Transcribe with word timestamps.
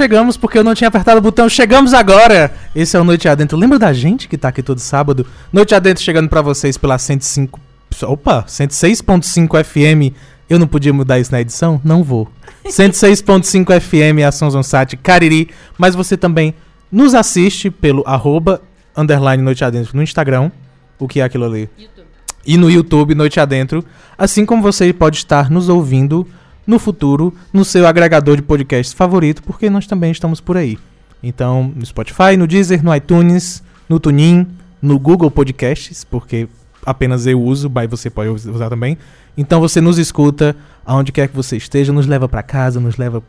chegamos 0.00 0.34
porque 0.38 0.56
eu 0.56 0.64
não 0.64 0.74
tinha 0.74 0.88
apertado 0.88 1.18
o 1.18 1.20
botão. 1.20 1.46
Chegamos 1.46 1.92
agora! 1.92 2.50
Esse 2.74 2.96
é 2.96 3.00
o 3.00 3.04
Noite 3.04 3.28
Adentro. 3.28 3.58
Lembra 3.58 3.78
da 3.78 3.92
gente 3.92 4.28
que 4.28 4.38
tá 4.38 4.48
aqui 4.48 4.62
todo 4.62 4.78
sábado? 4.78 5.26
Noite 5.52 5.74
Adentro 5.74 6.02
chegando 6.02 6.26
pra 6.26 6.40
vocês 6.40 6.78
pela 6.78 6.96
105. 6.96 7.60
Opa, 8.04 8.42
106.5 8.44 9.62
FM. 9.62 10.16
Eu 10.48 10.58
não 10.58 10.66
podia 10.66 10.90
mudar 10.90 11.18
isso 11.18 11.30
na 11.30 11.42
edição? 11.42 11.78
Não 11.84 12.02
vou. 12.02 12.26
106.5 12.64 13.78
FM, 13.78 14.26
Ação 14.26 14.50
Zonsat, 14.50 14.96
Cariri. 14.96 15.50
Mas 15.76 15.94
você 15.94 16.16
também 16.16 16.54
nos 16.90 17.14
assiste 17.14 17.70
pelo 17.70 18.02
arroba 18.06 18.62
underline 18.96 19.42
Noite 19.42 19.66
Adentro 19.66 19.94
no 19.94 20.02
Instagram. 20.02 20.50
O 20.98 21.06
que 21.06 21.20
é 21.20 21.24
aquilo 21.24 21.44
ali? 21.44 21.68
YouTube. 21.78 22.06
E 22.46 22.56
no 22.56 22.70
YouTube, 22.70 23.14
Noite 23.14 23.38
Adentro. 23.38 23.84
Assim 24.16 24.46
como 24.46 24.62
você 24.62 24.94
pode 24.94 25.18
estar 25.18 25.50
nos 25.50 25.68
ouvindo 25.68 26.26
no 26.66 26.78
futuro 26.78 27.34
no 27.52 27.64
seu 27.64 27.86
agregador 27.86 28.36
de 28.36 28.42
podcasts 28.42 28.92
favorito, 28.92 29.42
porque 29.42 29.68
nós 29.70 29.86
também 29.86 30.10
estamos 30.10 30.40
por 30.40 30.56
aí. 30.56 30.78
Então, 31.22 31.72
no 31.74 31.84
Spotify, 31.84 32.36
no 32.38 32.46
Deezer, 32.46 32.82
no 32.82 32.94
iTunes, 32.94 33.62
no 33.88 34.00
TuneIn, 34.00 34.46
no 34.80 34.98
Google 34.98 35.30
Podcasts, 35.30 36.04
porque 36.04 36.48
apenas 36.84 37.26
eu 37.26 37.40
uso, 37.40 37.70
mas 37.70 37.90
você 37.90 38.08
pode 38.08 38.30
usar 38.30 38.70
também. 38.70 38.96
Então 39.36 39.60
você 39.60 39.80
nos 39.80 39.98
escuta 39.98 40.56
aonde 40.84 41.12
quer 41.12 41.28
que 41.28 41.36
você 41.36 41.56
esteja, 41.56 41.92
nos 41.92 42.06
leva 42.06 42.28
para 42.28 42.42
casa, 42.42 42.80
nos 42.80 42.96
leva 42.96 43.22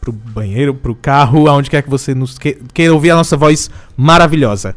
pro 0.00 0.12
banheiro, 0.12 0.74
pro 0.74 0.94
carro, 0.94 1.48
aonde 1.48 1.70
quer 1.70 1.82
que 1.82 1.90
você 1.90 2.14
nos 2.14 2.38
que, 2.38 2.58
queira 2.74 2.92
ouvir 2.92 3.10
a 3.10 3.16
nossa 3.16 3.36
voz 3.36 3.70
maravilhosa. 3.96 4.74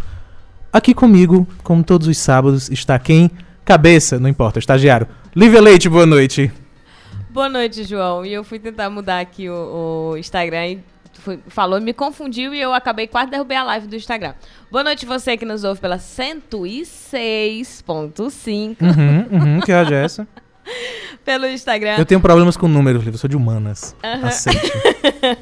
Aqui 0.72 0.94
comigo, 0.94 1.48
como 1.64 1.84
todos 1.84 2.08
os 2.08 2.18
sábados, 2.18 2.70
está 2.70 3.00
quem? 3.00 3.31
Cabeça, 3.64 4.20
não 4.20 4.30
importa, 4.30 4.59
estagiário. 4.59 5.08
Lívia 5.36 5.62
Leite, 5.62 5.90
boa 5.90 6.06
noite. 6.06 6.52
Boa 7.36 7.50
noite, 7.50 7.83
João. 7.83 8.25
E 8.25 8.31
eu 8.31 8.45
fui 8.45 8.58
tentar 8.59 8.89
mudar 8.89 9.19
aqui 9.19 9.50
o, 9.50 10.11
o 10.14 10.17
Instagram 10.17 10.67
e 10.67 10.80
foi- 11.16 11.38
falou, 11.50 11.81
me 11.81 11.91
confundiu 11.91 12.53
e 12.53 12.61
eu 12.61 12.73
acabei 12.73 13.08
quase 13.08 13.30
derrubei 13.30 13.58
a 13.58 13.64
live 13.66 13.88
do 13.88 13.95
Instagram. 13.97 14.33
Boa 14.72 14.86
noite 14.86 15.05
você 15.05 15.36
que 15.36 15.44
nos 15.44 15.66
ouve 15.66 15.81
pela 15.81 15.97
106.5 15.97 18.78
Uhum, 18.81 19.28
uhum, 19.38 19.59
que 19.59 19.69
rádio 19.73 19.95
é 19.97 20.06
essa? 20.06 20.25
pelo 21.25 21.45
Instagram. 21.45 21.97
Eu 21.97 22.06
tenho 22.06 22.22
problemas 22.22 22.56
com 22.56 22.69
números, 22.69 23.03
Lívia, 23.03 23.16
eu 23.16 23.19
sou 23.19 23.30
de 23.30 23.36
humanas. 23.36 23.94
Aham. 24.02 24.28
Aceite. 24.30 24.72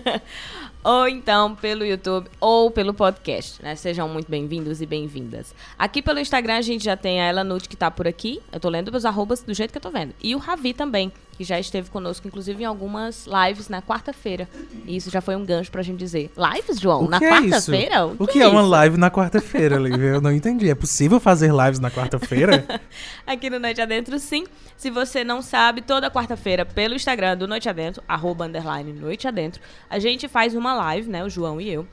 ou 0.83 1.07
então 1.07 1.53
pelo 1.55 1.85
YouTube 1.85 2.27
ou 2.41 2.71
pelo 2.71 2.91
podcast, 2.93 3.61
né? 3.61 3.75
Sejam 3.75 4.09
muito 4.09 4.31
bem-vindos 4.31 4.81
e 4.81 4.85
bem-vindas. 4.87 5.53
Aqui 5.77 6.01
pelo 6.01 6.17
Instagram 6.19 6.55
a 6.57 6.61
gente 6.61 6.83
já 6.83 6.97
tem 6.97 7.21
a 7.21 7.25
Ela 7.25 7.43
Nude 7.43 7.69
que 7.69 7.77
tá 7.77 7.91
por 7.91 8.07
aqui. 8.07 8.41
Eu 8.51 8.59
tô 8.59 8.67
lendo 8.67 8.93
os 8.95 9.05
arrobas 9.05 9.43
do 9.43 9.53
jeito 9.53 9.69
que 9.71 9.77
eu 9.77 9.81
tô 9.81 9.91
vendo. 9.91 10.13
E 10.21 10.33
o 10.35 10.39
Ravi 10.39 10.73
também, 10.73 11.11
que 11.35 11.43
já 11.43 11.59
esteve 11.59 11.89
conosco, 11.89 12.27
inclusive 12.27 12.63
em 12.63 12.65
algumas 12.65 13.25
lives 13.27 13.67
na 13.69 13.81
quarta-feira. 13.81 14.47
E 14.85 14.95
isso 14.95 15.09
já 15.09 15.19
foi 15.21 15.35
um 15.35 15.45
gancho 15.45 15.71
pra 15.71 15.81
gente 15.81 15.97
dizer. 15.97 16.31
Lives, 16.37 16.79
João? 16.79 17.05
O 17.05 17.09
na 17.09 17.19
que 17.19 17.25
é 17.25 17.29
quarta-feira? 17.29 18.05
O 18.05 18.27
que 18.27 18.41
é 18.41 18.47
uma 18.47 18.61
isso? 18.61 18.69
live 18.69 18.97
na 18.97 19.09
quarta-feira, 19.11 19.77
Lívia? 19.77 20.09
Eu 20.09 20.21
não 20.21 20.31
entendi. 20.31 20.69
É 20.69 20.75
possível 20.75 21.19
fazer 21.19 21.51
lives 21.51 21.79
na 21.79 21.89
quarta-feira? 21.91 22.65
Aqui 23.25 23.49
no 23.49 23.59
Noite 23.59 23.81
Adentro, 23.81 24.17
sim. 24.19 24.45
Se 24.77 24.89
você 24.89 25.23
não 25.23 25.41
sabe, 25.41 25.81
toda 25.81 26.09
quarta-feira, 26.11 26.65
pelo 26.65 26.93
Instagram 26.93 27.37
do 27.37 27.47
Noite 27.47 27.67
Adentro, 27.67 28.03
arroba 28.07 28.45
underline 28.45 28.93
Noite 28.93 29.27
Adentro, 29.27 29.61
a 29.89 29.99
gente 29.99 30.27
faz 30.27 30.55
uma 30.55 30.73
live, 30.73 31.09
né? 31.09 31.23
O 31.23 31.29
João 31.29 31.59
e 31.59 31.69
eu. 31.69 31.87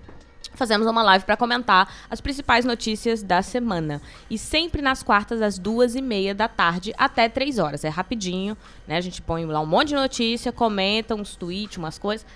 Fazemos 0.55 0.87
uma 0.87 1.03
live 1.03 1.25
para 1.25 1.37
comentar 1.37 1.93
as 2.11 2.21
principais 2.21 2.65
notícias 2.65 3.23
da 3.23 3.41
semana. 3.41 4.01
E 4.29 4.37
sempre 4.37 4.83
nas 4.83 5.03
quartas, 5.03 5.41
às 5.41 5.59
duas 5.59 5.95
e 5.95 6.03
meia 6.03 6.35
da 6.35 6.49
tarde, 6.49 6.93
até 6.99 7.29
três 7.29 7.59
horas. 7.59 7.85
É 7.85 7.89
rapidinho, 7.89 8.57
né? 8.87 8.97
A 8.97 9.01
gente 9.01 9.23
põe 9.23 9.45
lá 9.47 9.61
um 9.61 9.67
monte 9.67 9.89
de 9.89 9.95
notícia, 9.95 10.53
comenta 10.53 11.15
uns 11.15 11.37
tweets, 11.37 11.79
umas 11.79 11.99
coisas. 11.99 12.27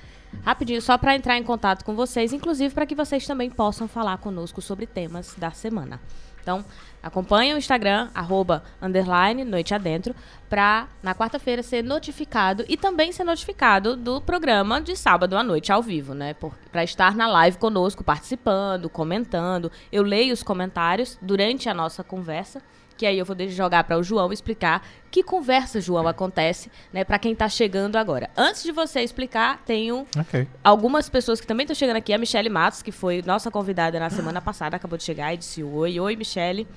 Rapidinho, 0.42 0.82
só 0.82 0.98
para 0.98 1.14
entrar 1.14 1.38
em 1.38 1.42
contato 1.42 1.84
com 1.84 1.94
vocês, 1.94 2.32
inclusive 2.32 2.74
para 2.74 2.86
que 2.86 2.94
vocês 2.94 3.26
também 3.26 3.50
possam 3.50 3.86
falar 3.86 4.18
conosco 4.18 4.60
sobre 4.60 4.86
temas 4.86 5.34
da 5.36 5.50
semana. 5.50 6.00
Então, 6.40 6.64
acompanhe 7.04 7.52
o 7.52 7.58
Instagram, 7.58 8.08
arroba, 8.14 8.64
underline, 8.80 9.44
noite 9.44 9.74
adentro, 9.74 10.14
pra 10.48 10.88
na 11.02 11.14
quarta-feira 11.14 11.62
ser 11.62 11.84
notificado 11.84 12.64
e 12.66 12.76
também 12.76 13.12
ser 13.12 13.24
notificado 13.24 13.94
do 13.94 14.22
programa 14.22 14.80
de 14.80 14.96
sábado 14.96 15.36
à 15.36 15.42
noite 15.42 15.70
ao 15.70 15.82
vivo, 15.82 16.14
né? 16.14 16.32
Por, 16.32 16.54
pra 16.72 16.82
estar 16.82 17.14
na 17.14 17.26
live 17.26 17.58
conosco, 17.58 18.02
participando, 18.02 18.88
comentando. 18.88 19.70
Eu 19.92 20.02
leio 20.02 20.32
os 20.32 20.42
comentários 20.42 21.18
durante 21.20 21.68
a 21.68 21.74
nossa 21.74 22.02
conversa. 22.02 22.62
Que 22.96 23.06
aí 23.06 23.18
eu 23.18 23.24
vou 23.24 23.34
deixar 23.34 23.56
jogar 23.56 23.82
para 23.82 23.98
o 23.98 24.02
João 24.04 24.32
explicar 24.32 24.86
que 25.10 25.20
conversa, 25.20 25.80
João, 25.80 26.06
acontece, 26.06 26.70
né, 26.92 27.02
para 27.02 27.18
quem 27.18 27.34
tá 27.34 27.48
chegando 27.48 27.96
agora. 27.96 28.30
Antes 28.36 28.62
de 28.62 28.70
você 28.70 29.00
explicar, 29.00 29.60
tenho 29.66 30.06
ok. 30.16 30.46
algumas 30.62 31.08
pessoas 31.08 31.40
que 31.40 31.46
também 31.46 31.64
estão 31.64 31.74
chegando 31.74 31.96
aqui. 31.96 32.12
A 32.12 32.18
Michelle 32.18 32.48
Matos, 32.48 32.82
que 32.82 32.92
foi 32.92 33.20
nossa 33.26 33.50
convidada 33.50 33.98
na 33.98 34.10
semana 34.10 34.40
passada, 34.40 34.76
acabou 34.76 34.96
de 34.96 35.02
chegar 35.02 35.34
e 35.34 35.36
disse 35.36 35.62
oi. 35.64 35.98
Oi, 35.98 36.14
Michelle. 36.14 36.68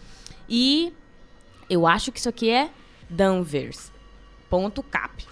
E 0.50 0.94
eu 1.70 1.88
acho 1.88 2.12
que 2.12 2.20
isso 2.20 2.30
aqui 2.30 2.50
é 2.50 2.70
Danvers.cap. 3.10 5.26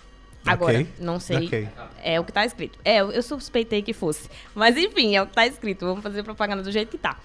Agora, 0.46 0.80
Ok. 0.80 0.88
não 1.00 1.20
sei. 1.20 1.48
Ok. 1.48 1.68
É 2.04 2.20
o 2.20 2.24
que 2.24 2.32
tá 2.32 2.46
escrito. 2.46 2.78
É, 2.86 3.02
eu 3.02 3.12
eu 3.12 3.24
suspeitei 3.24 3.82
que 3.82 3.94
fosse. 3.94 4.30
Mas 4.54 4.78
enfim, 4.78 5.16
é 5.16 5.22
o 5.22 5.26
que 5.26 5.34
tá 5.34 5.48
escrito. 5.48 5.86
Vamos 5.86 6.04
fazer 6.04 6.22
propaganda 6.24 6.62
do 6.62 6.72
jeito 6.72 6.90
que 6.92 6.98
tá. 6.98 7.18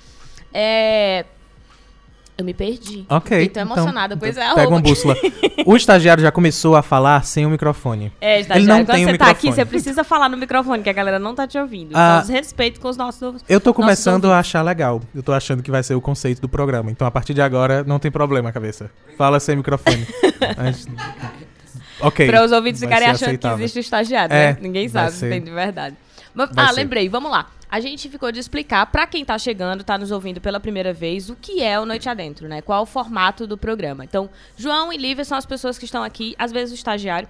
É. 0.53 1.27
Eu 2.41 2.45
me 2.45 2.55
perdi. 2.55 3.05
Ok. 3.07 3.39
Fiquei 3.39 3.49
tão 3.51 3.63
emocionada. 3.65 4.17
Pois 4.17 4.35
é, 4.35 4.55
Pega 4.55 4.69
uma 4.69 4.81
bússola. 4.81 5.15
O 5.67 5.77
estagiário 5.77 6.23
já 6.23 6.33
começou 6.33 6.75
a 6.75 6.81
falar 6.81 7.23
sem 7.23 7.45
o 7.45 7.51
microfone. 7.51 8.11
É, 8.19 8.41
estagiário, 8.41 8.63
Ele 8.63 8.67
não 8.67 8.79
quando 8.87 8.97
tem 8.97 9.05
você 9.05 9.13
o 9.13 9.19
tá 9.19 9.25
aqui, 9.27 9.47
microfone. 9.49 9.55
você 9.55 9.65
precisa 9.67 10.03
falar 10.03 10.31
no 10.31 10.39
microfone, 10.39 10.83
que 10.83 10.89
a 10.89 10.93
galera 10.93 11.19
não 11.19 11.35
tá 11.35 11.47
te 11.47 11.59
ouvindo. 11.59 11.91
Ah. 11.95 12.21
Então, 12.23 12.29
desrespeito 12.29 12.81
com 12.81 12.89
os 12.89 12.97
nossos. 12.97 13.45
Eu 13.47 13.61
tô 13.61 13.75
começando 13.75 14.33
a 14.33 14.39
achar 14.39 14.63
legal. 14.63 15.03
Eu 15.15 15.23
tô 15.23 15.35
achando 15.35 15.63
que 15.63 15.71
vai 15.71 15.83
ser 15.83 15.95
o 15.95 16.01
conceito 16.01 16.41
do 16.41 16.49
programa. 16.49 16.91
Então, 16.91 17.07
a 17.07 17.11
partir 17.11 17.35
de 17.35 17.43
agora, 17.43 17.85
não 17.85 17.99
tem 17.99 18.11
problema, 18.11 18.51
cabeça. 18.51 18.91
Fala 19.19 19.39
sem 19.39 19.55
microfone. 19.57 20.07
Ok. 22.01 22.27
Para 22.27 22.43
os 22.43 22.53
ouvintes 22.53 22.81
ficarem 22.81 23.09
achando 23.09 23.25
aceitável. 23.27 23.59
que 23.59 23.65
existe 23.65 23.79
o 23.79 23.81
estagiário, 23.81 24.33
É, 24.35 24.53
né? 24.55 24.59
Ninguém 24.63 24.89
sabe 24.89 25.13
se 25.13 25.29
tem 25.29 25.43
de 25.43 25.51
verdade. 25.51 25.95
Mas- 26.35 26.49
ah, 26.57 26.69
ser. 26.69 26.73
lembrei, 26.77 27.09
vamos 27.09 27.31
lá. 27.31 27.47
A 27.71 27.79
gente 27.79 28.09
ficou 28.09 28.33
de 28.33 28.41
explicar 28.41 28.85
para 28.87 29.07
quem 29.07 29.25
tá 29.25 29.39
chegando, 29.39 29.85
tá 29.85 29.97
nos 29.97 30.11
ouvindo 30.11 30.41
pela 30.41 30.59
primeira 30.59 30.93
vez, 30.93 31.31
o 31.31 31.37
que 31.37 31.63
é 31.63 31.79
o 31.79 31.87
Noite 31.87 32.09
Adentro, 32.09 32.49
né? 32.49 32.61
Qual 32.61 32.83
o 32.83 32.87
formato 32.87 33.47
do 33.47 33.57
programa. 33.57 34.05
Então, 34.05 34.29
João 34.57 34.93
e 34.93 34.97
Lívia 34.97 35.25
são 35.25 35.39
as 35.39 35.47
pessoas 35.47 35.79
que 35.79 35.85
estão 35.85 36.03
aqui, 36.03 36.35
às 36.37 36.51
vezes 36.51 36.73
o 36.73 36.75
estagiário. 36.75 37.29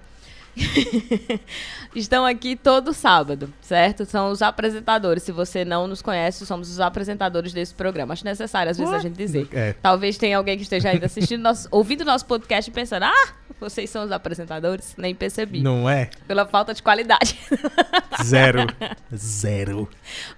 estão 1.95 2.25
aqui 2.25 2.55
todo 2.55 2.93
sábado, 2.93 3.53
certo? 3.61 4.05
São 4.05 4.31
os 4.31 4.41
apresentadores. 4.41 5.23
Se 5.23 5.31
você 5.31 5.63
não 5.63 5.87
nos 5.87 6.01
conhece, 6.01 6.45
somos 6.45 6.69
os 6.69 6.79
apresentadores 6.79 7.53
desse 7.53 7.73
programa. 7.73 8.13
Acho 8.13 8.25
necessário, 8.25 8.71
às 8.71 8.77
vezes, 8.77 8.93
a 8.93 8.99
gente 8.99 9.15
dizer. 9.15 9.47
É. 9.51 9.73
Talvez 9.81 10.17
tenha 10.17 10.37
alguém 10.37 10.57
que 10.57 10.63
esteja 10.63 10.89
ainda 10.89 11.05
assistindo, 11.05 11.41
nosso, 11.41 11.67
ouvindo 11.71 12.03
nosso 12.03 12.25
podcast 12.25 12.69
e 12.69 12.73
pensando, 12.73 13.03
ah, 13.03 13.33
vocês 13.61 13.89
são 13.89 14.03
os 14.03 14.11
apresentadores? 14.11 14.95
Nem 14.97 15.13
percebi. 15.13 15.61
Não 15.61 15.87
é? 15.89 16.09
Pela 16.27 16.45
falta 16.45 16.73
de 16.73 16.81
qualidade, 16.81 17.37
Zero. 18.23 18.65
Zero. 19.15 19.87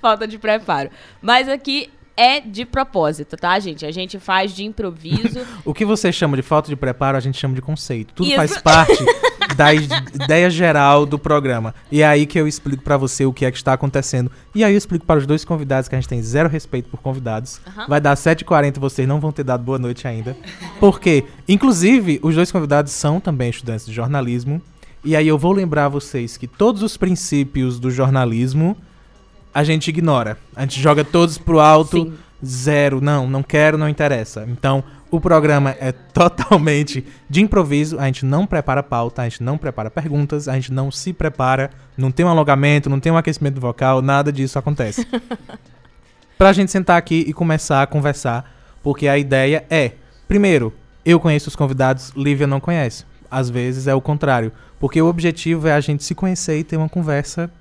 falta 0.02 0.28
de 0.28 0.38
preparo. 0.38 0.90
Mas 1.22 1.48
aqui 1.48 1.90
é 2.16 2.40
de 2.40 2.66
propósito, 2.66 3.36
tá, 3.36 3.58
gente? 3.60 3.86
A 3.86 3.92
gente 3.92 4.20
faz 4.20 4.54
de 4.54 4.64
improviso. 4.64 5.42
O 5.66 5.74
que 5.74 5.86
você 5.86 6.12
chama 6.12 6.36
de 6.36 6.44
falta 6.44 6.68
de 6.70 6.76
preparo, 6.76 7.18
a 7.18 7.20
gente 7.20 7.40
chama 7.40 7.56
de 7.56 7.62
conceito. 7.62 8.14
Tudo 8.14 8.28
Isso. 8.28 8.36
faz 8.36 8.58
parte 8.58 9.04
da 9.56 9.74
id- 9.74 9.92
ideia 10.14 10.50
geral 10.50 11.06
do 11.06 11.18
programa. 11.20 11.74
E 11.92 12.02
é 12.02 12.06
aí 12.08 12.26
que 12.26 12.40
eu 12.40 12.48
explico 12.48 12.84
pra 12.84 12.98
você 12.98 13.26
o 13.26 13.34
que 13.34 13.46
é 13.46 13.52
que 13.52 13.58
está 13.58 13.74
acontecendo. 13.74 14.32
E 14.54 14.64
aí 14.64 14.74
eu 14.74 14.78
explico 14.78 15.06
para 15.06 15.20
os 15.20 15.26
dois 15.28 15.44
convidados, 15.46 15.88
que 15.90 15.96
a 15.96 16.00
gente 16.00 16.08
tem 16.10 16.22
zero 16.22 16.50
respeito 16.50 16.90
por 16.90 17.00
convidados. 17.02 17.60
Aham. 17.68 17.86
Vai 17.88 18.02
dar 18.02 18.16
7h40, 18.16 18.80
vocês 18.80 19.08
não 19.08 19.20
vão 19.20 19.32
ter 19.32 19.44
dado 19.44 19.64
boa 19.64 19.78
noite 19.80 20.08
ainda. 20.08 20.36
Por 20.80 21.00
quê? 21.00 21.24
Inclusive, 21.48 22.20
os 22.24 22.36
dois 22.36 22.52
convidados 22.52 22.92
são 22.92 23.20
também 23.20 23.50
estudantes 23.50 23.86
de 23.86 23.94
jornalismo. 23.94 24.62
E 25.06 25.16
aí 25.16 25.28
eu 25.28 25.38
vou 25.38 25.52
lembrar 25.52 25.90
vocês 25.90 26.38
que 26.38 26.48
todos 26.48 26.82
os 26.82 26.96
princípios 26.98 27.78
do 27.80 27.92
jornalismo 27.92 28.78
a 29.54 29.64
gente 29.64 29.90
ignora. 29.90 30.38
A 30.56 30.62
gente 30.62 30.80
joga 30.82 31.04
todos 31.04 31.38
pro 31.38 31.60
alto. 31.60 32.04
Sim. 32.06 32.14
Zero, 32.46 33.00
não, 33.00 33.26
não 33.30 33.42
quero, 33.42 33.78
não 33.78 33.88
interessa. 33.88 34.46
Então, 34.50 34.84
o 35.16 35.22
programa 35.22 35.76
é 35.80 35.92
totalmente 35.92 37.06
de 37.30 37.40
improviso, 37.40 38.00
a 38.00 38.08
gente 38.08 38.26
não 38.26 38.48
prepara 38.48 38.82
pauta, 38.82 39.22
a 39.22 39.30
gente 39.30 39.44
não 39.44 39.60
prepara 39.60 39.92
perguntas, 39.92 40.48
a 40.48 40.56
gente 40.56 40.74
não 40.74 40.90
se 40.90 41.14
prepara, 41.14 41.70
não 41.96 42.10
tem 42.10 42.26
um 42.26 42.30
alongamento, 42.30 42.90
não 42.90 43.00
tem 43.00 43.12
um 43.12 43.18
aquecimento 43.18 43.62
vocal, 43.62 44.02
nada 44.02 44.32
disso 44.32 44.58
acontece. 44.58 45.08
pra 46.36 46.52
gente 46.52 46.72
sentar 46.72 46.98
aqui 46.98 47.24
e 47.28 47.32
começar 47.32 47.84
a 47.84 47.86
conversar, 47.86 48.52
porque 48.82 49.08
a 49.08 49.16
ideia 49.16 49.64
é, 49.70 49.92
primeiro, 50.28 50.74
eu 51.06 51.20
conheço 51.20 51.48
os 51.48 51.56
convidados, 51.56 52.12
Lívia 52.16 52.48
não 52.48 52.60
conhece. 52.60 53.06
Às 53.30 53.52
vezes 53.52 53.86
é 53.86 53.94
o 53.94 54.02
contrário, 54.02 54.52
porque 54.80 55.00
o 55.00 55.06
objetivo 55.06 55.68
é 55.68 55.74
a 55.74 55.80
gente 55.80 56.04
se 56.04 56.16
conhecer 56.16 56.58
e 56.58 56.64
ter 56.64 56.78
uma 56.78 56.90
conversa 56.90 57.52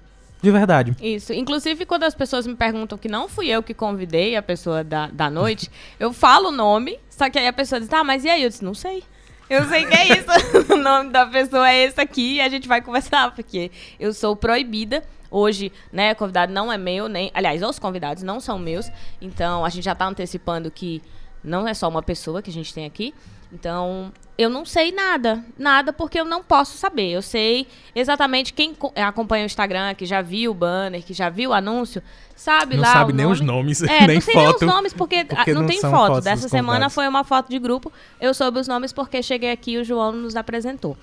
de 0.43 0.51
verdade. 0.51 0.97
Isso. 1.01 1.33
Inclusive, 1.33 1.87
quando 1.87 2.03
as 2.03 2.15
pessoas 2.15 2.47
me 2.47 2.57
perguntam 2.57 2.99
que 2.99 3.09
não 3.09 3.29
fui 3.29 3.49
eu 3.49 3.63
que 3.63 3.73
convidei 3.73 4.35
a 4.37 4.43
pessoa 4.43 4.83
da, 4.83 5.07
da 5.07 5.31
noite, 5.31 5.71
eu 6.01 6.13
falo 6.13 6.49
o 6.49 6.53
nome, 6.53 6.99
só 7.09 7.31
que 7.31 7.39
aí 7.39 7.47
a 7.47 7.53
pessoa 7.53 7.81
diz, 7.81 7.89
tá, 7.89 8.03
mas 8.03 8.25
e 8.25 8.29
aí? 8.29 8.43
Eu 8.43 8.49
disse, 8.49 8.65
não 8.65 8.75
sei. 8.75 9.05
Eu 9.49 9.65
sei 9.69 9.87
que 9.87 9.95
é 9.95 10.19
isso. 10.19 10.27
o 10.73 10.77
nome 10.77 11.11
da 11.11 11.27
pessoa 11.27 11.71
é 11.71 11.85
esse 11.85 12.01
aqui 12.01 12.35
e 12.35 12.41
a 12.41 12.49
gente 12.49 12.67
vai 12.67 12.83
conversar, 12.83 13.33
porque 13.33 13.71
eu 14.01 14.13
sou 14.13 14.35
proibida. 14.35 15.05
Hoje, 15.31 15.73
né, 15.91 16.15
convidado 16.15 16.53
não 16.53 16.71
é 16.71 16.77
meu, 16.77 17.09
nem. 17.09 17.31
Aliás, 17.33 17.63
os 17.63 17.79
convidados 17.79 18.23
não 18.23 18.41
são 18.41 18.59
meus. 18.59 18.91
Então, 19.21 19.65
a 19.65 19.69
gente 19.69 19.85
já 19.85 19.95
tá 19.95 20.07
antecipando 20.07 20.71
que 20.71 21.01
não 21.43 21.67
é 21.67 21.73
só 21.73 21.89
uma 21.89 22.03
pessoa 22.03 22.43
que 22.43 22.51
a 22.51 22.53
gente 22.53 22.75
tem 22.75 22.85
aqui. 22.85 23.15
Então, 23.53 24.11
eu 24.39 24.49
não 24.49 24.65
sei 24.65 24.91
nada. 24.93 25.45
Nada 25.59 25.93
porque 25.93 26.19
eu 26.19 26.25
não 26.25 26.43
posso 26.43 26.77
saber. 26.79 27.11
Eu 27.11 27.21
sei 27.21 27.67
exatamente 27.95 28.53
quem 28.53 28.75
co- 28.75 28.93
acompanha 28.97 29.43
o 29.45 29.47
Instagram, 29.47 29.95
que 29.95 30.07
já 30.07 30.23
viu 30.23 30.53
o 30.53 30.55
banner, 30.55 31.03
que 31.05 31.13
já 31.13 31.29
viu 31.29 31.51
o 31.51 31.53
anúncio, 31.53 32.03
sabe 32.35 32.77
Não 32.77 32.83
lá. 32.83 32.93
sabe 32.93 33.13
o 33.13 33.15
nem 33.15 33.25
nome. 33.27 33.35
os 33.35 33.41
nomes, 33.43 33.83
É, 33.83 34.01
nem 34.07 34.15
não 34.17 34.21
sei 34.23 34.35
foto. 34.35 34.47
nem 34.47 34.55
os 34.71 34.75
nomes, 34.75 34.93
porque, 34.95 35.25
porque 35.27 35.51
ah, 35.51 35.55
não, 35.55 35.61
não 35.63 35.69
tem 35.69 35.81
foto. 35.81 36.21
Dessa 36.23 36.49
semana 36.49 36.69
convidados. 36.71 36.95
foi 36.95 37.07
uma 37.09 37.25
foto 37.25 37.51
de 37.51 37.59
grupo. 37.59 37.93
Eu 38.21 38.33
soube 38.33 38.59
os 38.59 38.67
nomes 38.67 38.93
porque 38.93 39.23
cheguei 39.23 39.51
aqui 39.53 39.73
e 39.73 39.79
o 39.79 39.85
João 39.85 40.13
nos 40.13 40.35
apresentou. 40.35 40.97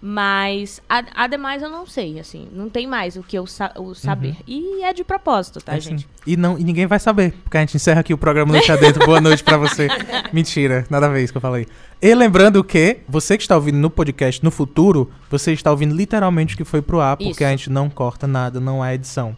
Mas, 0.00 0.80
a- 0.88 1.04
ademais, 1.14 1.62
eu 1.62 1.70
não 1.70 1.86
sei, 1.86 2.20
assim. 2.20 2.48
Não 2.52 2.68
tem 2.68 2.86
mais 2.86 3.16
o 3.16 3.22
que 3.22 3.36
eu 3.36 3.46
sa 3.46 3.72
o 3.76 3.94
saber. 3.94 4.36
E 4.46 4.82
é 4.84 4.92
de 4.92 5.02
propósito, 5.02 5.60
tá, 5.60 5.72
Uhum. 5.72 5.78
É 5.78 5.80
gente? 5.80 6.08
E, 6.26 6.36
não, 6.36 6.58
e 6.58 6.64
ninguém 6.64 6.86
vai 6.86 6.98
saber, 6.98 7.32
porque 7.42 7.56
a 7.56 7.60
gente 7.60 7.76
encerra 7.76 8.00
aqui 8.00 8.12
o 8.12 8.18
programa 8.18 8.52
Noite 8.52 8.70
Adentro. 8.70 9.04
Boa 9.06 9.20
noite 9.20 9.42
pra 9.42 9.56
você. 9.56 9.88
Mentira, 10.32 10.86
nada 10.90 11.06
a 11.06 11.08
ver 11.08 11.22
isso 11.24 11.32
que 11.32 11.38
eu 11.38 11.42
falei. 11.42 11.66
E 12.00 12.14
lembrando 12.14 12.62
que 12.62 12.98
você 13.08 13.36
que 13.36 13.42
está 13.42 13.54
ouvindo 13.56 13.78
no 13.78 13.88
podcast 13.90 14.44
no 14.44 14.50
futuro, 14.50 15.10
você 15.30 15.52
está 15.52 15.70
ouvindo 15.70 15.94
literalmente 15.94 16.54
o 16.54 16.56
que 16.58 16.64
foi 16.64 16.82
pro 16.82 17.00
ar, 17.00 17.16
porque 17.16 17.30
Isso. 17.30 17.44
a 17.44 17.50
gente 17.50 17.70
não 17.70 17.88
corta 17.88 18.26
nada, 18.26 18.60
não 18.60 18.82
há 18.82 18.94
edição. 18.94 19.36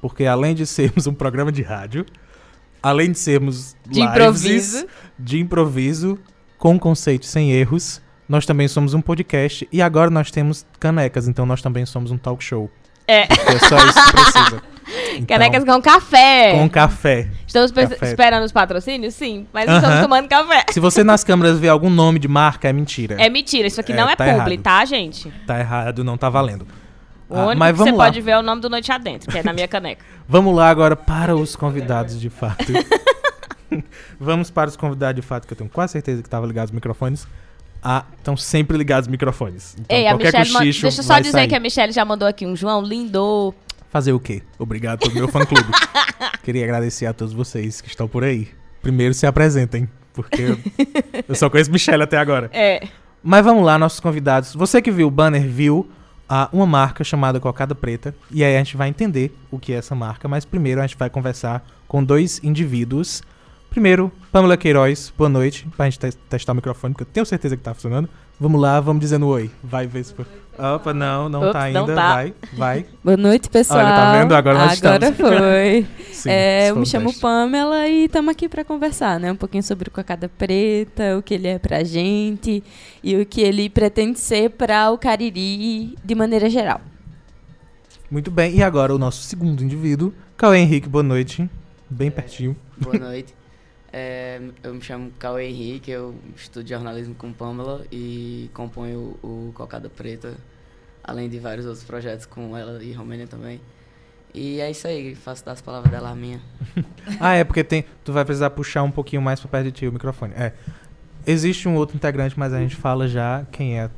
Porque 0.00 0.24
além 0.26 0.54
de 0.54 0.66
sermos 0.66 1.06
um 1.06 1.14
programa 1.14 1.50
de 1.50 1.62
rádio, 1.62 2.04
além 2.82 3.10
de 3.12 3.18
sermos 3.18 3.74
De 3.88 4.00
lives, 4.00 4.10
improviso. 4.14 4.86
de 5.18 5.38
improviso, 5.40 6.18
com 6.58 6.78
conceitos 6.78 7.28
sem 7.28 7.50
erros, 7.50 8.00
nós 8.28 8.44
também 8.46 8.66
somos 8.68 8.94
um 8.94 9.00
podcast 9.00 9.68
e 9.72 9.80
agora 9.82 10.10
nós 10.10 10.30
temos 10.30 10.66
canecas, 10.80 11.28
então 11.28 11.44
nós 11.46 11.62
também 11.62 11.84
somos 11.86 12.10
um 12.10 12.18
talk 12.18 12.42
show. 12.42 12.70
É. 13.08 13.22
É 13.22 13.58
só 13.68 13.76
isso 13.76 14.04
que 14.06 14.12
precisa. 14.12 14.62
Então, 15.16 15.26
Canecas 15.36 15.64
com 15.64 15.82
café. 15.82 16.52
com 16.52 16.68
café. 16.70 17.28
Estamos 17.44 17.72
café. 17.72 17.96
esperando 18.06 18.44
os 18.44 18.52
patrocínios? 18.52 19.14
Sim, 19.14 19.44
mas 19.52 19.68
Aham. 19.68 19.78
estamos 19.78 20.00
tomando 20.00 20.28
café. 20.28 20.64
Se 20.70 20.78
você 20.78 21.02
nas 21.02 21.24
câmeras 21.24 21.58
vê 21.58 21.68
algum 21.68 21.90
nome 21.90 22.20
de 22.20 22.28
marca, 22.28 22.68
é 22.68 22.72
mentira. 22.72 23.16
É 23.18 23.28
mentira, 23.28 23.66
isso 23.66 23.80
aqui 23.80 23.92
É, 23.92 23.96
não 23.96 24.08
é 24.08 24.14
tá 24.14 24.24
publi, 24.24 24.52
errado. 24.52 24.62
tá, 24.62 24.84
gente? 24.84 25.28
Tá 25.44 25.58
errado, 25.58 26.04
não 26.04 26.16
tá 26.16 26.28
valendo. 26.30 26.68
O 27.28 27.34
Ah, 27.36 27.46
único 27.46 27.58
mas 27.58 27.72
que 27.72 27.78
você 27.78 27.90
lá. 27.90 28.04
pode 28.04 28.20
ver 28.20 28.30
é 28.32 28.38
o 28.38 28.42
nome 28.42 28.60
do 28.62 28.70
Noite 28.70 28.92
Adentro, 28.92 29.28
que 29.28 29.36
é 29.38 29.42
na 29.42 29.52
minha 29.52 29.66
caneca. 29.66 30.04
Vamos 30.28 30.54
lá 30.54 30.70
agora 30.70 30.94
para 30.94 31.34
os 31.34 31.56
convidados 31.56 32.20
de 32.20 32.30
fato. 32.30 32.66
Vamos 34.20 34.50
para 34.50 34.68
os 34.70 34.76
convidados 34.76 35.20
de 35.20 35.26
fato, 35.26 35.48
que 35.48 35.52
eu 35.52 35.56
tenho 35.58 35.70
quase 35.70 35.94
certeza 35.94 36.22
que 36.22 36.28
estavam 36.28 36.46
ligados 36.46 36.70
os 36.70 36.74
microfones. 36.74 37.26
Estão 38.18 38.36
sempre 38.36 38.76
ligados 38.76 39.06
os 39.06 39.10
microfones. 39.10 39.76
Então, 39.78 39.96
Ei, 39.96 40.06
a 40.06 40.12
qualquer 40.12 40.38
Michelle. 40.38 40.52
cochicho 40.52 40.82
Deixa 40.82 41.00
eu 41.00 41.04
só 41.04 41.18
dizer 41.18 41.32
sair. 41.32 41.48
que 41.48 41.54
a 41.54 41.60
Michelle 41.60 41.92
já 41.92 42.04
mandou 42.04 42.26
aqui 42.26 42.46
um 42.46 42.56
João 42.56 42.82
lindo. 42.82 43.54
Fazer 43.90 44.12
o 44.12 44.20
quê? 44.20 44.42
Obrigado 44.58 44.98
pelo 45.00 45.14
meu 45.14 45.28
fã-clube. 45.28 45.68
Queria 46.42 46.64
agradecer 46.64 47.06
a 47.06 47.12
todos 47.12 47.32
vocês 47.32 47.80
que 47.80 47.88
estão 47.88 48.08
por 48.08 48.24
aí. 48.24 48.48
Primeiro 48.82 49.14
se 49.14 49.26
apresentem, 49.26 49.88
porque 50.12 50.42
eu, 50.42 50.58
eu 51.28 51.34
só 51.34 51.48
conheço 51.48 51.70
Michelle 51.70 52.02
até 52.02 52.18
agora. 52.18 52.50
É. 52.52 52.86
Mas 53.22 53.44
vamos 53.44 53.64
lá, 53.64 53.78
nossos 53.78 54.00
convidados. 54.00 54.54
Você 54.54 54.82
que 54.82 54.90
viu 54.90 55.06
o 55.08 55.10
banner 55.10 55.42
viu 55.46 55.88
ah, 56.28 56.48
uma 56.52 56.66
marca 56.66 57.04
chamada 57.04 57.40
Cocada 57.40 57.74
Preta. 57.74 58.14
E 58.30 58.44
aí 58.44 58.54
a 58.54 58.58
gente 58.58 58.76
vai 58.76 58.88
entender 58.88 59.36
o 59.50 59.58
que 59.58 59.72
é 59.72 59.76
essa 59.76 59.94
marca. 59.94 60.28
Mas 60.28 60.44
primeiro 60.44 60.80
a 60.80 60.86
gente 60.86 60.96
vai 60.96 61.08
conversar 61.08 61.64
com 61.86 62.02
dois 62.02 62.40
indivíduos. 62.42 63.22
Primeiro, 63.76 64.10
Pamela 64.32 64.56
Queiroz, 64.56 65.12
boa 65.18 65.28
noite. 65.28 65.68
Pra 65.76 65.84
gente 65.84 65.98
te- 65.98 66.16
testar 66.30 66.52
o 66.52 66.54
microfone, 66.54 66.94
porque 66.94 67.02
eu 67.02 67.12
tenho 67.12 67.26
certeza 67.26 67.58
que 67.58 67.62
tá 67.62 67.74
funcionando. 67.74 68.08
Vamos 68.40 68.58
lá, 68.58 68.80
vamos 68.80 69.02
dizendo 69.02 69.26
oi. 69.28 69.50
Vai 69.62 69.86
ver 69.86 70.02
se 70.02 70.14
for. 70.14 70.26
Opa, 70.58 70.94
não, 70.94 71.28
não 71.28 71.42
Ops, 71.42 71.52
tá 71.52 71.62
ainda. 71.64 71.80
não 71.80 71.86
tá. 71.94 72.14
Vai, 72.14 72.34
vai. 72.54 72.86
Boa 73.04 73.18
noite, 73.18 73.50
pessoal. 73.50 73.80
Olha, 73.80 73.94
tá 73.94 74.12
vendo? 74.18 74.34
Agora 74.34 74.58
nós 74.60 74.82
Agora 74.82 75.10
estamos. 75.10 75.30
foi. 75.38 75.86
Sim, 76.10 76.30
É, 76.30 76.70
eu 76.70 76.72
foi 76.72 76.80
me 76.80 76.86
chamo 76.86 77.06
teste. 77.08 77.20
Pamela 77.20 77.86
e 77.86 78.06
estamos 78.06 78.30
aqui 78.32 78.48
para 78.48 78.64
conversar, 78.64 79.20
né? 79.20 79.30
Um 79.30 79.36
pouquinho 79.36 79.62
sobre 79.62 79.88
o 79.90 79.92
Cocada 79.92 80.26
Preta, 80.26 81.18
o 81.18 81.22
que 81.22 81.34
ele 81.34 81.48
é 81.48 81.58
pra 81.58 81.84
gente 81.84 82.64
e 83.04 83.14
o 83.14 83.26
que 83.26 83.42
ele 83.42 83.68
pretende 83.68 84.18
ser 84.18 84.48
para 84.52 84.90
o 84.90 84.96
Cariri 84.96 85.98
de 86.02 86.14
maneira 86.14 86.48
geral. 86.48 86.80
Muito 88.10 88.30
bem, 88.30 88.54
e 88.56 88.62
agora 88.62 88.94
o 88.94 88.98
nosso 88.98 89.22
segundo 89.24 89.62
indivíduo, 89.62 90.14
Cauê 90.34 90.60
Henrique, 90.60 90.88
boa 90.88 91.02
noite. 91.04 91.46
Bem 91.90 92.10
pertinho. 92.10 92.56
Boa 92.78 92.98
noite. 92.98 93.34
É, 93.92 94.40
eu 94.62 94.74
me 94.74 94.82
chamo 94.82 95.10
Cauê 95.18 95.48
Henrique, 95.48 95.90
eu 95.90 96.14
estudo 96.36 96.68
jornalismo 96.68 97.14
com 97.14 97.32
Pamela 97.32 97.84
e 97.90 98.50
componho 98.52 99.16
o 99.22 99.52
Cocada 99.54 99.88
Preta, 99.88 100.34
além 101.02 101.28
de 101.28 101.38
vários 101.38 101.66
outros 101.66 101.84
projetos 101.84 102.26
com 102.26 102.56
ela 102.56 102.82
e 102.82 102.92
Romênia 102.92 103.26
também. 103.26 103.60
E 104.34 104.60
é 104.60 104.70
isso 104.70 104.86
aí, 104.86 105.14
faço 105.14 105.44
das 105.44 105.62
palavras 105.62 105.90
dela 105.90 106.10
a 106.10 106.14
minha. 106.14 106.40
Ah, 107.20 107.34
é 107.34 107.44
porque 107.44 107.62
tem. 107.62 107.84
Tu 108.04 108.12
vai 108.12 108.24
precisar 108.24 108.50
puxar 108.50 108.82
um 108.82 108.90
pouquinho 108.90 109.22
mais 109.22 109.38
pra 109.38 109.48
perto 109.48 109.66
de 109.66 109.72
ti 109.72 109.86
o 109.86 109.92
microfone. 109.92 110.34
É. 110.34 110.52
Existe 111.24 111.68
um 111.68 111.76
outro 111.76 111.96
integrante, 111.96 112.36
mas 112.36 112.52
a 112.52 112.58
gente 112.58 112.74
fala 112.74 113.06
já 113.06 113.46
quem 113.52 113.78
é 113.78 113.84
a 113.84 113.90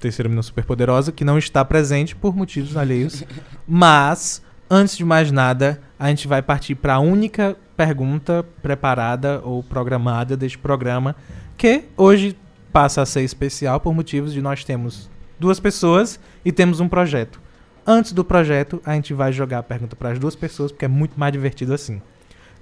terceira 0.00 0.28
menina 0.28 0.42
super 0.42 0.64
poderosa, 0.64 1.12
que 1.12 1.24
não 1.24 1.38
está 1.38 1.64
presente 1.64 2.16
por 2.16 2.34
motivos 2.34 2.76
alheios. 2.76 3.22
Mas, 3.68 4.42
antes 4.70 4.96
de 4.96 5.04
mais 5.04 5.32
nada, 5.32 5.80
a 5.98 6.08
gente 6.08 6.28
vai 6.28 6.40
partir 6.40 6.76
para 6.76 6.94
a 6.94 7.00
única 7.00 7.56
pergunta 7.76 8.44
preparada 8.62 9.40
ou 9.42 9.62
programada 9.64 10.36
deste 10.36 10.56
programa, 10.56 11.16
que 11.56 11.84
hoje 11.96 12.36
passa 12.72 13.02
a 13.02 13.06
ser 13.06 13.22
especial 13.22 13.80
por 13.80 13.92
motivos 13.92 14.32
de 14.32 14.40
nós 14.40 14.64
temos 14.64 15.10
duas 15.40 15.58
pessoas 15.58 16.20
e 16.44 16.52
temos 16.52 16.78
um 16.78 16.88
projeto. 16.88 17.40
Antes 17.84 18.12
do 18.12 18.24
projeto, 18.24 18.80
a 18.84 18.94
gente 18.94 19.12
vai 19.12 19.32
jogar 19.32 19.58
a 19.58 19.62
pergunta 19.62 19.96
para 19.96 20.10
as 20.10 20.18
duas 20.18 20.36
pessoas, 20.36 20.70
porque 20.70 20.84
é 20.84 20.88
muito 20.88 21.18
mais 21.18 21.32
divertido 21.32 21.74
assim. 21.74 22.00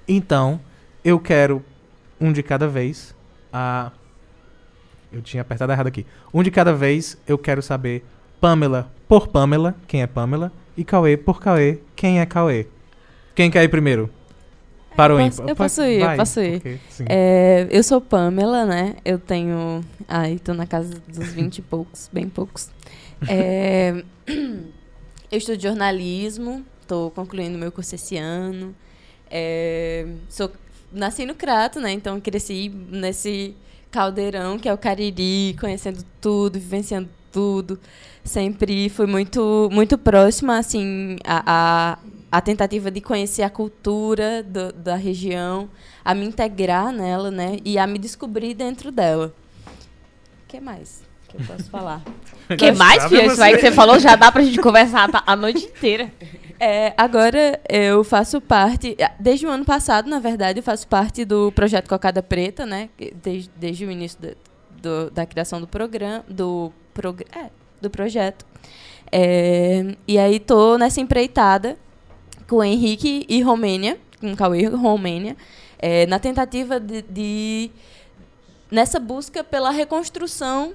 Então, 0.06 0.59
eu 1.04 1.21
quero 1.21 1.62
um 2.21 2.32
de 2.32 2.42
cada 2.42 2.66
vez. 2.66 3.14
Ah, 3.52 3.90
eu 5.12 5.21
tinha 5.21 5.42
apertado 5.42 5.73
errado 5.73 5.88
aqui. 5.88 6.06
Um 6.32 6.42
de 6.42 6.50
cada 6.50 6.73
vez, 6.73 7.18
eu 7.26 7.37
quero 7.37 7.61
saber 7.61 8.04
Pamela 8.40 8.90
por 9.06 9.28
Pamela, 9.28 9.75
quem 9.87 10.02
é 10.02 10.06
Pamela, 10.06 10.52
e 10.76 10.85
Cauê 10.85 11.16
por 11.16 11.40
Cauê, 11.40 11.80
quem 11.99 12.21
é 12.21 12.25
Cauê. 12.26 12.67
Quem 13.35 13.50
quer 13.50 13.64
ir 13.64 13.69
primeiro? 13.69 14.09
Para 14.97 15.14
o 15.14 15.19
Eu 15.21 15.26
ímpar. 15.26 15.37
posso- 15.37 15.49
eu 15.50 15.57
posso 15.57 15.83
ir, 15.83 16.00
eu 16.00 16.17
posso 16.17 16.40
ir. 16.40 16.81
sim. 16.90 17.05
É, 17.09 17.67
eu 17.71 17.83
sou 17.83 18.00
Pamela, 18.00 18.64
né? 18.64 18.95
Eu 19.05 19.19
tenho. 19.19 19.85
Ai, 20.09 20.38
tô 20.43 20.55
na 20.55 20.67
casa 20.67 21.00
dos 21.09 21.33
20 21.33 21.59
e 21.59 21.62
poucos, 21.62 22.09
bem 22.12 22.28
poucos. 22.28 22.69
É, 23.28 24.02
eu 25.31 25.38
estudo 25.38 25.61
jornalismo, 25.61 26.64
tô 26.87 27.11
concluindo 27.11 27.59
meu 27.59 27.71
curso 27.73 27.95
esse 27.95 28.17
ano. 28.17 28.75
É, 29.31 30.07
sou, 30.28 30.50
nasci 30.93 31.26
no 31.26 31.35
Crato, 31.35 31.81
né? 31.81 31.93
Então 31.93 32.21
cresci 32.21 32.69
nesse 32.90 33.55
caldeirão 33.90 34.59
que 34.59 34.69
é 34.69 34.73
o 34.75 34.78
Cariri, 34.78 35.57
conhecendo 35.61 36.05
tudo, 36.21 36.59
vivenciando 36.59 37.09
tudo. 37.42 37.78
Sempre 38.25 38.88
fui 38.88 39.07
muito, 39.07 39.68
muito 39.73 39.97
próxima, 39.97 40.59
assim, 40.59 41.16
a, 41.25 41.42
a, 41.47 41.99
a 42.33 42.40
tentativa 42.40 42.90
de 42.90 43.00
conhecer 43.00 43.42
a 43.42 43.49
cultura 43.50 44.42
do- 44.42 44.73
da 44.73 44.97
região, 44.97 45.68
a 46.04 46.14
me 46.14 46.26
integrar 46.26 46.92
nela, 46.92 47.30
né? 47.30 47.57
E 47.64 47.78
a 47.78 47.87
me 47.87 47.97
descobrir 47.99 48.54
dentro 48.54 48.90
dela. 48.90 49.33
O 50.45 50.49
que 50.49 50.61
mais 50.61 51.02
que 51.28 51.37
eu 51.37 51.47
posso 51.47 51.71
falar? 51.71 52.02
que 52.59 52.73
mais, 52.73 53.04
filha? 53.07 53.26
Isso 53.26 53.40
aí 53.42 53.52
você. 53.52 53.57
que 53.61 53.66
você 53.68 53.73
falou 53.73 53.99
já 54.00 54.16
dá 54.16 54.33
pra 54.33 54.42
gente 54.42 54.59
conversar 54.61 55.09
a 55.26 55.37
noite 55.37 55.64
inteira. 55.66 56.11
É, 56.61 56.92
agora 56.97 57.61
eu 57.68 58.02
faço 58.02 58.40
parte, 58.40 58.97
desde 59.21 59.47
o 59.47 59.49
ano 59.49 59.64
passado, 59.64 60.11
na 60.11 60.18
verdade, 60.18 60.59
eu 60.59 60.62
faço 60.64 60.88
parte 60.88 61.25
do 61.25 61.52
projeto 61.52 61.88
Cocada 61.88 62.21
Preta, 62.21 62.66
né? 62.66 62.88
Desde, 63.23 63.49
desde 63.54 63.85
o 63.87 63.90
início 63.92 64.18
da- 64.21 64.35
do- 64.83 65.09
da 65.12 65.25
criação 65.25 65.61
do 65.61 65.68
programa, 65.68 66.25
do, 66.28 66.73
progr 66.99 67.25
é, 67.33 67.50
do 67.81 67.88
projeto. 67.88 68.45
É, 69.12 69.95
e 70.07 70.19
aí 70.19 70.40
tô 70.40 70.76
nessa 70.76 71.00
empreitada 71.00 71.78
com 72.49 72.64
Henrique 72.64 73.25
e 73.28 73.40
Romênia, 73.40 73.99
com 74.21 74.35
Cauê 74.35 74.62
e 74.62 74.67
Romênia, 74.67 75.37
é, 75.78 76.07
na 76.07 76.19
tentativa 76.19 76.81
de, 76.81 77.02
de 77.02 77.71
nessa 78.69 78.99
busca 78.99 79.45
pela 79.45 79.71
reconstrução 79.71 80.75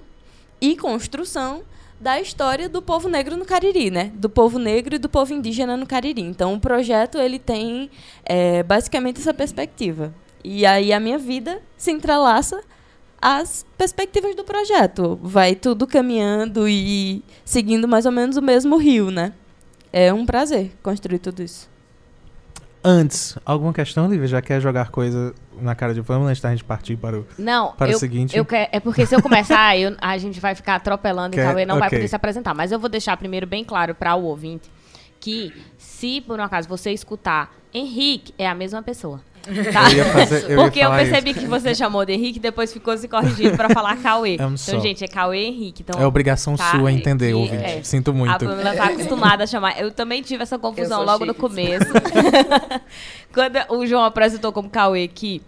e 0.61 0.77
construção 0.77 1.63
da 1.99 2.19
história 2.19 2.69
do 2.69 2.81
povo 2.81 3.09
negro 3.09 3.35
no 3.35 3.45
Cariri, 3.45 3.91
né? 3.91 4.11
Do 4.15 4.29
povo 4.29 4.57
negro 4.57 4.95
e 4.95 4.97
do 4.97 5.09
povo 5.09 5.33
indígena 5.33 5.75
no 5.75 5.85
Cariri. 5.85 6.21
Então, 6.21 6.53
o 6.53 6.59
projeto 6.59 7.17
ele 7.17 7.37
tem 7.37 7.89
é, 8.23 8.63
basicamente 8.63 9.19
essa 9.19 9.33
perspectiva. 9.33 10.13
E 10.43 10.65
aí 10.65 10.91
a 10.91 10.99
minha 10.99 11.17
vida 11.17 11.61
se 11.77 11.91
entrelaça 11.91 12.61
às 13.23 13.65
perspectivas 13.77 14.35
do 14.35 14.43
projeto. 14.43 15.17
Vai 15.23 15.55
tudo 15.55 15.87
caminhando 15.87 16.67
e 16.67 17.23
seguindo 17.45 17.87
mais 17.87 18.05
ou 18.05 18.11
menos 18.11 18.35
o 18.35 18.41
mesmo 18.41 18.75
rio, 18.77 19.09
né? 19.09 19.31
É 19.91 20.13
um 20.13 20.25
prazer 20.25 20.71
construir 20.83 21.19
tudo 21.19 21.41
isso. 21.41 21.71
Antes, 22.85 23.37
alguma 23.45 23.71
questão, 23.71 24.09
Lívia? 24.11 24.27
Já 24.27 24.41
quer 24.41 24.59
jogar 24.59 24.89
coisa 24.89 25.33
na 25.61 25.73
cara 25.73 25.93
de 25.93 26.03
Pamela 26.03 26.29
antes 26.29 26.41
da 26.41 26.49
gente 26.51 26.65
partir 26.65 26.97
para 26.97 27.17
o, 27.19 27.25
Não, 27.37 27.71
para 27.73 27.89
eu, 27.91 27.95
o 27.95 27.99
seguinte? 27.99 28.35
eu 28.35 28.43
que- 28.43 28.55
é 28.69 28.79
porque 28.81 29.05
se 29.05 29.15
eu 29.15 29.21
começar, 29.21 29.77
eu- 29.79 29.95
a 30.01 30.17
gente 30.17 30.37
vai 30.41 30.53
ficar 30.53 30.75
atropelando 30.75 31.33
Quer- 31.33 31.43
e 31.45 31.47
Cauê 31.47 31.65
não 31.65 31.79
vai 31.79 31.87
ok. 31.87 31.99
poder 31.99 32.07
se 32.09 32.15
apresentar. 32.15 32.53
Mas 32.53 32.73
eu 32.73 32.79
vou 32.79 32.89
deixar 32.89 33.15
primeiro 33.15 33.47
bem 33.47 33.63
claro 33.63 33.95
para 33.95 34.13
o 34.15 34.23
ouvinte 34.25 34.69
que 35.21 35.53
se 35.77 36.19
por 36.19 36.37
um 36.37 36.43
acaso 36.43 36.67
você 36.67 36.91
escutar 36.91 37.55
Henrique, 37.73 38.33
é 38.37 38.45
a 38.49 38.53
mesma 38.53 38.83
pessoa. 38.83 39.21
Tá? 39.43 39.91
Eu 39.91 39.97
ia 39.97 40.05
fazer- 40.05 40.43
eu 40.45 40.49
ia 40.51 40.55
Porque 40.63 40.79
eu 40.79 40.83
falar 40.85 40.97
percebi 40.99 41.33
que 41.33 41.45
você 41.45 41.75
chamou 41.75 42.05
de 42.05 42.13
Henrique 42.13 42.37
e 42.39 42.41
depois 42.41 42.71
ficou 42.71 42.97
se 42.97 43.07
corrigindo 43.09 43.57
pra 43.57 43.69
falar 43.69 43.97
Cauê. 43.97 44.31
É 44.31 44.33
então, 44.35 44.57
só. 44.57 44.79
gente, 44.79 45.03
é 45.03 45.07
Cauê 45.07 45.43
Henrique. 45.45 45.81
Então, 45.83 46.01
É 46.01 46.05
obrigação 46.05 46.55
tá, 46.55 46.71
sua 46.71 46.91
entender, 46.91 47.31
e- 47.31 47.33
ouvinte. 47.33 47.63
é. 47.63 47.83
Sinto 47.83 48.11
A 48.11 48.13
muito. 48.13 48.45
Pamela 48.45 48.73
tá 48.73 48.85
acostumada 48.93 49.43
a 49.43 49.47
chamar. 49.47 49.77
Eu 49.79 49.91
também 49.91 50.21
tive 50.21 50.43
essa 50.43 50.57
confusão 50.57 51.03
logo 51.03 51.25
no 51.25 51.33
começo. 51.33 51.91
Quando 53.33 53.57
o 53.73 53.85
João 53.85 54.03
apresentou 54.05 54.51
como 54.53 54.69
Cauê 54.69 55.07
que 55.07 55.41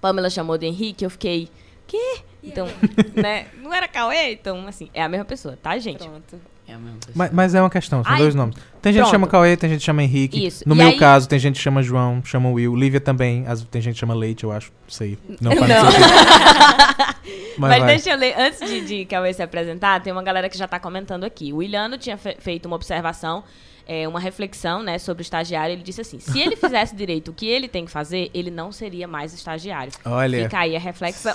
Pamela 0.00 0.30
chamou 0.30 0.56
de 0.56 0.66
Henrique, 0.66 1.04
eu 1.04 1.10
fiquei. 1.10 1.48
Quê? 1.86 2.18
Então, 2.42 2.68
né? 3.14 3.46
Não 3.60 3.72
era 3.74 3.88
Cauê? 3.88 4.32
Então, 4.32 4.66
assim, 4.68 4.88
é 4.94 5.02
a 5.02 5.08
mesma 5.08 5.24
pessoa, 5.24 5.58
tá, 5.60 5.76
gente? 5.78 6.06
Pronto. 6.06 6.40
É 6.68 6.74
a 6.74 6.78
mesma 6.78 6.98
pessoa. 6.98 7.12
Mas, 7.14 7.32
mas 7.32 7.54
é 7.54 7.60
uma 7.62 7.70
questão, 7.70 8.02
são 8.02 8.12
Ai, 8.12 8.18
dois 8.18 8.34
nomes. 8.34 8.56
Tem 8.82 8.92
gente 8.92 9.02
que 9.02 9.08
pronto. 9.08 9.10
chama 9.12 9.26
Cauê, 9.28 9.56
tem 9.56 9.70
gente 9.70 9.78
que 9.80 9.84
chama 9.86 10.02
Henrique. 10.02 10.46
Isso. 10.46 10.64
No 10.68 10.74
E 10.74 10.78
meu 10.78 10.88
aí- 10.88 10.96
caso, 10.98 11.28
tem 11.28 11.38
gente 11.38 11.56
que 11.56 11.62
chama 11.62 11.82
João, 11.82 12.20
chama 12.24 12.50
Will. 12.50 12.74
Lívia 12.74 13.00
também. 13.00 13.46
As- 13.46 13.62
tem 13.62 13.80
gente 13.80 13.94
que 13.94 14.00
chama 14.00 14.14
Leite, 14.14 14.44
eu 14.44 14.50
acho. 14.52 14.72
Sei. 14.88 15.16
Não 15.40 15.52
faz 15.56 15.68
Não. 15.68 15.90
sentido. 15.90 16.06
Mas, 17.58 17.70
Mas, 17.70 17.78
vai. 17.78 17.86
deixa 17.88 18.10
eu 18.10 18.18
ler, 18.18 18.34
antes 18.38 18.60
de, 18.60 18.80
de 18.84 19.04
Cauê 19.06 19.32
se 19.32 19.42
apresentar, 19.42 20.00
tem 20.02 20.12
uma 20.12 20.22
galera 20.22 20.48
que 20.48 20.58
já 20.58 20.68
tá 20.68 20.78
comentando 20.78 21.24
aqui. 21.24 21.52
O 21.52 21.62
Iliano 21.62 21.96
tinha 21.96 22.16
fe- 22.18 22.36
feito 22.38 22.66
uma 22.66 22.76
observação, 22.76 23.42
é, 23.86 24.06
uma 24.08 24.18
reflexão, 24.18 24.82
né, 24.82 24.98
sobre 24.98 25.20
o 25.20 25.24
estagiário. 25.24 25.74
Ele 25.74 25.82
disse 25.82 26.00
assim: 26.00 26.18
se 26.18 26.38
ele 26.40 26.56
fizesse 26.56 26.94
direito 26.94 27.30
o 27.30 27.34
que 27.34 27.46
ele 27.46 27.68
tem 27.68 27.84
que 27.84 27.90
fazer, 27.90 28.30
ele 28.34 28.50
não 28.50 28.72
seria 28.72 29.06
mais 29.06 29.32
estagiário. 29.32 29.92
Olha, 30.04 30.42
Fica 30.44 30.58
aí 30.58 30.74
a 30.74 30.80
reflexão. 30.80 31.34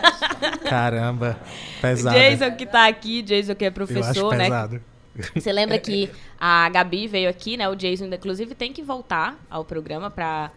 caramba. 0.68 1.38
Pesado. 1.80 2.18
Jason 2.18 2.56
que 2.56 2.66
tá 2.66 2.88
aqui, 2.88 3.22
Jason 3.22 3.54
que 3.54 3.64
é 3.64 3.68
eu 3.68 3.70
acho 3.70 3.74
professor, 3.74 4.34
né? 4.34 4.44
pesado. 4.44 4.82
Você 5.34 5.52
lembra 5.52 5.78
que 5.78 6.10
a 6.38 6.68
Gabi 6.68 7.06
veio 7.06 7.30
aqui, 7.30 7.56
né? 7.56 7.68
O 7.68 7.74
Jason, 7.74 8.06
inclusive, 8.06 8.54
tem 8.54 8.72
que 8.72 8.82
voltar 8.82 9.38
ao 9.48 9.64
programa 9.64 10.10
pra, 10.10 10.50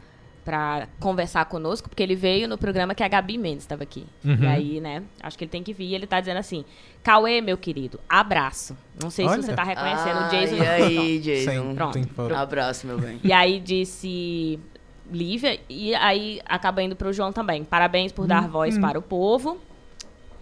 pra 0.45 0.87
conversar 0.99 1.45
conosco, 1.45 1.89
porque 1.89 2.01
ele 2.01 2.15
veio 2.15 2.47
no 2.47 2.57
programa 2.57 2.95
que 2.95 3.03
a 3.03 3.07
Gabi 3.07 3.37
Mendes 3.37 3.63
estava 3.63 3.83
aqui. 3.83 4.05
Uhum. 4.23 4.37
E 4.43 4.47
aí, 4.47 4.81
né? 4.81 5.03
Acho 5.21 5.37
que 5.37 5.43
ele 5.43 5.51
tem 5.51 5.61
que 5.63 5.73
vir. 5.73 5.93
Ele 5.93 6.07
tá 6.07 6.19
dizendo 6.19 6.37
assim: 6.37 6.65
Cauê, 7.03 7.41
meu 7.41 7.57
querido, 7.57 7.99
abraço. 8.09 8.75
Não 9.01 9.09
sei 9.09 9.25
Olha. 9.25 9.41
se 9.41 9.47
você 9.47 9.53
tá 9.53 9.63
reconhecendo 9.63 10.15
o 10.15 10.23
Ah, 10.23 10.27
Jason. 10.29 10.55
E 10.55 10.67
aí, 10.67 11.19
Jason? 11.21 11.51
Sem- 11.51 11.75
Pronto. 11.75 12.07
foto. 12.09 12.35
Abraço, 12.35 12.87
meu 12.87 12.97
bem. 12.99 13.19
E 13.23 13.31
aí 13.31 13.59
disse 13.59 14.59
Lívia, 15.11 15.59
e 15.69 15.93
aí 15.95 16.39
acaba 16.45 16.81
indo 16.83 16.95
pro 16.95 17.11
João 17.13 17.31
também. 17.33 17.63
Parabéns 17.63 18.11
por 18.11 18.27
dar 18.27 18.47
voz 18.47 18.77
para 18.77 18.97
o 18.97 19.01
povo. 19.01 19.57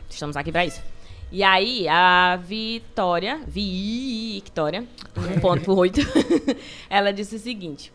Estamos 0.09 0.35
aqui 0.37 0.51
para 0.51 0.65
isso. 0.65 0.81
E 1.29 1.43
aí, 1.43 1.85
a 1.89 2.37
Vitória, 2.41 3.41
Victória, 3.45 4.85
1.8, 5.13 6.57
ela 6.89 7.11
disse 7.11 7.35
o 7.35 7.39
seguinte. 7.39 7.91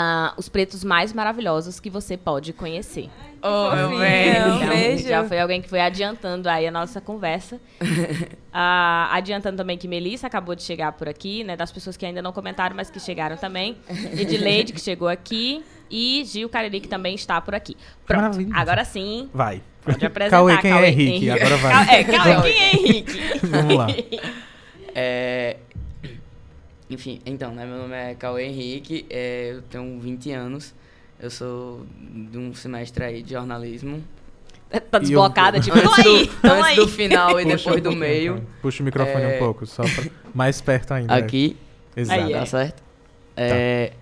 Ah, 0.00 0.32
os 0.36 0.48
pretos 0.48 0.84
mais 0.84 1.12
maravilhosos 1.12 1.80
que 1.80 1.90
você 1.90 2.16
pode 2.16 2.52
conhecer. 2.52 3.10
Oh, 3.42 3.70
meu. 3.74 3.88
Um 3.98 4.02
Então, 4.04 4.68
beijo. 4.68 5.08
já 5.08 5.24
foi 5.24 5.38
alguém 5.40 5.60
que 5.60 5.68
foi 5.68 5.80
adiantando 5.80 6.48
aí 6.48 6.66
a 6.66 6.70
nossa 6.70 7.00
conversa. 7.00 7.60
Ah, 8.60 9.10
adiantando 9.12 9.56
também 9.58 9.76
que 9.78 9.86
Melissa 9.86 10.26
acabou 10.26 10.54
de 10.54 10.62
chegar 10.64 10.90
por 10.92 11.08
aqui, 11.08 11.44
né? 11.44 11.54
Das 11.54 11.70
pessoas 11.70 11.96
que 11.96 12.04
ainda 12.04 12.20
não 12.20 12.32
comentaram, 12.32 12.74
mas 12.74 12.90
que 12.90 12.98
chegaram 12.98 13.36
também. 13.36 13.76
Edileide, 14.18 14.72
que 14.72 14.80
chegou 14.80 15.06
aqui. 15.06 15.62
E 15.88 16.24
Gil 16.24 16.48
Cariri, 16.48 16.80
que 16.80 16.88
também 16.88 17.14
está 17.14 17.40
por 17.40 17.54
aqui. 17.54 17.76
Pronto. 18.04 18.22
Maravilha. 18.22 18.50
Agora 18.56 18.84
sim, 18.84 19.28
Vai. 19.32 19.62
pode 19.84 20.04
apresentar. 20.06 20.38
Cauê, 20.38 20.56
quem 20.58 20.70
é 20.70 20.74
Cauê. 20.74 20.88
Henrique? 20.88 21.30
Agora 21.30 21.56
vai. 21.58 22.00
É, 22.00 22.04
Cauê, 22.04 22.42
quem 22.52 22.62
é 22.62 22.72
Henrique? 22.72 23.20
Vamos 23.46 23.74
lá. 23.76 23.86
É, 24.94 25.56
Enfim, 26.90 27.20
então, 27.26 27.52
né? 27.52 27.66
Meu 27.66 27.78
nome 27.78 27.94
é 27.94 28.14
Cauê 28.14 28.44
Henrique, 28.44 29.04
é, 29.10 29.52
eu 29.52 29.62
tenho 29.62 29.98
20 30.00 30.32
anos, 30.32 30.74
eu 31.20 31.30
sou 31.30 31.84
de 32.30 32.38
um 32.38 32.54
semestre 32.54 33.04
aí 33.04 33.22
de 33.22 33.32
jornalismo. 33.32 34.02
Tá 34.90 34.98
desblocada, 34.98 35.58
tipo, 35.60 35.80
tô 35.80 35.88
Antes 35.88 36.06
aí, 36.06 36.26
do, 36.28 36.40
tô 36.40 36.48
antes 36.48 36.64
aí. 36.64 36.76
do 36.76 36.88
final 36.88 37.40
e 37.40 37.44
Puxa 37.44 37.56
depois 37.56 37.76
um 37.76 37.90
do 37.90 37.96
meio, 37.96 38.32
então. 38.34 38.46
Puxa 38.62 38.82
o 38.82 38.84
microfone 38.84 39.24
É. 39.24 39.36
um 39.36 39.38
pouco, 39.38 39.66
só 39.66 39.82
pra... 39.82 40.04
mais 40.34 40.60
perto 40.60 40.92
ainda. 40.92 41.14
é. 41.14 41.18
aqui, 41.18 41.56
Exato. 41.96 42.20
Aí, 42.20 42.32
tá 42.32 42.46
certo? 42.46 42.82
É, 43.36 43.92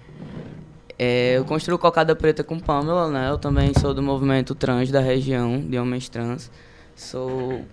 é, 0.99 1.35
eu 1.37 1.45
construo 1.45 1.79
Cocada 1.79 2.15
Preta 2.17 2.43
com 2.43 2.59
Pamela, 2.59 3.09
né? 3.11 3.31
Eu 3.31 3.39
também 3.39 3.73
sou 3.79 3.95
do 3.95 4.03
movimento 4.03 4.55
trans 4.55 4.91
da 4.91 5.01
região, 5.01 5.61
de 5.61 5.79
homens 5.79 6.09
trans. 6.09 6.51
Sou, 6.95 7.65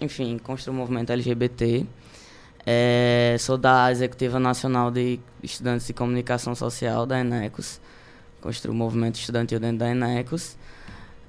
enfim, 0.00 0.38
construo 0.38 0.74
o 0.74 0.76
movimento 0.76 1.10
LGBT. 1.12 1.86
É, 2.66 3.36
sou 3.38 3.56
da 3.56 3.90
Executiva 3.90 4.38
Nacional 4.38 4.90
de 4.90 5.18
Estudantes 5.42 5.86
de 5.86 5.92
Comunicação 5.92 6.54
Social, 6.54 7.06
da 7.06 7.18
Enecos. 7.20 7.80
Construo 8.40 8.72
o 8.72 8.76
movimento 8.76 9.16
estudantil 9.16 9.58
dentro 9.58 9.78
da 9.78 9.90
Enecos. 9.90 10.56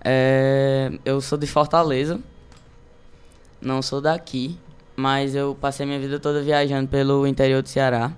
É, 0.03 0.91
eu 1.05 1.21
sou 1.21 1.37
de 1.37 1.47
Fortaleza. 1.47 2.19
Não 3.61 3.81
sou 3.81 4.01
daqui, 4.01 4.57
mas 4.95 5.35
eu 5.35 5.55
passei 5.59 5.85
minha 5.85 5.99
vida 5.99 6.19
toda 6.19 6.41
viajando 6.41 6.87
pelo 6.87 7.27
interior 7.27 7.61
do 7.61 7.69
Ceará. 7.69 8.11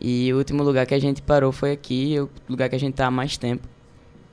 E 0.00 0.32
o 0.32 0.38
último 0.38 0.62
lugar 0.62 0.86
que 0.86 0.94
a 0.94 1.00
gente 1.00 1.20
parou 1.20 1.50
foi 1.50 1.72
aqui, 1.72 2.18
o 2.20 2.28
lugar 2.48 2.68
que 2.68 2.76
a 2.76 2.80
gente 2.80 2.94
tá 2.94 3.06
há 3.06 3.10
mais 3.10 3.36
tempo. 3.36 3.66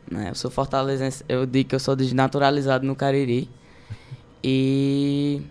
Né? 0.10 0.30
Eu 0.30 0.36
sou 0.36 0.52
fortalezense, 0.52 1.26
eu 1.28 1.46
digo 1.46 1.70
que 1.70 1.76
eu 1.76 1.80
sou 1.80 1.96
desnaturalizado 1.96 2.86
no 2.86 2.96
Cariri. 2.96 3.50
E. 4.44 5.42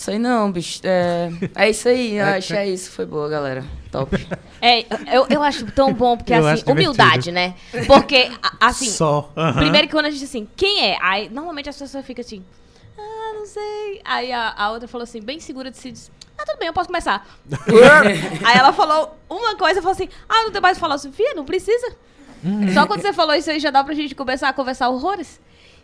Sei 0.00 0.18
não, 0.18 0.50
bicho. 0.50 0.80
É, 0.82 1.30
é 1.54 1.68
isso 1.68 1.86
aí, 1.86 2.16
eu 2.16 2.24
acho 2.24 2.46
que 2.46 2.56
é 2.56 2.66
isso. 2.66 2.90
Foi 2.90 3.04
boa, 3.04 3.28
galera. 3.28 3.62
Top. 3.92 4.16
É, 4.62 4.84
eu, 5.16 5.26
eu 5.30 5.42
acho 5.42 5.64
tão 5.72 5.90
bom, 5.90 6.18
porque 6.18 6.34
Eu 6.34 6.46
assim, 6.46 6.70
humildade, 6.70 7.32
né? 7.32 7.54
Porque, 7.86 8.30
assim, 8.60 8.90
Só. 8.90 9.32
aham. 9.34 9.58
Primeiro 9.58 9.86
que 9.86 9.94
quando 9.94 10.04
a 10.04 10.10
gente 10.10 10.22
assim, 10.22 10.46
quem 10.54 10.84
é? 10.84 10.98
Aí 11.00 11.30
normalmente 11.30 11.70
as 11.70 11.78
pessoas 11.78 12.04
ficam 12.04 12.20
assim, 12.20 12.44
ah, 12.98 13.32
não 13.38 13.46
sei. 13.46 14.02
Aí 14.04 14.30
a, 14.30 14.52
a 14.54 14.70
outra 14.70 14.86
falou 14.86 15.04
assim, 15.04 15.22
bem 15.22 15.40
segura 15.40 15.70
de 15.70 15.78
si, 15.78 15.92
disse, 15.92 16.10
ah, 16.36 16.44
tudo 16.44 16.58
bem, 16.58 16.68
eu 16.68 16.74
posso 16.74 16.88
começar. 16.88 17.26
aí 18.44 18.58
ela 18.58 18.70
falou 18.74 19.16
uma 19.30 19.56
coisa, 19.56 19.80
falou 19.80 19.94
assim, 19.94 20.10
ah, 20.28 20.42
não 20.42 20.50
tem 20.50 20.60
mais 20.60 20.78
falar, 20.78 20.98
Sofia, 20.98 21.32
não 21.34 21.46
precisa. 21.46 21.96
Só 22.74 22.86
quando 22.86 23.00
você 23.00 23.14
falou 23.14 23.34
isso 23.34 23.50
aí 23.50 23.58
já 23.58 23.70
dá 23.70 23.82
pra 23.82 23.94
gente 23.94 24.14
começar 24.14 24.50
a 24.50 24.52
conversar 24.52 24.90
horrores. 24.90 25.40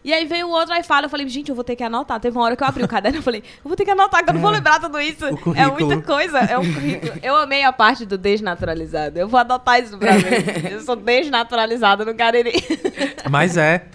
E 0.06 0.14
aí 0.14 0.24
veio 0.24 0.46
o 0.46 0.50
outro, 0.50 0.72
aí 0.72 0.84
fala, 0.84 1.06
eu 1.06 1.10
falei, 1.10 1.28
gente, 1.28 1.48
eu 1.48 1.54
vou 1.56 1.64
ter 1.64 1.74
que 1.74 1.82
anotar. 1.82 2.20
Teve 2.20 2.38
uma 2.38 2.44
hora 2.44 2.54
que 2.54 2.62
eu 2.62 2.66
abri 2.68 2.84
o 2.84 2.86
caderno, 2.86 3.18
eu 3.18 3.22
falei, 3.24 3.42
eu 3.42 3.68
vou 3.68 3.74
ter 3.74 3.84
que 3.84 3.90
anotar, 3.90 4.22
que 4.22 4.30
eu 4.30 4.34
não 4.34 4.40
vou 4.40 4.52
lembrar 4.52 4.78
tudo 4.78 5.00
isso. 5.00 5.24
É 5.56 5.66
muita 5.66 6.00
coisa, 6.00 6.38
é 6.38 6.56
um 6.56 6.72
currículo. 6.72 7.14
Eu 7.20 7.34
amei 7.34 7.64
a 7.64 7.72
parte 7.72 8.06
do 8.06 8.16
desnaturalizado. 8.16 9.18
Eu 9.18 9.26
vou 9.26 9.40
adotar 9.40 9.82
isso 9.82 9.98
pra 9.98 10.12
mim. 10.12 10.22
Eu 10.70 10.80
sou 10.82 10.94
desnaturalizada 10.94 12.04
no 12.04 12.14
Cariri. 12.14 12.52
Mas 13.28 13.56
é. 13.56 13.86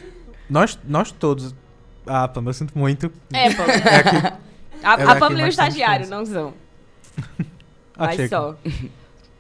Nós, 0.50 0.78
nós 0.86 1.14
todos. 1.14 1.56
Ah, 2.06 2.28
Pamela, 2.28 2.50
eu 2.50 2.56
sinto 2.56 2.78
muito. 2.78 3.10
É, 3.32 3.54
pô. 3.54 3.62
É 3.64 3.96
aqui. 3.96 4.18
A, 4.84 5.00
É 5.00 5.04
a 5.04 5.16
Pamela 5.16 5.48
e 5.48 5.50
o 5.50 5.54
somos 5.54 5.60
estagiário, 5.60 6.10
não 6.10 6.26
são. 6.26 6.54
Achei 7.98 8.28
Mas 8.28 8.30
só. 8.30 8.58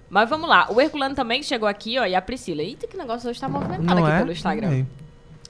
Mas 0.09 0.29
vamos 0.29 0.47
lá. 0.47 0.67
O 0.69 0.79
Herculano 0.79 1.15
também 1.15 1.43
chegou 1.43 1.67
aqui, 1.67 1.99
ó, 1.99 2.05
e 2.05 2.15
a 2.15 2.21
Priscila. 2.21 2.61
Eita, 2.61 2.87
que 2.87 2.95
negócio 2.95 3.29
hoje 3.29 3.41
tá 3.41 3.49
movimentado 3.49 3.99
Não 3.99 4.05
aqui 4.05 4.15
é? 4.15 4.19
pelo 4.19 4.31
Instagram. 4.31 4.67
Amei. 4.67 4.85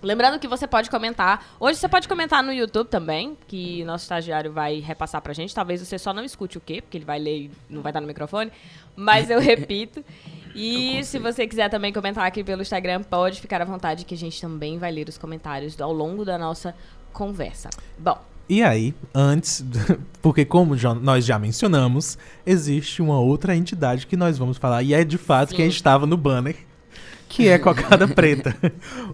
Lembrando 0.02 0.40
que 0.40 0.48
você 0.48 0.66
pode 0.66 0.90
comentar. 0.90 1.46
Hoje 1.60 1.78
você 1.80 1.88
pode 1.88 2.08
comentar 2.08 2.44
no 2.44 2.52
YouTube 2.52 2.88
também, 2.88 3.38
que 3.48 3.84
nosso 3.86 4.04
estagiário 4.06 4.52
vai 4.52 4.80
repassar 4.80 5.22
pra 5.22 5.32
gente. 5.34 5.54
Talvez 5.54 5.80
você 5.80 6.00
só 6.00 6.12
não 6.12 6.24
escute 6.24 6.58
o 6.58 6.62
quê, 6.62 6.82
porque 6.82 6.98
ele 6.98 7.06
vai 7.06 7.20
ler 7.20 7.38
e 7.44 7.52
não 7.70 7.82
vai 7.82 7.92
estar 7.92 8.02
no 8.02 8.08
microfone. 8.08 8.52
Mas 8.96 9.30
eu 9.30 9.40
repito. 9.42 10.04
E 10.56 11.04
se 11.04 11.20
você 11.20 11.48
quiser 11.48 11.70
também 11.70 11.94
comentar 11.94 12.26
aqui 12.26 12.44
pelo 12.44 12.62
Instagram, 12.62 13.04
pode 13.04 13.40
ficar 13.40 13.62
à 13.62 13.66
vontade, 13.66 14.04
que 14.04 14.14
a 14.16 14.18
gente 14.18 14.42
também 14.42 14.78
vai 14.78 14.92
ler 14.92 15.08
os 15.08 15.18
comentários 15.18 15.80
ao 15.80 15.94
longo 15.94 16.26
da 16.26 16.38
nossa 16.38 16.76
conversa. 17.14 17.70
Bom, 17.98 18.18
E 18.50 18.62
aí, 18.64 18.94
antes, 19.14 19.64
porque 20.22 20.44
como 20.44 20.76
já- 20.76 20.94
nós 20.96 21.24
já 21.26 21.38
mencionamos, 21.40 22.18
existe 22.46 23.02
uma 23.02 23.18
outra 23.20 23.56
entidade 23.56 24.06
que 24.08 24.18
nós 24.18 24.38
vamos 24.38 24.58
falar, 24.58 24.82
e 24.84 24.94
é 24.94 25.04
de 25.06 25.18
fato 25.18 25.52
Sim. 25.52 25.56
quem 25.58 25.68
estava 25.68 26.06
no 26.06 26.18
banner, 26.18 26.56
que 27.32 27.48
é 27.48 27.58
Cocada 27.58 28.08
Preta. 28.14 28.56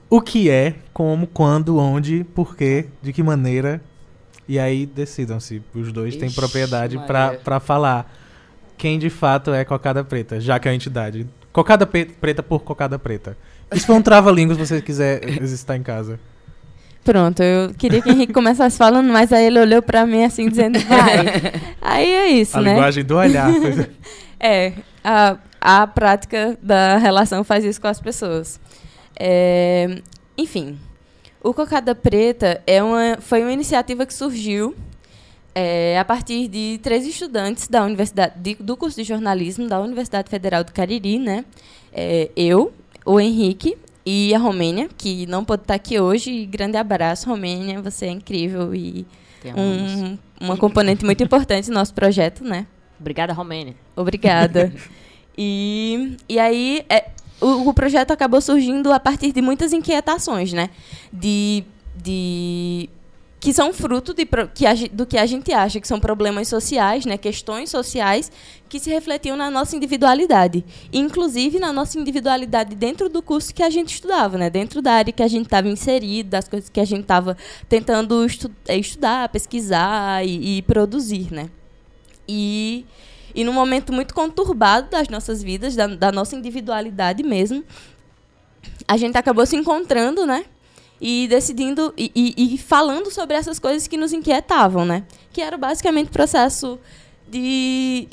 o 0.09 0.19
que 0.21 0.50
é, 0.50 0.75
como, 0.93 1.27
quando, 1.27 1.77
onde, 1.77 2.24
por 2.36 2.55
quê, 2.55 2.86
de 3.01 3.13
que 3.13 3.21
maneira. 3.21 3.79
E 4.47 4.57
aí 4.57 4.86
decidam-se, 4.86 5.62
os 5.75 5.91
dois 5.91 6.15
têm 6.15 6.27
Ixi, 6.27 6.36
propriedade 6.36 6.97
pra 7.05 7.25
Maria. 7.25 7.39
pra 7.43 7.59
falar 7.59 8.12
quem 8.77 8.97
de 8.97 9.09
fato 9.09 9.53
é 9.53 9.63
Cocada 9.65 10.03
Preta, 10.03 10.39
já 10.39 10.57
que 10.57 10.67
é 10.67 10.71
a 10.71 10.74
entidade. 10.74 11.27
Cocada 11.51 11.86
Preta 11.86 12.41
por 12.41 12.59
Cocada 12.62 12.97
Preta. 12.97 13.38
Isso 13.74 13.86
foi 13.86 13.95
um 13.95 14.01
trava-línguas 14.01 14.57
se 14.57 14.65
você 14.65 14.81
quiser 14.81 15.27
exercitar 15.27 15.75
em 15.75 15.83
casa. 15.83 16.19
Pronto, 17.03 17.41
eu 17.41 17.74
queria 17.74 18.01
que 18.01 18.09
o 18.09 18.12
Henrique 18.12 18.33
começasse 18.33 18.77
falando, 18.77 19.12
mas 19.12 19.31
aí 19.33 19.45
ele 19.47 19.59
olhou 19.59 19.81
pra 19.81 20.05
mim 20.05 20.24
assim, 20.24 20.50
dizendo, 20.50 20.79
vai. 20.79 21.53
aí 21.81 22.12
é 22.13 22.27
isso, 22.29 22.57
A 22.57 22.62
né? 22.62 22.71
linguagem 22.74 23.03
do 23.03 23.15
olhar. 23.15 23.51
foi- 23.53 23.89
É, 24.39 24.74
a, 25.03 25.36
a 25.59 25.85
prática 25.87 26.57
da 26.61 26.97
relação 26.97 27.43
faz 27.43 27.63
isso 27.63 27.81
com 27.81 27.87
as 27.87 27.99
pessoas. 27.99 28.59
É, 29.19 30.01
enfim, 30.37 30.77
o 31.41 31.53
Cocada 31.53 31.95
Preta 31.95 32.61
é 32.67 32.81
uma, 32.83 33.17
foi 33.19 33.41
uma 33.41 33.51
iniciativa 33.51 34.05
que 34.05 34.13
surgiu 34.13 34.75
é, 35.55 35.97
a 35.97 36.05
partir 36.05 36.47
de 36.47 36.79
três 36.83 37.05
estudantes 37.05 37.67
da 37.67 37.83
universidade 37.83 38.35
de, 38.37 38.55
do 38.55 38.77
curso 38.77 38.97
de 38.97 39.03
jornalismo 39.03 39.67
da 39.67 39.79
Universidade 39.79 40.29
Federal 40.29 40.63
do 40.63 40.71
Cariri, 40.71 41.17
né? 41.17 41.43
É, 41.91 42.29
eu, 42.35 42.71
o 43.03 43.19
Henrique 43.19 43.75
e 44.05 44.35
a 44.35 44.37
Romênia, 44.37 44.87
que 44.95 45.25
não 45.25 45.43
pode 45.43 45.63
estar 45.63 45.73
aqui 45.73 45.99
hoje. 45.99 46.45
Grande 46.45 46.77
abraço, 46.77 47.27
Romênia, 47.27 47.81
você 47.81 48.05
é 48.05 48.11
incrível 48.11 48.75
e 48.75 49.05
um, 49.45 50.17
uma 50.39 50.57
componente 50.57 51.03
muito 51.03 51.23
importante 51.23 51.67
do 51.69 51.73
nosso 51.73 51.93
projeto, 51.93 52.43
né? 52.43 52.67
Obrigada, 52.99 53.33
Romênia. 53.33 53.75
Obrigada. 53.95 54.71
e, 55.38 56.17
e 56.27 56.39
aí, 56.39 56.86
é, 56.89 57.10
o, 57.39 57.70
o 57.70 57.74
projeto 57.74 58.12
acabou 58.12 58.41
surgindo 58.41 58.91
a 58.91 59.00
partir 59.00 59.32
de 59.32 59.41
muitas 59.41 59.72
inquietações, 59.72 60.51
né? 60.53 60.70
De, 61.13 61.63
de 61.96 62.89
que 63.39 63.53
são 63.53 63.72
fruto 63.72 64.13
de, 64.13 64.25
que 64.53 64.65
a, 64.65 64.74
do 64.91 65.06
que 65.06 65.17
a 65.17 65.25
gente 65.25 65.53
acha 65.53 65.79
que 65.79 65.88
são 65.88 66.00
problemas 66.00 66.48
sociais, 66.48 67.06
né, 67.06 67.17
questões 67.17 67.70
sociais 67.70 68.32
que 68.67 68.79
se 68.79 68.89
refletiam 68.89 69.38
na 69.38 69.51
nossa 69.51 69.75
individualidade, 69.75 70.65
inclusive 70.91 71.60
na 71.60 71.72
nossa 71.72 72.00
individualidade 72.00 72.75
dentro 72.75 73.08
do 73.08 73.22
curso 73.22 73.53
que 73.53 73.62
a 73.62 73.70
gente 73.70 73.94
estudava, 73.94 74.38
né, 74.38 74.50
dentro 74.50 74.82
da 74.82 74.94
área 74.94 75.13
que 75.13 75.22
a 75.22 75.27
gente 75.27 75.46
estava 75.46 75.67
inserido, 75.67 76.32
das 76.32 76.48
coisas 76.48 76.67
que 76.67 76.79
a 76.79 76.86
gente 76.86 77.01
estava 77.01 77.38
tentando 77.70 78.25
estu 78.25 78.51
estudar, 78.67 79.29
pesquisar 79.29 80.25
e, 80.25 80.58
e 80.58 80.62
produzir, 80.63 81.32
né. 81.32 81.50
E 82.27 82.86
e 83.38 83.44
num 83.44 83.53
momento 83.53 83.94
muito 83.94 84.15
conturbado 84.15 84.89
das 84.89 85.10
nossas 85.10 85.44
vidas, 85.44 85.75
da, 85.75 85.86
da 85.86 86.12
nossa 86.12 86.36
individualidade 86.36 87.22
mesmo, 87.22 87.63
a 88.88 88.98
gente 88.98 89.15
acabou 89.15 89.46
se 89.46 89.56
encontrando, 89.56 90.25
né? 90.25 90.44
e 91.00 91.27
decidindo 91.27 91.94
e, 91.96 92.12
e, 92.15 92.56
e, 92.56 92.58
falando 92.58 93.12
sobre 93.12 93.38
essas 93.38 93.60
coisas 93.60 93.88
que 93.88 93.96
nos 93.96 94.12
inquietavam, 94.13 94.84
né? 94.84 95.03
Que 95.32 95.41
era 95.41 95.56
basicamente 95.56 96.08
o 96.08 96.12
processo 96.12 96.79
de, 97.29 98.08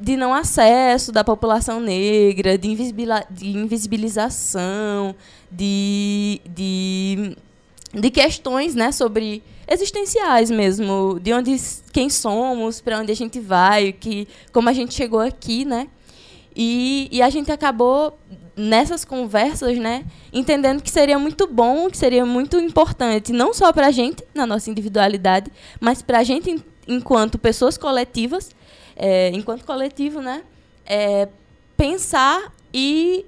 de 0.00 0.16
não 0.16 0.32
acesso 0.32 1.12
da 1.12 1.22
população 1.22 1.78
negra, 1.78 2.56
de, 2.56 2.68
invisibilização, 3.42 5.14
de, 5.50 6.40
de, 6.48 7.36
de 7.92 8.10
questões, 8.10 8.74
né, 8.74 8.90
sobre 8.92 9.42
existenciais 9.72 10.50
mesmo, 10.50 11.18
de 11.20 11.32
onde 11.32 11.56
quem 11.92 12.08
somos, 12.08 12.80
para 12.80 12.98
onde 12.98 13.10
a 13.10 13.16
gente 13.16 13.40
vai, 13.40 13.92
que 13.92 14.28
como 14.52 14.68
a 14.68 14.72
gente 14.72 14.94
chegou 14.94 15.20
aqui, 15.20 15.64
né? 15.64 15.88
E, 16.54 17.08
e 17.10 17.22
a 17.22 17.30
gente 17.30 17.50
acabou 17.50 18.18
nessas 18.54 19.04
conversas, 19.04 19.78
né, 19.78 20.04
entendendo 20.32 20.82
que 20.82 20.90
seria 20.90 21.18
muito 21.18 21.46
bom, 21.46 21.88
que 21.88 21.96
seria 21.96 22.26
muito 22.26 22.58
importante, 22.58 23.32
não 23.32 23.54
só 23.54 23.72
para 23.72 23.86
a 23.86 23.90
gente, 23.90 24.22
na 24.34 24.46
nossa 24.46 24.70
individualidade, 24.70 25.50
mas 25.80 26.02
para 26.02 26.18
a 26.18 26.22
gente, 26.22 26.62
enquanto 26.86 27.38
pessoas 27.38 27.78
coletivas, 27.78 28.54
é, 28.94 29.30
enquanto 29.30 29.64
coletivo, 29.64 30.20
né, 30.20 30.42
é, 30.84 31.28
pensar 31.76 32.52
e 32.74 33.24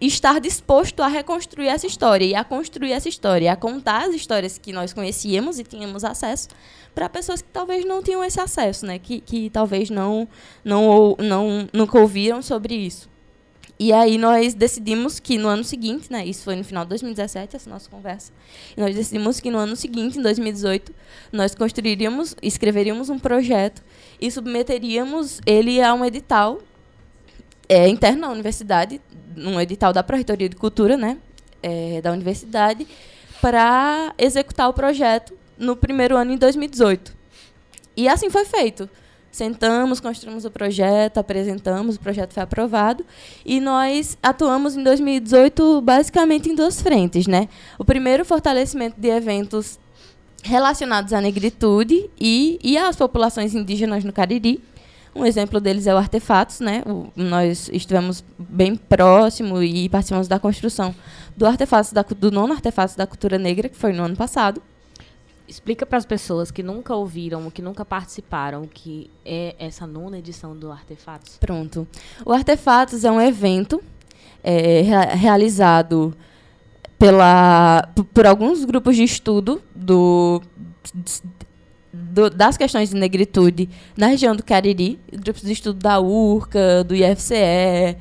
estar 0.00 0.40
disposto 0.40 1.02
a 1.02 1.08
reconstruir 1.08 1.68
essa 1.68 1.86
história 1.86 2.24
e 2.24 2.34
a 2.34 2.44
construir 2.44 2.92
essa 2.92 3.08
história, 3.08 3.52
a 3.52 3.56
contar 3.56 4.08
as 4.08 4.14
histórias 4.14 4.58
que 4.58 4.72
nós 4.72 4.92
conhecíamos 4.92 5.58
e 5.58 5.64
tínhamos 5.64 6.04
acesso 6.04 6.48
para 6.94 7.08
pessoas 7.08 7.42
que 7.42 7.48
talvez 7.48 7.84
não 7.84 8.02
tinham 8.02 8.22
esse 8.22 8.40
acesso, 8.40 8.86
né? 8.86 8.98
Que, 8.98 9.20
que 9.20 9.50
talvez 9.50 9.90
não, 9.90 10.28
não, 10.64 11.16
não 11.18 11.68
nunca 11.72 11.98
ouviram 11.98 12.40
sobre 12.42 12.74
isso. 12.74 13.08
E 13.78 13.92
aí 13.92 14.16
nós 14.16 14.54
decidimos 14.54 15.18
que 15.18 15.36
no 15.36 15.48
ano 15.48 15.64
seguinte, 15.64 16.10
né, 16.10 16.24
isso 16.24 16.44
foi 16.44 16.54
no 16.54 16.62
final 16.62 16.84
de 16.84 16.90
2017, 16.90 17.56
essa 17.56 17.68
nossa 17.68 17.90
conversa, 17.90 18.32
nós 18.76 18.94
decidimos 18.94 19.40
que 19.40 19.50
no 19.50 19.58
ano 19.58 19.74
seguinte, 19.74 20.16
em 20.16 20.22
2018, 20.22 20.94
nós 21.32 21.56
construiríamos, 21.56 22.36
escreveríamos 22.40 23.10
um 23.10 23.18
projeto 23.18 23.82
e 24.20 24.30
submeteríamos 24.30 25.40
ele 25.44 25.82
a 25.82 25.92
um 25.92 26.04
edital 26.04 26.60
é, 27.68 27.88
interno 27.88 28.22
da 28.22 28.30
universidade, 28.30 29.00
um 29.36 29.60
edital 29.60 29.92
da 29.92 30.02
Pró-Reitoria 30.02 30.48
de 30.48 30.56
Cultura, 30.56 30.96
né, 30.96 31.18
é, 31.62 32.00
da 32.00 32.12
universidade, 32.12 32.86
para 33.40 34.14
executar 34.18 34.68
o 34.68 34.72
projeto 34.72 35.34
no 35.58 35.76
primeiro 35.76 36.16
ano, 36.16 36.32
em 36.32 36.36
2018. 36.36 37.14
E 37.96 38.08
assim 38.08 38.30
foi 38.30 38.44
feito. 38.44 38.88
Sentamos, 39.30 39.98
construímos 39.98 40.44
o 40.44 40.50
projeto, 40.50 41.18
apresentamos, 41.18 41.96
o 41.96 42.00
projeto 42.00 42.32
foi 42.32 42.42
aprovado 42.42 43.04
e 43.44 43.58
nós 43.58 44.16
atuamos 44.22 44.76
em 44.76 44.82
2018 44.84 45.80
basicamente 45.80 46.48
em 46.48 46.54
duas 46.54 46.80
frentes, 46.80 47.26
né? 47.26 47.48
O 47.76 47.84
primeiro, 47.84 48.24
fortalecimento 48.24 49.00
de 49.00 49.08
eventos 49.08 49.80
relacionados 50.44 51.12
à 51.12 51.20
negritude 51.20 52.08
e, 52.20 52.60
e 52.62 52.78
às 52.78 52.94
populações 52.94 53.54
indígenas 53.54 54.04
no 54.04 54.12
Cariri. 54.12 54.62
Um 55.14 55.24
exemplo 55.24 55.60
deles 55.60 55.86
é 55.86 55.94
o 55.94 55.96
Artefatos, 55.96 56.60
né? 56.60 56.82
O, 56.86 57.10
nós 57.14 57.68
estivemos 57.72 58.24
bem 58.38 58.76
próximo 58.76 59.62
e 59.62 59.88
participamos 59.88 60.28
da 60.28 60.38
construção 60.38 60.94
do 61.36 61.46
artefato 61.46 61.94
da, 61.94 62.02
do 62.02 62.30
nono 62.30 62.52
artefato 62.52 62.96
da 62.96 63.06
cultura 63.06 63.38
negra, 63.38 63.68
que 63.68 63.76
foi 63.76 63.92
no 63.92 64.04
ano 64.04 64.16
passado 64.16 64.62
explica 65.46 65.84
para 65.84 65.98
as 65.98 66.06
pessoas 66.06 66.50
que 66.50 66.62
nunca 66.62 66.94
ouviram, 66.94 67.50
que 67.50 67.60
nunca 67.60 67.84
participaram, 67.84 68.66
que 68.66 69.10
é 69.24 69.54
essa 69.58 69.86
nona 69.86 70.18
edição 70.18 70.56
do 70.56 70.70
Artefatos. 70.70 71.36
Pronto. 71.38 71.86
O 72.24 72.32
Artefatos 72.32 73.04
é 73.04 73.10
um 73.10 73.20
evento 73.20 73.82
é, 74.42 74.80
realizado 75.14 76.14
pela, 76.98 77.88
por 78.12 78.26
alguns 78.26 78.64
grupos 78.64 78.96
de 78.96 79.02
estudo 79.02 79.62
do, 79.74 80.40
do, 81.94 82.28
das 82.28 82.56
questões 82.56 82.90
de 82.90 82.96
negritude 82.96 83.68
na 83.96 84.08
região 84.08 84.34
do 84.34 84.42
Cariri, 84.42 84.98
grupos 85.12 85.42
de 85.42 85.52
estudo 85.52 85.78
da 85.78 86.00
URCA, 86.00 86.84
do 86.84 86.94
IFCE, 86.94 87.96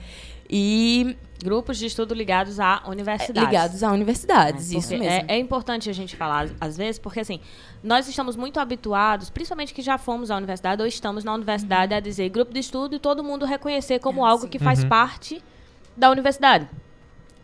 e 0.49 1.15
Grupos 1.43 1.77
de 1.77 1.87
estudo 1.87 2.13
ligados 2.13 2.57
a 2.57 2.83
universidades. 2.87 3.49
Ligados 3.49 3.83
a 3.83 3.91
universidades, 3.91 4.71
é, 4.71 4.77
isso 4.77 4.89
mesmo. 4.91 5.05
É, 5.05 5.25
é, 5.27 5.37
importante 5.37 5.89
a 5.89 5.93
gente 5.93 6.15
falar, 6.15 6.47
às 6.59 6.77
vezes, 6.77 6.97
porque 6.97 7.19
assim, 7.19 7.41
nós 7.83 8.07
estamos 8.07 8.37
muito 8.37 8.61
habituados, 8.61 9.29
principalmente 9.29 9.73
que 9.73 9.81
já 9.81 9.97
fomos 9.97 10.31
à 10.31 10.37
universidade 10.37 10.81
ou 10.81 10.87
estamos 10.87 11.25
na 11.25 11.33
universidade, 11.33 11.91
uhum. 11.91 11.97
a 11.97 11.99
dizer 11.99 12.29
grupo 12.29 12.53
de 12.53 12.61
estudo 12.61 12.95
e 12.95 12.99
todo 12.99 13.21
mundo 13.21 13.45
reconhecer 13.45 13.99
como 13.99 14.25
é, 14.25 14.29
algo 14.29 14.43
sim. 14.43 14.49
que 14.49 14.57
faz 14.57 14.83
uhum. 14.83 14.89
parte 14.89 15.43
da 15.97 16.09
universidade. 16.09 16.65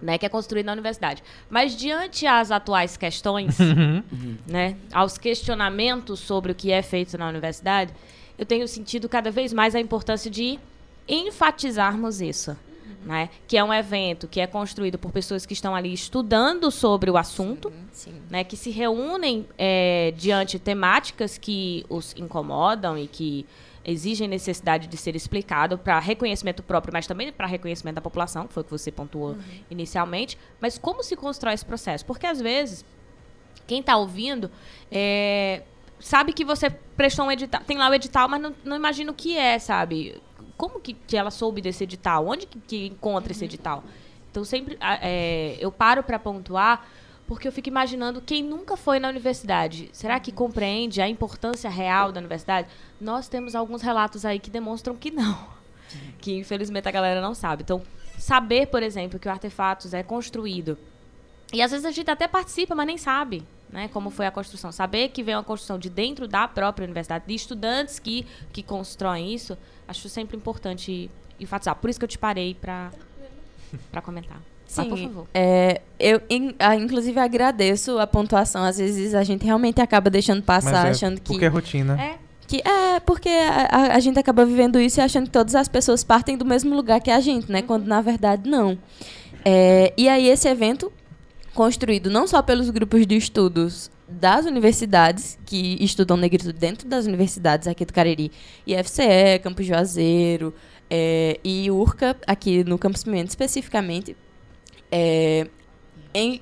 Né, 0.02 0.18
que 0.18 0.26
é 0.26 0.30
construído 0.30 0.68
na 0.68 0.72
universidade. 0.72 1.22
Mas 1.50 1.76
diante 1.76 2.26
às 2.26 2.52
atuais 2.52 2.96
questões, 2.96 3.60
uhum. 3.60 4.02
né, 4.48 4.78
aos 4.94 5.18
questionamentos 5.18 6.22
sobre 6.22 6.54
o 6.54 6.56
que 6.56 6.72
é 6.72 6.82
feito 6.82 7.18
na 7.18 7.28
universidade, 7.28 7.94
eu 8.38 8.46
tenho 8.46 8.66
sentido 8.66 9.10
cada 9.10 9.30
vez 9.30 9.52
mais 9.52 9.76
a 9.76 9.80
importância 9.80 10.32
de 10.32 10.58
enfatizarmos 11.06 12.22
isso 12.22 12.56
né? 13.04 13.30
Que 13.48 13.58
é 13.58 13.64
um 13.64 13.74
evento 13.74 14.28
que 14.28 14.40
é 14.40 14.48
construído 14.48 14.98
por 14.98 15.12
pessoas 15.12 15.46
que 15.46 15.54
estão 15.54 15.76
ali 15.76 15.94
estudando 15.94 16.70
sobre 16.70 17.10
o 17.10 17.18
assunto, 17.18 17.72
sim, 17.92 18.12
sim. 18.12 18.22
né? 18.30 18.44
Que 18.44 18.58
se 18.58 18.70
reúnem 18.70 19.46
é, 19.58 20.14
diante 20.18 20.58
de 20.58 20.60
temáticas 20.60 21.38
que 21.38 21.86
os 21.90 22.14
incomodam 22.18 22.98
e 22.98 23.08
que 23.08 23.46
exigem 23.89 24.28
necessidade 24.28 24.88
de 24.88 24.97
ser 24.97 25.15
explicado 25.15 25.78
para 25.78 25.99
reconhecimento 25.99 26.62
próprio, 26.62 26.93
mas 26.93 27.08
também 27.08 27.32
para 27.32 27.47
reconhecimento 27.47 27.95
da 27.95 28.02
população, 28.02 28.47
que 28.47 28.54
foi 28.54 28.62
o 28.62 28.63
que 28.63 28.71
você 28.71 28.91
pontuou 28.91 29.32
uhum. 29.32 29.39
inicialmente. 29.69 30.38
Mas 30.60 30.78
como 30.78 31.04
se 31.04 31.15
constrói 31.15 31.54
esse 31.54 31.65
processo? 31.65 32.06
Porque 32.06 32.25
às 32.25 32.39
vezes 32.39 32.86
quem 33.67 33.80
está 33.80 33.97
ouvindo 33.97 34.49
é, 34.91 35.63
sabe 35.99 36.34
que 36.34 36.43
você 36.45 36.69
prestou 36.69 37.25
um 37.25 37.32
edital, 37.32 37.62
tem 37.65 37.78
lá 37.78 37.89
o 37.89 37.93
edital, 37.93 38.28
mas 38.28 38.41
não, 38.41 38.56
não 38.63 38.75
imagina 38.75 39.12
o 39.12 39.13
que 39.15 39.38
é, 39.38 39.58
sabe? 39.60 40.21
como 40.60 40.78
que, 40.82 40.93
que 40.93 41.15
ela 41.15 41.32
soube 41.32 41.62
desse 41.62 41.86
edital? 41.86 42.28
Onde 42.28 42.45
que, 42.45 42.60
que 42.60 42.88
encontra 42.88 43.32
esse 43.32 43.45
edital? 43.45 43.82
Então, 44.30 44.43
sempre 44.43 44.78
é, 44.82 45.56
eu 45.58 45.71
paro 45.71 46.04
para 46.04 46.19
pontuar 46.19 46.86
porque 47.30 47.48
eu 47.48 47.52
fico 47.52 47.70
imaginando 47.70 48.22
quem 48.22 48.42
nunca 48.42 48.76
foi 48.76 49.00
na 49.00 49.08
universidade. 49.08 49.88
Será 49.94 50.20
que 50.20 50.32
compreende 50.32 51.00
a 51.00 51.08
importância 51.08 51.70
real 51.70 52.12
da 52.12 52.20
universidade? 52.20 52.68
Nós 53.00 53.28
temos 53.28 53.54
alguns 53.54 53.84
relatos 53.84 54.26
aí 54.26 54.39
que 54.39 54.50
demonstram 54.50 54.96
que 54.96 55.12
não. 55.12 55.38
Que, 56.20 56.36
infelizmente, 56.36 56.88
a 56.88 56.92
galera 56.92 57.22
não 57.22 57.36
sabe. 57.36 57.62
Então, 57.62 57.84
saber, 58.18 58.65
por 58.65 58.82
exemplo, 58.82 59.20
que 59.20 59.28
o 59.28 59.32
Artefatos 59.32 59.94
é 59.94 60.02
construído. 60.02 60.76
E 61.54 61.62
às 61.62 61.70
vezes 61.70 61.86
a 61.86 61.92
gente 61.92 62.10
até 62.10 62.28
participa, 62.28 62.74
mas 62.74 62.88
nem 62.88 62.98
sabe 62.98 63.44
né, 63.70 63.88
como 63.89 64.10
foi 64.10 64.26
a 64.26 64.32
construção. 64.32 64.72
Saber 64.72 65.10
que 65.10 65.22
vem 65.22 65.36
uma 65.36 65.44
construção 65.44 65.78
de 65.78 65.88
dentro 65.88 66.28
da 66.28 66.48
própria 66.48 66.84
universidade, 66.84 67.26
de 67.28 67.36
estudantes 67.36 68.00
que, 68.00 68.26
que 68.52 68.63
constroem 68.63 69.32
isso, 69.32 69.56
Acho 69.88 70.10
sempre 70.10 70.36
importante 70.36 71.10
enfatizar. 71.39 71.76
Por 71.76 71.89
isso 71.92 72.00
que 72.00 72.06
eu 72.06 72.10
te 72.10 72.18
parei 72.18 72.54
para 72.54 72.92
comentar. 74.04 74.39
Sim, 74.70 74.82
ah, 74.82 74.86
por 74.86 74.98
favor. 75.00 75.28
É, 75.34 75.82
eu 76.00 76.22
in, 76.30 76.54
a, 76.60 76.76
inclusive 76.76 77.20
agradeço 77.20 77.98
a 77.98 78.06
pontuação. 78.06 78.64
Às 78.64 78.78
vezes 78.78 79.16
a 79.16 79.24
gente 79.24 79.44
realmente 79.44 79.82
acaba 79.82 80.12
deixando 80.12 80.44
passar, 80.44 80.86
é 80.86 80.92
achando 80.92 81.20
que. 81.20 81.32
Porque 81.32 81.46
é 81.46 81.48
rotina. 81.48 82.00
É. 82.00 82.18
Que 82.48 82.58
é 82.58 83.00
porque 83.00 83.30
a, 83.30 83.96
a, 83.96 84.00
gente 84.00 84.20
acaba 84.20 84.46
vivendo 84.46 84.80
isso 84.80 85.00
e 85.00 85.02
achando 85.02 85.26
que 85.26 85.32
todas 85.32 85.56
as 85.56 85.68
pessoas 85.68 86.04
partem 86.04 86.38
do 86.38 86.46
mesmo 86.46 86.76
lugar 86.76 87.02
que 87.02 87.10
a 87.10 87.20
gente, 87.20 87.52
né? 87.52 87.62
Uhum. 87.62 87.66
Quando 87.66 87.88
na 87.88 88.00
verdade 88.00 88.48
não. 88.48 88.78
É, 89.44 89.92
e 89.98 90.08
aí 90.08 90.28
esse 90.28 90.48
evento, 90.48 90.92
construído 91.56 92.12
não 92.12 92.28
só 92.28 92.44
pelos 92.44 92.70
grupos 92.70 93.08
de 93.08 93.18
estudos 93.18 93.90
das 94.08 94.46
universidades 94.46 95.38
que 95.48 95.78
estudam 95.84 96.16
negritude 96.16 96.54
dentro 96.54 96.88
das 96.88 97.08
universidades 97.08 97.68
aqui 97.68 97.86
do 97.86 97.94
Cariri, 97.94 98.32
IFCE, 98.68 99.40
Campos 99.42 99.66
Juazeiro 99.66 100.54
é, 100.90 101.40
e 101.44 101.72
URCA, 101.72 102.16
aqui 102.28 102.64
no 102.64 102.78
Campus 102.78 103.04
Pimenta 103.04 103.30
especificamente, 103.30 104.16
é, 104.91 105.47
em 106.13 106.41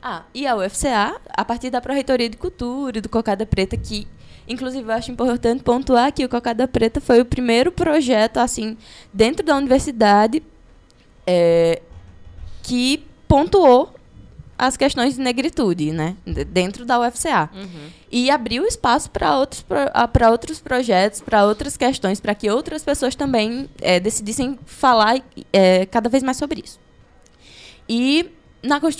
ah, 0.00 0.22
e 0.32 0.46
a 0.46 0.56
UFCA, 0.56 1.20
a 1.28 1.44
partir 1.44 1.70
da 1.70 1.80
Pró-Reitoria 1.80 2.28
de 2.28 2.36
Cultura 2.36 2.98
e 2.98 3.00
do 3.00 3.08
Cocada 3.08 3.44
Preta, 3.44 3.76
que, 3.76 4.06
inclusive, 4.46 4.88
eu 4.88 4.94
acho 4.94 5.10
importante 5.10 5.62
pontuar 5.62 6.12
que 6.12 6.24
o 6.24 6.28
Cocada 6.28 6.68
Preta 6.68 7.00
foi 7.00 7.20
o 7.20 7.24
primeiro 7.24 7.72
projeto, 7.72 8.38
assim, 8.38 8.76
dentro 9.12 9.44
da 9.44 9.56
universidade, 9.56 10.42
é, 11.26 11.82
que 12.62 13.04
pontuou 13.26 13.92
as 14.58 14.76
questões 14.76 15.14
de 15.14 15.20
negritude, 15.20 15.92
né, 15.92 16.16
dentro 16.48 16.84
da 16.84 16.98
UFCA. 17.00 17.48
Uhum. 17.54 17.88
E 18.10 18.30
abriu 18.30 18.66
espaço 18.66 19.10
para 19.10 19.38
outros, 19.38 19.64
para 20.12 20.30
outros 20.30 20.58
projetos, 20.60 21.20
para 21.20 21.44
outras 21.44 21.76
questões, 21.76 22.18
para 22.18 22.34
que 22.34 22.50
outras 22.50 22.82
pessoas 22.82 23.14
também 23.14 23.68
é, 23.80 24.00
decidissem 24.00 24.58
falar 24.66 25.22
é, 25.52 25.86
cada 25.86 26.08
vez 26.08 26.22
mais 26.22 26.36
sobre 26.36 26.62
isso. 26.64 26.80
E 27.88 28.30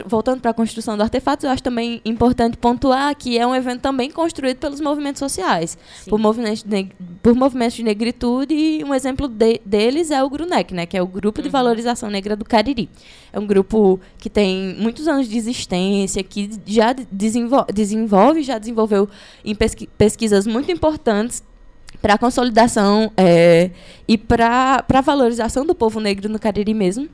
voltando 0.07 0.41
para 0.41 0.53
a 0.53 0.55
construção 0.55 0.97
do 0.97 1.03
artefato, 1.03 1.45
eu 1.45 1.51
acho 1.51 1.63
também 1.63 2.01
importante 2.05 2.57
pontuar 2.57 3.15
que 3.17 3.37
é 3.37 3.47
um 3.47 3.55
evento 3.55 3.81
também 3.81 4.11
construído 4.11 4.59
pelos 4.59 4.81
movimentos 4.81 5.19
sociais, 5.19 5.77
por 6.09 6.19
movimentos, 6.19 6.63
de, 6.63 6.89
por 7.23 7.35
movimentos 7.35 7.77
de 7.77 7.83
negritude, 7.83 8.55
e 8.55 8.85
um 8.85 8.95
exemplo 8.95 9.27
de, 9.27 9.61
deles 9.65 10.11
é 10.11 10.23
o 10.23 10.31
GRUNEC, 10.31 10.73
né, 10.73 10.87
que 10.87 10.97
é 10.97 11.03
o 11.03 11.07
Grupo 11.07 11.43
de 11.43 11.49
uhum. 11.49 11.53
Valorização 11.53 12.09
Negra 12.09 12.37
do 12.37 12.45
Cariri. 12.45 12.89
É 13.33 13.39
um 13.39 13.47
grupo 13.47 14.01
que 14.19 14.31
tem 14.31 14.77
muitos 14.79 15.09
anos 15.09 15.29
de 15.29 15.37
existência, 15.37 16.23
que 16.23 16.51
já 16.65 16.95
desenvolve, 17.11 17.73
desenvolve 17.73 18.43
já 18.43 18.59
desenvolveu 18.59 19.09
em 19.45 19.55
pesqui, 19.55 19.89
pesquisas 19.99 20.47
muito 20.47 20.71
importantes 20.71 21.43
para 22.01 22.15
a 22.15 22.19
consolidação 22.19 23.11
é, 23.17 23.71
e 24.07 24.17
para 24.17 24.85
a 24.89 25.01
valorização 25.01 25.67
do 25.67 25.75
povo 25.75 25.99
negro 26.01 26.29
no 26.29 26.39
Cariri 26.39 26.75
mesmo. 26.75 27.09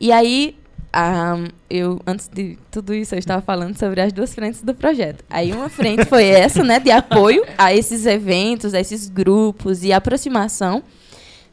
E 0.00 0.10
aí, 0.10 0.56
um, 0.96 1.48
eu, 1.68 2.00
antes 2.06 2.28
de 2.28 2.58
tudo 2.70 2.92
isso, 2.92 3.14
eu 3.14 3.18
estava 3.18 3.40
falando 3.40 3.78
sobre 3.78 4.00
as 4.00 4.12
duas 4.12 4.34
frentes 4.34 4.62
do 4.62 4.74
projeto. 4.74 5.24
Aí 5.30 5.52
uma 5.52 5.68
frente 5.68 6.04
foi 6.04 6.24
essa, 6.26 6.64
né, 6.64 6.80
de 6.80 6.90
apoio 6.90 7.44
a 7.56 7.74
esses 7.74 8.06
eventos, 8.06 8.74
a 8.74 8.80
esses 8.80 9.08
grupos 9.08 9.84
e 9.84 9.92
aproximação. 9.92 10.82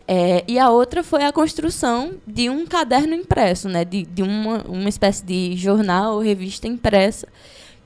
É, 0.08 0.44
e 0.48 0.58
a 0.58 0.70
outra 0.70 1.04
foi 1.04 1.24
a 1.24 1.34
construção 1.34 2.14
de 2.26 2.50
um 2.50 2.66
caderno 2.66 3.14
impresso, 3.14 3.68
né, 3.68 3.84
de, 3.84 4.04
de 4.04 4.24
uma, 4.24 4.64
uma 4.64 4.90
espécie 4.90 5.24
de 5.24 5.56
jornal 5.58 6.16
ou 6.16 6.22
revista 6.22 6.68
impressa 6.68 7.28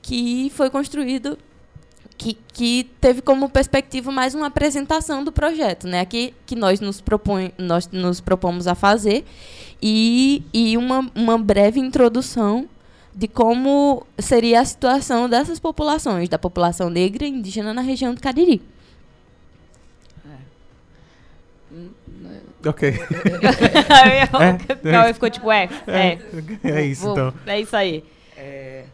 que 0.00 0.50
foi 0.54 0.70
construído 0.70 1.38
que, 2.16 2.36
que 2.52 2.90
teve 3.00 3.22
como 3.22 3.48
perspectiva 3.48 4.12
mais 4.12 4.34
uma 4.34 4.46
apresentação 4.46 5.24
do 5.24 5.32
projeto, 5.32 5.88
né? 5.88 6.00
Aqui 6.00 6.34
que 6.46 6.54
nós 6.54 6.78
nos, 6.80 7.00
propõe, 7.00 7.52
nós 7.58 7.88
nos 7.88 8.20
propomos 8.20 8.66
a 8.66 8.74
fazer 8.74 9.24
e, 9.82 10.44
e 10.54 10.76
uma, 10.76 11.10
uma 11.14 11.36
breve 11.36 11.80
introdução 11.80 12.68
de 13.14 13.26
como 13.26 14.06
seria 14.18 14.60
a 14.60 14.64
situação 14.64 15.28
dessas 15.28 15.58
populações, 15.58 16.28
da 16.28 16.38
população 16.38 16.88
negra 16.88 17.26
e 17.26 17.28
indígena 17.28 17.74
na 17.74 17.82
região 17.82 18.14
do 18.14 18.20
Cariri. 18.20 18.62
É. 22.62 22.68
Ok. 22.68 22.94
é, 24.84 25.12
ficou 25.12 25.28
tipo, 25.28 25.50
é, 25.50 25.68
é. 25.84 26.18
É, 26.62 26.70
é 26.70 26.86
isso, 26.86 27.02
Vou, 27.02 27.12
então. 27.12 27.34
É 27.44 27.60
isso 27.60 27.74
aí. 27.76 28.04
É... 28.36 28.84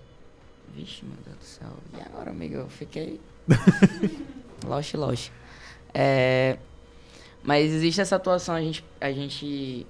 Vixe, 0.74 1.05
meu 1.05 1.16
Deus 1.22 1.37
do 1.37 1.44
céu. 1.44 1.68
E 1.94 2.01
agora, 2.01 2.31
amigo? 2.31 2.55
Eu 2.55 2.68
fiquei... 2.70 3.20
lost, 4.64 4.94
lost. 4.94 5.31
É... 5.92 6.57
Mas 7.42 7.70
existe 7.70 8.01
essa 8.01 8.16
atuação, 8.16 8.55
a 8.55 8.61
gente... 8.62 8.83
A 8.98 9.12
gente 9.12 9.87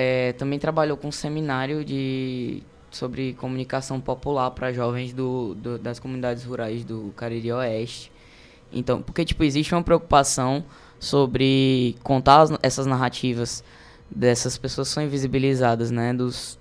é, 0.00 0.32
também 0.34 0.60
trabalhou 0.60 0.96
com 0.96 1.08
um 1.08 1.12
seminário 1.12 1.84
de, 1.84 2.62
sobre 2.88 3.32
comunicação 3.32 4.00
popular 4.00 4.52
para 4.52 4.72
jovens 4.72 5.12
do, 5.12 5.56
do, 5.56 5.76
das 5.76 5.98
comunidades 5.98 6.44
rurais 6.44 6.84
do 6.84 7.12
Cariri 7.16 7.50
Oeste. 7.50 8.12
Então, 8.72 9.02
porque 9.02 9.24
tipo 9.24 9.42
existe 9.42 9.74
uma 9.74 9.82
preocupação 9.82 10.64
sobre 11.00 11.96
contar 12.04 12.42
as, 12.42 12.50
essas 12.62 12.86
narrativas 12.86 13.64
dessas 14.08 14.56
pessoas 14.56 14.86
que 14.86 14.94
são 14.94 15.02
invisibilizadas, 15.02 15.90
né, 15.90 16.14
dos 16.14 16.56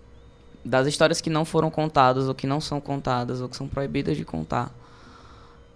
das 0.65 0.87
histórias 0.87 1.21
que 1.21 1.29
não 1.29 1.45
foram 1.45 1.69
contadas 1.69 2.27
ou 2.27 2.33
que 2.33 2.47
não 2.47 2.59
são 2.59 2.81
contadas 2.81 3.39
ou 3.39 3.47
que 3.47 3.55
são 3.55 3.67
proibidas 3.67 4.17
de 4.17 4.25
contar, 4.25 4.73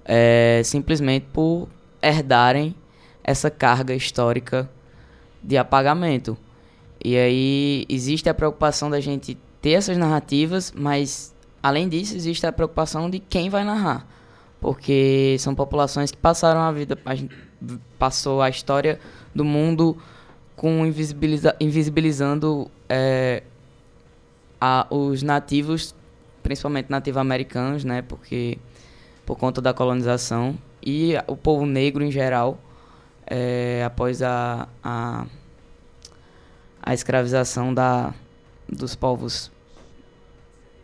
é, 0.03 0.63
simplesmente 0.65 1.27
por 1.31 1.69
herdarem 2.01 2.75
essa 3.23 3.51
carga 3.51 3.93
histórica 3.93 4.67
de 5.43 5.59
apagamento. 5.59 6.35
E 7.03 7.17
aí 7.17 7.85
existe 7.89 8.29
a 8.29 8.33
preocupação 8.33 8.89
da 8.89 8.99
gente 8.99 9.37
ter 9.61 9.71
essas 9.71 9.97
narrativas, 9.97 10.71
mas 10.75 11.33
além 11.61 11.87
disso 11.89 12.15
existe 12.15 12.45
a 12.45 12.51
preocupação 12.51 13.09
de 13.09 13.19
quem 13.19 13.49
vai 13.49 13.63
narrar. 13.63 14.07
Porque 14.59 15.35
são 15.39 15.55
populações 15.55 16.11
que 16.11 16.17
passaram 16.17 16.61
a 16.61 16.71
vida, 16.71 16.97
a 17.03 17.15
gente 17.15 17.35
passou 17.97 18.41
a 18.41 18.49
história 18.49 18.99
do 19.33 19.43
mundo 19.43 19.97
com 20.55 20.85
invisibiliza, 20.85 21.55
invisibilizando 21.59 22.69
é, 22.87 23.41
a, 24.59 24.85
os 24.91 25.23
nativos, 25.23 25.95
principalmente 26.43 26.91
nativo-americanos, 26.91 27.83
né? 27.83 28.03
Porque 28.03 28.59
por 29.25 29.35
conta 29.35 29.59
da 29.59 29.73
colonização 29.73 30.55
e 30.83 31.13
o 31.25 31.35
povo 31.35 31.65
negro 31.65 32.03
em 32.03 32.11
geral, 32.11 32.59
é, 33.25 33.83
após 33.83 34.21
a, 34.21 34.67
a 34.83 35.25
a 36.81 36.93
escravização 36.93 37.73
da, 37.73 38.13
dos 38.67 38.95
povos 38.95 39.51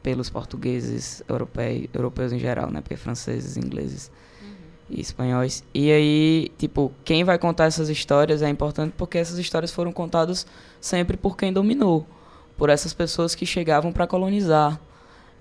pelos 0.04 0.30
portugueses 0.30 1.24
europeus, 1.28 1.90
europeus 1.94 2.32
em 2.32 2.40
geral, 2.40 2.72
né? 2.72 2.82
Porque 2.82 2.96
franceses, 2.96 3.58
ingleses 3.58 4.12
uhum. 4.42 4.48
e 4.92 5.02
espanhóis. 5.02 5.64
E 5.74 5.92
aí, 5.92 6.52
tipo, 6.58 6.92
quem 7.04 7.24
vai 7.24 7.38
contar 7.38 7.66
essas 7.66 7.90
histórias 7.90 8.42
é 8.42 8.50
importante 8.50 8.94
porque 8.98 9.18
essas 9.18 9.38
histórias 9.38 9.72
foram 9.72 9.92
contadas 9.92 10.46
sempre 10.80 11.18
por 11.18 11.36
quem 11.36 11.52
dominou, 11.52 12.08
por 12.56 12.70
essas 12.70 12.94
pessoas 12.94 13.36
que 13.36 13.46
chegavam 13.46 13.92
para 13.92 14.08
colonizar. 14.08 14.80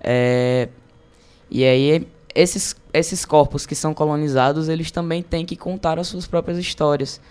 É, 0.01 0.69
e 1.49 1.63
aí, 1.63 2.07
esses, 2.35 2.75
esses 2.93 3.25
corpos 3.25 3.65
que 3.65 3.73
são 3.73 3.93
colonizados, 3.93 4.67
eles 4.67 4.91
também 4.91 5.23
têm 5.23 5.45
que 5.45 5.55
contar 5.55 5.97
as 5.97 6.07
suas 6.07 6.27
próprias 6.27 6.57
histórias. 6.57 7.21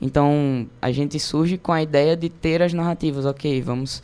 Então, 0.00 0.68
a 0.80 0.92
gente 0.92 1.18
surge 1.18 1.56
com 1.56 1.72
a 1.72 1.82
ideia 1.82 2.16
de 2.16 2.28
ter 2.28 2.62
as 2.62 2.72
narrativas, 2.72 3.24
ok, 3.24 3.62
vamos, 3.62 4.02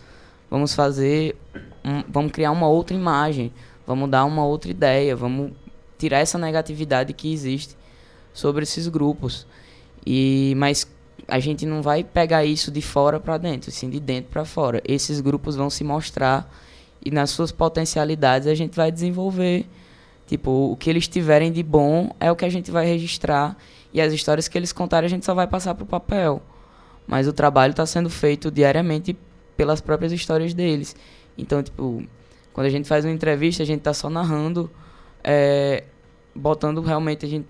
vamos 0.51 0.75
fazer, 0.75 1.37
um, 1.85 2.03
vamos 2.09 2.33
criar 2.33 2.51
uma 2.51 2.67
outra 2.67 2.97
imagem, 2.97 3.53
vamos 3.87 4.11
dar 4.11 4.25
uma 4.25 4.45
outra 4.45 4.71
ideia, 4.71 5.15
vamos 5.15 5.53
tirar 5.99 6.19
essa 6.19 6.39
negatividade 6.39 7.13
que 7.13 7.33
existe 7.33 7.77
sobre 8.33 8.63
esses 8.63 8.89
grupos. 8.89 9.47
E 10.05 10.55
mas 10.57 10.87
a 11.29 11.39
gente 11.39 11.65
não 11.65 11.83
vai 11.83 12.03
pegar 12.03 12.45
isso 12.45 12.71
de 12.71 12.83
fora 12.83 13.21
para 13.21 13.39
dentro, 13.39 13.71
sim 13.71 13.89
de 13.89 14.01
dentro 14.01 14.31
para 14.31 14.45
fora. 14.45 14.83
Esses 14.85 15.21
grupos 15.21 15.57
vão 15.57 15.71
se 15.71 15.85
mostrar 15.85 16.51
e 17.05 17.11
nas 17.11 17.31
suas 17.31 17.53
potencialidades 17.53 18.49
a 18.49 18.55
gente 18.55 18.75
vai 18.75 18.91
desenvolver. 18.91 19.67
Tipo, 20.27 20.73
o 20.73 20.77
que 20.77 20.89
eles 20.89 21.07
tiverem 21.07 21.53
de 21.53 21.63
bom 21.63 22.15
é 22.19 22.31
o 22.31 22.37
que 22.37 22.45
a 22.45 22.49
gente 22.49 22.71
vai 22.71 22.87
registrar 22.87 23.57
e 23.93 24.01
as 24.01 24.13
histórias 24.13 24.49
que 24.49 24.57
eles 24.57 24.73
contarem 24.73 25.07
a 25.07 25.11
gente 25.11 25.27
só 25.27 25.35
vai 25.35 25.47
passar 25.47 25.75
para 25.75 25.85
o 25.85 25.87
papel. 25.87 26.43
Mas 27.07 27.29
o 27.29 27.33
trabalho 27.33 27.73
está 27.73 27.85
sendo 27.85 28.09
feito 28.09 28.51
diariamente 28.51 29.17
pelas 29.57 29.81
próprias 29.81 30.13
histórias 30.13 30.55
deles. 30.55 30.97
Então, 31.37 31.63
tipo, 31.63 32.03
quando 32.53 32.67
a 32.67 32.71
gente 32.71 32.89
faz 32.89 33.05
uma 33.05 33.13
entrevista, 33.13 33.63
a 33.63 33.67
gente 33.67 33.79
está 33.81 33.93
só 33.93 34.09
narrando, 34.09 34.71
é, 35.23 35.85
botando 36.35 36.81
realmente 36.81 37.27
a 37.27 37.29
gente 37.29 37.47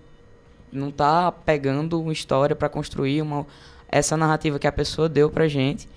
não 0.72 0.88
está 0.88 1.30
pegando 1.30 2.00
uma 2.00 2.12
história 2.12 2.56
para 2.56 2.68
construir 2.68 3.20
uma 3.22 3.46
essa 3.88 4.16
narrativa 4.16 4.58
que 4.58 4.66
a 4.66 4.72
pessoa 4.72 5.08
deu 5.08 5.28
pra 5.28 5.46
gente. 5.46 5.88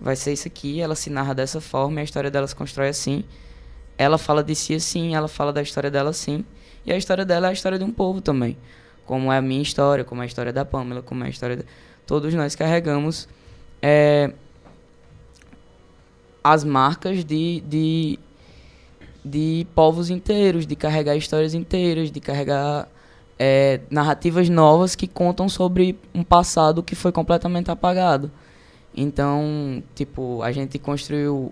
Vai 0.00 0.16
ser 0.16 0.32
isso 0.32 0.48
aqui, 0.48 0.80
ela 0.80 0.96
se 0.96 1.08
narra 1.08 1.34
dessa 1.34 1.60
forma, 1.60 2.00
a 2.00 2.02
história 2.02 2.30
dela 2.30 2.46
se 2.46 2.54
constrói 2.54 2.88
assim. 2.88 3.24
Ela 3.96 4.18
fala 4.18 4.42
de 4.42 4.54
si 4.54 4.74
assim, 4.74 5.14
ela 5.14 5.28
fala 5.28 5.52
da 5.52 5.62
história 5.62 5.90
dela 5.90 6.10
assim. 6.10 6.44
E 6.84 6.92
a 6.92 6.96
história 6.96 7.24
dela 7.24 7.46
é 7.46 7.50
a 7.50 7.52
história 7.52 7.78
de 7.78 7.84
um 7.84 7.92
povo 7.92 8.20
também 8.20 8.56
como 9.08 9.32
é 9.32 9.38
a 9.38 9.42
minha 9.42 9.62
história, 9.62 10.04
como 10.04 10.20
é 10.20 10.24
a 10.24 10.26
história 10.26 10.52
da 10.52 10.66
Pamela, 10.66 11.00
como 11.00 11.24
é 11.24 11.28
a 11.28 11.30
história 11.30 11.56
de... 11.56 11.64
Todos 12.06 12.34
nós 12.34 12.54
carregamos 12.54 13.26
é, 13.80 14.34
as 16.44 16.62
marcas 16.62 17.24
de, 17.24 17.62
de, 17.62 18.18
de 19.24 19.66
povos 19.74 20.10
inteiros, 20.10 20.66
de 20.66 20.76
carregar 20.76 21.16
histórias 21.16 21.54
inteiras, 21.54 22.10
de 22.10 22.20
carregar 22.20 22.86
é, 23.38 23.80
narrativas 23.90 24.50
novas 24.50 24.94
que 24.94 25.06
contam 25.06 25.48
sobre 25.48 25.98
um 26.14 26.22
passado 26.22 26.82
que 26.82 26.94
foi 26.94 27.10
completamente 27.10 27.70
apagado. 27.70 28.30
Então, 28.94 29.82
tipo, 29.94 30.42
a 30.42 30.52
gente 30.52 30.78
construiu 30.78 31.50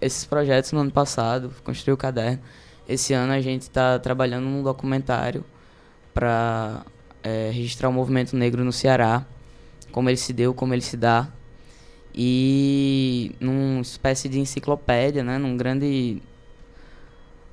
esses 0.00 0.24
projetos 0.24 0.72
no 0.72 0.80
ano 0.80 0.90
passado, 0.90 1.52
construiu 1.62 1.96
o 1.96 1.98
caderno. 1.98 2.40
esse 2.88 3.12
ano 3.12 3.34
a 3.34 3.42
gente 3.42 3.62
está 3.62 3.98
trabalhando 3.98 4.44
num 4.44 4.62
documentário 4.62 5.44
para 6.14 6.86
é, 7.24 7.50
registrar 7.50 7.88
o 7.88 7.92
movimento 7.92 8.36
negro 8.36 8.62
no 8.62 8.72
Ceará, 8.72 9.26
como 9.90 10.10
ele 10.10 10.18
se 10.18 10.32
deu, 10.32 10.52
como 10.52 10.74
ele 10.74 10.82
se 10.82 10.96
dá, 10.96 11.28
e 12.14 13.32
numa 13.40 13.80
espécie 13.80 14.28
de 14.28 14.38
enciclopédia, 14.38 15.24
né, 15.24 15.38
num 15.38 15.56
grande 15.56 16.22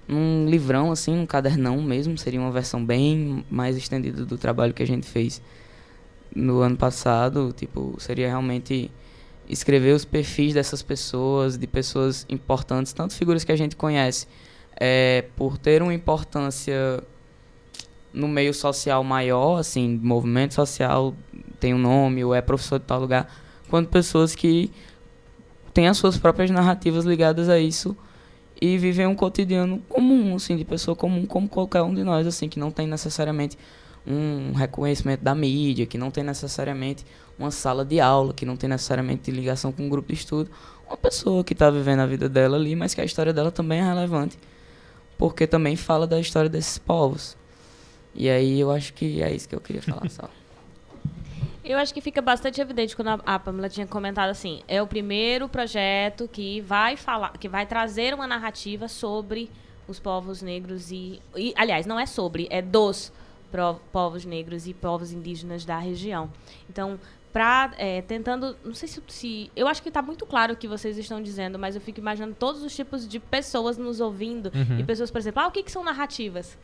num 0.08 0.46
livrão 0.50 0.92
assim, 0.92 1.18
um 1.18 1.26
cadernão 1.26 1.82
mesmo, 1.82 2.18
seria 2.18 2.40
uma 2.40 2.52
versão 2.52 2.84
bem 2.86 3.46
mais 3.50 3.78
estendida 3.78 4.26
do 4.26 4.38
trabalho 4.38 4.74
que 4.74 4.84
a 4.84 4.88
gente 4.88 5.08
fez 5.08 5.42
no 6.36 6.60
ano 6.60 6.76
passado, 6.76 7.54
tipo, 7.56 7.96
seria 7.98 8.28
realmente 8.28 8.92
escrever 9.48 9.94
os 9.94 10.04
perfis 10.04 10.54
dessas 10.54 10.82
pessoas, 10.82 11.58
de 11.58 11.66
pessoas 11.66 12.26
importantes, 12.30 12.94
tanto 12.94 13.14
figuras 13.14 13.44
que 13.44 13.52
a 13.52 13.56
gente 13.56 13.76
conhece, 13.76 14.28
é, 14.80 15.26
por 15.36 15.58
ter 15.58 15.82
uma 15.82 15.94
importância 15.94 17.04
no 18.14 18.28
meio 18.28 18.54
social 18.54 19.04
maior, 19.04 19.58
assim, 19.58 20.00
movimento 20.02 20.54
social 20.54 21.14
tem 21.60 21.74
um 21.74 21.78
nome, 21.78 22.24
ou 22.24 22.34
é 22.34 22.42
professor 22.42 22.80
de 22.80 22.86
tal 22.86 23.00
lugar, 23.00 23.32
quanto 23.70 23.90
pessoas 23.90 24.36
que 24.36 24.72
têm 25.74 25.88
as 25.88 25.98
suas 25.98 26.18
próprias 26.18 26.50
narrativas 26.50 27.06
ligadas 27.06 27.48
a 27.48 27.60
isso 27.60 27.96
e 28.62 28.78
vivem 28.78 29.08
um 29.08 29.16
cotidiano 29.16 29.80
comum, 29.88 30.36
assim, 30.36 30.58
de 30.58 30.66
pessoa 30.66 30.96
comum, 30.96 31.26
como 31.26 31.48
qualquer 31.48 31.82
um 31.82 31.94
de 31.94 32.04
nós, 32.04 32.28
assim, 32.28 32.50
que 32.50 32.60
não 32.60 32.72
tem 32.72 32.88
necessariamente 32.88 33.58
um 34.06 34.54
reconhecimento 34.54 35.24
da 35.24 35.34
mídia, 35.36 35.86
que 35.86 35.98
não 35.98 36.12
tem 36.12 36.24
necessariamente 36.24 37.06
uma 37.38 37.52
sala 37.52 37.86
de 37.86 38.00
aula, 38.00 38.34
que 38.34 38.46
não 38.46 38.56
tem 38.56 38.70
necessariamente 38.70 39.32
ligação 39.32 39.72
com 39.72 39.84
um 39.84 39.90
grupo 39.90 40.10
de 40.10 40.16
estudo. 40.16 40.50
Uma 40.88 40.98
pessoa 40.98 41.44
que 41.44 41.54
está 41.54 41.70
vivendo 41.70 42.02
a 42.02 42.06
vida 42.06 42.28
dela 42.28 42.58
ali, 42.58 42.76
mas 42.76 42.94
que 42.94 43.02
a 43.02 43.06
história 43.06 43.32
dela 43.32 43.52
também 43.52 43.80
é 43.80 43.84
relevante, 43.84 44.38
porque 45.18 45.48
também 45.48 45.76
fala 45.76 46.06
da 46.06 46.20
história 46.20 46.50
desses 46.50 46.78
povos. 46.78 47.38
E 48.14 48.30
aí 48.30 48.60
eu 48.60 48.72
acho 48.72 48.94
que 48.94 49.22
é 49.22 49.34
isso 49.34 49.48
que 49.48 49.56
eu 49.56 49.62
queria 49.62 49.82
falar 49.82 50.10
só. 50.10 50.30
Eu 51.64 51.78
acho 51.78 51.94
que 51.94 52.02
fica 52.02 52.24
bastante 52.24 52.60
evidente 52.60 52.96
quando 52.96 53.10
a, 53.10 53.20
a 53.24 53.40
Pamela 53.40 53.70
tinha 53.70 53.86
comentado 53.86 54.30
assim, 54.32 54.62
é 54.68 54.82
o 54.82 54.88
primeiro 54.88 55.48
projeto 55.48 56.28
que 56.28 56.60
vai 56.62 56.98
falar, 56.98 57.34
que 57.38 57.48
vai 57.48 57.68
trazer 57.68 58.16
uma 58.16 58.26
narrativa 58.26 58.88
sobre 58.88 59.48
os 59.88 60.00
povos 60.00 60.42
negros 60.42 60.92
e, 60.92 61.22
e 61.36 61.54
aliás, 61.56 61.86
não 61.86 62.00
é 62.00 62.08
sobre, 62.08 62.48
é 62.50 62.64
dos 62.64 63.14
povos 63.94 64.26
negros 64.26 64.66
e 64.68 64.74
povos 64.74 65.12
indígenas 65.14 65.64
da 65.64 65.78
região. 65.78 66.32
Então, 66.68 67.00
pra, 67.32 67.72
é, 67.78 68.02
tentando, 68.02 68.58
não 68.66 68.74
sei 68.74 68.88
se, 68.90 69.02
se 69.08 69.52
eu 69.56 69.68
acho 69.68 69.84
que 69.84 69.90
está 69.90 70.02
muito 70.02 70.26
claro 70.26 70.54
o 70.54 70.58
que 70.58 70.68
vocês 70.68 70.98
estão 70.98 71.22
dizendo, 71.22 71.60
mas 71.60 71.76
eu 71.76 71.82
fico 71.82 72.00
imaginando 72.00 72.34
todos 72.34 72.64
os 72.64 72.76
tipos 72.76 73.08
de 73.08 73.20
pessoas 73.20 73.78
nos 73.78 74.00
ouvindo 74.02 74.52
Uhum. 74.54 74.80
e 74.80 74.84
pessoas, 74.84 75.12
por 75.12 75.20
exemplo, 75.20 75.40
ah, 75.44 75.48
o 75.48 75.52
que, 75.52 75.62
que 75.62 75.72
são 75.72 75.84
narrativas, 75.84 76.58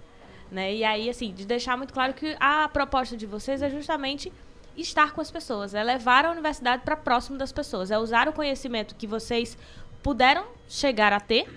né? 0.52 0.74
E 0.74 0.84
aí, 0.84 1.10
assim, 1.10 1.34
de 1.34 1.46
deixar 1.46 1.78
muito 1.78 1.94
claro 1.94 2.14
que 2.14 2.36
a 2.40 2.68
proposta 2.70 3.16
de 3.18 3.26
vocês 3.26 3.62
é 3.62 3.70
justamente 3.70 4.32
estar 4.76 5.12
com 5.12 5.22
as 5.22 5.32
pessoas, 5.32 5.74
é 5.74 5.84
levar 5.84 6.26
a 6.26 6.32
universidade 6.32 6.84
para 6.84 6.96
próximo 6.96 7.38
das 7.38 7.52
pessoas, 7.52 7.90
é 7.92 7.98
usar 7.98 8.28
o 8.28 8.34
conhecimento 8.34 8.96
que 8.96 9.08
vocês 9.08 9.58
puderam 10.04 10.46
chegar 10.70 11.12
a 11.12 11.20
ter 11.20 11.48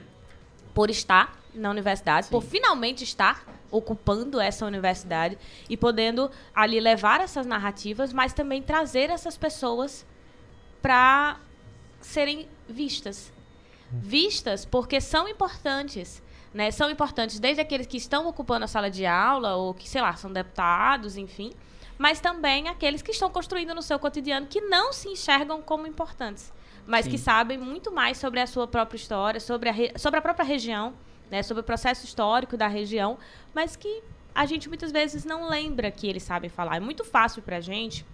por 0.75 0.91
estar 0.91 1.39
na 1.55 1.71
universidade, 1.71 2.29
por 2.29 2.43
finalmente 2.43 3.05
estar 3.05 3.45
ocupando 3.71 4.41
essa 4.41 4.67
universidade 4.67 5.39
e 5.69 5.77
podendo 5.77 6.31
ali 6.55 6.81
levar 6.81 7.21
essas 7.21 7.47
narrativas, 7.47 8.13
mas 8.13 8.33
também 8.33 8.63
trazer 8.63 9.11
essas 9.11 9.37
pessoas 9.37 10.07
para 10.83 11.39
serem 12.01 12.49
vistas. 12.69 13.33
Vistas 13.93 14.65
porque 14.65 15.01
são 15.01 15.29
importantes. 15.29 16.23
Né? 16.53 16.71
São 16.71 16.91
importantes 16.91 17.39
desde 17.39 17.61
aqueles 17.61 17.87
que 17.87 17.97
estão 17.97 18.27
ocupando 18.27 18.65
a 18.65 18.69
sala 18.69 18.91
de 18.91 19.07
aula, 19.07 19.55
ou 19.57 19.73
que, 19.73 19.89
sei 19.89 20.01
lá, 20.01 20.15
são 20.17 20.33
deputados, 20.33 21.17
enfim, 21.17 21.53
mas 21.97 22.19
também 22.21 22.67
aqueles 22.69 23.03
que 23.03 23.13
estão 23.13 23.31
construindo 23.31 23.75
no 23.75 23.83
seu 23.83 23.99
cotidiano 23.99 24.47
que 24.49 24.61
não 24.61 24.93
se 24.93 25.09
enxergam 25.09 25.63
como 25.63 25.87
importantes, 25.87 26.53
mas 26.87 27.07
que 27.07 27.17
Sim. 27.19 27.25
sabem 27.25 27.57
muito 27.59 27.93
mais 27.93 28.19
sobre 28.19 28.41
a 28.41 28.47
sua 28.49 28.67
própria 28.67 28.97
história, 28.97 29.39
sobre 29.39 29.69
a, 29.69 29.73
re- 29.73 29.93
sobre 29.97 30.19
a 30.19 30.23
própria 30.23 30.45
região, 30.45 30.93
né? 31.31 31.43
sobre 31.45 31.61
o 31.61 31.65
processo 31.65 32.05
histórico 32.05 32.57
da 32.57 32.67
região, 32.67 33.17
mas 33.55 33.77
que 33.77 34.03
a 34.35 34.45
gente 34.45 34.69
muitas 34.69 34.91
vezes 34.91 35.25
não 35.25 35.49
lembra 35.49 35.91
que 35.91 36.09
eles 36.09 36.23
sabem 36.25 36.51
falar. 36.51 36.77
É 36.77 36.81
muito 36.81 37.05
fácil 37.05 37.43
pra 37.43 37.61
gente. 37.61 38.05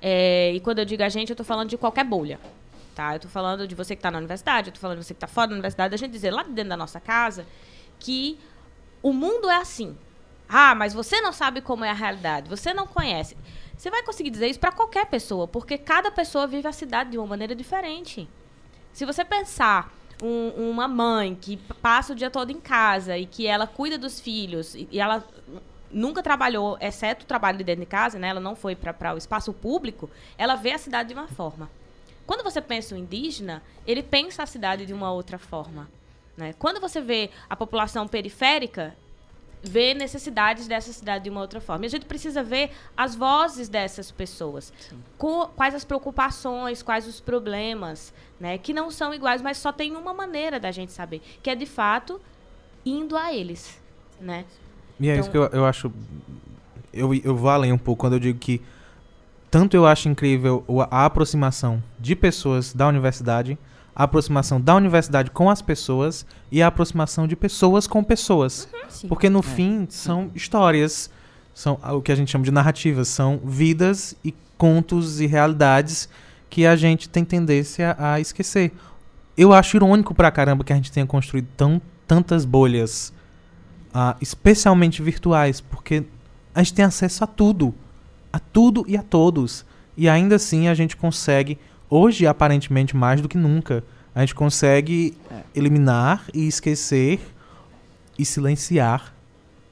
é, 0.00 0.52
e 0.52 0.60
quando 0.60 0.78
eu 0.80 0.84
digo 0.84 1.02
a 1.02 1.08
gente, 1.08 1.30
eu 1.30 1.36
tô 1.36 1.42
falando 1.44 1.68
de 1.70 1.76
qualquer 1.78 2.04
bolha. 2.04 2.38
Tá? 2.94 3.14
Eu 3.16 3.20
tô 3.20 3.28
falando 3.28 3.66
de 3.66 3.74
você 3.74 3.96
que 3.96 4.02
tá 4.02 4.10
na 4.10 4.18
universidade, 4.18 4.68
eu 4.68 4.74
tô 4.74 4.78
falando 4.80 4.98
de 5.00 5.04
você 5.04 5.14
que 5.14 5.20
tá 5.20 5.26
fora 5.26 5.48
da 5.48 5.54
universidade, 5.54 5.94
a 5.94 5.98
gente 5.98 6.12
dizer 6.12 6.30
lá 6.30 6.44
dentro 6.44 6.68
da 6.70 6.76
nossa 6.76 7.00
casa 7.00 7.44
que 7.98 8.38
o 9.02 9.12
mundo 9.12 9.50
é 9.50 9.56
assim. 9.56 9.96
Ah, 10.48 10.74
mas 10.74 10.94
você 10.94 11.20
não 11.20 11.32
sabe 11.32 11.60
como 11.60 11.84
é 11.84 11.90
a 11.90 11.94
realidade, 11.94 12.48
você 12.48 12.72
não 12.72 12.86
conhece. 12.86 13.36
Você 13.76 13.90
vai 13.90 14.02
conseguir 14.04 14.30
dizer 14.30 14.46
isso 14.46 14.60
para 14.60 14.70
qualquer 14.70 15.06
pessoa, 15.06 15.48
porque 15.48 15.76
cada 15.76 16.10
pessoa 16.10 16.46
vive 16.46 16.68
a 16.68 16.72
cidade 16.72 17.10
de 17.10 17.18
uma 17.18 17.26
maneira 17.26 17.54
diferente. 17.54 18.28
Se 18.92 19.04
você 19.04 19.24
pensar 19.24 19.92
um- 20.22 20.70
uma 20.70 20.86
mãe 20.86 21.34
que 21.34 21.56
passa 21.82 22.12
o 22.12 22.16
dia 22.16 22.30
todo 22.30 22.50
em 22.52 22.60
casa 22.60 23.18
e 23.18 23.26
que 23.26 23.46
ela 23.46 23.66
cuida 23.66 23.98
dos 23.98 24.20
filhos 24.20 24.76
e, 24.76 24.88
e 24.92 25.00
ela 25.00 25.24
nunca 25.90 26.22
trabalhou, 26.22 26.78
exceto 26.80 27.24
o 27.24 27.26
trabalho 27.26 27.58
de 27.58 27.64
dentro 27.64 27.80
de 27.80 27.86
casa, 27.86 28.18
né? 28.20 28.28
Ela 28.28 28.40
não 28.40 28.54
foi 28.54 28.76
para 28.76 29.14
o 29.14 29.18
espaço 29.18 29.52
público, 29.52 30.08
ela 30.38 30.54
vê 30.54 30.72
a 30.72 30.78
cidade 30.78 31.08
de 31.08 31.14
uma 31.14 31.26
forma. 31.26 31.68
Quando 32.26 32.42
você 32.42 32.60
pensa 32.60 32.94
o 32.94 32.98
indígena, 32.98 33.62
ele 33.86 34.02
pensa 34.02 34.42
a 34.42 34.46
cidade 34.46 34.86
de 34.86 34.92
uma 34.92 35.12
outra 35.12 35.38
forma. 35.38 35.88
Né? 36.36 36.54
Quando 36.58 36.80
você 36.80 37.00
vê 37.00 37.30
a 37.48 37.54
população 37.54 38.08
periférica, 38.08 38.96
vê 39.62 39.94
necessidades 39.94 40.66
dessa 40.66 40.92
cidade 40.92 41.24
de 41.24 41.30
uma 41.30 41.40
outra 41.40 41.60
forma. 41.60 41.84
E 41.84 41.86
a 41.86 41.90
gente 41.90 42.06
precisa 42.06 42.42
ver 42.42 42.70
as 42.96 43.14
vozes 43.14 43.68
dessas 43.68 44.10
pessoas. 44.10 44.72
Co- 45.16 45.48
quais 45.48 45.74
as 45.74 45.84
preocupações, 45.84 46.82
quais 46.82 47.06
os 47.06 47.20
problemas, 47.20 48.12
né? 48.38 48.58
Que 48.58 48.72
não 48.74 48.90
são 48.90 49.14
iguais, 49.14 49.40
mas 49.40 49.56
só 49.58 49.72
tem 49.72 49.96
uma 49.96 50.12
maneira 50.12 50.58
da 50.60 50.70
gente 50.70 50.92
saber, 50.92 51.22
que 51.42 51.48
é 51.48 51.54
de 51.54 51.66
fato 51.66 52.20
indo 52.84 53.16
a 53.16 53.32
eles, 53.32 53.80
né? 54.20 54.44
E 55.00 55.08
é 55.08 55.12
Então- 55.12 55.20
isso 55.22 55.30
que 55.30 55.36
eu, 55.38 55.46
eu 55.46 55.64
acho. 55.64 55.90
Eu, 56.92 57.12
eu 57.14 57.34
vou 57.34 57.48
além 57.50 57.72
um 57.72 57.78
pouco 57.78 58.00
quando 58.00 58.12
eu 58.14 58.20
digo 58.20 58.38
que 58.38 58.60
tanto 59.54 59.76
eu 59.76 59.86
acho 59.86 60.08
incrível 60.08 60.64
a 60.90 61.04
aproximação 61.04 61.80
de 62.00 62.16
pessoas 62.16 62.72
da 62.72 62.88
universidade, 62.88 63.56
a 63.94 64.02
aproximação 64.02 64.60
da 64.60 64.74
universidade 64.74 65.30
com 65.30 65.48
as 65.48 65.62
pessoas 65.62 66.26
e 66.50 66.60
a 66.60 66.66
aproximação 66.66 67.28
de 67.28 67.36
pessoas 67.36 67.86
com 67.86 68.02
pessoas. 68.02 68.66
Sim. 68.88 69.06
Porque 69.06 69.30
no 69.30 69.38
É. 69.38 69.42
fim 69.42 69.86
são 69.88 70.28
histórias, 70.34 71.08
são 71.54 71.78
o 71.84 72.02
que 72.02 72.10
a 72.10 72.16
gente 72.16 72.32
chama 72.32 72.44
de 72.44 72.50
narrativas, 72.50 73.06
são 73.06 73.40
vidas 73.44 74.16
e 74.24 74.34
contos 74.58 75.20
e 75.20 75.26
realidades 75.26 76.08
que 76.50 76.66
a 76.66 76.74
gente 76.74 77.08
tem 77.08 77.24
tendência 77.24 77.94
a 77.96 78.18
esquecer. 78.18 78.72
Eu 79.36 79.52
acho 79.52 79.76
irônico 79.76 80.12
pra 80.16 80.32
caramba 80.32 80.64
que 80.64 80.72
a 80.72 80.76
gente 80.76 80.90
tenha 80.90 81.06
construído 81.06 81.46
tão, 81.56 81.80
tantas 82.08 82.44
bolhas, 82.44 83.12
ah, 83.94 84.16
especialmente 84.20 85.00
virtuais, 85.00 85.60
porque 85.60 86.02
a 86.52 86.60
gente 86.60 86.74
tem 86.74 86.84
acesso 86.84 87.22
a 87.22 87.26
tudo, 87.28 87.72
a 88.34 88.38
tudo 88.40 88.84
e 88.88 88.96
a 88.96 89.02
todos. 89.02 89.64
E 89.96 90.08
ainda 90.08 90.34
assim 90.36 90.66
a 90.66 90.74
gente 90.74 90.96
consegue, 90.96 91.56
hoje 91.88 92.26
aparentemente 92.26 92.96
mais 92.96 93.20
do 93.20 93.28
que 93.28 93.38
nunca, 93.38 93.84
a 94.12 94.20
gente 94.20 94.34
consegue 94.34 95.16
É. 95.30 95.34
eliminar 95.54 96.24
e 96.34 96.48
esquecer 96.48 97.20
e 98.18 98.24
silenciar. 98.24 99.12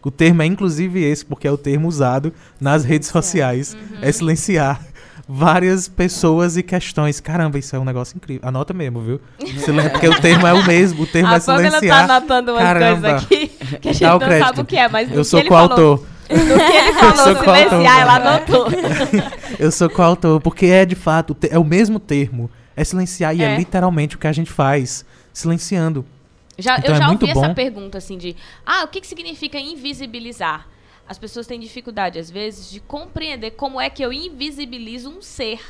O 0.05 0.11
termo 0.11 0.43
é 0.43 0.47
inclusive 0.47 1.03
esse, 1.03 1.25
porque 1.25 1.47
é 1.47 1.51
o 1.51 1.57
termo 1.57 1.89
usado 1.89 2.33
nas 2.61 2.85
redes 2.85 3.09
sociais. 3.09 3.77
É 4.01 4.11
silenciar 4.13 4.81
várias 5.29 5.89
pessoas 5.89 6.57
e 6.57 6.63
questões. 6.63 7.19
Caramba, 7.21 7.59
isso 7.59 7.75
é 7.75 7.79
um 7.79 7.85
negócio 7.85 8.17
incrível. 8.17 8.47
Anota 8.49 8.73
mesmo, 8.75 9.01
viu? 9.01 9.21
Silen- 9.65 9.89
porque 9.91 10.09
o 10.09 10.21
termo 10.21 10.47
é 10.47 10.53
o 10.53 10.65
mesmo, 10.67 11.03
o 11.03 11.07
termo 11.07 11.29
a 11.31 11.37
é 11.37 11.41
tá 11.41 11.57
silenciar. 11.57 12.11
anotando 12.11 12.53
umas 12.53 12.63
Caramba. 12.63 13.01
coisas 13.11 13.25
aqui 13.25 13.49
que 13.81 13.89
a 13.89 13.93
gente 13.93 14.03
Dá 14.03 14.19
não 14.19 14.39
sabe 14.47 14.61
o 14.61 14.65
que 14.65 14.77
é, 14.77 14.89
mas 14.89 15.11
Eu 15.11 15.25
sou 15.25 15.41
ele 15.41 15.49
falou, 15.49 16.07
que 16.33 16.41
ele 16.41 16.89
Eu 16.89 16.95
falou 16.95 17.37
silenciar, 17.69 18.01
ela 18.01 18.15
anotou. 18.17 18.67
Eu 19.59 19.71
sou 19.71 19.89
coautor, 19.91 20.41
porque 20.41 20.67
é 20.67 20.85
de 20.85 20.95
fato, 20.95 21.37
é 21.51 21.59
o 21.59 21.65
mesmo 21.65 21.99
termo. 22.01 22.51
É 22.77 22.85
silenciar 22.85 23.35
e 23.37 23.43
é. 23.43 23.55
É. 23.55 23.57
literalmente 23.57 24.17
o 24.17 24.19
que 24.19 24.27
a 24.27 24.33
gente 24.33 24.51
faz. 24.51 25.05
Silenciando. 25.33 26.05
Já, 26.59 26.79
Então 26.79 26.91
eu 26.91 26.97
é 26.97 26.99
já 26.99 27.11
ouvi 27.11 27.31
essa 27.31 27.49
bom. 27.49 27.55
pergunta 27.55 27.99
assim 27.99 28.19
de, 28.19 28.37
ah, 28.65 28.85
o 28.85 28.89
que, 28.89 29.01
que 29.01 29.07
significa 29.07 29.59
invisibilizar? 29.59 30.67
As 31.09 31.19
pessoas 31.19 31.47
têm 31.47 31.59
dificuldade 31.59 32.19
às 32.19 32.31
vezes 32.31 32.71
de 32.71 32.81
compreender 32.81 33.53
como 33.53 33.81
é 33.81 33.91
que 33.91 34.03
eu 34.05 34.13
invisibilizo 34.13 35.11
um 35.11 35.21
ser, 35.21 35.61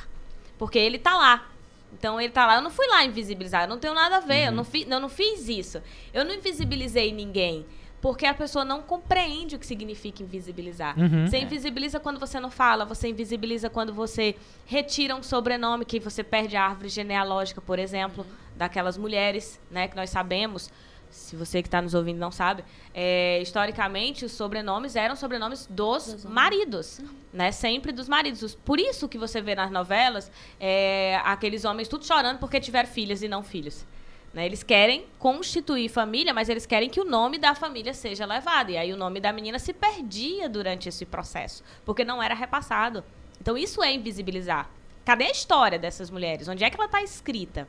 porque 0.59 0.79
ele 0.79 0.99
tá 0.99 1.15
lá. 1.17 1.47
Então 1.93 2.21
ele 2.21 2.31
tá 2.33 2.47
lá, 2.47 2.57
eu 2.57 2.63
não 2.63 2.71
fui 2.71 2.87
lá 2.89 3.05
invisibilizar, 3.05 3.63
eu 3.65 3.69
não 3.69 3.79
tenho 3.79 3.95
nada 3.95 4.17
a 4.17 4.21
ver, 4.21 4.41
Uhum. 4.43 4.47
eu, 4.47 4.53
não 4.53 4.65
fi, 4.65 4.87
eu 4.89 5.01
não 5.01 5.09
fiz 5.09 5.49
isso. 5.49 5.81
Eu 6.13 6.25
não 6.25 6.35
invisibilizei 6.35 7.13
ninguém, 7.13 7.65
porque 8.03 8.27
a 8.27 8.35
pessoa 8.35 8.65
não 8.65 8.83
compreende 8.83 9.55
o 9.55 9.59
que 9.61 9.65
significa 9.65 10.25
invisibilizar. 10.25 10.99
Uhum. 10.99 11.25
Você 11.29 11.39
invisibiliza 11.39 12.01
quando 12.01 12.19
você 12.19 12.41
não 12.41 12.51
fala, 12.51 12.85
você 12.85 13.09
invisibiliza 13.09 13.71
quando 13.71 13.95
você 13.95 14.35
retira 14.67 15.15
um 15.15 15.23
sobrenome, 15.23 15.85
que 15.85 16.01
você 16.01 16.25
perde 16.25 16.57
a 16.57 16.65
árvore 16.65 16.89
genealógica, 16.89 17.61
por 17.61 17.79
exemplo, 17.79 18.27
daquelas 18.57 18.99
mulheres, 18.99 19.61
né, 19.71 19.87
que 19.87 19.95
nós 19.95 20.11
sabemos. 20.11 20.69
se 21.13 21.37
você 21.37 21.63
que 21.63 21.69
está 21.69 21.81
nos 21.81 21.95
ouvindo 21.95 22.19
não 22.19 22.33
sabe, 22.33 22.65
é, 22.93 23.39
historicamente 23.41 24.25
os 24.25 24.33
sobrenomes 24.33 24.97
eram 24.97 25.15
sobrenomes 25.15 25.67
dos 25.71 26.25
maridos, 26.25 27.01
né? 27.33 27.53
Sempre 27.53 27.93
dos 27.93 28.09
maridos. 28.09 28.55
Por 28.55 28.81
isso 28.81 29.07
que 29.09 29.19
você 29.19 29.41
vê 29.41 29.55
nas 29.55 29.71
novelas 29.71 30.33
é, 30.59 31.21
aqueles 31.23 31.65
homens 31.65 31.87
tudo 31.87 32.05
chorando 32.05 32.39
porque 32.39 32.59
tiveram 32.59 32.89
filhas 32.89 33.23
e 33.23 33.29
não 33.29 33.43
filhos. 33.43 33.87
Né? 34.33 34.47
Eles 34.47 34.63
querem 34.63 35.07
constituir 35.19 35.89
família, 35.89 36.33
mas 36.33 36.49
eles 36.49 36.65
querem 36.65 36.89
que 36.89 37.01
o 37.01 37.05
nome 37.05 37.39
da 37.39 37.55
família 37.55 37.93
seja 37.93 38.25
levado. 38.25 38.71
E 38.71 38.77
aí 38.77 38.93
o 38.93 38.97
nome 38.97 39.21
da 39.21 39.33
menina 39.33 39.59
se 39.59 39.73
perdia 39.73 40.49
durante 40.49 40.89
esse 40.89 41.05
processo, 41.05 41.63
porque 41.85 42.05
não 42.05 42.23
era 42.23 42.35
repassado. 42.35 43.05
Então 43.41 43.57
isso 43.59 43.83
é 43.83 43.93
invisibilizar. 43.93 44.71
Cadê 45.05 45.25
a 45.25 45.31
história 45.31 45.79
dessas 45.79 46.11
mulheres? 46.11 46.49
Onde 46.49 46.65
é 46.65 46.71
que 46.71 46.77
ela 46.77 46.87
está 46.87 47.03
escrita? 47.03 47.69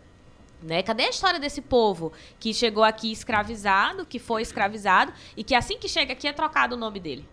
Né? 0.62 0.82
Cadê 0.82 1.04
a 1.04 1.10
história 1.10 1.39
desse 1.39 1.62
povo 1.62 2.13
que 2.39 2.54
chegou 2.54 2.84
aqui 2.84 3.12
escravizado, 3.12 4.06
que 4.06 4.19
foi 4.19 4.41
escravizado 4.41 5.12
e 5.36 5.43
que 5.43 5.56
assim 5.56 5.78
que 5.78 5.89
chega 5.89 6.13
aqui 6.13 6.28
é 6.28 6.32
trocado 6.32 6.76
o 6.76 6.78
nome 6.78 6.99
dele? 6.99 7.28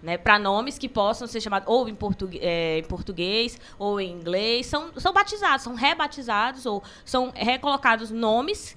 Né, 0.00 0.16
para 0.16 0.38
nomes 0.38 0.78
que 0.78 0.88
possam 0.88 1.26
ser 1.26 1.40
chamados 1.40 1.66
ou 1.68 1.88
em, 1.88 1.94
português, 1.94 2.40
é, 2.44 2.78
em 2.78 2.84
português 2.84 3.58
ou 3.76 4.00
em 4.00 4.12
inglês, 4.12 4.66
são, 4.66 4.92
são 4.96 5.12
batizados, 5.12 5.64
são 5.64 5.74
rebatizados 5.74 6.66
ou 6.66 6.84
são 7.04 7.32
recolocados 7.34 8.08
nomes 8.12 8.76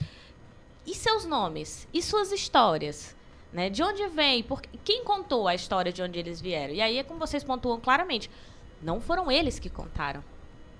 e 0.83 0.95
seus 0.95 1.23
nomes 1.23 1.87
e 1.93 2.01
suas 2.01 2.31
histórias. 2.31 3.15
Né? 3.53 3.69
De 3.69 3.83
onde 3.83 4.07
vem? 4.07 4.41
Por, 4.41 4.61
quem 4.83 5.03
contou 5.03 5.47
a 5.47 5.53
história 5.53 5.91
de 5.91 6.01
onde 6.01 6.17
eles 6.17 6.41
vieram? 6.41 6.73
E 6.73 6.81
aí 6.81 6.97
é 6.97 7.03
como 7.03 7.19
vocês 7.19 7.43
pontuam 7.43 7.79
claramente. 7.79 8.29
Não 8.81 8.99
foram 8.99 9.31
eles 9.31 9.59
que 9.59 9.69
contaram. 9.69 10.23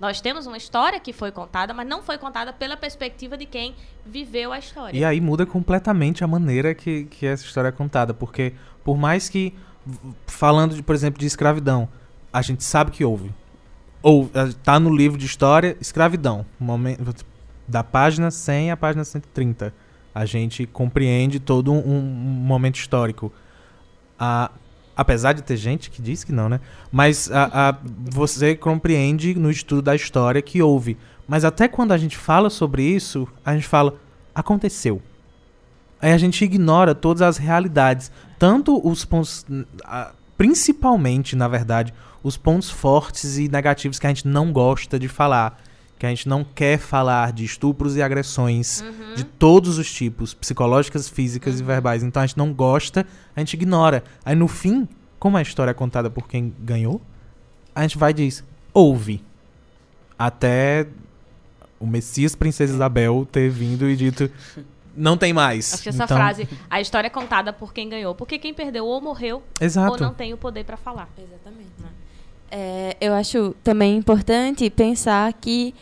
Nós 0.00 0.20
temos 0.20 0.46
uma 0.46 0.56
história 0.56 0.98
que 0.98 1.12
foi 1.12 1.30
contada, 1.30 1.72
mas 1.72 1.86
não 1.86 2.02
foi 2.02 2.18
contada 2.18 2.52
pela 2.52 2.76
perspectiva 2.76 3.36
de 3.36 3.46
quem 3.46 3.76
viveu 4.04 4.52
a 4.52 4.58
história. 4.58 4.98
E 4.98 5.04
aí 5.04 5.20
muda 5.20 5.46
completamente 5.46 6.24
a 6.24 6.26
maneira 6.26 6.74
que, 6.74 7.04
que 7.04 7.24
essa 7.24 7.44
história 7.44 7.68
é 7.68 7.72
contada, 7.72 8.12
porque 8.12 8.52
por 8.82 8.96
mais 8.98 9.28
que, 9.28 9.54
falando, 10.26 10.74
de, 10.74 10.82
por 10.82 10.94
exemplo, 10.94 11.20
de 11.20 11.26
escravidão, 11.26 11.88
a 12.32 12.42
gente 12.42 12.64
sabe 12.64 12.90
que 12.90 13.04
houve. 13.04 13.32
Ou 14.02 14.30
tá 14.64 14.80
no 14.80 14.94
livro 14.94 15.16
de 15.16 15.26
história, 15.26 15.76
escravidão, 15.80 16.44
momento, 16.58 17.24
da 17.68 17.84
página 17.84 18.30
100 18.30 18.72
à 18.72 18.76
página 18.76 19.04
130. 19.04 19.72
A 20.14 20.24
gente 20.26 20.66
compreende 20.66 21.38
todo 21.38 21.72
um, 21.72 21.78
um 21.78 22.00
momento 22.00 22.76
histórico. 22.76 23.32
A, 24.18 24.50
Apesar 24.94 25.32
de 25.32 25.42
ter 25.42 25.56
gente 25.56 25.90
que 25.90 26.02
diz 26.02 26.22
que 26.22 26.32
não, 26.32 26.50
né? 26.50 26.60
Mas 26.90 27.30
a, 27.32 27.70
a, 27.70 27.78
você 28.10 28.54
compreende 28.54 29.34
no 29.34 29.50
estudo 29.50 29.80
da 29.80 29.94
história 29.94 30.42
que 30.42 30.60
houve. 30.60 30.98
Mas 31.26 31.46
até 31.46 31.66
quando 31.66 31.92
a 31.92 31.96
gente 31.96 32.16
fala 32.16 32.50
sobre 32.50 32.82
isso, 32.82 33.26
a 33.42 33.54
gente 33.54 33.66
fala, 33.66 33.94
aconteceu. 34.34 35.00
Aí 36.02 36.12
a 36.12 36.18
gente 36.18 36.44
ignora 36.44 36.96
todas 36.96 37.22
as 37.22 37.36
realidades. 37.36 38.10
Tanto 38.36 38.84
os 38.86 39.04
pontos. 39.04 39.46
Principalmente, 40.36 41.36
na 41.36 41.46
verdade, 41.46 41.94
os 42.24 42.36
pontos 42.36 42.68
fortes 42.68 43.38
e 43.38 43.48
negativos 43.48 44.00
que 44.00 44.06
a 44.06 44.10
gente 44.10 44.26
não 44.26 44.52
gosta 44.52 44.98
de 44.98 45.06
falar 45.06 45.62
que 46.02 46.06
a 46.06 46.08
gente 46.08 46.28
não 46.28 46.42
quer 46.42 46.78
falar 46.78 47.32
de 47.32 47.44
estupros 47.44 47.94
e 47.94 48.02
agressões 48.02 48.80
uhum. 48.80 49.14
de 49.14 49.22
todos 49.22 49.78
os 49.78 49.92
tipos, 49.92 50.34
psicológicas, 50.34 51.08
físicas 51.08 51.54
uhum. 51.54 51.60
e 51.60 51.64
verbais. 51.64 52.02
Então 52.02 52.20
a 52.20 52.26
gente 52.26 52.36
não 52.36 52.52
gosta, 52.52 53.06
a 53.36 53.38
gente 53.38 53.54
ignora. 53.54 54.02
Aí 54.24 54.34
no 54.34 54.48
fim, 54.48 54.88
como 55.16 55.36
a 55.36 55.42
história 55.42 55.70
é 55.70 55.74
contada 55.74 56.10
por 56.10 56.26
quem 56.26 56.52
ganhou, 56.58 57.00
a 57.72 57.82
gente 57.82 57.96
vai 57.96 58.10
e 58.10 58.14
diz: 58.14 58.42
ouve. 58.74 59.22
Até 60.18 60.88
o 61.78 61.86
Messias 61.86 62.34
Princesa 62.34 62.74
Isabel 62.74 63.24
ter 63.30 63.48
vindo 63.48 63.88
e 63.88 63.94
dito. 63.94 64.28
Não 64.94 65.16
tem 65.16 65.32
mais. 65.32 65.74
Acho 65.74 65.82
que 65.82 65.88
essa 65.88 66.04
então... 66.04 66.16
frase, 66.16 66.48
a 66.68 66.80
história 66.80 67.06
é 67.06 67.10
contada 67.10 67.52
por 67.52 67.72
quem 67.72 67.88
ganhou. 67.88 68.14
Porque 68.14 68.38
quem 68.38 68.52
perdeu 68.52 68.86
ou 68.86 69.00
morreu 69.00 69.42
Exato. 69.60 69.92
ou 69.92 69.98
não 69.98 70.12
tem 70.12 70.32
o 70.32 70.36
poder 70.36 70.64
para 70.64 70.76
falar. 70.76 71.08
Exatamente. 71.16 71.70
Né? 71.78 71.88
É, 72.50 72.96
eu 73.00 73.14
acho 73.14 73.54
também 73.64 73.96
importante 73.96 74.68
pensar 74.68 75.32
que 75.32 75.74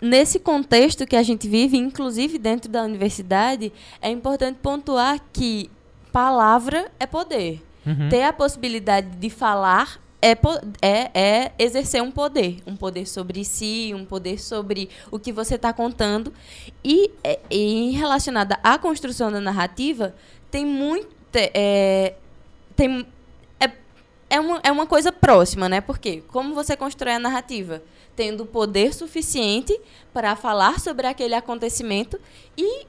nesse 0.00 0.38
contexto 0.38 1.06
que 1.06 1.16
a 1.16 1.22
gente 1.22 1.46
vive, 1.46 1.76
inclusive 1.76 2.38
dentro 2.38 2.70
da 2.70 2.82
universidade, 2.82 3.72
é 4.00 4.10
importante 4.10 4.58
pontuar 4.62 5.20
que 5.32 5.70
palavra 6.12 6.90
é 6.98 7.06
poder. 7.06 7.62
Uhum. 7.84 8.08
Ter 8.08 8.22
a 8.22 8.32
possibilidade 8.32 9.08
de 9.16 9.30
falar 9.30 10.00
é, 10.20 10.32
é, 10.82 11.10
é, 11.14 11.52
exercer 11.58 12.02
um 12.02 12.10
poder. 12.10 12.58
Um 12.66 12.76
poder 12.76 13.06
sobre 13.06 13.44
si, 13.44 13.92
um 13.94 14.04
poder 14.04 14.38
sobre 14.38 14.88
o 15.10 15.18
que 15.18 15.32
você 15.32 15.54
está 15.54 15.72
contando. 15.72 16.32
E, 16.84 17.10
é, 17.22 17.38
e 17.50 17.90
relacionada 17.92 18.58
à 18.62 18.78
construção 18.78 19.30
da 19.30 19.40
narrativa, 19.40 20.14
tem 20.50 20.64
muito. 20.64 21.08
É, 21.34 22.14
tem 22.74 23.06
é 24.30 24.38
uma, 24.38 24.60
é 24.62 24.70
uma 24.70 24.86
coisa 24.86 25.10
próxima, 25.10 25.68
né? 25.68 25.80
Porque 25.80 26.22
como 26.28 26.54
você 26.54 26.76
constrói 26.76 27.14
a 27.14 27.18
narrativa? 27.18 27.82
Tendo 28.14 28.44
poder 28.44 28.92
suficiente 28.92 29.78
para 30.12 30.36
falar 30.36 30.80
sobre 30.80 31.06
aquele 31.06 31.34
acontecimento 31.34 32.20
e 32.56 32.86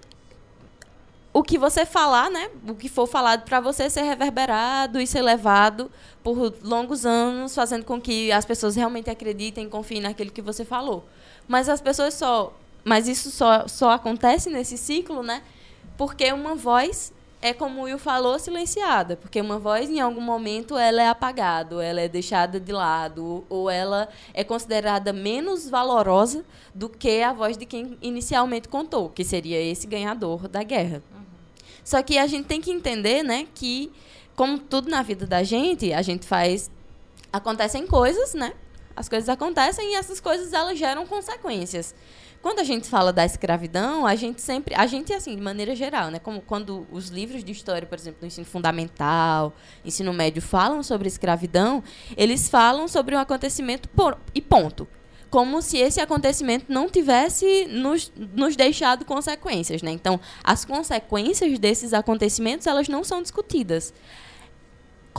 o 1.31 1.43
que 1.43 1.57
você 1.57 1.85
falar, 1.85 2.29
né? 2.31 2.49
O 2.67 2.73
que 2.73 2.89
for 2.89 3.07
falado 3.07 3.43
para 3.43 3.59
você 3.59 3.89
ser 3.89 4.01
reverberado 4.01 4.99
e 4.99 5.05
ser 5.05 5.21
levado 5.21 5.91
por 6.23 6.53
longos 6.63 7.05
anos, 7.05 7.53
fazendo 7.53 7.85
com 7.85 8.01
que 8.01 8.31
as 8.31 8.45
pessoas 8.45 8.75
realmente 8.75 9.09
acreditem 9.09 9.65
e 9.65 9.69
confiem 9.69 10.01
naquilo 10.01 10.31
que 10.31 10.41
você 10.41 10.65
falou. 10.65 11.05
Mas 11.47 11.69
as 11.69 11.81
pessoas 11.81 12.13
só. 12.13 12.53
Mas 12.83 13.07
isso 13.07 13.29
só, 13.29 13.67
só 13.67 13.91
acontece 13.91 14.49
nesse 14.49 14.77
ciclo, 14.77 15.21
né? 15.21 15.43
Porque 15.97 16.31
uma 16.31 16.55
voz 16.55 17.13
é 17.41 17.53
como 17.53 17.81
o 17.81 17.83
Will 17.83 17.97
falou, 17.97 18.37
silenciada, 18.37 19.15
porque 19.15 19.39
uma 19.39 19.59
voz 19.59 19.89
em 19.89 19.99
algum 19.99 20.21
momento 20.21 20.77
ela 20.77 21.01
é 21.01 21.07
apagada, 21.07 21.83
ela 21.83 22.01
é 22.01 22.07
deixada 22.07 22.59
de 22.59 22.71
lado, 22.71 23.45
ou 23.49 23.69
ela 23.69 24.09
é 24.33 24.43
considerada 24.43 25.13
menos 25.13 25.69
valorosa 25.69 26.43
do 26.73 26.89
que 26.89 27.21
a 27.21 27.31
voz 27.31 27.57
de 27.57 27.65
quem 27.65 27.97
inicialmente 28.01 28.67
contou, 28.67 29.09
que 29.09 29.23
seria 29.23 29.61
esse 29.61 29.87
ganhador 29.87 30.47
da 30.47 30.63
guerra. 30.63 31.01
Só 31.89 32.03
que 32.03 32.19
a 32.19 32.27
gente 32.27 32.45
tem 32.45 32.61
que 32.61 32.69
entender, 32.69 33.23
né, 33.23 33.47
que 33.55 33.91
como 34.35 34.59
tudo 34.59 34.91
na 34.91 35.01
vida 35.01 35.25
da 35.25 35.41
gente, 35.41 35.91
a 35.91 36.03
gente 36.03 36.23
faz 36.27 36.69
acontecem 37.33 37.87
coisas, 37.87 38.35
né? 38.35 38.53
As 38.95 39.09
coisas 39.09 39.27
acontecem 39.27 39.93
e 39.93 39.95
essas 39.95 40.19
coisas 40.19 40.53
elas 40.53 40.77
geram 40.77 41.07
consequências. 41.07 41.95
Quando 42.43 42.59
a 42.59 42.63
gente 42.63 42.87
fala 42.87 43.11
da 43.11 43.25
escravidão, 43.25 44.05
a 44.05 44.13
gente 44.13 44.39
sempre, 44.39 44.75
a 44.75 44.85
gente 44.85 45.11
assim, 45.11 45.35
de 45.35 45.41
maneira 45.41 45.75
geral, 45.75 46.11
né, 46.11 46.19
como 46.19 46.41
quando 46.41 46.85
os 46.91 47.09
livros 47.09 47.43
de 47.43 47.51
história, 47.51 47.87
por 47.87 47.97
exemplo, 47.97 48.19
do 48.19 48.27
ensino 48.27 48.45
fundamental, 48.45 49.51
ensino 49.83 50.13
médio 50.13 50.43
falam 50.43 50.83
sobre 50.83 51.07
escravidão, 51.07 51.83
eles 52.15 52.47
falam 52.47 52.87
sobre 52.87 53.15
um 53.15 53.19
acontecimento 53.19 53.89
por, 53.89 54.15
e 54.35 54.41
ponto. 54.41 54.87
Como 55.29 55.61
se 55.61 55.77
esse 55.77 56.01
acontecimento 56.01 56.65
não 56.69 56.89
tivesse 56.89 57.65
nos, 57.65 58.11
nos 58.15 58.55
deixado 58.55 59.05
consequências, 59.05 59.81
né? 59.81 59.91
Então, 59.91 60.19
as 60.43 60.65
consequências 60.65 61.59
desses 61.59 61.93
acontecimentos, 61.93 62.65
elas 62.65 62.87
não 62.87 63.03
são 63.03 63.21
discutidas 63.21 63.93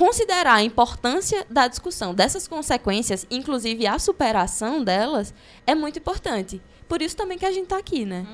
considerar 0.01 0.55
a 0.55 0.63
importância 0.63 1.45
da 1.51 1.69
discussão 1.69 2.15
dessas 2.15 2.49
consequências, 2.49 3.27
inclusive 3.31 3.87
a 3.87 3.99
superação 3.99 4.83
delas, 4.83 5.35
é 5.67 5.75
muito 5.75 5.99
importante. 5.99 6.59
Por 6.89 7.03
isso 7.03 7.15
também 7.15 7.37
que 7.37 7.45
a 7.45 7.53
gente 7.53 7.65
está 7.65 7.77
aqui, 7.77 8.07
né? 8.07 8.27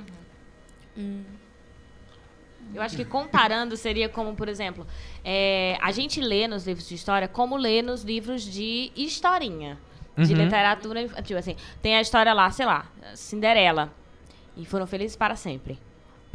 Uhum. 0.96 1.02
Hum. 1.02 1.24
Eu 2.74 2.82
acho 2.82 2.96
que 2.96 3.04
comparando 3.04 3.76
seria 3.76 4.08
como, 4.08 4.34
por 4.34 4.48
exemplo, 4.48 4.86
é, 5.24 5.78
a 5.80 5.90
gente 5.92 6.20
lê 6.20 6.46
nos 6.46 6.66
livros 6.66 6.88
de 6.88 6.94
história 6.94 7.26
como 7.26 7.56
lê 7.56 7.82
nos 7.82 8.02
livros 8.02 8.42
de 8.42 8.92
historinha, 8.94 9.78
de 10.16 10.32
uhum. 10.32 10.44
literatura 10.44 11.02
infantil. 11.02 11.38
Assim, 11.38 11.56
tem 11.82 11.96
a 11.96 12.00
história 12.00 12.32
lá, 12.32 12.50
sei 12.50 12.66
lá, 12.66 12.86
Cinderela. 13.14 13.90
E 14.56 14.64
foram 14.64 14.86
felizes 14.86 15.16
para 15.16 15.36
sempre. 15.36 15.78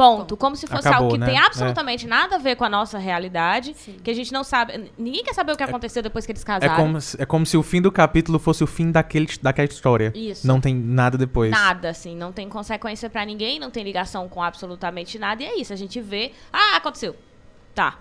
Ponto. 0.01 0.35
Como 0.35 0.55
se 0.55 0.65
fosse 0.65 0.87
Acabou, 0.87 1.05
algo 1.05 1.13
que 1.13 1.19
né? 1.19 1.27
tem 1.27 1.37
absolutamente 1.37 2.05
é. 2.05 2.09
nada 2.09 2.35
a 2.35 2.39
ver 2.39 2.55
com 2.55 2.63
a 2.63 2.69
nossa 2.69 2.97
realidade, 2.97 3.75
Sim. 3.75 3.97
que 4.03 4.09
a 4.09 4.13
gente 4.13 4.33
não 4.33 4.43
sabe. 4.43 4.91
Ninguém 4.97 5.23
quer 5.23 5.33
saber 5.33 5.51
o 5.51 5.55
que 5.55 5.61
é, 5.61 5.65
aconteceu 5.65 6.01
depois 6.01 6.25
que 6.25 6.31
eles 6.31 6.43
casaram. 6.43 6.73
É 6.73 6.75
como, 6.75 6.97
é 7.19 7.25
como 7.25 7.45
se 7.45 7.55
o 7.55 7.61
fim 7.61 7.81
do 7.81 7.91
capítulo 7.91 8.39
fosse 8.39 8.63
o 8.63 8.67
fim 8.67 8.89
daquele, 8.89 9.27
daquela 9.41 9.67
história. 9.67 10.11
Isso. 10.15 10.47
Não 10.47 10.59
tem 10.59 10.73
nada 10.73 11.19
depois. 11.19 11.51
Nada, 11.51 11.89
assim. 11.89 12.15
Não 12.15 12.31
tem 12.31 12.49
consequência 12.49 13.09
para 13.11 13.23
ninguém, 13.25 13.59
não 13.59 13.69
tem 13.69 13.83
ligação 13.83 14.27
com 14.27 14.41
absolutamente 14.41 15.19
nada. 15.19 15.43
E 15.43 15.45
é 15.45 15.59
isso. 15.59 15.71
A 15.71 15.75
gente 15.75 16.01
vê. 16.01 16.31
Ah, 16.51 16.77
aconteceu. 16.77 17.15
Tá. 17.75 17.99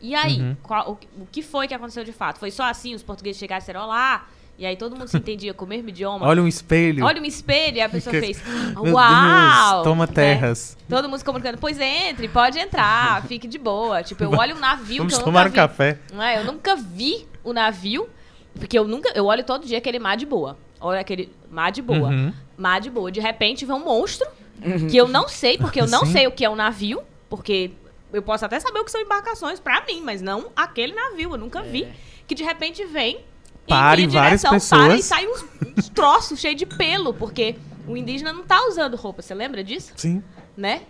E 0.00 0.14
aí? 0.14 0.40
Uhum. 0.40 0.56
Qual, 0.62 0.92
o, 0.92 1.22
o 1.22 1.26
que 1.26 1.42
foi 1.42 1.66
que 1.66 1.74
aconteceu 1.74 2.04
de 2.04 2.12
fato? 2.12 2.38
Foi 2.38 2.52
só 2.52 2.64
assim? 2.64 2.94
Os 2.94 3.02
portugueses 3.02 3.40
chegaram 3.40 3.58
e 3.58 3.62
disseram: 3.62 3.82
Olá 3.82 4.26
e 4.58 4.64
aí 4.64 4.76
todo 4.76 4.96
mundo 4.96 5.08
se 5.08 5.16
entendia 5.16 5.52
com 5.52 5.66
o 5.66 5.68
mesmo 5.68 5.88
idioma. 5.90 6.26
Olha 6.26 6.42
um 6.42 6.48
espelho. 6.48 7.04
Olha 7.04 7.20
um 7.20 7.24
espelho. 7.24 7.76
E 7.76 7.80
a 7.80 7.88
pessoa 7.88 8.12
fez, 8.12 8.42
uau! 8.76 9.72
Deus, 9.74 9.84
toma 9.84 10.06
terras. 10.06 10.76
É, 10.80 10.90
todo 10.90 11.08
mundo 11.08 11.18
se 11.18 11.24
comunicando, 11.24 11.58
pois 11.58 11.78
entre, 11.78 12.26
pode 12.28 12.58
entrar, 12.58 13.22
fique 13.26 13.46
de 13.46 13.58
boa. 13.58 14.02
Tipo, 14.02 14.24
eu 14.24 14.30
olho 14.30 14.56
um 14.56 14.58
navio 14.58 14.98
Vamos 14.98 15.14
que 15.14 15.20
eu 15.20 15.24
tomar 15.24 15.44
nunca 15.44 15.64
um 15.64 15.66
vi. 15.66 15.68
café. 15.68 15.98
Não 16.12 16.22
é, 16.22 16.38
eu 16.40 16.44
nunca 16.44 16.74
vi 16.74 17.26
o 17.44 17.52
navio, 17.52 18.08
porque 18.54 18.78
eu 18.78 18.88
nunca, 18.88 19.10
eu 19.14 19.26
olho 19.26 19.44
todo 19.44 19.66
dia 19.66 19.76
aquele 19.76 19.98
mar 19.98 20.16
de 20.16 20.24
boa. 20.24 20.56
Olha 20.80 21.00
aquele 21.00 21.30
mar 21.50 21.70
de 21.70 21.82
boa. 21.82 22.08
Uhum. 22.08 22.32
Mar 22.56 22.80
de 22.80 22.88
boa. 22.88 23.12
De 23.12 23.20
repente 23.20 23.66
vem 23.66 23.76
um 23.76 23.84
monstro, 23.84 24.26
uhum. 24.64 24.88
que 24.88 24.96
eu 24.96 25.06
não 25.06 25.28
sei, 25.28 25.58
porque 25.58 25.80
eu 25.80 25.86
não 25.86 26.06
Sim. 26.06 26.12
sei 26.12 26.26
o 26.26 26.30
que 26.30 26.44
é 26.44 26.48
um 26.48 26.56
navio, 26.56 27.02
porque 27.28 27.72
eu 28.10 28.22
posso 28.22 28.46
até 28.46 28.58
saber 28.58 28.78
o 28.78 28.84
que 28.84 28.90
são 28.90 29.00
embarcações 29.02 29.60
pra 29.60 29.84
mim, 29.86 30.00
mas 30.02 30.22
não 30.22 30.46
aquele 30.56 30.94
navio. 30.94 31.32
Eu 31.32 31.38
nunca 31.38 31.62
vi. 31.62 31.86
Que 32.26 32.34
de 32.34 32.42
repente 32.42 32.84
vem. 32.86 33.20
Para 33.66 34.00
em 34.00 34.04
e 34.04 34.06
minha 34.06 34.20
várias 34.20 34.42
direção, 34.42 34.78
Para 34.78 34.94
e 34.94 34.96
pessoas. 34.96 35.04
sai 35.04 35.26
uns, 35.26 35.44
uns 35.78 35.88
troços 35.88 36.40
cheios 36.40 36.56
de 36.56 36.66
pelo, 36.66 37.12
porque 37.12 37.56
o 37.86 37.96
indígena 37.96 38.32
não 38.32 38.44
tá 38.44 38.66
usando 38.66 38.96
roupa. 38.96 39.22
Você 39.22 39.34
lembra 39.34 39.62
disso? 39.62 39.92
Sim. 39.96 40.22
né? 40.56 40.82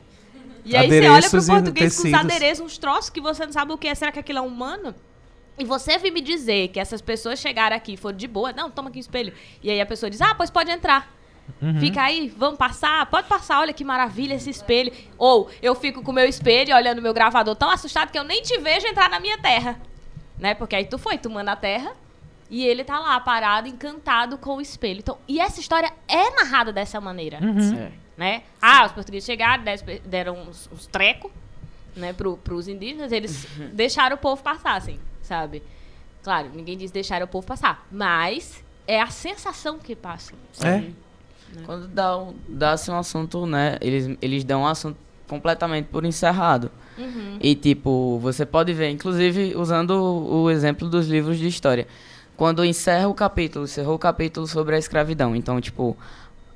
E 0.65 0.77
aí 0.77 0.89
você 0.89 1.09
olha 1.09 1.31
pro 1.31 1.47
português 1.47 2.01
com 2.01 2.09
os 2.09 2.15
adereços, 2.15 2.67
uns 2.67 2.79
troços 2.79 3.09
que 3.09 3.21
você 3.21 3.47
não 3.47 3.53
sabe 3.53 3.73
o 3.73 3.79
que 3.79 3.87
é. 3.87 3.95
Será 3.95 4.11
que 4.11 4.19
aquilo 4.19 4.41
é 4.41 4.43
humano? 4.43 4.95
E 5.59 5.65
você 5.65 5.97
vir 5.97 6.11
me 6.11 6.21
dizer 6.21 6.69
que 6.69 6.81
essas 6.81 7.01
pessoas 7.01 7.39
chegaram 7.39 7.77
aqui 7.77 7.95
e 7.95 7.97
foram 7.97 8.17
de 8.17 8.27
boa. 8.27 8.53
Não, 8.53 8.71
toma 8.71 8.89
aqui 8.89 8.99
o 8.99 9.01
espelho. 9.01 9.33
E 9.63 9.71
aí 9.71 9.81
a 9.81 9.87
pessoa 9.87 10.11
diz, 10.11 10.21
ah, 10.21 10.35
pois 10.35 10.51
pode 10.51 10.71
entrar. 10.71 11.15
Uhum. 11.63 11.79
Fica 11.79 12.03
aí, 12.03 12.35
vamos 12.37 12.59
passar? 12.59 13.07
Pode 13.07 13.29
passar, 13.29 13.61
olha 13.61 13.73
que 13.73 13.85
maravilha 13.85 14.35
esse 14.35 14.51
espelho. 14.51 14.93
Ou 15.17 15.49
eu 15.63 15.75
fico 15.77 16.03
com 16.03 16.11
o 16.11 16.15
meu 16.15 16.29
espelho 16.29 16.75
olhando 16.75 17.01
meu 17.01 17.15
gravador 17.15 17.55
tão 17.55 17.71
assustado 17.71 18.11
que 18.11 18.19
eu 18.19 18.25
nem 18.25 18.43
te 18.43 18.59
vejo 18.59 18.89
entrar 18.89 19.09
na 19.09 19.21
minha 19.21 19.39
terra. 19.39 19.81
Né? 20.37 20.53
Porque 20.55 20.75
aí 20.75 20.85
tu 20.85 20.99
foi, 20.99 21.17
tu 21.17 21.31
manda 21.31 21.53
a 21.53 21.57
terra 21.57 21.95
e 22.51 22.65
ele 22.65 22.85
tá 22.85 22.99
lá 22.99 23.19
parado, 23.21 23.69
encantado 23.69 24.39
com 24.39 24.57
o 24.57 24.61
espelho. 24.61 24.99
Então, 25.01 25.19
e 25.27 25.41
essa 25.41 25.61
história 25.61 25.93
é 26.09 26.31
narrada 26.31 26.73
dessa 26.73 27.01
maneira 27.01 27.39
Uhum. 27.43 27.75
É. 27.79 27.93
né? 28.17 28.43
Ah, 28.63 28.87
os 28.87 28.93
portugueses 28.93 29.27
chegaram, 29.27 29.65
deram 30.05 30.35
uns, 30.49 30.69
uns 30.73 30.87
trecos, 30.87 31.31
né, 31.95 32.13
pro, 32.13 32.37
pros 32.37 32.69
indígenas, 32.69 33.11
eles 33.13 33.47
deixaram 33.73 34.17
o 34.17 34.19
povo 34.19 34.43
passar, 34.43 34.77
assim, 34.77 34.99
sabe? 35.23 35.63
Claro, 36.23 36.51
ninguém 36.55 36.77
diz 36.77 36.91
deixar 36.91 37.23
o 37.23 37.27
povo 37.29 37.47
passar, 37.47 37.87
mas 37.91 38.63
é 38.87 39.01
a 39.01 39.07
sensação 39.09 39.79
que 39.79 39.95
passa. 39.97 40.35
É. 40.63 40.85
Quando 41.65 41.89
dá, 41.89 42.19
um- 42.19 42.35
dá-se 42.49 42.91
um 42.91 42.99
assunto, 42.99 43.47
né? 43.47 43.79
Eles, 43.81 44.17
eles 44.21 44.45
dão 44.45 44.63
um 44.63 44.67
assunto 44.67 44.99
completamente 45.29 45.87
por 45.87 46.05
encerrado. 46.05 46.71
Uhum. 46.99 47.39
E, 47.41 47.55
tipo, 47.55 48.19
você 48.21 48.45
pode 48.45 48.73
ver, 48.75 48.91
inclusive 48.91 49.55
usando 49.57 49.91
o 49.93 50.51
exemplo 50.51 50.89
dos 50.89 51.07
livros 51.09 51.39
de 51.39 51.47
história. 51.47 51.87
Quando 52.37 52.65
encerra 52.65 53.09
o 53.09 53.15
capítulo, 53.15 53.65
encerrou 53.65 53.95
o 53.95 53.99
capítulo 53.99 54.47
sobre 54.47 54.77
a 54.77 54.79
escravidão. 54.79 55.35
Então, 55.35 55.61
tipo, 55.61 55.97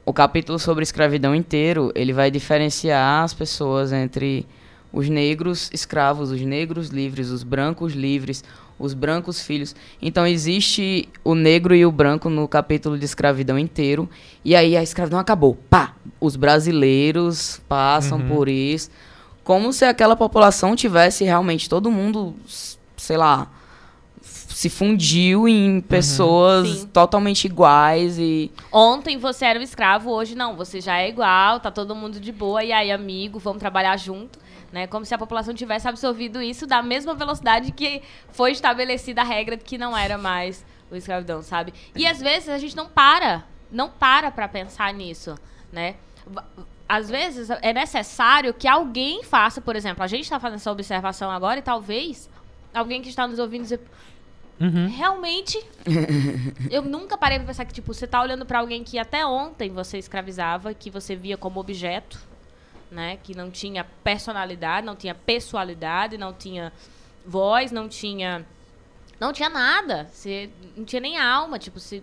o 0.05 0.13
capítulo 0.13 0.59
sobre 0.59 0.83
a 0.83 0.85
escravidão 0.85 1.35
inteiro, 1.35 1.91
ele 1.95 2.13
vai 2.13 2.31
diferenciar 2.31 3.25
as 3.25 3.33
pessoas 3.33 3.93
entre 3.93 4.47
os 4.93 5.09
negros 5.09 5.71
escravos, 5.73 6.31
os 6.31 6.41
negros 6.43 6.89
livres, 6.89 7.31
os 7.31 7.43
brancos 7.43 7.93
livres, 7.95 8.43
os 8.79 8.93
brancos 8.93 9.41
filhos. 9.41 9.75
Então 10.03 10.27
existe 10.27 11.09
o 11.23 11.35
negro 11.35 11.75
e 11.75 11.87
o 11.87 11.93
branco 11.93 12.29
no 12.29 12.49
capítulo 12.49 12.99
de 12.99 13.05
escravidão 13.05 13.59
inteiro. 13.59 14.09
E 14.45 14.57
aí 14.57 14.77
a 14.77 14.83
escravidão 14.83 15.19
acabou. 15.19 15.55
Pá! 15.71 15.95
Os 16.21 16.35
brasileiros 16.35 17.61
passam 17.69 18.19
Uhum. 18.19 18.29
por 18.29 18.49
isso. 18.49 18.91
Como 19.45 19.73
se 19.73 19.85
aquela 19.85 20.17
população 20.17 20.75
tivesse 20.75 21.25
realmente 21.25 21.69
todo 21.69 21.91
mundo, 21.91 22.35
sei 22.97 23.17
lá, 23.17 23.49
se 24.55 24.69
fundiu 24.69 25.49
em 25.49 25.81
pessoas 25.81 26.69
Sim. 26.69 26.87
totalmente 26.89 27.45
iguais 27.45 28.19
e 28.19 28.51
Ontem 28.73 29.17
você 29.17 29.45
era 29.45 29.59
um 29.59 29.63
escravo, 29.63 30.11
hoje 30.11 30.35
não, 30.35 30.57
você 30.57 30.81
já 30.81 30.99
é 30.99 31.09
igual, 31.09 31.61
tá 31.61 31.71
todo 31.71 31.95
mundo 31.95 32.21
de 32.21 32.33
boa, 32.33 32.63
e 32.63 32.73
aí, 32.73 32.91
amigo, 32.91 33.39
vamos 33.39 33.61
trabalhar 33.61 33.97
junto. 33.97 34.39
Né, 34.73 34.87
como 34.87 35.05
se 35.05 35.13
a 35.13 35.19
população 35.19 35.53
tivesse 35.53 35.89
absorvido 35.89 36.41
isso 36.41 36.65
da 36.65 36.81
mesma 36.81 37.13
velocidade 37.13 37.73
que 37.73 38.03
foi 38.31 38.53
estabelecida 38.53 39.21
a 39.21 39.25
regra 39.25 39.57
de 39.57 39.65
que 39.65 39.77
não 39.77 39.99
era 39.99 40.17
mais 40.17 40.65
o 40.89 40.95
escravidão, 40.95 41.43
sabe? 41.43 41.75
E 41.97 42.07
às 42.07 42.21
vezes 42.21 42.49
a 42.49 42.57
gente 42.57 42.77
não 42.77 42.87
para, 42.87 43.45
não 43.69 43.91
para 43.91 44.31
pra 44.31 44.47
pensar 44.47 44.95
nisso, 44.95 45.35
né? 45.73 45.97
Às 46.89 47.11
vezes 47.11 47.51
é 47.51 47.73
necessário 47.73 48.55
que 48.55 48.69
alguém 48.69 49.25
faça, 49.25 49.61
por 49.61 49.75
exemplo, 49.75 50.05
a 50.05 50.07
gente 50.07 50.23
está 50.23 50.39
fazendo 50.39 50.59
essa 50.59 50.71
observação 50.71 51.33
agora 51.33 51.59
e 51.59 51.63
talvez 51.63 52.31
alguém 52.73 53.03
que 53.03 53.09
está 53.09 53.27
nos 53.27 53.39
ouvindo 53.39 53.63
dizer, 53.63 53.81
Uhum. 54.61 54.89
Realmente, 54.89 55.59
eu 56.71 56.83
nunca 56.83 57.17
parei 57.17 57.39
pra 57.39 57.47
pensar 57.47 57.65
que, 57.65 57.73
tipo, 57.73 57.95
você 57.95 58.07
tá 58.07 58.21
olhando 58.21 58.45
pra 58.45 58.59
alguém 58.59 58.85
que 58.85 58.99
até 58.99 59.25
ontem 59.25 59.71
você 59.71 59.97
escravizava, 59.97 60.75
que 60.75 60.91
você 60.91 61.17
via 61.17 61.39
como 61.39 61.59
objeto, 61.59 62.21
né? 62.91 63.19
Que 63.23 63.35
não 63.35 63.51
tinha 63.51 63.85
personalidade, 64.05 64.87
não 64.87 64.95
tinha 64.95 65.15
pessoalidade, 65.15 66.19
não 66.19 66.35
tinha 66.35 66.73
voz, 67.25 67.73
não 67.73 67.89
tinha. 67.89 68.45
Não 69.19 69.33
tinha 69.33 69.49
nada. 69.49 70.09
Você 70.13 70.51
não 70.77 70.85
tinha 70.85 71.01
nem 71.01 71.19
alma. 71.19 71.59
Tipo, 71.59 71.81
se 71.81 72.03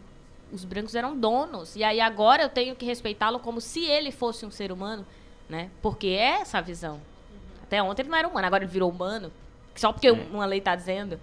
os 0.52 0.64
brancos 0.66 0.96
eram 0.96 1.18
donos. 1.18 1.76
E 1.76 1.84
aí 1.84 2.00
agora 2.00 2.44
eu 2.44 2.50
tenho 2.50 2.76
que 2.76 2.86
respeitá-lo 2.86 3.40
como 3.40 3.62
se 3.62 3.86
ele 3.86 4.12
fosse 4.12 4.46
um 4.46 4.52
ser 4.52 4.72
humano, 4.72 5.06
né? 5.48 5.70
Porque 5.82 6.08
é 6.08 6.42
essa 6.42 6.58
a 6.58 6.62
visão. 6.62 7.00
Até 7.62 7.84
ontem 7.84 8.04
ele 8.04 8.10
não 8.10 8.18
era 8.18 8.28
humano, 8.28 8.48
agora 8.48 8.64
ele 8.64 8.72
virou 8.72 8.90
humano. 8.90 9.32
Só 9.76 9.92
porque 9.92 10.10
uma 10.10 10.46
lei 10.46 10.62
tá 10.62 10.76
dizendo. 10.76 11.20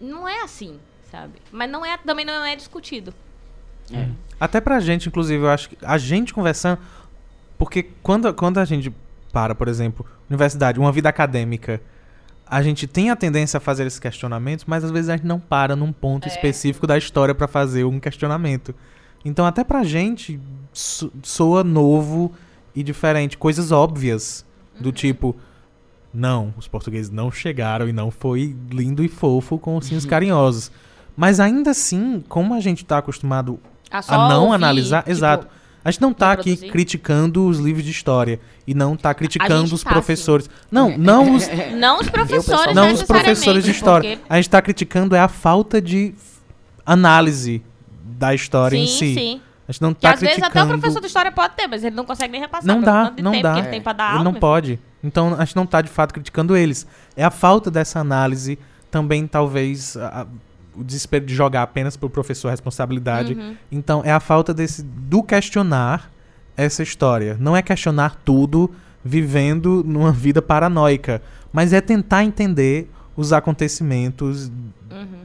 Não 0.00 0.26
é 0.28 0.42
assim, 0.42 0.78
sabe? 1.10 1.34
Mas 1.52 1.70
não 1.70 1.84
é, 1.84 1.96
também 1.98 2.24
não 2.24 2.44
é 2.44 2.56
discutido. 2.56 3.12
Até 4.38 4.60
pra 4.60 4.80
gente, 4.80 5.08
inclusive, 5.08 5.42
eu 5.44 5.50
acho 5.50 5.68
que 5.70 5.76
a 5.82 5.98
gente 5.98 6.32
conversando. 6.32 6.78
Porque 7.58 7.90
quando, 8.02 8.32
quando 8.32 8.58
a 8.58 8.64
gente 8.64 8.92
para, 9.32 9.54
por 9.54 9.68
exemplo, 9.68 10.06
universidade, 10.28 10.78
uma 10.80 10.90
vida 10.90 11.08
acadêmica, 11.08 11.80
a 12.46 12.62
gente 12.62 12.86
tem 12.86 13.10
a 13.10 13.16
tendência 13.16 13.58
a 13.58 13.60
fazer 13.60 13.86
esses 13.86 13.98
questionamentos, 13.98 14.64
mas 14.64 14.82
às 14.82 14.90
vezes 14.90 15.08
a 15.10 15.16
gente 15.16 15.26
não 15.26 15.38
para 15.38 15.76
num 15.76 15.92
ponto 15.92 16.26
específico 16.26 16.86
da 16.86 16.96
história 16.96 17.34
pra 17.34 17.46
fazer 17.46 17.84
um 17.84 18.00
questionamento. 18.00 18.74
Então, 19.24 19.44
até 19.44 19.62
pra 19.62 19.82
gente, 19.84 20.40
so- 20.72 21.12
soa 21.22 21.62
novo 21.62 22.32
e 22.74 22.82
diferente. 22.82 23.36
Coisas 23.36 23.70
óbvias. 23.70 24.46
Do 24.80 24.90
tipo. 24.92 25.36
Não, 26.12 26.52
os 26.56 26.66
portugueses 26.66 27.10
não 27.10 27.30
chegaram 27.30 27.88
e 27.88 27.92
não 27.92 28.10
foi 28.10 28.56
lindo 28.70 29.04
e 29.04 29.08
fofo 29.08 29.58
com 29.58 29.76
ursinhos 29.76 30.04
carinhosos. 30.04 30.70
Mas 31.16 31.38
ainda 31.38 31.70
assim, 31.70 32.22
como 32.28 32.54
a 32.54 32.60
gente 32.60 32.84
tá 32.84 32.98
acostumado 32.98 33.60
só 34.02 34.14
a 34.14 34.28
não 34.28 34.42
ouvir, 34.44 34.54
analisar. 34.56 34.98
tipo, 35.00 35.10
Exato. 35.10 35.46
A 35.84 35.90
gente 35.90 36.02
não 36.02 36.12
tá 36.12 36.32
aqui 36.32 36.56
criticando 36.68 37.46
os 37.46 37.58
livros 37.58 37.84
de 37.84 37.90
história 37.90 38.38
e 38.66 38.74
não 38.74 38.96
tá 38.96 39.14
criticando 39.14 39.74
os 39.74 39.82
tá, 39.82 39.90
professores. 39.90 40.50
Não, 40.70 40.96
não 40.98 41.34
os, 41.34 41.48
Não 41.78 41.98
os 42.00 42.08
professores, 42.10 42.74
não 42.74 42.92
os 42.92 43.02
professores 43.02 43.64
de 43.64 43.70
história. 43.70 44.16
porque- 44.18 44.24
A 44.28 44.36
gente 44.36 44.50
tá 44.50 44.60
criticando 44.60 45.14
é 45.16 45.20
a 45.20 45.28
falta 45.28 45.80
de 45.80 46.14
análise 46.84 47.62
da 48.04 48.34
história 48.34 48.76
sim, 48.76 48.82
em 48.82 48.86
si. 48.86 49.14
sim. 49.14 49.40
A 49.68 49.72
gente 49.72 49.82
não 49.82 49.94
Que 49.94 50.00
tá 50.00 50.12
às 50.12 50.20
vezes 50.20 50.34
criticando. 50.36 50.58
até 50.64 50.74
o 50.74 50.78
professor 50.78 51.00
de 51.00 51.06
história 51.06 51.32
pode 51.32 51.54
ter, 51.54 51.66
mas 51.68 51.84
ele 51.84 51.94
não 51.94 52.04
consegue 52.04 52.32
nem 52.32 52.40
repassar. 52.40 52.66
Não 52.66 52.82
dá, 52.82 53.12
não 53.22 53.30
tempo 53.32 53.42
dá. 53.42 53.54
que 53.54 53.60
ele 53.60 53.68
tem 53.68 53.80
pra 53.80 53.92
dar 53.92 54.04
Ele 54.04 54.12
aula. 54.12 54.24
não 54.24 54.32
meu 54.32 54.40
pode. 54.40 54.78
Então 55.02 55.34
a 55.34 55.44
gente 55.44 55.56
não 55.56 55.66
tá 55.66 55.80
de 55.80 55.88
fato 55.88 56.12
criticando 56.12 56.56
eles. 56.56 56.86
É 57.16 57.24
a 57.24 57.30
falta 57.30 57.70
dessa 57.70 57.98
análise, 58.00 58.58
também 58.90 59.26
talvez 59.26 59.96
a- 59.96 60.26
o 60.76 60.84
desespero 60.84 61.24
de 61.26 61.34
jogar 61.34 61.62
apenas 61.62 61.96
pro 61.96 62.08
professor 62.10 62.48
a 62.48 62.50
responsabilidade. 62.52 63.34
Uhum. 63.34 63.56
Então 63.72 64.02
é 64.04 64.12
a 64.12 64.20
falta 64.20 64.52
desse 64.54 64.82
do 64.82 65.22
questionar 65.22 66.10
essa 66.56 66.82
história. 66.82 67.36
Não 67.40 67.56
é 67.56 67.62
questionar 67.62 68.16
tudo 68.24 68.70
vivendo 69.04 69.82
numa 69.84 70.12
vida 70.12 70.42
paranoica, 70.42 71.22
mas 71.52 71.72
é 71.72 71.80
tentar 71.80 72.22
entender 72.24 72.90
os 73.16 73.32
acontecimentos 73.32 74.50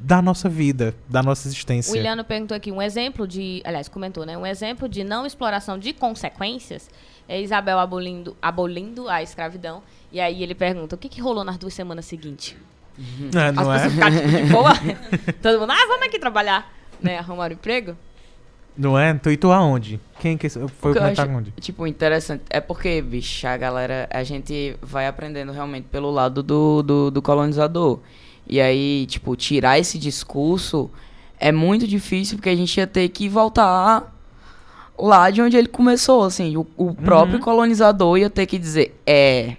da 0.02 0.22
nossa 0.22 0.48
vida, 0.48 0.94
da 1.10 1.22
nossa 1.24 1.48
O 1.48 1.50
existência. 1.50 1.98
Iliano 1.98 2.24
perguntou 2.24 2.56
aqui 2.56 2.72
um 2.72 2.82
exemplo 2.82 3.28
de. 3.28 3.62
Aliás, 3.66 3.88
comentou, 3.90 4.26
né? 4.26 4.38
Um 4.38 4.46
exemplo 4.46 4.88
de 4.88 5.04
não 5.04 5.26
exploração 5.26 5.78
de 5.80 5.92
consequências 5.92 6.90
é 7.28 7.42
Isabel 7.42 7.80
abolindo, 7.80 8.36
abolindo 8.42 9.10
a 9.10 9.22
escravidão. 9.22 9.82
E 10.12 10.20
aí 10.20 10.44
ele 10.44 10.56
pergunta: 10.56 10.96
o 10.96 10.98
que, 10.98 11.10
que 11.10 11.22
rolou 11.22 11.44
nas 11.44 11.58
duas 11.58 11.74
semanas 11.74 12.06
seguintes? 12.06 12.56
É, 13.36 13.48
As 13.48 13.56
não 13.56 13.74
é? 13.74 13.78
pessoas 13.78 13.94
ficaram 13.94 14.16
tipo, 14.18 14.30
de 14.30 14.44
boa. 14.52 14.74
Todo 15.42 15.60
mundo, 15.60 15.72
ah, 15.72 15.86
vamos 15.88 16.08
aqui 16.08 16.20
trabalhar. 16.20 16.74
Né? 17.02 17.18
Arrumar 17.18 17.50
um 17.50 17.54
emprego. 17.54 17.96
Não 18.78 18.98
é? 18.98 19.14
Tu 19.14 19.32
e 19.32 19.38
tu 19.38 19.52
aonde? 19.52 20.00
Quem 20.20 20.38
que 20.38 20.50
foi 20.50 20.64
o 20.64 20.68
que 20.68 20.88
eu 20.88 20.94
comentário 20.94 21.32
acho, 21.32 21.40
onde? 21.40 21.52
tipo, 21.60 21.88
interessante. 21.88 22.44
É 22.50 22.60
porque, 22.60 23.02
bicho, 23.02 23.48
a 23.48 23.56
galera, 23.56 24.08
a 24.12 24.24
gente 24.24 24.76
vai 24.82 25.08
aprendendo 25.08 25.52
realmente 25.52 25.88
pelo 25.90 26.12
lado 26.12 26.44
do, 26.44 26.84
do, 26.84 27.12
do 27.12 27.22
colonizador. 27.22 28.00
E 28.48 28.60
aí, 28.62 29.06
tipo, 29.08 29.36
tirar 29.36 29.80
esse 29.80 29.98
discurso 29.98 30.92
é 31.40 31.52
muito 31.52 31.88
difícil 31.88 32.38
porque 32.38 32.50
a 32.50 32.56
gente 32.56 32.78
ia 32.78 32.88
ter 32.88 33.08
que 33.10 33.28
voltar 33.28 34.15
lá 34.98 35.30
de 35.30 35.42
onde 35.42 35.58
ele 35.58 35.68
começou, 35.68 36.24
assim. 36.24 36.56
O, 36.58 36.66
o 36.78 36.94
próprio 36.94 37.40
colonizador 37.40 38.18
ia 38.18 38.30
ter 38.30 38.46
que 38.46 38.58
dizer, 38.58 39.00
é, 39.06 39.56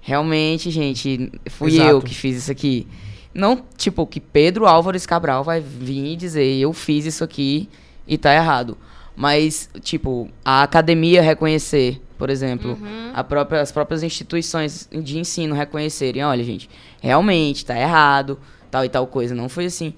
realmente, 0.00 0.70
gente, 0.70 1.30
fui 1.48 1.74
Exato. 1.74 1.90
eu 1.90 2.02
que 2.02 2.14
fiz 2.14 2.36
isso 2.36 2.52
aqui. 2.52 2.86
Não, 3.32 3.62
tipo, 3.76 4.06
que 4.06 4.20
Pedro 4.20 4.66
Álvares 4.66 5.06
Cabral 5.06 5.44
vai 5.44 5.60
vir 5.60 6.12
e 6.12 6.16
dizer, 6.16 6.44
eu 6.44 6.72
fiz 6.72 7.06
isso 7.06 7.22
aqui 7.22 7.68
e 8.06 8.18
tá 8.18 8.34
errado. 8.34 8.76
Mas, 9.14 9.68
tipo, 9.82 10.28
a 10.44 10.62
academia 10.62 11.22
reconhecer, 11.22 12.00
por 12.16 12.30
exemplo, 12.30 12.78
a 13.14 13.22
própria, 13.22 13.60
as 13.60 13.70
próprias 13.70 14.02
instituições 14.02 14.88
de 14.90 15.18
ensino 15.18 15.54
reconhecerem, 15.54 16.24
olha, 16.24 16.42
gente, 16.42 16.68
realmente 17.00 17.64
tá 17.64 17.78
errado, 17.78 18.38
tal 18.70 18.84
e 18.84 18.88
tal 18.88 19.06
coisa. 19.06 19.34
Não 19.34 19.48
foi 19.48 19.66
assim. 19.66 19.94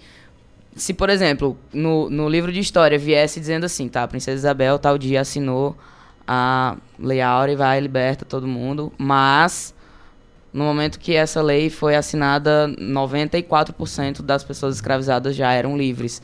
Se, 0.74 0.94
por 0.94 1.10
exemplo, 1.10 1.56
no, 1.72 2.08
no 2.08 2.28
livro 2.28 2.50
de 2.52 2.60
história 2.60 2.98
viesse 2.98 3.38
dizendo 3.38 3.64
assim, 3.64 3.88
tá, 3.88 4.02
a 4.02 4.08
Princesa 4.08 4.36
Isabel 4.36 4.78
tal 4.78 4.96
dia 4.96 5.20
assinou 5.20 5.76
a 6.26 6.76
Lei 6.98 7.20
Áurea 7.20 7.52
e 7.52 7.56
vai 7.56 7.80
liberta 7.80 8.24
todo 8.24 8.46
mundo, 8.46 8.92
mas 8.96 9.74
No 10.52 10.64
momento 10.64 10.98
que 10.98 11.14
essa 11.14 11.40
lei 11.40 11.70
foi 11.70 11.96
assinada, 11.96 12.68
94% 12.78 14.20
das 14.20 14.44
pessoas 14.44 14.74
escravizadas 14.74 15.34
já 15.34 15.50
eram 15.52 15.76
livres. 15.76 16.20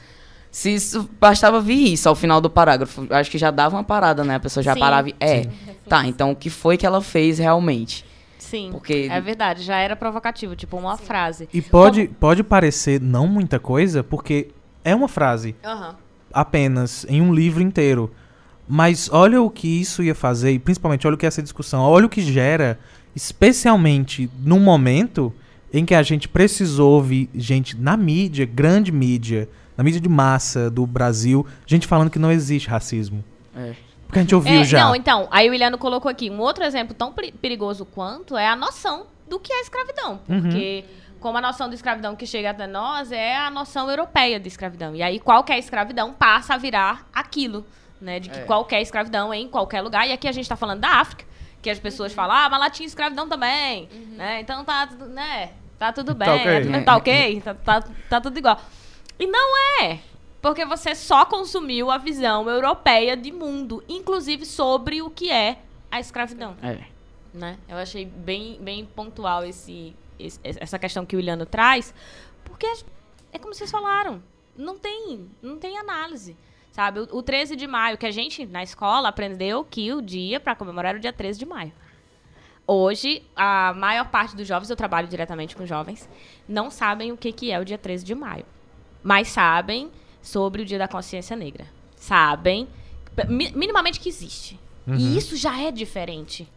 Se 0.50 0.74
isso 0.74 1.08
bastava 1.18 1.60
vir 1.60 1.92
isso 1.92 2.08
ao 2.08 2.14
final 2.14 2.40
do 2.40 2.50
parágrafo, 2.50 3.06
acho 3.10 3.30
que 3.30 3.38
já 3.38 3.50
dava 3.50 3.76
uma 3.76 3.84
parada, 3.84 4.24
né? 4.24 4.34
A 4.34 4.40
pessoa 4.40 4.62
já 4.62 4.74
Sim. 4.74 4.80
parava 4.80 5.08
e. 5.08 5.14
É, 5.20 5.48
tá, 5.88 6.06
então 6.06 6.32
o 6.32 6.36
que 6.36 6.50
foi 6.50 6.76
que 6.76 6.84
ela 6.84 7.00
fez 7.00 7.38
realmente? 7.38 8.04
Sim. 8.38 8.70
Porque- 8.72 9.08
É 9.10 9.20
verdade, 9.20 9.62
já 9.62 9.76
era 9.78 9.94
provocativo, 9.96 10.54
tipo 10.56 10.76
uma 10.76 10.96
frase. 10.96 11.48
E 11.52 11.60
pode, 11.60 12.08
pode 12.08 12.42
parecer 12.42 13.00
não 13.00 13.26
muita 13.26 13.58
coisa, 13.58 14.02
porque 14.02 14.48
é 14.84 14.94
uma 14.94 15.08
frase 15.08 15.54
Aham. 15.64 15.96
apenas 16.32 17.04
em 17.08 17.20
um 17.20 17.34
livro 17.34 17.62
inteiro. 17.62 18.10
Mas 18.70 19.08
olha 19.10 19.40
o 19.40 19.48
que 19.50 19.80
isso 19.80 20.02
ia 20.02 20.14
fazer, 20.14 20.52
e 20.52 20.58
principalmente 20.58 21.06
olha 21.06 21.14
o 21.14 21.18
que 21.18 21.24
é 21.24 21.28
essa 21.28 21.42
discussão, 21.42 21.80
olha 21.80 22.04
o 22.06 22.08
que 22.08 22.20
gera, 22.20 22.78
especialmente 23.16 24.28
num 24.44 24.60
momento 24.60 25.32
em 25.72 25.84
que 25.84 25.94
a 25.94 26.02
gente 26.02 26.28
precisou 26.28 26.92
ouvir 26.92 27.28
gente 27.34 27.76
na 27.76 27.96
mídia, 27.96 28.44
grande 28.46 28.90
mídia, 28.92 29.48
na 29.76 29.84
mídia 29.84 30.00
de 30.00 30.08
massa 30.08 30.70
do 30.70 30.86
Brasil, 30.86 31.46
gente 31.66 31.86
falando 31.86 32.10
que 32.10 32.18
não 32.18 32.30
existe 32.32 32.68
racismo. 32.68 33.24
É. 33.56 33.72
Porque 34.08 34.18
a 34.18 34.22
gente 34.22 34.34
ouviu 34.34 34.60
É, 34.60 34.64
já. 34.64 34.80
Não, 34.84 34.96
então, 34.96 35.28
aí 35.30 35.48
o 35.48 35.54
Iliano 35.54 35.78
colocou 35.78 36.10
aqui 36.10 36.28
um 36.30 36.40
outro 36.40 36.64
exemplo 36.64 36.94
tão 36.94 37.12
peri- 37.12 37.30
perigoso 37.30 37.84
quanto 37.84 38.36
é 38.36 38.48
a 38.48 38.56
noção 38.56 39.06
do 39.28 39.38
que 39.38 39.52
é 39.52 39.60
escravidão. 39.60 40.18
Uhum. 40.28 40.40
Porque 40.42 40.84
como 41.20 41.38
a 41.38 41.40
noção 41.40 41.68
de 41.68 41.74
escravidão 41.76 42.16
que 42.16 42.26
chega 42.26 42.50
até 42.50 42.66
nós 42.66 43.12
é 43.12 43.36
a 43.36 43.50
noção 43.50 43.88
europeia 43.90 44.40
de 44.40 44.48
escravidão. 44.48 44.96
E 44.96 45.02
aí 45.02 45.20
qualquer 45.20 45.58
escravidão 45.58 46.12
passa 46.12 46.54
a 46.54 46.56
virar 46.56 47.06
aquilo, 47.14 47.64
né? 48.00 48.18
De 48.18 48.30
que 48.30 48.38
É. 48.38 48.42
qualquer 48.44 48.80
escravidão 48.80 49.32
é 49.32 49.36
em 49.38 49.46
qualquer 49.48 49.82
lugar. 49.82 50.08
E 50.08 50.12
aqui 50.12 50.26
a 50.26 50.32
gente 50.32 50.48
tá 50.48 50.56
falando 50.56 50.80
da 50.80 50.88
África, 50.88 51.24
que 51.60 51.68
as 51.68 51.78
pessoas 51.78 52.12
falam, 52.14 52.34
ah, 52.34 52.48
mas 52.48 52.60
lá 52.60 52.70
tinha 52.70 52.86
escravidão 52.86 53.28
também, 53.28 53.88
né? 54.16 54.40
Então 54.40 54.64
tá, 54.64 54.86
tudo- 54.86 55.06
né? 55.06 55.50
Tá 55.78 55.92
tudo 55.92 56.14
bem, 56.14 56.26
Tá 56.26 56.34
ok. 56.34 56.46
é 56.50 56.60
tudo- 56.62 56.84
tá 56.84 56.96
ok, 56.96 57.40
tá, 57.42 57.54
tá, 57.54 57.84
tá 58.08 58.20
tudo 58.20 58.38
igual. 58.38 58.58
E 59.18 59.26
não 59.26 59.82
é. 59.82 59.98
Porque 60.40 60.64
você 60.64 60.94
só 60.94 61.24
consumiu 61.24 61.90
a 61.90 61.98
visão 61.98 62.48
europeia 62.48 63.16
de 63.16 63.32
mundo, 63.32 63.82
inclusive 63.88 64.46
sobre 64.46 65.02
o 65.02 65.10
que 65.10 65.30
é 65.30 65.58
a 65.90 65.98
escravidão, 65.98 66.56
É. 66.62 66.78
né? 67.34 67.58
Eu 67.68 67.76
achei 67.76 68.04
bem, 68.04 68.56
bem 68.60 68.84
pontual 68.84 69.44
esse, 69.44 69.94
esse- 70.18 70.38
essa 70.42 70.78
questão 70.78 71.04
que 71.04 71.16
o 71.16 71.18
Iliano 71.20 71.44
traz, 71.44 71.92
porque 72.44 72.66
é 73.32 73.38
como 73.38 73.52
vocês 73.54 73.70
falaram, 73.70 74.22
não 74.56 74.78
tem, 74.78 75.28
não 75.42 75.56
tem 75.58 75.76
análise, 75.76 76.36
sabe? 76.70 77.00
O, 77.00 77.18
o 77.18 77.22
13 77.22 77.56
de 77.56 77.66
maio, 77.66 77.98
que 77.98 78.06
a 78.06 78.10
gente 78.12 78.46
na 78.46 78.62
escola 78.62 79.08
aprendeu 79.08 79.64
que 79.64 79.92
o 79.92 80.00
dia 80.00 80.38
para 80.38 80.54
comemorar 80.54 80.90
era 80.90 80.98
o 80.98 81.00
dia 81.02 81.12
13 81.12 81.38
de 81.38 81.46
maio. 81.46 81.72
Hoje, 82.66 83.22
a 83.34 83.72
maior 83.74 84.08
parte 84.08 84.36
dos 84.36 84.46
jovens, 84.46 84.68
eu 84.68 84.76
trabalho 84.76 85.08
diretamente 85.08 85.56
com 85.56 85.64
jovens, 85.64 86.08
não 86.46 86.70
sabem 86.70 87.10
o 87.10 87.16
que, 87.16 87.32
que 87.32 87.50
é 87.50 87.58
o 87.58 87.64
dia 87.64 87.78
13 87.78 88.04
de 88.04 88.14
maio. 88.14 88.44
Mas 89.02 89.28
sabem 89.28 89.90
sobre 90.28 90.62
o 90.62 90.64
dia 90.64 90.78
da 90.78 90.86
consciência 90.88 91.34
negra. 91.36 91.66
Sabem, 91.96 92.68
mi- 93.28 93.52
minimamente, 93.54 93.98
que 94.00 94.08
existe. 94.08 94.58
E 94.86 95.16
isso 95.18 95.36
já 95.36 95.60
é 95.60 95.70
diferente. 95.70 96.48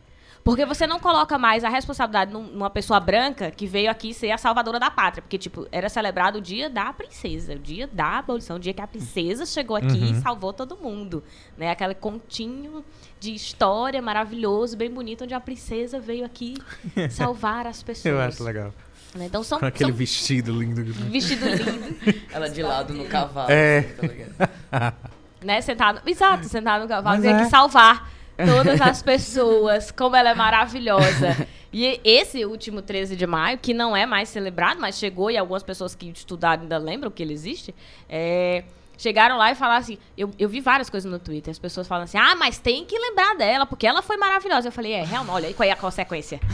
Porque 0.43 0.65
você 0.65 0.87
não 0.87 0.99
coloca 0.99 1.37
mais 1.37 1.63
a 1.63 1.69
responsabilidade 1.69 2.33
num- 2.33 2.47
numa 2.47 2.69
pessoa 2.69 2.99
branca 2.99 3.51
que 3.51 3.67
veio 3.67 3.91
aqui 3.91 4.11
ser 4.13 4.31
a 4.31 4.37
salvadora 4.37 4.79
da 4.79 4.89
pátria. 4.89 5.21
Porque, 5.21 5.37
tipo, 5.37 5.67
era 5.71 5.87
celebrado 5.87 6.37
o 6.39 6.41
dia 6.41 6.67
da 6.69 6.91
princesa, 6.93 7.53
o 7.53 7.59
dia 7.59 7.85
da 7.87 8.17
abolição, 8.19 8.55
o 8.55 8.59
dia 8.59 8.73
que 8.73 8.81
a 8.81 8.87
princesa 8.87 9.45
chegou 9.45 9.75
aqui 9.75 9.85
Uhum. 9.99 10.11
e 10.11 10.15
salvou 10.21 10.51
todo 10.51 10.75
mundo. 10.77 11.23
Né? 11.57 11.69
Aquele 11.69 11.93
continho 11.93 12.83
de 13.19 13.35
história 13.35 14.01
maravilhoso, 14.01 14.75
bem 14.75 14.89
bonito, 14.89 15.25
onde 15.25 15.33
a 15.35 15.39
princesa 15.39 15.99
veio 15.99 16.25
aqui 16.25 16.55
salvar 17.11 17.67
as 17.67 17.83
pessoas. 17.83 18.05
Eu 18.13 18.19
acho 18.19 18.43
legal. 18.43 18.73
Né? 19.15 19.25
Então 19.25 19.43
são, 19.43 19.59
Com 19.59 19.65
aquele 19.65 19.89
são 19.89 19.97
vestido 19.97 20.51
lindo. 20.53 20.83
vestido 21.09 21.45
lindo, 21.45 22.21
Ela 22.31 22.49
de 22.49 22.63
lado 22.63 22.93
no 22.93 23.05
cavalo. 23.05 23.51
É. 23.51 23.79
assim, 23.79 24.25
tá 24.69 24.93
né? 25.43 25.61
Sentado. 25.61 26.01
Exato, 26.05 26.47
sentado 26.47 26.83
no 26.83 26.87
cavalo. 26.87 27.17
Mas 27.17 27.25
Tem 27.25 27.35
é. 27.35 27.43
que 27.43 27.49
salvar 27.49 28.09
todas 28.37 28.79
as 28.79 29.01
pessoas, 29.01 29.91
como 29.91 30.15
ela 30.15 30.29
é 30.29 30.35
maravilhosa. 30.35 31.47
E 31.73 31.99
esse 32.03 32.45
último 32.45 32.81
13 32.81 33.15
de 33.15 33.25
maio, 33.27 33.57
que 33.57 33.73
não 33.73 33.95
é 33.95 34.05
mais 34.05 34.29
celebrado, 34.29 34.79
mas 34.79 34.97
chegou 34.97 35.29
e 35.31 35.37
algumas 35.37 35.63
pessoas 35.63 35.95
que 35.95 36.09
estudaram 36.09 36.63
ainda 36.63 36.77
lembram 36.77 37.09
que 37.11 37.21
ele 37.23 37.33
existe, 37.33 37.73
é, 38.09 38.63
chegaram 39.01 39.37
lá 39.37 39.51
e 39.51 39.55
falaram 39.55 39.79
assim: 39.81 39.97
eu, 40.17 40.29
eu 40.37 40.47
vi 40.47 40.61
várias 40.61 40.89
coisas 40.89 41.11
no 41.11 41.17
Twitter, 41.19 41.51
as 41.51 41.59
pessoas 41.59 41.87
falam 41.87 42.03
assim, 42.03 42.17
ah, 42.17 42.35
mas 42.35 42.57
tem 42.59 42.85
que 42.85 42.97
lembrar 42.97 43.35
dela, 43.35 43.65
porque 43.65 43.87
ela 43.87 44.01
foi 44.01 44.17
maravilhosa. 44.17 44.67
Eu 44.67 44.71
falei, 44.71 44.93
é, 44.93 45.03
realmente, 45.03 45.33
olha 45.33 45.47
aí 45.47 45.53
qual 45.53 45.67
é 45.67 45.71
a 45.71 45.75
consequência. 45.75 46.39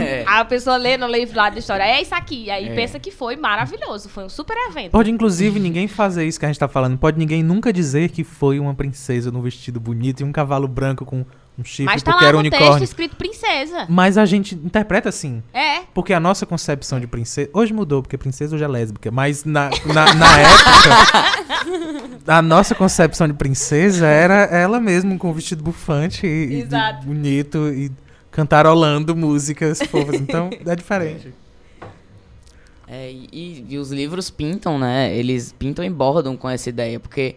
É. 0.00 0.24
A 0.26 0.44
pessoa 0.44 0.76
lê 0.76 0.96
no 0.96 1.06
livro 1.06 1.36
lá 1.36 1.50
da 1.50 1.58
história, 1.58 1.82
é 1.82 2.00
isso 2.00 2.14
aqui, 2.14 2.44
e 2.44 2.50
aí 2.50 2.68
É. 2.68 2.74
pensa 2.74 2.98
que 2.98 3.10
foi 3.10 3.36
maravilhoso, 3.36 4.08
foi 4.08 4.24
um 4.24 4.28
super 4.28 4.56
evento. 4.68 4.92
Pode, 4.92 5.10
inclusive, 5.10 5.58
ninguém 5.58 5.88
fazer 5.88 6.26
isso 6.26 6.38
que 6.38 6.44
a 6.46 6.48
gente 6.48 6.58
tá 6.58 6.68
falando. 6.68 6.96
Pode 6.98 7.18
ninguém 7.18 7.42
nunca 7.42 7.72
dizer 7.72 8.10
que 8.10 8.24
foi 8.24 8.58
uma 8.58 8.74
princesa 8.74 9.30
num 9.30 9.40
vestido 9.42 9.80
bonito 9.80 10.20
e 10.20 10.24
um 10.24 10.32
cavalo 10.32 10.68
branco 10.68 11.04
com 11.04 11.24
um 11.58 11.64
chifre 11.64 11.84
Mas 11.84 12.02
tá 12.02 12.12
porque 12.12 12.24
lá 12.24 12.28
era 12.28 12.36
no 12.36 12.40
unicórnio. 12.40 12.70
texto 12.70 12.82
escrito 12.84 13.16
princesa. 13.16 13.86
Mas 13.88 14.16
a 14.16 14.24
gente 14.24 14.54
interpreta 14.54 15.08
assim. 15.08 15.42
É, 15.52 15.80
Porque 15.92 16.12
a 16.12 16.20
nossa 16.20 16.46
concepção 16.46 16.98
de 16.98 17.06
princesa. 17.06 17.50
Hoje 17.52 17.72
mudou, 17.72 18.02
porque 18.02 18.16
princesa 18.16 18.54
hoje 18.54 18.64
é 18.64 18.68
lésbica. 18.68 19.10
Mas 19.10 19.44
na, 19.44 19.68
na, 19.86 20.14
na 20.14 20.38
época. 20.40 21.50
a 22.26 22.40
nossa 22.40 22.74
concepção 22.74 23.26
de 23.26 23.34
princesa 23.34 24.06
era 24.06 24.44
ela 24.44 24.80
mesma 24.80 25.16
com 25.18 25.30
o 25.30 25.34
vestido 25.34 25.62
bufante 25.62 26.26
e, 26.26 26.60
e 26.62 27.04
bonito 27.04 27.68
e 27.68 27.90
cantarolando 28.30 29.14
músicas 29.14 29.80
fofas. 29.82 30.20
Então 30.20 30.48
é 30.64 30.76
diferente. 30.76 31.34
É, 32.86 33.10
e, 33.12 33.66
e 33.68 33.78
os 33.78 33.90
livros 33.92 34.30
pintam, 34.30 34.78
né? 34.78 35.14
Eles 35.14 35.52
pintam 35.56 35.84
e 35.84 35.90
bordam 35.90 36.36
com 36.36 36.48
essa 36.48 36.68
ideia, 36.68 36.98
porque 36.98 37.36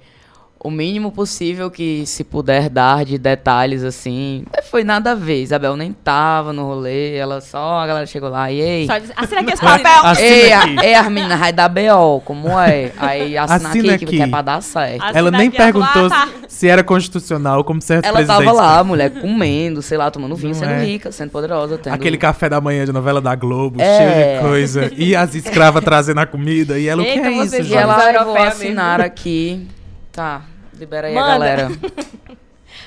o 0.64 0.72
mínimo 0.72 1.12
possível 1.12 1.70
que 1.70 2.06
se 2.06 2.24
puder 2.24 2.70
dar 2.70 3.04
de 3.04 3.18
detalhes 3.18 3.84
assim. 3.84 4.46
não 4.56 4.64
Foi 4.64 4.84
nada 4.84 5.12
a 5.12 5.16
ver. 5.16 5.44
Isabel 5.44 5.76
nem 5.76 5.92
tava 5.92 6.54
no 6.54 6.64
rolê, 6.66 7.16
ela 7.16 7.42
só, 7.42 7.80
a 7.80 7.88
galera 7.88 8.06
chegou 8.06 8.30
lá 8.30 8.50
e 8.50 8.62
ei. 8.62 8.88
só 8.88 8.98
diz, 8.98 9.12
assina 9.16 9.42
aqui 9.42 9.52
esse 9.52 9.62
papel. 9.62 10.06
Assina 10.06 10.28
Ei, 10.28 10.54
aqui. 10.54 10.80
a, 10.80 10.86
ei, 10.86 10.96
a 10.96 11.10
menina 11.10 11.36
vai 11.36 11.52
dar 11.52 11.68
BO, 11.68 12.22
como 12.24 12.58
é? 12.58 12.94
Aí 12.98 13.38
assina, 13.38 13.70
Assina 13.70 13.94
aqui, 13.96 14.06
aqui. 14.06 14.18
que 14.18 14.22
é 14.22 14.28
pra 14.28 14.42
dar 14.42 14.62
certo. 14.62 15.04
Assina 15.04 15.20
ela 15.20 15.32
nem 15.32 15.52
perguntou 15.52 16.06
ah, 16.06 16.10
tá. 16.10 16.30
se 16.48 16.70
era 16.70 16.82
constitucional, 16.82 17.64
como 17.66 17.82
certos 17.82 18.08
Ela 18.08 18.26
tava 18.26 18.52
lá, 18.54 18.82
mulher, 18.86 19.12
comendo, 19.12 19.82
sei 19.82 19.98
lá, 19.98 20.10
tomando 20.10 20.36
vinho, 20.38 20.54
Não 20.54 20.60
sendo 20.60 20.72
é. 20.72 20.86
rica, 20.86 21.12
sendo 21.12 21.30
poderosa. 21.32 21.78
Tendo... 21.78 21.94
Aquele 21.94 22.18
café 22.18 22.48
da 22.48 22.62
manhã 22.62 22.86
de 22.86 22.94
novela 22.94 23.20
da 23.20 23.36
Globo, 23.36 23.82
É. 23.82 23.98
cheio 23.98 24.38
de 24.38 24.48
coisa. 24.48 24.92
E 24.96 25.14
as 25.14 25.36
escravas 25.36 25.84
trazendo 25.84 26.20
a 26.22 26.26
comida. 26.26 26.80
E 26.80 26.88
ela, 26.88 27.02
o 27.02 27.06
que 27.06 27.12
Eita, 27.12 27.28
é 27.28 27.32
isso, 27.32 27.62
E 27.62 27.74
ela, 27.74 28.14
eu 28.14 28.24
vou 28.24 28.38
assinar 28.38 29.02
aqui. 29.02 29.68
Tá, 30.14 30.44
libera 30.78 31.08
aí 31.08 31.14
Manda. 31.14 31.28
a 31.28 31.32
galera. 31.32 31.68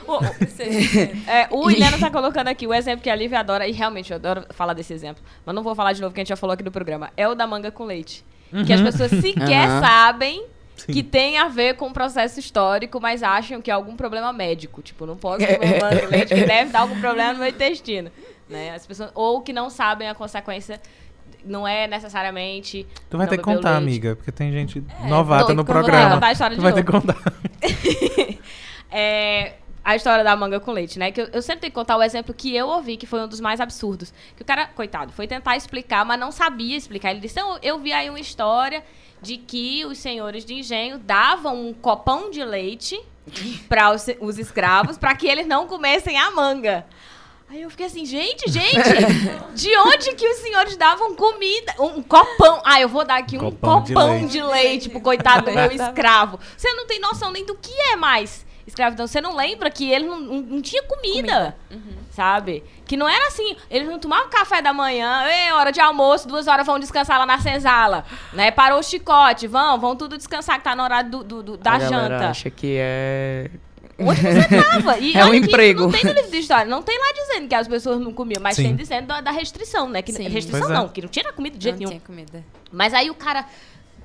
O, 0.07 0.19
é, 1.29 1.49
o 1.51 1.71
Iliano 1.71 1.99
tá 1.99 2.11
colocando 2.11 2.49
aqui 2.49 2.67
o 2.67 2.75
exemplo 2.75 3.03
que 3.03 3.11
a 3.11 3.15
Lívia 3.15 3.41
adora, 3.41 3.67
e 3.67 3.73
realmente 3.73 4.13
eu 4.13 4.17
adoro 4.17 4.45
falar 4.51 4.73
desse 4.73 4.93
exemplo, 4.93 5.23
mas 5.45 5.55
não 5.55 5.63
vou 5.63 5.75
falar 5.75 5.93
de 5.93 6.01
novo, 6.01 6.15
que 6.15 6.21
a 6.21 6.23
gente 6.23 6.29
já 6.29 6.37
falou 6.37 6.55
aqui 6.55 6.63
no 6.63 6.71
programa. 6.71 7.11
É 7.17 7.27
o 7.27 7.35
da 7.35 7.47
manga 7.47 7.71
com 7.71 7.85
leite. 7.85 8.25
Que 8.65 8.73
as 8.73 8.81
pessoas 8.81 9.11
sequer 9.11 9.69
Aham. 9.69 9.81
sabem 9.81 10.47
Sim. 10.77 10.93
que 10.93 11.03
tem 11.03 11.39
a 11.39 11.49
ver 11.49 11.75
com 11.75 11.89
o 11.89 11.93
processo 11.93 12.39
histórico, 12.39 13.01
mas 13.01 13.23
acham 13.23 13.61
que 13.61 13.71
é 13.71 13.75
algum 13.75 13.97
problema 13.97 14.33
médico. 14.33 14.83
Tipo, 14.83 15.07
não 15.07 15.17
posso 15.17 15.45
comer 15.45 15.59
manga 15.83 16.01
com 16.01 16.07
leite, 16.07 16.35
que 16.35 16.45
deve 16.45 16.71
dar 16.71 16.81
algum 16.81 17.01
problema 17.01 17.33
no 17.33 17.41
meu 17.41 17.49
intestino. 17.49 18.11
Né? 18.49 18.71
As 18.71 18.87
pessoas, 18.87 19.11
ou 19.15 19.41
que 19.41 19.53
não 19.53 19.69
sabem 19.71 20.09
a 20.09 20.15
consequência. 20.15 20.81
Não 21.47 21.67
é 21.67 21.87
necessariamente. 21.87 22.87
Tu 23.09 23.17
vai 23.17 23.27
ter 23.27 23.37
que 23.39 23.43
contar, 23.43 23.79
leite. 23.79 23.83
amiga, 23.83 24.17
porque 24.17 24.33
tem 24.33 24.53
gente 24.53 24.83
novata 25.05 25.49
não, 25.49 25.57
no 25.57 25.65
programa. 25.65 26.15
contar 26.15 26.27
a 26.27 26.33
história 26.33 26.57
tu 26.57 26.59
de 26.59 26.63
vai 26.63 26.73
ter 26.73 26.85
que 26.85 26.93
novo. 26.93 27.07
contar. 27.07 27.33
é, 28.91 29.55
a 29.87 29.95
história 29.95 30.25
da 30.25 30.35
manga 30.35 30.59
com 30.59 30.73
leite, 30.73 30.99
né? 30.99 31.13
Que 31.13 31.21
eu, 31.21 31.29
eu 31.33 31.41
sempre 31.41 31.61
tenho 31.61 31.71
que 31.71 31.77
contar 31.77 31.97
o 31.97 32.03
exemplo 32.03 32.35
que 32.35 32.57
eu 32.57 32.67
ouvi, 32.67 32.97
que 32.97 33.07
foi 33.07 33.23
um 33.23 33.29
dos 33.29 33.41
mais 33.41 33.61
absurdos. 33.61 34.13
Que 34.35 34.43
o 34.43 34.45
cara, 34.45 34.67
coitado, 34.67 35.13
foi 35.13 35.29
tentar 35.29 35.57
explicar, 35.57 36.05
mas 36.05 36.19
não 36.19 36.33
sabia 36.33 36.77
explicar. 36.77 37.13
Ele 37.13 37.21
disse: 37.21 37.39
eu, 37.41 37.57
eu 37.63 37.79
vi 37.79 37.93
aí 37.93 38.11
uma 38.11 38.19
história 38.19 38.83
de 39.23 39.37
que 39.37 39.85
os 39.87 39.99
senhores 39.99 40.45
de 40.45 40.55
engenho 40.55 40.99
davam 40.99 41.69
um 41.69 41.73
copão 41.73 42.33
de 42.33 42.45
leite 42.45 43.01
para 43.69 43.93
os, 43.93 44.07
os 44.21 44.39
escravos 44.39 44.99
para 44.99 45.15
que 45.15 45.29
eles 45.29 45.47
não 45.47 45.69
comessem 45.69 46.19
a 46.19 46.33
manga. 46.33 46.85
Aí 47.49 47.63
eu 47.63 47.71
fiquei 47.71 47.87
assim, 47.87 48.05
gente, 48.05 48.45
gente, 48.51 48.75
de 49.55 49.77
onde 49.79 50.15
que 50.15 50.29
os 50.29 50.37
senhores 50.39 50.77
davam 50.77 51.15
comida? 51.15 51.75
Um 51.79 52.03
copão. 52.03 52.61
Ah, 52.65 52.81
eu 52.81 52.89
vou 52.89 53.05
dar 53.05 53.19
aqui 53.19 53.37
um 53.37 53.51
Copão 53.51 53.83
copão, 53.85 54.27
de 54.27 54.33
de, 54.33 54.43
leite. 54.43 54.65
leite. 54.65 54.89
pro 54.91 55.01
coitado 55.01 55.45
do 55.47 55.53
meu 55.53 55.71
escravo. 55.71 56.41
Você 56.57 56.73
não 56.73 56.87
tem 56.87 56.99
noção 57.01 57.31
nem 57.31 57.45
do 57.47 57.55
que 57.55 57.73
é 57.93 57.97
mais 57.97 58.45
escravidão. 58.67 59.07
Você 59.07 59.21
não 59.21 59.37
lembra 59.37 59.71
que 59.71 59.89
ele 59.93 60.07
não, 60.07 60.19
não, 60.21 60.41
não 60.43 60.61
tinha 60.61 60.83
comida, 60.83 61.57
sabe? 62.11 62.65
Que 62.85 62.97
não 62.97 63.09
era 63.09 63.29
assim, 63.29 63.57
eles 63.71 63.89
não 63.89 64.01
tomavam 64.01 64.29
café 64.29 64.61
da 64.61 64.73
manhã, 64.73 65.23
é 65.23 65.53
hora 65.55 65.71
de 65.71 65.81
almoço, 65.81 66.27
duas 66.27 66.49
horas 66.49 66.67
vão 66.67 66.81
descansar 66.81 67.17
lá 67.17 67.25
na 67.27 67.39
senzala, 67.39 68.05
né? 68.33 68.51
Parou 68.51 68.81
o 68.81 68.83
chicote, 68.83 69.47
vão, 69.47 69.79
vão 69.79 69.95
tudo 69.95 70.17
descansar 70.17 70.59
que 70.59 70.65
tá 70.65 70.75
na 70.75 70.83
hora 70.83 71.03
do, 71.03 71.23
do- 71.23 71.43
do- 71.45 71.57
da 71.57 71.73
a 71.75 71.79
janta. 71.79 72.29
acha 72.31 72.51
que 72.51 72.77
é 72.77 73.51
onde 73.99 74.21
você 74.21 74.63
tava. 74.63 74.99
E 74.99 75.15
É 75.17 75.25
um 75.25 75.35
emprego. 75.35 75.83
Não 75.83 75.91
tem 75.93 76.05
no 76.05 76.13
livro 76.13 76.31
de 76.31 76.39
história, 76.39 76.67
não 76.67 76.83
tem 76.83 76.99
lá 76.99 77.13
dizendo 77.13 77.49
que 77.49 77.55
as 77.55 77.69
pessoas 77.69 78.01
não 78.01 78.13
comiam, 78.13 78.41
mas 78.43 78.57
Sim. 78.57 78.65
tem 78.65 78.77
dizendo 78.77 79.07
da, 79.07 79.21
da 79.21 79.31
restrição, 79.31 79.89
né? 79.89 80.03
Que, 80.03 80.13
Sim. 80.13 80.29
restrição 80.29 80.71
é. 80.71 80.75
não, 80.75 80.89
que 80.89 81.03
não 81.03 81.09
tinha 81.09 81.33
comida 81.33 81.57
de 81.57 81.65
jeito 81.65 81.77
Não 81.77 81.89
nenhum. 81.89 81.91
tinha 81.91 82.01
comida. 82.01 82.45
Mas 82.71 82.93
aí 82.93 83.11
o 83.11 83.15
cara, 83.15 83.47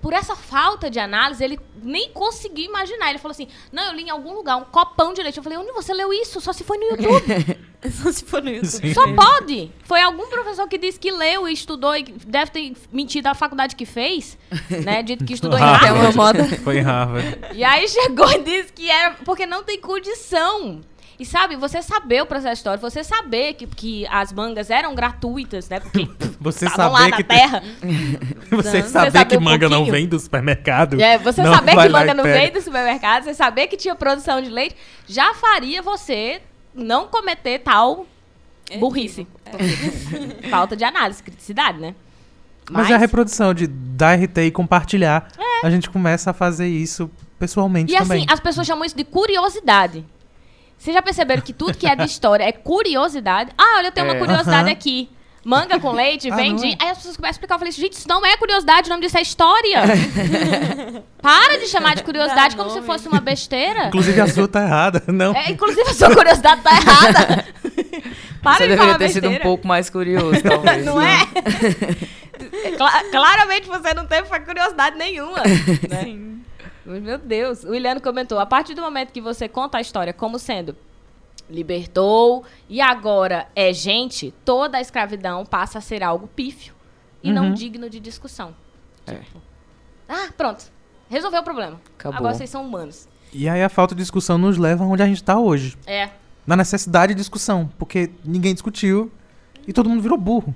por 0.01 0.13
essa 0.13 0.35
falta 0.35 0.89
de 0.89 0.99
análise, 0.99 1.43
ele 1.43 1.59
nem 1.81 2.09
conseguiu 2.11 2.65
imaginar. 2.65 3.09
Ele 3.09 3.19
falou 3.19 3.31
assim: 3.31 3.47
Não, 3.71 3.83
eu 3.83 3.93
li 3.93 4.03
em 4.03 4.09
algum 4.09 4.33
lugar 4.33 4.57
um 4.57 4.63
copão 4.63 5.13
de 5.13 5.21
leite. 5.21 5.37
Eu 5.37 5.43
falei: 5.43 5.57
Onde 5.57 5.71
você 5.71 5.93
leu 5.93 6.11
isso? 6.11 6.41
Só 6.41 6.51
se 6.51 6.63
foi 6.63 6.77
no 6.77 6.85
YouTube. 6.85 7.59
Só 7.91 8.11
se 8.11 8.23
for 8.23 8.43
no 8.43 8.49
YouTube. 8.49 8.69
Sim. 8.69 8.93
Só 8.93 9.11
pode. 9.13 9.71
Foi 9.83 10.01
algum 10.01 10.27
professor 10.27 10.67
que 10.67 10.77
disse 10.77 10.99
que 10.99 11.11
leu 11.11 11.47
e 11.47 11.53
estudou 11.53 11.95
e 11.95 12.03
deve 12.03 12.51
ter 12.51 12.73
mentido 12.91 13.27
a 13.27 13.33
faculdade 13.33 13.75
que 13.75 13.85
fez, 13.87 14.37
né? 14.83 15.01
Dito 15.01 15.25
que 15.25 15.33
estudou 15.33 15.57
em 15.57 15.61
Harvard. 15.63 16.57
Foi 16.57 16.77
em 16.77 16.81
Harvard. 16.81 17.39
E 17.53 17.63
aí 17.63 17.87
chegou 17.87 18.29
e 18.31 18.43
disse 18.43 18.73
que 18.73 18.89
era 18.89 19.15
porque 19.25 19.45
não 19.45 19.63
tem 19.63 19.79
condição. 19.79 20.81
E 21.21 21.25
sabe, 21.25 21.55
você 21.55 21.83
saber 21.83 22.23
o 22.23 22.25
processo 22.25 22.53
histórico, 22.53 22.89
você 22.89 23.03
saber 23.03 23.53
que, 23.53 23.67
que 23.67 24.07
as 24.07 24.33
mangas 24.33 24.71
eram 24.71 24.95
gratuitas, 24.95 25.69
né? 25.69 25.79
Porque 25.79 26.09
Você 26.41 26.65
estavam 26.65 26.93
lá 26.93 27.09
na 27.09 27.17
que 27.17 27.23
terra. 27.23 27.61
você 28.49 28.81
Você 28.81 28.89
saber 28.89 29.11
saber 29.11 29.25
que 29.25 29.37
um 29.37 29.41
manga 29.41 29.69
não 29.69 29.77
pouquinho. 29.77 29.97
vem 29.97 30.07
do 30.07 30.19
supermercado. 30.19 30.99
É, 30.99 31.19
você 31.19 31.43
não 31.43 31.53
saber 31.53 31.75
que 31.75 31.89
manga 31.89 32.11
e 32.11 32.13
não 32.15 32.23
pega. 32.23 32.39
veio 32.39 32.53
do 32.53 32.59
supermercado, 32.59 33.23
você 33.25 33.35
saber 33.35 33.67
que 33.67 33.77
tinha 33.77 33.93
produção 33.93 34.41
de 34.41 34.49
leite, 34.49 34.75
já 35.07 35.35
faria 35.35 35.79
você 35.83 36.41
não 36.73 37.05
cometer 37.05 37.59
tal 37.59 38.07
burrice. 38.79 39.27
Falta 40.49 40.75
de 40.75 40.83
análise, 40.83 41.21
criticidade, 41.21 41.77
né? 41.79 41.93
Mas, 42.67 42.89
é 42.89 42.95
a 42.95 42.97
reprodução 42.97 43.53
de 43.53 43.67
dar 43.67 44.17
RT 44.17 44.37
e 44.39 44.49
compartilhar. 44.49 45.27
A 45.63 45.69
gente 45.69 45.87
começa 45.87 46.31
a 46.31 46.33
fazer 46.33 46.67
isso 46.67 47.11
pessoalmente 47.37 47.93
É. 47.93 47.97
E 47.97 48.01
também. 48.01 48.23
assim, 48.23 48.33
as 48.33 48.39
pessoas 48.39 48.65
chamam 48.65 48.83
isso 48.83 48.97
de 48.97 49.03
curiosidade. 49.03 50.03
Vocês 50.81 50.95
já 50.95 51.01
perceberam 51.03 51.43
que 51.43 51.53
tudo 51.53 51.77
que 51.77 51.85
é 51.85 51.95
de 51.95 52.05
história 52.05 52.43
é 52.43 52.51
curiosidade? 52.51 53.51
Ah, 53.55 53.75
olha, 53.77 53.87
eu 53.87 53.91
tenho 53.91 54.07
uma 54.07 54.15
É. 54.15 54.17
curiosidade 54.19 54.63
Aham. 54.63 54.71
aqui. 54.71 55.09
Manga 55.45 55.79
com 55.79 55.91
leite, 55.91 56.31
Ah, 56.31 56.35
vendi. 56.35 56.63
não 56.63 56.71
é? 56.71 56.77
Aí 56.79 56.89
as 56.89 56.97
pessoas 56.97 57.15
começam 57.17 57.29
a 57.29 57.31
explicar. 57.31 57.53
Eu 57.55 57.59
falei, 57.59 57.71
gente, 57.71 57.93
isso 57.93 58.07
não 58.09 58.25
é 58.25 58.35
curiosidade, 58.35 58.87
o 58.87 58.89
nome 58.89 59.03
disso 59.03 59.15
é 59.15 59.21
história. 59.21 59.79
Para 61.21 61.57
de 61.59 61.67
chamar 61.67 61.95
de 61.95 62.03
curiosidade 62.03 62.55
Dá 62.55 62.63
como 62.63 62.73
se 62.75 62.81
fosse 62.81 63.07
uma 63.07 63.19
besteira. 63.21 63.89
Inclusive 63.89 64.21
a 64.21 64.27
sua 64.27 64.47
tá 64.47 64.63
errada, 64.63 65.03
não. 65.07 65.35
É, 65.35 65.51
inclusive, 65.51 65.81
a 65.87 65.93
sua 65.93 66.15
curiosidade 66.15 66.61
tá 66.61 66.71
errada. 66.71 67.45
Para 68.41 68.53
Você 68.57 68.63
de 68.63 68.69
deveria 68.69 68.77
falar 68.77 68.97
ter 68.97 69.09
sido 69.09 69.25
um 69.25 69.29
besteira. 69.29 69.43
pouco 69.43 69.67
mais 69.67 69.87
curioso, 69.87 70.41
talvez. 70.41 70.83
Não 70.83 70.99
é? 70.99 71.27
Cla- 72.75 73.03
claramente 73.11 73.67
você 73.67 73.93
não 73.93 74.07
teve 74.07 74.27
curiosidade 74.39 74.97
nenhuma. 74.97 75.43
Né? 75.43 76.30
Meu 76.99 77.17
Deus. 77.17 77.63
O 77.63 77.69
Williano 77.69 78.01
comentou: 78.01 78.39
a 78.39 78.45
partir 78.45 78.73
do 78.73 78.81
momento 78.81 79.11
que 79.11 79.21
você 79.21 79.47
conta 79.47 79.77
a 79.77 79.81
história 79.81 80.11
como 80.13 80.37
sendo 80.39 80.75
libertou 81.49 82.43
e 82.69 82.79
agora 82.81 83.47
é 83.55 83.73
gente, 83.73 84.33
toda 84.45 84.77
a 84.77 84.81
escravidão 84.81 85.45
passa 85.45 85.79
a 85.79 85.81
ser 85.81 86.01
algo 86.01 86.27
pífio 86.27 86.73
e 87.21 87.31
não 87.31 87.47
Uhum. 87.47 87.53
digno 87.53 87.89
de 87.89 87.99
discussão. 87.99 88.55
É. 89.05 89.19
Ah, 90.07 90.29
pronto. 90.37 90.65
Resolveu 91.09 91.41
o 91.41 91.43
problema. 91.43 91.79
Acabou. 91.97 92.17
Agora 92.17 92.33
vocês 92.33 92.49
são 92.49 92.65
humanos. 92.65 93.07
E 93.33 93.47
aí 93.49 93.61
a 93.61 93.69
falta 93.69 93.93
de 93.93 94.01
discussão 94.01 94.37
nos 94.37 94.57
leva 94.57 94.83
onde 94.85 95.03
a 95.03 95.05
gente 95.05 95.23
tá 95.23 95.37
hoje. 95.37 95.77
É. 95.85 96.09
Na 96.47 96.55
necessidade 96.55 97.13
de 97.13 97.19
discussão. 97.19 97.69
Porque 97.77 98.09
ninguém 98.23 98.53
discutiu 98.53 99.11
e 99.67 99.73
todo 99.73 99.89
mundo 99.89 100.01
virou 100.01 100.17
burro. 100.17 100.55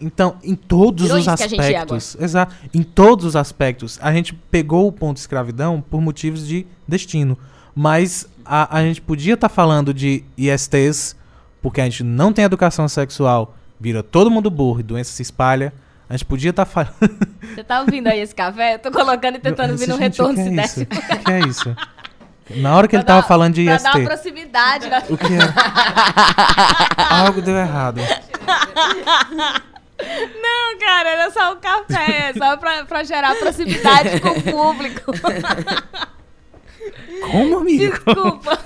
Então, 0.00 0.36
em 0.44 0.54
todos 0.54 1.06
Virou 1.06 1.18
os 1.20 1.26
aspectos. 1.28 2.16
Exato. 2.20 2.54
Em 2.72 2.82
todos 2.82 3.24
os 3.24 3.34
aspectos. 3.36 3.98
A 4.00 4.12
gente 4.12 4.32
pegou 4.32 4.86
o 4.86 4.92
ponto 4.92 5.14
de 5.14 5.20
escravidão 5.20 5.80
por 5.80 6.00
motivos 6.00 6.46
de 6.46 6.66
destino. 6.86 7.36
Mas 7.74 8.28
a, 8.44 8.78
a 8.78 8.82
gente 8.82 9.00
podia 9.00 9.34
estar 9.34 9.48
falando 9.48 9.92
de 9.92 10.24
ISTs, 10.36 11.16
porque 11.60 11.80
a 11.80 11.84
gente 11.84 12.02
não 12.04 12.32
tem 12.32 12.44
educação 12.44 12.88
sexual, 12.88 13.56
vira 13.80 14.02
todo 14.02 14.30
mundo 14.30 14.50
burro 14.50 14.80
e 14.80 14.82
doença 14.84 15.10
se 15.12 15.22
espalha. 15.22 15.72
A 16.08 16.14
gente 16.14 16.24
podia 16.24 16.50
estar 16.50 16.64
falando. 16.64 16.94
Você 17.54 17.62
tá 17.64 17.80
ouvindo 17.80 18.06
aí 18.06 18.20
esse 18.20 18.34
café? 18.34 18.74
Eu 18.74 18.78
tô 18.78 18.90
colocando 18.90 19.36
e 19.36 19.38
tentando 19.40 19.76
vir 19.76 19.88
no 19.88 19.96
retorno 19.96 20.34
que 20.34 20.42
se 20.42 20.48
é 20.48 20.52
desce. 20.52 20.88
isso? 20.90 21.12
O 21.12 21.18
que 21.24 21.30
é 21.32 21.40
isso? 21.40 21.76
Na 22.56 22.74
hora 22.76 22.88
que 22.88 22.96
ele 22.96 23.02
Pra 23.04 23.14
tava 23.14 23.20
dar- 23.22 23.28
falando 23.28 23.54
de 23.54 23.64
Pra 23.64 23.74
IST. 23.74 23.84
dar 23.84 23.96
uma 23.98 24.04
proximidade. 24.08 24.88
né? 24.88 25.02
O 25.10 25.16
que 25.18 25.26
é? 25.26 25.38
Algo 27.14 27.42
deu 27.42 27.56
errado. 27.56 28.00
Não, 30.00 30.78
cara, 30.78 31.08
era 31.10 31.30
só 31.30 31.52
um 31.54 31.56
café. 31.60 32.32
Só 32.36 32.56
pra, 32.56 32.84
pra 32.84 33.02
gerar 33.04 33.34
proximidade 33.36 34.20
com 34.20 34.28
o 34.28 34.42
público. 34.42 35.12
Como, 37.30 37.58
amigo? 37.58 37.78
Desculpa. 37.92 38.58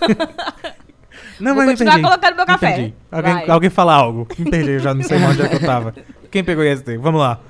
Não, 1.40 1.54
Vou 1.54 1.64
mas 1.64 1.70
continuar 1.72 1.94
entendi. 1.98 2.08
colocando 2.08 2.36
meu 2.36 2.46
café. 2.46 2.70
Entendi. 2.72 2.94
Alguém, 3.10 3.50
alguém 3.50 3.70
fala 3.70 3.94
algo. 3.94 4.28
Me 4.38 4.50
perdi, 4.50 4.70
eu 4.72 4.78
já 4.78 4.94
não 4.94 5.02
sei 5.02 5.18
mais 5.18 5.32
onde 5.32 5.42
é 5.42 5.48
que 5.48 5.54
eu 5.56 5.60
tava. 5.66 5.94
Quem 6.30 6.44
pegou 6.44 6.64
IST? 6.64 6.96
Vamos 6.98 7.20
lá. 7.20 7.40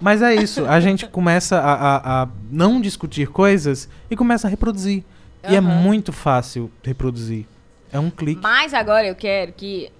Mas 0.00 0.22
é 0.22 0.34
isso, 0.34 0.64
a 0.66 0.80
gente 0.80 1.06
começa 1.06 1.58
a, 1.58 1.72
a- 1.74 2.22
a 2.22 2.28
não 2.50 2.80
discutir 2.80 3.26
coisas 3.28 3.88
e 4.10 4.16
começa 4.16 4.46
a 4.46 4.50
reproduzir. 4.50 5.04
E 5.48 5.54
é 5.56 5.60
muito 5.60 6.12
fácil 6.12 6.70
reproduzir. 6.82 7.46
É 7.92 7.98
um 7.98 8.08
clique. 8.10 8.40
Mas 8.42 8.72
agora 8.72 9.06
eu 9.06 9.14
quero 9.14 9.52
que 9.52 9.90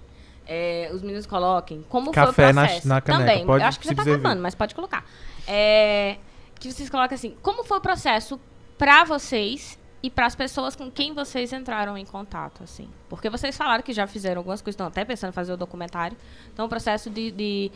é, 0.53 0.91
os 0.93 1.01
meninos 1.01 1.27
coloquem 1.27 1.85
como 1.89 2.11
Café 2.11 2.33
foi 2.33 2.45
o 2.51 2.53
na- 2.53 2.63
processo. 2.67 2.89
na 2.89 3.01
caneca, 3.01 3.25
Também, 3.31 3.47
pode 3.47 3.63
eu 3.63 3.69
acho 3.69 3.79
que 3.79 3.87
já 3.87 3.95
tá 3.95 4.03
servir. 4.03 4.19
acabando, 4.19 4.43
mas 4.43 4.53
pode 4.57 4.75
colocar. 4.75 5.05
É, 5.47 6.17
que 6.59 6.71
vocês 6.73 6.91
coloquem 6.91 7.15
assim, 7.15 7.37
como 7.41 7.63
foi 7.63 7.79
o 7.79 7.81
processo 7.81 8.39
pra 8.77 9.05
vocês 9.05 9.79
e 10.03 10.11
para 10.11 10.27
as 10.27 10.35
pessoas 10.35 10.75
com 10.75 10.91
quem 10.91 11.15
vocês 11.15 11.53
entraram 11.53 11.97
em 11.97 12.05
contato, 12.05 12.65
assim. 12.65 12.89
Porque 13.09 13.31
vocês 13.31 13.57
falaram 13.57 13.83
que 13.85 13.93
já 13.93 14.07
fizeram 14.09 14.41
algumas 14.41 14.61
coisas, 14.61 14.75
estão 14.75 14.87
até 14.89 15.05
pensando 15.05 15.31
em 15.31 15.33
fazer 15.33 15.53
o 15.53 15.57
documentário. 15.57 16.17
Então, 16.53 16.67
um 16.67 16.69
processo 16.69 17.09
de, 17.11 17.31
de, 17.31 17.71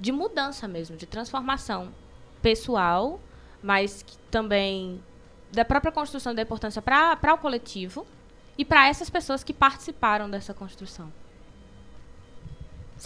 de 0.00 0.10
mudança 0.10 0.66
mesmo, 0.66 0.96
de 0.96 1.06
transformação 1.06 1.88
pessoal, 2.42 3.20
mas 3.62 4.04
também 4.30 5.00
da 5.52 5.64
própria 5.64 5.92
construção 5.92 6.34
da 6.34 6.42
importância 6.42 6.82
para 6.82 7.34
o 7.34 7.38
coletivo 7.38 8.06
e 8.58 8.64
para 8.64 8.88
essas 8.88 9.08
pessoas 9.10 9.44
que 9.44 9.52
participaram 9.52 10.28
dessa 10.28 10.52
construção. 10.54 11.12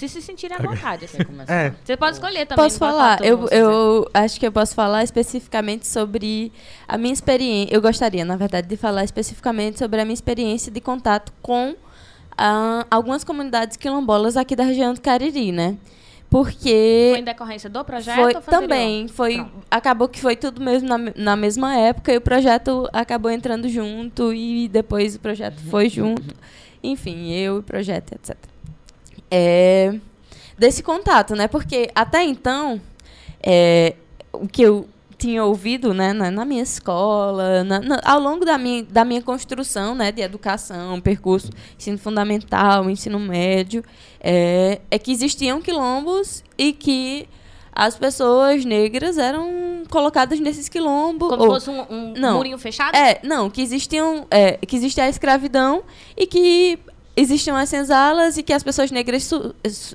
Se 0.00 0.08
se 0.08 0.22
sentirem 0.22 0.56
à 0.56 0.62
vontade, 0.62 1.04
assim. 1.04 1.18
É. 1.46 1.72
Você 1.84 1.96
pode 1.96 2.14
escolher 2.14 2.46
também. 2.46 2.64
Posso 2.64 2.78
falar? 2.78 3.22
Eu, 3.22 3.40
quiser. 3.40 3.60
eu 3.60 4.08
acho 4.14 4.40
que 4.40 4.46
eu 4.46 4.52
posso 4.52 4.74
falar 4.74 5.04
especificamente 5.04 5.86
sobre 5.86 6.50
a 6.88 6.96
minha 6.96 7.12
experiência. 7.12 7.74
Eu 7.74 7.82
gostaria, 7.82 8.24
na 8.24 8.36
verdade, 8.36 8.66
de 8.66 8.76
falar 8.76 9.04
especificamente 9.04 9.78
sobre 9.78 10.00
a 10.00 10.04
minha 10.04 10.14
experiência 10.14 10.72
de 10.72 10.80
contato 10.80 11.32
com 11.42 11.74
ah, 12.38 12.86
algumas 12.90 13.24
comunidades 13.24 13.76
quilombolas 13.76 14.38
aqui 14.38 14.56
da 14.56 14.64
região 14.64 14.94
do 14.94 15.00
Cariri, 15.02 15.52
né? 15.52 15.76
Porque 16.30 17.08
Foi 17.10 17.20
em 17.20 17.24
decorrência 17.24 17.68
do 17.68 17.84
projeto 17.84 18.14
foi 18.14 18.34
ou 18.34 18.40
foi 18.40 18.54
anterior? 18.54 18.60
também 18.60 19.08
foi 19.08 19.34
Pronto. 19.34 19.52
acabou 19.70 20.08
que 20.08 20.20
foi 20.20 20.36
tudo 20.36 20.62
mesmo 20.62 20.88
na, 20.88 20.96
na 21.14 21.36
mesma 21.36 21.76
época 21.76 22.12
e 22.12 22.16
o 22.16 22.20
projeto 22.20 22.88
acabou 22.92 23.30
entrando 23.30 23.68
junto 23.68 24.32
e 24.32 24.68
depois 24.68 25.16
o 25.16 25.20
projeto 25.20 25.58
foi 25.68 25.88
junto 25.88 26.34
enfim 26.82 27.32
eu 27.32 27.56
e 27.56 27.58
o 27.58 27.62
projeto 27.64 28.12
etc 28.12 28.36
é, 29.30 29.94
desse 30.58 30.82
contato 30.82 31.34
né 31.34 31.46
porque 31.48 31.90
até 31.94 32.22
então 32.24 32.80
é, 33.42 33.94
o 34.32 34.46
que 34.48 34.62
eu 34.62 34.88
tinha 35.16 35.44
ouvido 35.44 35.92
né, 35.92 36.14
na, 36.14 36.30
na 36.30 36.46
minha 36.46 36.62
escola, 36.62 37.62
na- 37.62 37.80
na- 37.80 38.00
ao 38.02 38.18
longo 38.18 38.42
da 38.42 38.56
minha, 38.56 38.82
da 38.84 39.04
minha 39.04 39.20
construção 39.20 39.94
né, 39.94 40.10
de 40.10 40.22
educação, 40.22 40.98
percurso, 40.98 41.50
ensino 41.78 41.98
fundamental, 41.98 42.88
ensino 42.88 43.18
médio, 43.18 43.84
é, 44.18 44.80
é 44.90 44.98
que 44.98 45.12
existiam 45.12 45.60
quilombos 45.60 46.42
e 46.56 46.72
que 46.72 47.28
as 47.70 47.96
pessoas 47.98 48.64
negras 48.64 49.18
eram 49.18 49.82
colocadas 49.90 50.40
nesses 50.40 50.70
quilombos. 50.70 51.28
Como 51.28 51.42
ou- 51.44 51.50
fosse 51.50 51.68
um, 51.68 51.80
um 51.90 52.14
Não. 52.16 52.38
murinho 52.38 52.56
fechado? 52.56 52.96
é, 52.96 53.20
não, 53.22 53.50
que 53.50 53.60
existiam, 53.60 54.26
é, 54.30 54.52
que 54.52 54.74
existia 54.74 55.04
a 55.04 55.08
escravidão 55.10 55.82
e 56.16 56.26
que 56.26 56.78
existiam 57.16 57.56
as 57.56 57.68
senzalas 57.68 58.36
e 58.38 58.42
que 58.42 58.52
as 58.52 58.62
pessoas 58.62 58.90
negras 58.90 59.28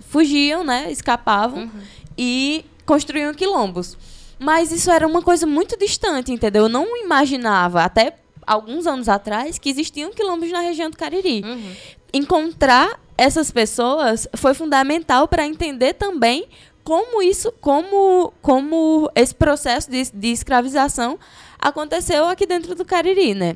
fugiam, 0.10 0.64
né, 0.64 0.92
escapavam 0.92 1.64
Uhum. 1.64 1.70
e 2.18 2.66
construíam 2.86 3.34
quilombos. 3.34 3.98
Mas 4.38 4.72
isso 4.72 4.92
era 4.92 5.08
uma 5.08 5.22
coisa 5.22 5.46
muito 5.48 5.78
distante, 5.78 6.32
entendeu? 6.32 6.64
Eu 6.64 6.70
não 6.70 6.98
imaginava, 6.98 7.84
até 7.84 8.16
alguns 8.46 8.86
anos 8.86 9.08
atrás, 9.10 9.58
que 9.58 9.70
existiam 9.70 10.12
quilombos 10.12 10.52
na 10.52 10.60
região 10.60 10.90
do 10.90 10.98
Cariri. 10.98 11.42
Uhum. 11.44 11.72
Encontrar 12.14 13.00
essas 13.18 13.50
pessoas 13.50 14.28
foi 14.36 14.54
fundamental 14.54 15.28
para 15.28 15.46
entender 15.48 15.94
também 15.94 16.48
como 16.84 17.22
isso, 17.24 17.52
como, 17.62 18.32
como 18.42 19.10
esse 19.16 19.34
processo 19.34 19.90
de, 19.90 20.12
de 20.14 20.28
escravização 20.28 21.18
aconteceu 21.58 22.26
aqui 22.28 22.46
dentro 22.46 22.76
do 22.76 22.86
Cariri, 22.86 23.34
né? 23.34 23.56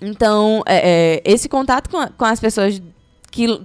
Então, 0.00 0.62
é, 0.66 1.20
é, 1.22 1.32
esse 1.32 1.48
contato 1.48 1.88
com, 1.88 1.98
a- 1.98 2.08
com 2.08 2.24
as 2.24 2.40
pessoas, 2.40 2.82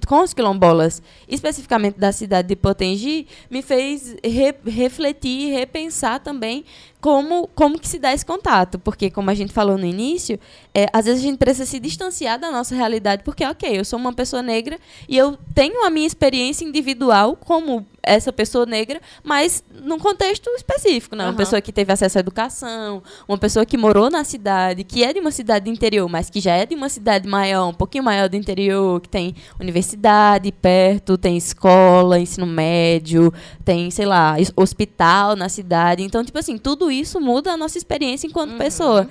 com 0.08 0.24
os 0.24 0.34
quilombolas, 0.34 1.02
especificamente 1.28 2.00
da 2.00 2.12
cidade 2.12 2.48
de 2.48 2.56
Potengi, 2.56 3.28
me 3.50 3.62
fez 3.62 4.16
re- 4.24 4.56
refletir 4.66 5.50
e 5.50 5.52
repensar 5.52 6.20
também 6.20 6.66
como, 7.02 7.48
como 7.56 7.80
que 7.80 7.88
se 7.88 7.98
dá 8.00 8.14
esse 8.14 8.26
contato. 8.26 8.78
Porque, 8.80 9.10
como 9.10 9.30
a 9.30 9.34
gente 9.34 9.54
falou 9.54 9.78
no 9.78 9.86
início, 9.86 10.40
é, 10.74 10.88
às 10.92 11.06
vezes 11.06 11.22
a 11.22 11.26
gente 11.26 11.38
precisa 11.38 11.66
se 11.66 11.80
distanciar 11.80 12.40
da 12.40 12.52
nossa 12.52 12.76
realidade, 12.76 13.24
porque, 13.24 13.46
ok, 13.46 13.80
eu 13.80 13.86
sou 13.86 13.98
uma 13.98 14.14
pessoa 14.14 14.42
negra 14.42 14.80
e 15.08 15.18
eu 15.18 15.38
tenho 15.54 15.86
a 15.86 15.90
minha 15.90 16.08
experiência 16.08 16.66
individual 16.66 17.36
como 17.36 17.86
essa 18.02 18.34
pessoa 18.34 18.66
negra, 18.66 19.02
mas 19.24 19.64
num 19.84 20.00
contexto 20.00 20.50
específico, 20.52 21.16
né? 21.16 21.24
Uma 21.24 21.30
Aham. 21.30 21.38
pessoa 21.38 21.62
que 21.62 21.72
teve 21.72 21.92
acesso 21.92 22.18
à 22.18 22.22
educação, 22.22 23.04
uma 23.28 23.38
pessoa 23.38 23.66
que 23.66 23.78
morou 23.78 24.10
na 24.10 24.24
cidade, 24.24 24.84
que 24.84 25.04
é 25.04 25.14
de 25.14 25.20
uma 25.20 25.32
cidade 25.32 25.66
do 25.66 25.72
interior, 25.72 26.08
mas 26.10 26.30
que 26.30 26.40
já 26.40 26.56
é 26.56 26.66
de 26.66 26.76
uma 26.76 26.90
cidade 26.90 27.28
maior, 27.28 27.68
um 27.68 27.74
pouquinho 27.74 28.04
maior 28.04 28.28
do 28.28 28.36
interior, 28.36 29.00
que 29.02 29.10
tem 29.10 29.36
universidade 29.60 30.52
perto, 30.52 31.18
tem 31.18 31.38
escola, 31.38 32.20
ensino 32.20 32.48
médio, 32.48 33.34
tem, 33.64 33.92
sei 33.92 34.06
lá, 34.06 34.36
hospital 34.56 35.36
na 35.36 35.50
cidade. 35.50 36.04
Então, 36.04 36.24
tipo 36.24 36.38
assim, 36.40 36.58
tudo 36.58 36.89
isso 36.92 37.20
muda 37.20 37.52
a 37.54 37.58
nossa 37.58 37.78
experiência 37.78 38.28
enquanto 38.28 38.58
pessoa. 38.58 39.08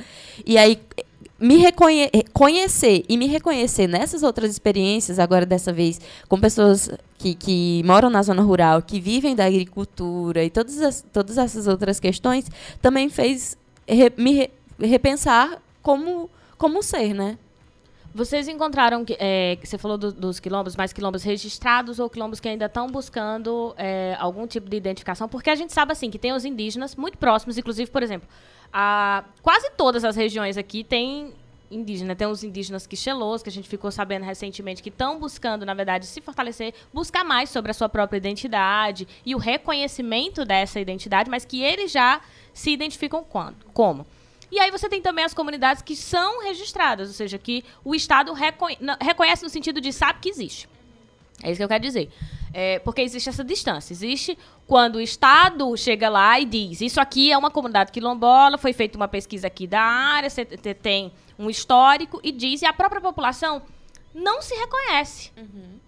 E 0.47 0.57
aí, 0.59 0.79
me 1.41 1.57
reconhe 1.57 2.11
conhecer 2.33 3.05
e 3.09 3.17
me 3.17 3.27
reconhecer 3.27 3.87
nessas 3.87 4.23
outras 4.25 4.51
experiências, 4.51 5.19
agora 5.21 5.47
dessa 5.47 5.73
vez 5.73 6.01
com 6.29 6.39
pessoas 6.41 6.91
que, 7.17 7.35
que 7.35 7.83
moram 7.85 8.11
na 8.11 8.23
zona 8.23 8.43
rural, 8.43 8.83
que 8.83 8.99
vivem 8.99 9.37
da 9.37 9.45
agricultura 9.45 10.45
e 10.45 10.51
todas, 10.51 10.81
as, 10.83 11.05
todas 11.13 11.39
essas 11.39 11.69
outras 11.69 12.01
questões, 12.01 12.51
também 12.83 13.09
fez 13.09 13.57
re- 13.87 14.13
me 14.17 14.33
re- 14.33 14.51
repensar 14.81 15.63
como, 15.81 16.29
como 16.57 16.83
ser, 16.83 17.15
né? 17.15 17.39
Vocês 18.15 18.49
encontraram, 18.49 19.05
que, 19.05 19.17
é, 19.21 19.59
você 19.63 19.77
falou 19.79 19.99
do- 19.99 20.13
dos 20.13 20.41
quilombos, 20.41 20.75
mas 20.75 20.93
quilombos 20.93 21.23
registrados 21.23 21.99
ou 21.99 22.09
quilombos 22.09 22.41
que 22.41 22.49
ainda 22.49 22.65
estão 22.67 22.89
buscando 22.89 23.75
é, 23.77 24.17
algum 24.19 24.47
tipo 24.47 24.69
de 24.69 24.77
identificação? 24.77 25.29
Porque 25.29 25.51
a 25.51 25.55
gente 25.55 25.73
sabe, 25.73 25.93
assim, 25.93 26.11
que 26.11 26.19
tem 26.19 26.33
os 26.33 26.45
indígenas 26.45 26.97
muito 26.97 27.19
próximos, 27.19 27.59
inclusive, 27.59 27.91
por 27.91 28.03
exemplo, 28.03 28.27
a, 28.73 29.25
quase 29.43 29.71
todas 29.77 30.05
as 30.05 30.17
regiões 30.17 30.57
aqui 30.57 30.83
têm 30.83 31.33
indígena. 31.71 32.17
Tem 32.17 32.27
os 32.27 32.43
indígenas 32.43 32.87
quixelôs, 32.87 33.43
que 33.43 33.51
a 33.51 33.53
gente 33.53 33.69
ficou 33.69 33.91
sabendo 33.91 34.25
recentemente, 34.25 34.83
que 34.83 34.89
estão 34.89 35.19
buscando, 35.21 35.67
na 35.67 35.75
verdade, 35.75 36.07
se 36.07 36.21
fortalecer, 36.23 36.73
buscar 36.95 37.25
mais 37.25 37.51
sobre 37.51 37.71
a 37.71 37.75
sua 37.75 37.91
própria 37.91 38.17
identidade 38.17 39.07
e 39.25 39.35
o 39.35 39.39
reconhecimento 39.39 40.47
dessa 40.47 40.81
identidade, 40.81 41.29
mas 41.29 41.45
que 41.45 41.63
eles 41.63 41.93
já 41.93 42.23
se 42.55 42.71
identificam 42.71 43.23
quando, 43.23 43.67
como? 43.75 44.07
E 44.51 44.59
aí 44.59 44.71
você 44.71 44.89
tem 44.89 45.01
também 45.03 45.25
as 45.25 45.35
comunidades 45.35 45.83
que 45.83 45.95
são 45.95 46.43
registradas, 46.43 47.09
ou 47.09 47.15
seja, 47.15 47.39
que 47.39 47.65
o 47.85 47.95
Estado 47.95 48.33
reconhe- 48.33 48.79
reconhece 49.01 49.43
no 49.43 49.49
sentido 49.51 49.81
de 49.81 49.93
sabe 49.93 50.21
que 50.21 50.29
existe. 50.29 50.69
É 51.43 51.51
isso 51.51 51.59
que 51.59 51.65
eu 51.65 51.69
quero 51.69 51.83
dizer. 51.83 52.11
É, 52.53 52.79
porque 52.81 53.03
existe 53.03 53.29
essa 53.29 53.45
distância. 53.45 53.93
Existe 53.93 54.37
quando 54.67 54.97
o 54.97 55.01
Estado 55.01 55.77
chega 55.77 56.09
lá 56.09 56.41
e 56.41 56.45
diz: 56.47 56.81
Isso 56.81 57.01
aqui 57.01 57.31
é 57.31 57.37
uma 57.39 57.51
comunidade 57.51 57.93
quilombola, 57.93 58.57
foi 58.59 58.73
feita 58.73 58.97
uma 58.97 59.07
pesquisa 59.07 59.47
aqui 59.47 59.67
da 59.67 59.81
área, 59.81 60.29
você 60.31 60.45
te- 60.45 60.75
tem 60.75 61.13
um 61.39 61.49
histórico, 61.49 62.19
e 62.25 62.33
diz, 62.33 62.63
e 62.63 62.67
a 62.67 62.73
própria 62.73 63.01
população 63.01 63.63
não 64.19 64.43
se 64.43 64.55
reconhece. 64.55 65.31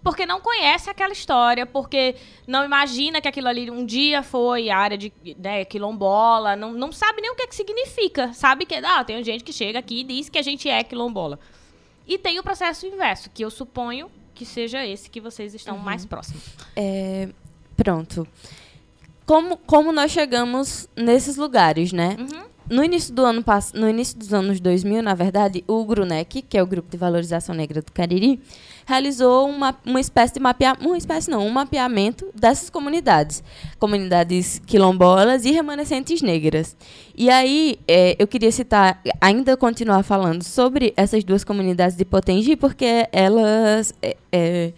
Porque 0.01 0.25
não 0.25 0.39
conhece 0.39 0.89
aquela 0.89 1.11
história, 1.11 1.65
porque 1.65 2.15
não 2.47 2.63
imagina 2.63 3.21
que 3.21 3.27
aquilo 3.27 3.47
ali 3.47 3.69
um 3.69 3.85
dia 3.85 4.23
foi 4.23 4.69
a 4.69 4.77
área 4.77 4.97
de 4.97 5.13
né, 5.37 5.65
quilombola, 5.65 6.55
não, 6.55 6.73
não 6.73 6.91
sabe 6.91 7.21
nem 7.21 7.31
o 7.31 7.35
que, 7.35 7.47
que 7.47 7.55
significa. 7.55 8.33
Sabe 8.33 8.65
que 8.65 8.75
ah, 8.75 9.03
tem 9.03 9.23
gente 9.23 9.43
que 9.43 9.53
chega 9.53 9.79
aqui 9.79 9.99
e 9.99 10.03
diz 10.03 10.29
que 10.29 10.39
a 10.39 10.41
gente 10.41 10.69
é 10.69 10.83
quilombola. 10.83 11.39
E 12.07 12.17
tem 12.17 12.39
o 12.39 12.43
processo 12.43 12.87
inverso, 12.87 13.29
que 13.29 13.43
eu 13.43 13.51
suponho 13.51 14.09
que 14.33 14.45
seja 14.45 14.83
esse 14.85 15.09
que 15.09 15.21
vocês 15.21 15.53
estão 15.53 15.77
mais 15.77 16.05
próximos. 16.05 16.43
É, 16.75 17.29
pronto. 17.77 18.27
Como, 19.25 19.55
como 19.55 19.91
nós 19.91 20.11
chegamos 20.11 20.89
nesses 20.95 21.37
lugares, 21.37 21.93
né? 21.93 22.17
No 22.69 22.83
início 22.83 23.13
do 23.13 23.25
ano 23.25 23.43
no 23.73 23.89
início 23.89 24.17
dos 24.17 24.33
anos 24.33 24.59
2000, 24.59 25.03
na 25.03 25.13
verdade, 25.13 25.63
o 25.67 25.83
GRUNEC, 25.83 26.41
que 26.43 26.57
é 26.57 26.63
o 26.63 26.67
Grupo 26.67 26.89
de 26.89 26.97
Valorização 26.97 27.53
Negra 27.53 27.81
do 27.81 27.91
Cariri, 27.91 28.39
realizou 28.85 29.49
uma, 29.49 29.77
uma 29.85 29.99
espécie 29.99 30.33
de 30.35 30.39
mapeamento, 30.39 30.85
uma 30.85 30.97
espécie 30.97 31.29
não, 31.29 31.45
um 31.45 31.49
mapeamento 31.49 32.29
dessas 32.33 32.69
comunidades, 32.69 33.43
comunidades 33.79 34.61
quilombolas 34.65 35.43
e 35.43 35.51
remanescentes 35.51 36.21
negras. 36.21 36.77
E 37.15 37.29
aí, 37.29 37.77
é, 37.87 38.15
eu 38.17 38.27
queria 38.27 38.51
citar, 38.51 39.01
ainda 39.19 39.57
continuar 39.57 40.03
falando 40.03 40.43
sobre 40.43 40.93
essas 40.95 41.23
duas 41.23 41.43
comunidades 41.43 41.97
de 41.97 42.05
Potengi, 42.05 42.55
porque 42.55 43.07
elas 43.11 43.93
é, 44.01 44.15
é, 44.31 44.73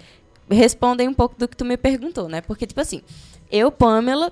respondem 0.50 1.08
um 1.08 1.14
pouco 1.14 1.36
do 1.38 1.48
que 1.48 1.56
tu 1.56 1.66
me 1.66 1.78
perguntou, 1.78 2.28
né? 2.28 2.42
Porque, 2.42 2.66
tipo 2.66 2.82
assim, 2.82 3.02
eu, 3.52 3.72
Pamela, 3.72 4.32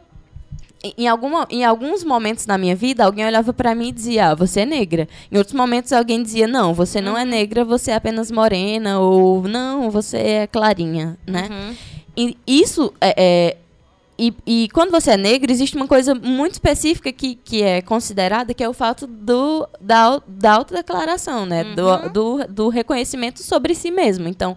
em- 0.97 1.07
alguma, 1.07 1.47
em 1.49 1.63
alguns 1.63 2.03
momentos 2.03 2.45
na 2.45 2.57
minha 2.57 2.75
vida, 2.75 3.05
alguém 3.05 3.25
olhava 3.25 3.53
pra 3.53 3.75
mim 3.75 3.89
e 3.89 3.91
dizia, 3.91 4.29
ah, 4.29 4.35
você 4.35 4.61
é 4.61 4.65
negra. 4.65 5.07
Em 5.31 5.37
outros 5.37 5.55
momentos, 5.55 5.91
alguém 5.93 6.21
dizia, 6.23 6.47
não, 6.47 6.73
você 6.73 6.99
não 7.01 7.17
é 7.17 7.23
negra, 7.25 7.63
você 7.63 7.91
é 7.91 7.95
apenas 7.95 8.31
morena, 8.31 8.99
ou 8.99 9.43
não, 9.43 9.89
você 9.91 10.17
é 10.17 10.47
clarinha, 10.47 11.17
né? 11.27 11.47
Uhum. 11.51 11.75
E 12.17 12.37
isso 12.47 12.93
é. 12.99 13.13
é- 13.17 13.57
e, 14.19 14.33
e 14.45 14.69
quando 14.71 14.91
você 14.91 15.11
é 15.11 15.17
negro, 15.17 15.51
existe 15.51 15.75
uma 15.75 15.87
coisa 15.87 16.13
muito 16.13 16.51
específica 16.53 17.11
que, 17.11 17.33
que 17.35 17.63
é 17.63 17.81
considerada, 17.81 18.53
que 18.53 18.63
é 18.63 18.69
o 18.69 18.73
fato 18.73 19.07
do, 19.07 19.67
da, 19.79 20.21
da 20.27 20.53
autodeclaração, 20.53 21.43
né? 21.45 21.63
Do, 21.63 22.09
do, 22.09 22.47
do 22.47 22.69
reconhecimento 22.69 23.41
sobre 23.41 23.73
si 23.73 23.89
mesmo. 23.89 24.27
Então, 24.27 24.55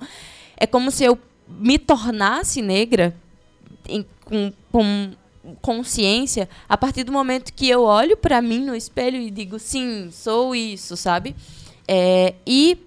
é 0.56 0.66
como 0.66 0.90
se 0.90 1.04
eu 1.04 1.18
me 1.48 1.78
tornasse 1.78 2.60
negra 2.60 3.14
em- 3.88 4.04
com, 4.26 4.52
com 4.70 5.10
consciência 5.60 6.48
a 6.68 6.76
partir 6.76 7.04
do 7.04 7.12
momento 7.12 7.52
que 7.52 7.68
eu 7.68 7.82
olho 7.82 8.16
para 8.16 8.40
mim 8.40 8.64
no 8.64 8.74
espelho 8.74 9.18
e 9.18 9.30
digo, 9.30 9.58
sim, 9.58 10.10
sou 10.10 10.54
isso, 10.54 10.96
sabe? 10.96 11.34
É, 11.86 12.34
e 12.46 12.78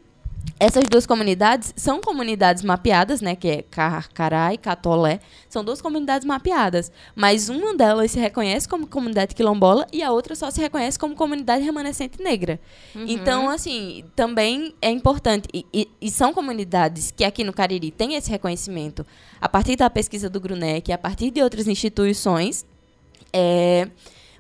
essas 0.60 0.86
duas 0.86 1.06
comunidades 1.06 1.74
são 1.76 2.02
comunidades 2.02 2.64
mapeadas, 2.64 3.22
né? 3.22 3.36
Que 3.36 3.48
é 3.48 3.62
Carcará 3.62 4.54
e 4.54 4.58
Catolé. 4.58 5.20
São 5.50 5.64
duas 5.64 5.82
comunidades 5.82 6.26
mapeadas. 6.26 6.92
Mas 7.16 7.48
uma 7.50 7.76
delas 7.76 8.12
se 8.12 8.20
reconhece 8.20 8.68
como 8.68 8.88
comunidade 8.88 9.36
quilombola 9.36 9.86
e 9.94 10.02
a 10.02 10.12
outra 10.12 10.36
só 10.36 10.50
se 10.50 10.60
reconhece 10.60 10.98
como 10.98 11.16
comunidade 11.16 11.64
remanescente 11.64 12.22
negra. 12.24 12.60
Então, 12.96 13.50
assim, 13.50 14.04
também 14.16 14.74
é 14.82 14.90
importante. 14.90 15.48
E, 15.54 15.66
e- 15.74 15.90
e 16.02 16.10
são 16.10 16.34
comunidades 16.34 17.12
que 17.16 17.24
aqui 17.24 17.44
no 17.44 17.54
Cariri 17.54 17.92
têm 17.92 18.16
esse 18.16 18.30
reconhecimento 18.32 19.06
a 19.40 19.48
partir 19.48 19.76
da 19.76 19.90
pesquisa 19.90 20.30
do 20.30 20.40
Grunec, 20.40 20.92
a 20.92 20.98
partir 20.98 21.30
de 21.30 21.42
outras 21.42 21.68
instituições. 21.68 22.66
É, 23.32 23.88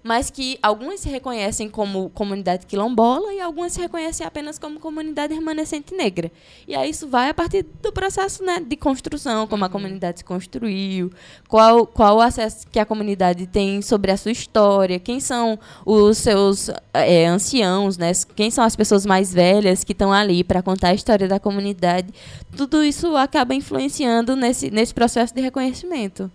mas 0.08 0.30
que 0.30 0.58
algumas 0.64 1.02
se 1.02 1.10
reconhecem 1.10 1.70
como 1.70 2.10
comunidade 2.12 2.66
quilombola 2.66 3.34
e 3.34 3.42
algumas 3.42 3.74
se 3.74 3.82
reconhecem 3.82 4.26
apenas 4.26 4.58
como 4.58 4.80
comunidade 4.80 5.34
remanescente 5.34 5.94
negra. 5.94 6.32
E 6.66 6.74
aí 6.74 6.90
isso 6.90 7.10
vai 7.10 7.30
a 7.30 7.34
partir 7.34 7.66
do 7.82 7.92
processo 7.92 8.42
né, 8.42 8.62
de 8.66 8.78
construção, 8.78 9.46
como 9.48 9.66
a 9.66 9.70
comunidade 9.70 10.20
se 10.20 10.24
construiu, 10.24 11.12
qual, 11.50 11.86
qual 11.86 12.16
o 12.16 12.22
acesso 12.22 12.66
que 12.72 12.80
a 12.80 12.86
comunidade 12.86 13.46
tem 13.48 13.82
sobre 13.82 14.10
a 14.10 14.16
sua 14.16 14.32
história, 14.32 14.98
quem 14.98 15.20
são 15.20 15.60
os 15.86 16.18
seus 16.18 16.70
é, 16.94 17.28
anciãos, 17.28 17.98
né, 17.98 18.14
quem 18.34 18.50
são 18.50 18.64
as 18.64 18.78
pessoas 18.78 19.06
mais 19.06 19.34
velhas 19.34 19.84
que 19.84 19.92
estão 19.92 20.14
ali 20.14 20.42
para 20.42 20.62
contar 20.62 20.90
a 20.90 20.94
história 20.94 21.28
da 21.28 21.38
comunidade. 21.38 22.14
Tudo 22.56 22.82
isso 22.82 23.18
acaba 23.18 23.54
influenciando 23.54 24.38
nesse, 24.38 24.72
nesse 24.72 24.94
processo 24.94 25.36
de 25.36 25.42
reconhecimento. 25.42 26.32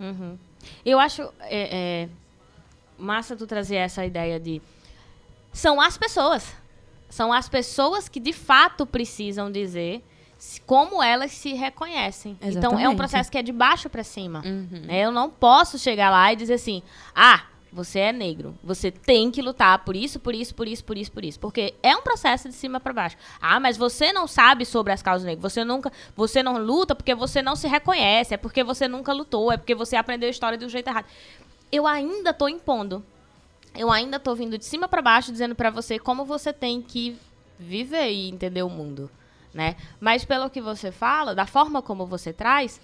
Uhum. 0.00 0.38
Eu 0.84 0.98
acho 0.98 1.22
é, 1.42 2.04
é, 2.04 2.08
massa 3.00 3.36
tu 3.36 3.46
trazer 3.46 3.76
essa 3.76 4.04
ideia 4.04 4.38
de. 4.38 4.60
São 5.52 5.80
as 5.80 5.96
pessoas. 5.98 6.54
São 7.08 7.32
as 7.32 7.48
pessoas 7.48 8.08
que 8.08 8.20
de 8.20 8.32
fato 8.32 8.86
precisam 8.86 9.50
dizer 9.50 10.04
como 10.64 11.02
elas 11.02 11.32
se 11.32 11.52
reconhecem. 11.52 12.38
Então 12.40 12.72
é 12.72 12.74
um 12.74 12.78
Exatamente. 12.78 12.96
processo 12.96 13.30
que 13.30 13.38
é 13.38 13.42
de 13.42 13.52
baixo 13.52 13.90
para 13.90 14.02
cima. 14.04 14.42
Uhum. 14.44 14.82
né? 14.86 15.00
Eu 15.00 15.12
não 15.12 15.28
posso 15.28 15.78
chegar 15.78 16.10
lá 16.10 16.32
e 16.32 16.36
dizer 16.36 16.54
assim: 16.54 16.82
ah, 17.14 17.44
você 17.72 17.98
é 18.00 18.12
negro, 18.12 18.56
você 18.62 18.90
tem 18.90 19.30
que 19.30 19.42
lutar 19.42 19.84
por 19.84 19.94
isso, 19.94 20.18
por 20.18 20.34
isso, 20.34 20.54
por 20.54 20.66
isso, 20.66 20.84
por 20.84 20.96
isso, 20.96 21.12
por 21.12 21.24
isso. 21.24 21.40
Porque 21.40 21.74
é 21.82 21.94
um 21.94 22.02
processo 22.02 22.48
de 22.48 22.54
cima 22.54 22.80
para 22.80 22.92
baixo. 22.92 23.16
Ah, 23.40 23.60
mas 23.60 23.76
você 23.76 24.12
não 24.12 24.26
sabe 24.26 24.64
sobre 24.64 24.92
as 24.92 25.02
causas 25.02 25.24
negras. 25.26 25.52
Você 25.52 25.62
nunca, 25.64 25.92
você 26.16 26.42
não 26.42 26.58
luta 26.58 26.94
porque 26.94 27.14
você 27.14 27.42
não 27.42 27.54
se 27.54 27.68
reconhece, 27.68 28.34
é 28.34 28.36
porque 28.36 28.64
você 28.64 28.88
nunca 28.88 29.12
lutou, 29.12 29.52
é 29.52 29.56
porque 29.56 29.74
você 29.74 29.96
aprendeu 29.96 30.28
a 30.28 30.30
história 30.30 30.58
de 30.58 30.64
um 30.64 30.68
jeito 30.68 30.88
errado. 30.88 31.06
Eu 31.70 31.86
ainda 31.86 32.32
tô 32.32 32.48
impondo. 32.48 33.04
Eu 33.74 33.90
ainda 33.90 34.18
tô 34.18 34.34
vindo 34.34 34.58
de 34.58 34.64
cima 34.64 34.88
para 34.88 35.00
baixo 35.00 35.30
dizendo 35.30 35.54
para 35.54 35.70
você 35.70 35.98
como 35.98 36.24
você 36.24 36.52
tem 36.52 36.82
que 36.82 37.16
viver 37.58 38.10
e 38.10 38.28
entender 38.28 38.62
o 38.62 38.68
mundo, 38.68 39.10
né? 39.54 39.76
Mas 40.00 40.24
pelo 40.24 40.50
que 40.50 40.60
você 40.60 40.90
fala, 40.90 41.34
da 41.34 41.46
forma 41.46 41.80
como 41.80 42.06
você 42.06 42.32
traz, 42.32 42.80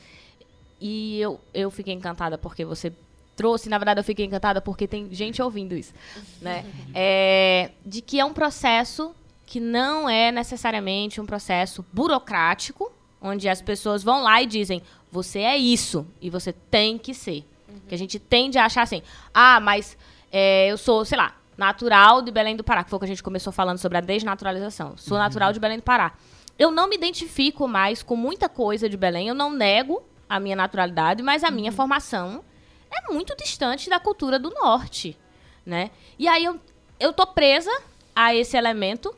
e 0.80 1.18
eu, 1.18 1.40
eu 1.52 1.70
fiquei 1.70 1.94
encantada 1.94 2.36
porque 2.38 2.64
você 2.64 2.92
trouxe, 3.34 3.68
na 3.68 3.78
verdade 3.78 4.00
eu 4.00 4.04
fiquei 4.04 4.24
encantada 4.24 4.60
porque 4.60 4.86
tem 4.86 5.12
gente 5.12 5.42
ouvindo 5.42 5.74
isso, 5.74 5.92
né? 6.40 6.64
É, 6.94 7.70
de 7.84 8.00
que 8.00 8.20
é 8.20 8.24
um 8.24 8.32
processo 8.32 9.14
que 9.44 9.60
não 9.60 10.08
é 10.08 10.30
necessariamente 10.32 11.20
um 11.20 11.26
processo 11.26 11.84
burocrático, 11.92 12.92
onde 13.20 13.48
as 13.48 13.62
pessoas 13.62 14.02
vão 14.02 14.22
lá 14.22 14.42
e 14.42 14.46
dizem, 14.46 14.82
você 15.10 15.40
é 15.40 15.56
isso, 15.56 16.06
e 16.20 16.28
você 16.28 16.52
tem 16.52 16.98
que 16.98 17.14
ser. 17.14 17.44
Que 17.88 17.94
a 17.94 17.98
gente 17.98 18.18
tende 18.18 18.58
a 18.58 18.66
achar 18.66 18.82
assim, 18.82 19.02
ah, 19.32 19.60
mas 19.60 19.96
é, 20.30 20.68
eu 20.68 20.78
sou, 20.78 21.04
sei 21.04 21.18
lá, 21.18 21.34
natural 21.56 22.22
de 22.22 22.30
Belém 22.30 22.56
do 22.56 22.64
Pará, 22.64 22.84
que 22.84 22.90
foi 22.90 22.96
o 22.96 23.00
que 23.00 23.06
a 23.06 23.08
gente 23.08 23.22
começou 23.22 23.52
falando 23.52 23.78
sobre 23.78 23.98
a 23.98 24.00
desnaturalização. 24.00 24.96
Sou 24.96 25.18
natural 25.18 25.52
de 25.52 25.60
Belém 25.60 25.78
do 25.78 25.82
Pará. 25.82 26.12
Eu 26.58 26.70
não 26.70 26.88
me 26.88 26.96
identifico 26.96 27.68
mais 27.68 28.02
com 28.02 28.16
muita 28.16 28.48
coisa 28.48 28.88
de 28.88 28.96
Belém, 28.96 29.28
eu 29.28 29.34
não 29.34 29.50
nego 29.50 30.02
a 30.28 30.40
minha 30.40 30.56
naturalidade, 30.56 31.22
mas 31.22 31.44
a 31.44 31.50
minha 31.50 31.70
formação 31.70 32.44
é 32.90 33.12
muito 33.12 33.36
distante 33.36 33.90
da 33.90 34.00
cultura 34.00 34.38
do 34.38 34.50
norte, 34.50 35.16
né? 35.64 35.90
E 36.18 36.26
aí 36.26 36.44
eu, 36.44 36.60
eu 36.98 37.12
tô 37.12 37.26
presa 37.26 37.70
a 38.14 38.34
esse 38.34 38.56
elemento 38.56 39.14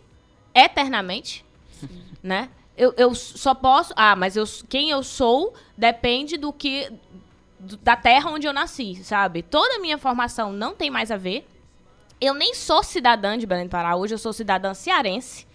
eternamente, 0.54 1.44
né? 2.22 2.50
Eu, 2.76 2.94
eu 2.96 3.14
só 3.14 3.54
posso. 3.54 3.92
Ah, 3.96 4.14
mas 4.14 4.36
eu, 4.36 4.44
quem 4.68 4.90
eu 4.90 5.02
sou 5.02 5.54
depende 5.76 6.36
do 6.36 6.52
que. 6.52 6.90
Do- 7.58 7.76
da 7.78 7.96
terra 7.96 8.30
onde 8.30 8.46
eu 8.46 8.52
nasci, 8.52 8.96
sabe? 9.04 9.42
Toda 9.42 9.76
a 9.76 9.78
minha 9.80 9.98
formação 9.98 10.52
não 10.52 10.74
tem 10.74 10.90
mais 10.90 11.10
a 11.10 11.16
ver. 11.16 11.46
Eu 12.20 12.34
nem 12.34 12.54
sou 12.54 12.82
cidadã 12.82 13.36
de 13.38 13.46
Belém 13.46 13.66
do 13.66 13.70
Pará. 13.70 13.94
Hoje 13.96 14.14
eu 14.14 14.18
sou 14.18 14.32
cidadã 14.32 14.74
cearense. 14.74 15.46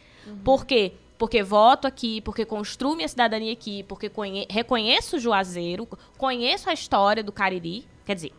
Por 0.43 0.65
quê? 0.65 0.93
Porque 1.17 1.43
voto 1.43 1.85
aqui, 1.87 2.21
porque 2.21 2.45
construo 2.45 2.95
minha 2.95 3.07
cidadania 3.07 3.51
aqui, 3.53 3.83
porque 3.83 4.09
conhe- 4.09 4.47
reconheço 4.49 5.17
o 5.17 5.19
Juazeiro, 5.19 5.87
conheço 6.17 6.69
a 6.69 6.73
história 6.73 7.23
do 7.23 7.31
Cariri. 7.31 7.85
Quer 8.05 8.15
dizer, 8.15 8.31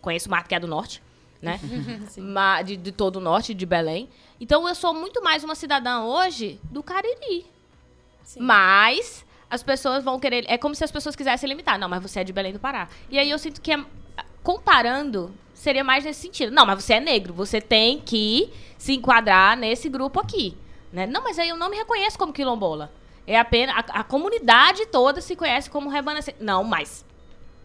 conheço 0.00 0.28
o 0.28 0.30
Mato 0.30 0.48
que 0.48 0.54
é 0.54 0.60
do 0.60 0.66
norte, 0.66 1.02
né? 1.40 1.58
De, 2.64 2.76
de 2.76 2.92
todo 2.92 3.16
o 3.16 3.20
norte, 3.20 3.52
de 3.54 3.66
Belém. 3.66 4.08
Então 4.40 4.68
eu 4.68 4.74
sou 4.74 4.92
muito 4.94 5.22
mais 5.22 5.42
uma 5.44 5.54
cidadã 5.54 6.02
hoje 6.02 6.60
do 6.64 6.82
Cariri. 6.82 7.46
Mas 8.38 9.23
as 9.50 9.62
pessoas 9.62 10.02
vão 10.04 10.18
querer. 10.18 10.44
É 10.48 10.56
como 10.58 10.74
se 10.74 10.82
as 10.84 10.90
pessoas 10.90 11.14
quisessem 11.16 11.48
limitar. 11.48 11.78
Não, 11.78 11.88
mas 11.88 12.02
você 12.02 12.20
é 12.20 12.24
de 12.24 12.32
Belém 12.32 12.52
do 12.52 12.58
Pará. 12.58 12.88
E 13.10 13.18
aí 13.18 13.30
eu 13.30 13.38
sinto 13.38 13.60
que, 13.60 13.72
é- 13.72 13.84
comparando, 14.42 15.32
seria 15.54 15.82
mais 15.82 16.04
nesse 16.04 16.20
sentido. 16.20 16.52
Não, 16.52 16.66
mas 16.66 16.82
você 16.82 16.94
é 16.94 17.00
negro. 17.00 17.32
Você 17.34 17.60
tem 17.60 17.98
que 18.00 18.50
se 18.78 18.92
enquadrar 18.94 19.56
nesse 19.56 19.88
grupo 19.88 20.20
aqui. 20.20 20.56
Né? 20.92 21.06
Não, 21.06 21.22
mas 21.24 21.38
aí 21.38 21.48
eu 21.48 21.56
não 21.56 21.70
me 21.70 21.76
reconheço 21.76 22.18
como 22.18 22.32
quilombola. 22.32 22.92
É 23.26 23.38
apenas. 23.38 23.74
A, 23.76 24.00
a 24.00 24.04
comunidade 24.04 24.86
toda 24.86 25.20
se 25.20 25.34
conhece 25.34 25.70
como 25.70 25.88
remanescente. 25.88 26.38
Não, 26.40 26.62
mas 26.62 27.04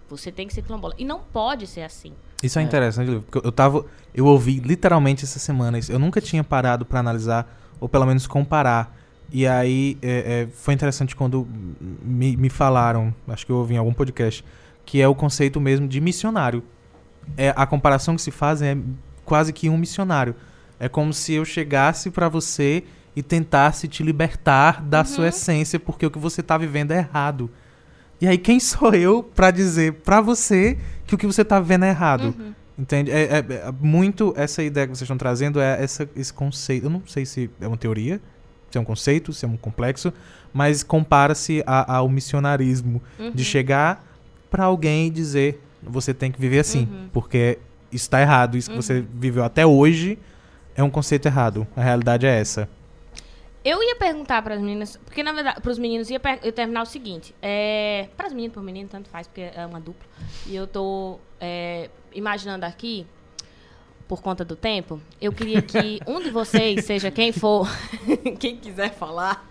você 0.09 0.31
tem 0.31 0.47
que 0.47 0.53
ser 0.53 0.61
quilombola. 0.61 0.93
E 0.97 1.03
não 1.05 1.19
pode 1.19 1.67
ser 1.67 1.81
assim. 1.81 2.13
Isso 2.41 2.57
é, 2.57 2.61
interessante, 2.61 3.07
Lívia, 3.07 3.23
porque 3.29 3.45
eu 3.45 3.51
tava. 3.51 3.85
Eu 4.15 4.25
ouvi 4.25 4.59
literalmente 4.59 5.25
essa 5.25 5.37
semana. 5.37 5.77
isso- 5.77 5.91
Eu 5.91 5.99
nunca 5.99 6.21
tinha 6.21 6.43
parado 6.43 6.85
pra 6.85 6.99
analisar, 7.01 7.45
ou 7.79 7.89
pelo 7.89 8.05
menos 8.05 8.25
comparar. 8.25 8.97
E 9.31 9.45
aí 9.45 9.97
é, 10.01 10.43
é, 10.43 10.47
foi 10.53 10.73
interessante 10.73 11.15
quando 11.15 11.47
me, 12.03 12.35
me 12.35 12.49
falaram, 12.49 13.13
acho 13.27 13.45
que 13.45 13.51
eu 13.51 13.57
ouvi 13.57 13.75
em 13.75 13.77
algum 13.77 13.93
podcast, 13.93 14.43
que 14.85 15.01
é 15.01 15.07
o 15.07 15.13
conceito 15.13 15.61
mesmo 15.61 15.87
de 15.87 16.01
missionário. 16.01 16.63
É, 17.37 17.53
a 17.55 17.65
comparação 17.67 18.15
que 18.15 18.21
se 18.21 18.31
faz 18.31 18.61
é 18.61 18.75
quase 19.23 19.53
que 19.53 19.69
um 19.69 19.77
missionário. 19.77 20.35
É 20.79 20.89
como 20.89 21.13
se 21.13 21.33
eu 21.33 21.45
chegasse 21.45 22.09
pra 22.09 22.27
você 22.27 22.83
e 23.15 23.21
tentasse 23.21 23.87
te 23.87 24.01
libertar 24.01 24.81
da 24.83 25.03
sua 25.03 25.27
essência, 25.27 25.79
porque 25.79 26.05
o 26.05 26.11
que 26.11 26.17
você 26.17 26.41
tá 26.41 26.57
vivendo 26.57 26.91
é 26.91 26.97
errado. 26.99 27.49
E 28.21 28.27
aí, 28.27 28.37
quem 28.37 28.59
sou 28.59 28.93
eu 28.95 29.21
pra 29.23 29.51
dizer 29.51 29.93
pra 29.93 30.21
você 30.21 30.77
que 31.05 31.13
o 31.13 31.17
que 31.17 31.27
você 31.27 31.45
tá 31.45 31.59
vendo 31.59 31.85
é 31.85 31.89
errado? 31.89 32.33
Entende? 32.77 33.11
É, 33.11 33.23
é- 33.23 33.37
é 33.67 33.71
muito 33.79 34.33
essa 34.37 34.63
ideia 34.63 34.87
que 34.87 34.91
vocês 34.95 35.01
estão 35.03 35.17
trazendo, 35.17 35.59
é 35.59 35.83
essa, 35.83 36.09
esse 36.15 36.33
conceito. 36.33 36.85
Eu 36.85 36.89
não 36.89 37.03
sei 37.05 37.25
se 37.25 37.49
é 37.59 37.67
uma 37.67 37.77
teoria, 37.77 38.19
se 38.71 38.77
é 38.77 38.81
um 38.81 38.85
conceito, 38.85 39.33
se 39.33 39.45
é 39.45 39.47
um 39.47 39.57
complexo, 39.57 40.13
mas 40.53 40.83
compara-se 40.83 41.63
ao 41.65 42.07
missionarismo 42.09 43.01
de 43.33 43.43
chegar 43.43 44.05
pra 44.49 44.65
alguém 44.65 45.07
e 45.07 45.09
dizer: 45.09 45.61
você 45.81 46.13
tem 46.13 46.31
que 46.31 46.39
viver 46.39 46.59
assim, 46.59 46.87
porque 47.11 47.59
isso 47.91 48.09
tá 48.09 48.21
errado, 48.21 48.57
isso 48.57 48.69
que 48.69 48.75
você 48.75 49.05
viveu 49.13 49.43
até 49.43 49.65
hoje 49.65 50.17
é 50.75 50.83
um 50.83 50.89
conceito 50.89 51.27
errado. 51.27 51.67
A 51.75 51.81
realidade 51.81 52.25
é 52.25 52.39
essa. 52.39 52.69
Eu 53.63 53.83
ia 53.83 53.95
perguntar 53.97 54.41
para 54.41 54.55
as 54.55 54.61
meninas, 54.61 54.97
porque 54.97 55.21
na 55.21 55.33
verdade, 55.33 55.59
para 55.59 55.71
os 55.71 55.77
meninos 55.77 56.09
ia 56.09 56.21
eu 56.41 56.51
terminar 56.51 56.81
o 56.81 56.85
seguinte, 56.85 57.35
é, 57.41 58.07
para 58.15 58.27
as 58.27 58.33
meninas, 58.33 58.53
para 58.53 58.61
o 58.61 58.65
menino, 58.65 58.87
tanto 58.87 59.09
faz, 59.09 59.27
porque 59.27 59.41
é 59.41 59.65
uma 59.65 59.81
dupla. 59.81 60.07
E 60.47 60.55
eu 60.55 60.65
tô 60.65 61.19
é, 61.41 61.89
imaginando 62.13 62.65
aqui, 62.65 63.05
por 64.09 64.21
conta 64.23 64.43
do 64.43 64.55
tempo, 64.55 64.99
eu 65.21 65.31
queria 65.31 65.61
que 65.61 66.01
um 66.07 66.19
de 66.19 66.31
vocês, 66.31 66.83
seja 66.83 67.11
quem 67.11 67.31
for, 67.31 67.69
quem 68.39 68.57
quiser 68.57 68.91
falar, 68.91 69.47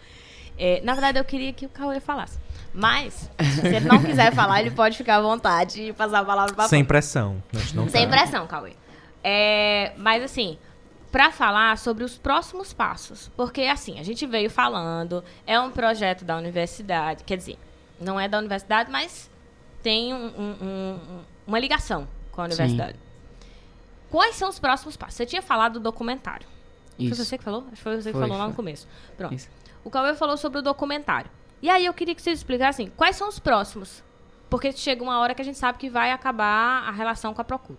é, 0.59 0.81
na 0.83 0.93
verdade 0.95 1.17
eu 1.19 1.25
queria 1.25 1.53
que 1.53 1.65
o 1.65 1.69
Cauê 1.69 2.01
falasse. 2.01 2.37
Mas, 2.75 3.31
se 3.41 3.67
ele 3.67 3.87
não 3.87 4.03
quiser 4.03 4.33
falar, 4.35 4.61
ele 4.61 4.71
pode 4.73 4.97
ficar 4.97 5.17
à 5.17 5.21
vontade 5.23 5.81
e 5.81 5.93
passar 5.93 6.19
a 6.21 6.25
palavra 6.25 6.55
para 6.55 6.69
Sem 6.69 6.85
pressão. 6.85 7.89
Sem 7.89 8.09
tá- 8.09 8.17
pressão, 8.17 8.47
Cauê. 8.47 8.73
É, 9.25 9.93
mas 9.97 10.23
assim, 10.23 10.59
pra 11.11 11.31
falar 11.31 11.79
sobre 11.79 12.05
os 12.05 12.19
próximos 12.19 12.73
passos. 12.73 13.31
Porque 13.37 13.63
assim, 13.63 13.99
a 13.99 14.03
gente 14.03 14.27
veio 14.27 14.51
falando, 14.51 15.25
é 15.47 15.59
um 15.59 15.71
projeto 15.71 16.25
da 16.25 16.37
universidade, 16.37 17.25
quer 17.25 17.37
dizer, 17.37 17.57
não 18.01 18.19
é 18.21 18.29
da 18.29 18.39
universidade, 18.39 18.91
mas 18.91 19.31
tem 19.83 20.13
um- 20.13 20.27
um- 20.27 20.57
um- 20.61 20.95
um- 20.95 21.21
uma 21.47 21.59
ligação 21.59 22.07
com 22.33 22.43
a 22.43 22.51
Sim. 22.51 22.57
Quais 24.11 24.37
são 24.37 24.49
os 24.49 24.59
próximos 24.59 24.97
passos? 24.97 25.15
Você 25.15 25.27
tinha 25.27 25.43
falado 25.43 25.75
do 25.75 25.81
documentário. 25.81 26.47
Foi 26.97 27.07
Isso. 27.07 27.25
você 27.25 27.39
que 27.39 27.45
falou? 27.45 27.61
Acho 27.67 27.77
que 27.77 27.83
foi 27.83 27.97
você 27.97 28.11
que 28.11 28.19
Foi, 28.19 28.23
falou 28.23 28.37
lá 28.39 28.45
no 28.45 28.51
foi. 28.51 28.57
começo. 28.57 28.89
Pronto. 29.17 29.35
Isso. 29.35 29.49
O 29.85 29.91
Cauê 29.91 30.15
falou 30.15 30.37
sobre 30.37 30.59
o 30.59 30.63
documentário. 30.63 31.31
E 31.63 31.69
aí 31.71 31.85
eu 31.87 31.95
queria 31.95 32.15
que 32.15 32.23
vocês 32.23 32.39
explicassem 32.39 32.91
quais 32.97 33.17
são 33.17 33.29
os 33.29 33.39
próximos. 33.39 34.03
Porque 34.51 34.73
chega 34.73 35.03
uma 35.03 35.19
hora 35.21 35.35
que 35.35 35.43
a 35.43 35.45
gente 35.45 35.59
sabe 35.59 35.79
que 35.79 35.91
vai 35.91 36.11
acabar 36.11 36.89
a 36.89 36.91
relação 36.91 37.35
com 37.35 37.41
a 37.41 37.45
Procult. 37.45 37.79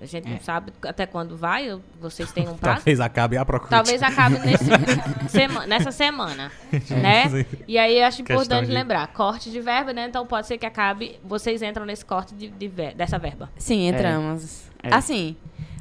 A 0.00 0.04
gente 0.04 0.28
É. 0.28 0.30
não 0.30 0.40
sabe 0.40 0.72
até 0.86 1.06
quando 1.06 1.36
vai, 1.38 1.64
eu- 1.70 1.80
vocês 1.98 2.30
têm 2.30 2.46
um 2.46 2.54
prazo. 2.58 2.76
Talvez 2.80 3.00
acabe 3.00 3.38
a 3.38 3.44
procura. 3.46 3.70
Talvez 3.70 4.02
acabe 4.02 4.38
nesse 4.40 4.64
sema- 5.30 5.66
nessa 5.66 5.90
semana, 5.90 6.52
né? 6.90 7.28
Sim. 7.30 7.46
E 7.66 7.78
aí 7.78 7.98
eu 7.98 8.06
acho 8.06 8.20
importante 8.20 8.66
de- 8.66 8.72
lembrar, 8.72 9.06
corte 9.08 9.50
de 9.50 9.58
verba, 9.58 9.94
né? 9.94 10.06
Então 10.06 10.26
pode 10.26 10.46
ser 10.46 10.58
que 10.58 10.66
acabe, 10.66 11.18
vocês 11.24 11.62
entram 11.62 11.86
nesse 11.86 12.04
corte 12.04 12.34
de, 12.34 12.48
de 12.48 12.68
ver- 12.68 12.94
dessa 12.94 13.18
verba. 13.18 13.50
Sim, 13.56 13.88
entramos. 13.88 14.65
É. 14.65 14.65
Assim, 14.92 15.36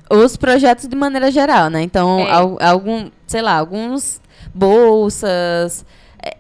os 0.10 0.38
projetos 0.38 0.88
de 0.88 0.96
maneira 0.96 1.32
geral, 1.32 1.70
né? 1.70 1.82
Então, 1.82 2.20
É. 2.20 2.32
al- 2.32 2.58
algum, 2.62 3.10
sei 3.28 3.42
lá, 3.42 3.58
alguns 3.58 4.22
bolsas, 4.54 5.84
é, 5.84 5.86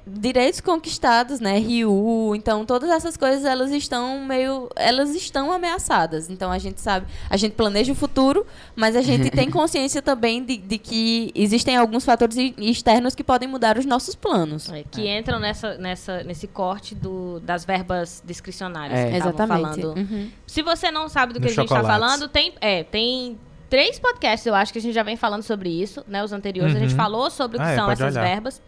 direitos 0.08 0.62
conquistados, 0.62 1.40
né? 1.40 1.58
Rio, 1.60 2.34
então 2.36 2.66
todas 2.66 2.90
essas 2.90 3.16
coisas 3.18 3.44
elas 3.46 3.72
estão 3.72 4.20
meio, 4.24 4.70
elas 4.76 5.16
estão 5.16 5.52
ameaçadas. 5.52 6.30
Então 6.30 6.52
a 6.52 6.58
gente 6.58 6.80
sabe, 6.82 7.06
a 7.30 7.38
gente 7.38 7.54
planeja 7.54 7.92
o 7.92 7.96
futuro, 7.96 8.46
mas 8.76 8.96
a 8.96 9.02
gente 9.02 9.30
tem 9.32 9.50
consciência 9.50 10.02
também 10.02 10.44
de, 10.44 10.58
de 10.58 10.78
que 10.78 11.32
existem 11.36 11.76
alguns 11.76 12.06
fatores 12.06 12.36
externos 12.58 13.14
que 13.16 13.24
podem 13.24 13.48
mudar 13.48 13.78
os 13.78 13.86
nossos 13.86 14.16
planos. 14.16 14.70
É, 14.72 14.84
que 14.84 15.08
entram 15.08 15.40
nessa, 15.40 15.78
nessa, 15.78 16.24
nesse 16.24 16.48
corte 16.48 16.96
do, 16.96 17.40
das 17.42 17.66
verbas 17.66 18.24
discricionárias. 18.26 19.00
É. 19.00 19.10
que 19.12 19.18
Exatamente. 19.18 19.82
Falando. 19.82 19.98
Uhum. 19.98 20.30
Se 20.48 20.62
você 20.62 20.90
não 20.92 21.08
sabe 21.10 21.34
do 21.34 21.40
que 21.40 21.46
No 21.46 21.52
a 21.52 21.56
gente 21.56 21.66
está 21.66 21.84
falando, 21.84 22.28
tem, 22.28 22.54
é, 22.62 22.84
tem 22.84 23.38
três 23.70 24.00
podcasts, 24.00 24.46
eu 24.46 24.56
acho 24.56 24.72
que 24.72 24.80
a 24.80 24.82
gente 24.82 24.94
já 24.94 25.04
vem 25.04 25.16
falando 25.18 25.44
sobre 25.44 25.70
isso, 25.70 26.04
né? 26.08 26.24
Os 26.24 26.32
anteriores, 26.32 26.76
a 26.76 26.80
gente 26.80 26.92
Uhum. 26.92 26.96
falou 26.98 27.30
sobre 27.30 27.58
o 27.58 27.60
que 27.60 27.66
Ah, 27.66 27.72
é, 27.72 27.76
são 27.76 27.92
essas 27.92 28.16
olhar. 28.16 28.24
verbas. 28.24 28.62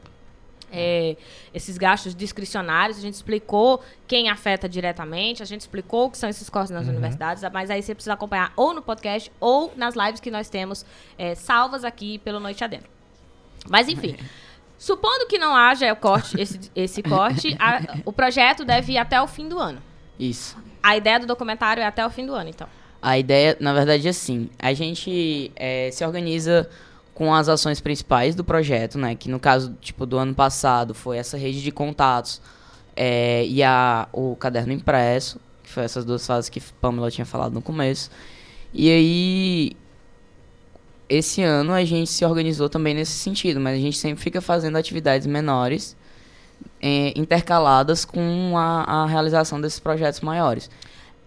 É, 0.72 1.16
esses 1.54 1.78
gastos 1.78 2.14
discricionários, 2.16 2.98
a 2.98 3.02
gente 3.02 3.14
explicou 3.14 3.82
quem 4.08 4.30
afeta 4.30 4.68
diretamente, 4.68 5.42
a 5.42 5.46
gente 5.46 5.62
explicou 5.62 6.08
o 6.08 6.12
que 6.12 6.18
são 6.18 6.30
esses 6.30 6.50
cortes 6.50 6.72
nas 6.72 6.88
universidades, 6.88 7.44
mas 7.54 7.70
aí 7.70 7.82
você 7.82 7.94
precisa 7.96 8.14
acompanhar 8.14 8.52
ou 8.56 8.74
no 8.74 8.82
podcast 8.82 9.32
ou 9.40 9.74
nas 9.76 9.96
lives 9.96 10.20
que 10.20 10.30
nós 10.32 10.50
temos 10.50 10.86
é, 11.18 11.36
salvas 11.36 11.84
aqui 11.84 12.20
pelo 12.20 12.40
Noite 12.40 12.64
Adentro. 12.64 12.90
Mas 13.70 13.88
enfim, 13.88 14.16
supondo 14.78 15.26
que 15.28 15.38
não 15.38 15.56
haja 15.56 15.92
o 15.92 15.96
corte, 15.96 16.40
esse, 16.40 16.60
esse 16.76 17.02
corte, 17.02 17.56
a- 17.60 17.98
o 18.06 18.12
projeto 18.14 18.64
deve 18.66 18.94
ir 18.94 18.98
até 18.98 19.22
o 19.22 19.28
fim 19.28 19.48
do 19.48 19.58
ano. 19.60 19.82
Isso. 20.20 20.58
A 20.84 20.96
ideia 20.98 21.20
do 21.20 21.26
documentário 21.26 21.82
é 21.82 21.86
até 21.86 22.06
o 22.06 22.10
fim 22.10 22.26
do 22.26 22.34
ano, 22.34 22.50
então. 22.50 22.68
A 23.02 23.18
ideia, 23.18 23.56
na 23.60 23.74
verdade, 23.74 24.08
é 24.08 24.10
assim. 24.10 24.50
A 24.58 24.74
gente 24.74 25.52
eh, 25.56 25.90
se 25.92 26.04
organiza 26.06 26.68
com 27.18 27.34
as 27.34 27.50
ações 27.50 27.82
principais 27.82 28.36
do 28.36 28.44
projeto, 28.44 28.96
né? 28.96 29.16
Que 29.16 29.28
no 29.28 29.40
caso, 29.40 29.76
tipo, 29.82 30.06
do 30.06 30.20
ano 30.20 30.36
passado 30.36 30.94
foi 30.94 31.18
essa 31.18 31.36
rede 31.36 31.64
de 31.64 31.72
contatos 31.72 32.40
eh, 32.96 33.44
e 33.48 33.64
a, 33.64 34.08
o 34.14 34.36
caderno 34.36 34.72
impresso, 34.72 35.42
que 35.64 35.70
foi 35.72 35.84
essas 35.84 36.06
duas 36.06 36.28
fases 36.28 36.48
que 36.48 36.62
Pamela 36.80 37.10
tinha 37.10 37.26
falado 37.26 37.54
no 37.54 37.62
começo. 37.62 38.12
E 38.72 38.92
aí, 38.92 39.72
esse 41.10 41.42
ano 41.42 41.74
a 41.74 41.84
gente 41.84 42.12
se 42.12 42.24
organizou 42.24 42.70
também 42.70 42.94
nesse 42.94 43.14
sentido, 43.14 43.60
mas 43.60 43.80
a 43.80 43.82
gente 43.82 43.98
sempre 43.98 44.24
fica 44.24 44.40
fazendo 44.40 44.78
atividades 44.78 45.26
menores 45.26 45.98
eh, 46.80 47.14
intercaladas 47.16 48.06
com 48.06 48.56
a, 48.56 48.84
a 48.84 49.06
realização 49.08 49.60
desses 49.60 49.80
projetos 49.80 50.22
maiores. 50.22 50.70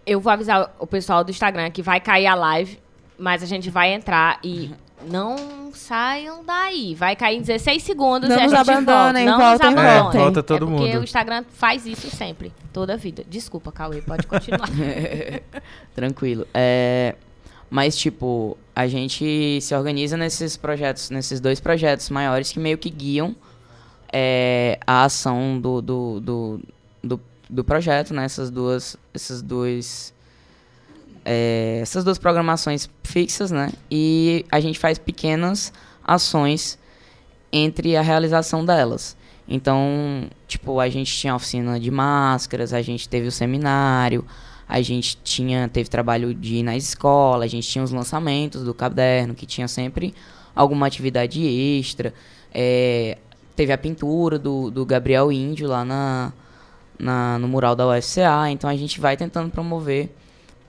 Eu 0.06 0.20
vou 0.20 0.32
avisar 0.32 0.72
o 0.78 0.86
pessoal 0.86 1.24
do 1.24 1.32
Instagram 1.32 1.68
que 1.72 1.82
vai 1.82 2.00
cair 2.00 2.28
a 2.28 2.36
live, 2.36 2.78
mas 3.18 3.42
a 3.42 3.46
gente 3.46 3.68
vai 3.68 3.92
entrar 3.92 4.38
e 4.44 4.70
não 5.06 5.70
saiam 5.72 6.44
daí. 6.44 6.94
Vai 6.94 7.14
cair 7.16 7.36
em 7.38 7.40
16 7.40 7.82
segundos 7.82 8.28
Não 8.28 8.36
e 8.36 8.40
a 8.40 8.42
nos 8.44 8.52
gente 8.52 8.70
abandonem, 8.70 9.26
volta. 9.26 9.38
Não 9.38 9.38
voltem, 9.38 9.70
nos 9.70 9.78
abandonem. 9.78 10.02
voltem. 10.02 10.20
É, 10.20 10.24
volta 10.24 10.42
todo 10.42 10.64
é 10.64 10.68
porque 10.68 10.92
mundo. 10.92 11.00
o 11.00 11.04
Instagram 11.04 11.44
faz 11.50 11.86
isso 11.86 12.10
sempre, 12.10 12.52
toda 12.72 12.94
a 12.94 12.96
vida. 12.96 13.24
Desculpa, 13.28 13.70
Cauê, 13.72 14.02
pode 14.02 14.26
continuar. 14.26 14.68
Tranquilo. 15.94 16.46
É, 16.52 17.14
Mas, 17.68 17.96
tipo, 17.96 18.58
a 18.74 18.86
gente 18.86 19.60
se 19.60 19.74
organiza 19.74 20.16
nesses 20.16 20.56
projetos, 20.56 21.10
nesses 21.10 21.40
dois 21.40 21.60
projetos 21.60 22.10
maiores 22.10 22.50
que 22.52 22.58
meio 22.58 22.76
que 22.78 22.90
guiam 22.90 23.34
é, 24.12 24.78
a 24.86 25.04
ação 25.04 25.60
do, 25.60 25.80
do, 25.80 26.20
do, 26.20 26.60
do, 27.02 27.20
do 27.48 27.64
projeto, 27.64 28.12
né? 28.12 28.24
Essas 28.24 28.50
duas, 28.50 28.96
essas 29.14 29.40
duas, 29.40 30.12
é, 31.24 31.80
essas 31.82 32.04
duas 32.04 32.18
programações 32.18 32.88
fixas, 33.02 33.50
né? 33.50 33.70
E 33.90 34.44
a 34.50 34.60
gente 34.60 34.78
faz 34.78 34.98
pequenas 34.98 35.72
ações 36.04 36.78
entre 37.52 37.96
a 37.96 38.02
realização 38.02 38.64
delas. 38.64 39.16
Então, 39.48 40.28
tipo, 40.46 40.78
a 40.78 40.88
gente 40.88 41.12
tinha 41.12 41.34
oficina 41.34 41.78
de 41.78 41.90
máscaras, 41.90 42.72
a 42.72 42.80
gente 42.80 43.08
teve 43.08 43.26
o 43.26 43.32
seminário, 43.32 44.24
a 44.68 44.80
gente 44.80 45.18
tinha 45.24 45.68
teve 45.68 45.90
trabalho 45.90 46.32
de 46.32 46.56
ir 46.56 46.62
na 46.62 46.76
escola, 46.76 47.44
a 47.44 47.48
gente 47.48 47.68
tinha 47.68 47.82
os 47.82 47.90
lançamentos 47.90 48.62
do 48.62 48.72
caderno, 48.72 49.34
que 49.34 49.44
tinha 49.44 49.66
sempre 49.66 50.14
alguma 50.54 50.86
atividade 50.86 51.44
extra. 51.44 52.14
É, 52.54 53.18
teve 53.56 53.72
a 53.72 53.78
pintura 53.78 54.38
do, 54.38 54.70
do 54.70 54.86
Gabriel 54.86 55.32
Índio 55.32 55.68
lá 55.68 55.84
na, 55.84 56.32
na, 56.98 57.38
no 57.38 57.48
mural 57.48 57.74
da 57.74 57.88
UFCA. 57.88 58.48
Então 58.50 58.70
a 58.70 58.76
gente 58.76 59.00
vai 59.00 59.16
tentando 59.16 59.50
promover 59.50 60.14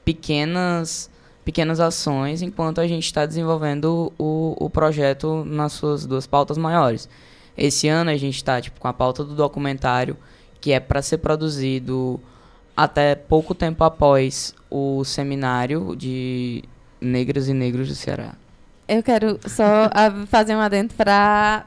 pequenas 0.04 1.10
pequenas 1.44 1.80
ações 1.80 2.42
enquanto 2.42 2.80
a 2.80 2.88
gente 2.88 3.06
está 3.06 3.26
desenvolvendo 3.26 4.14
o, 4.18 4.56
o 4.60 4.70
projeto 4.70 5.44
nas 5.46 5.74
suas 5.74 6.06
duas 6.06 6.28
pautas 6.28 6.58
maiores. 6.58 7.10
Esse 7.58 7.88
ano 7.88 8.12
a 8.12 8.18
gente 8.18 8.36
está 8.36 8.62
tipo, 8.62 8.80
com 8.80 8.88
a 8.88 8.94
pauta 8.94 9.24
do 9.24 9.36
documentário, 9.36 10.16
que 10.60 10.72
é 10.72 10.80
para 10.80 11.02
ser 11.02 11.18
produzido 11.18 12.20
até 12.78 13.16
pouco 13.16 13.54
tempo 13.54 13.84
após 13.84 14.54
o 14.70 15.04
seminário 15.04 15.96
de 15.96 16.64
negras 17.00 17.48
e 17.48 17.54
negros 17.54 17.88
do 17.88 17.96
Ceará. 17.96 18.36
Eu 18.88 19.02
quero 19.02 19.40
só 19.48 19.90
fazer 20.28 20.56
um 20.56 20.60
adendo 20.60 20.94
para 20.94 21.66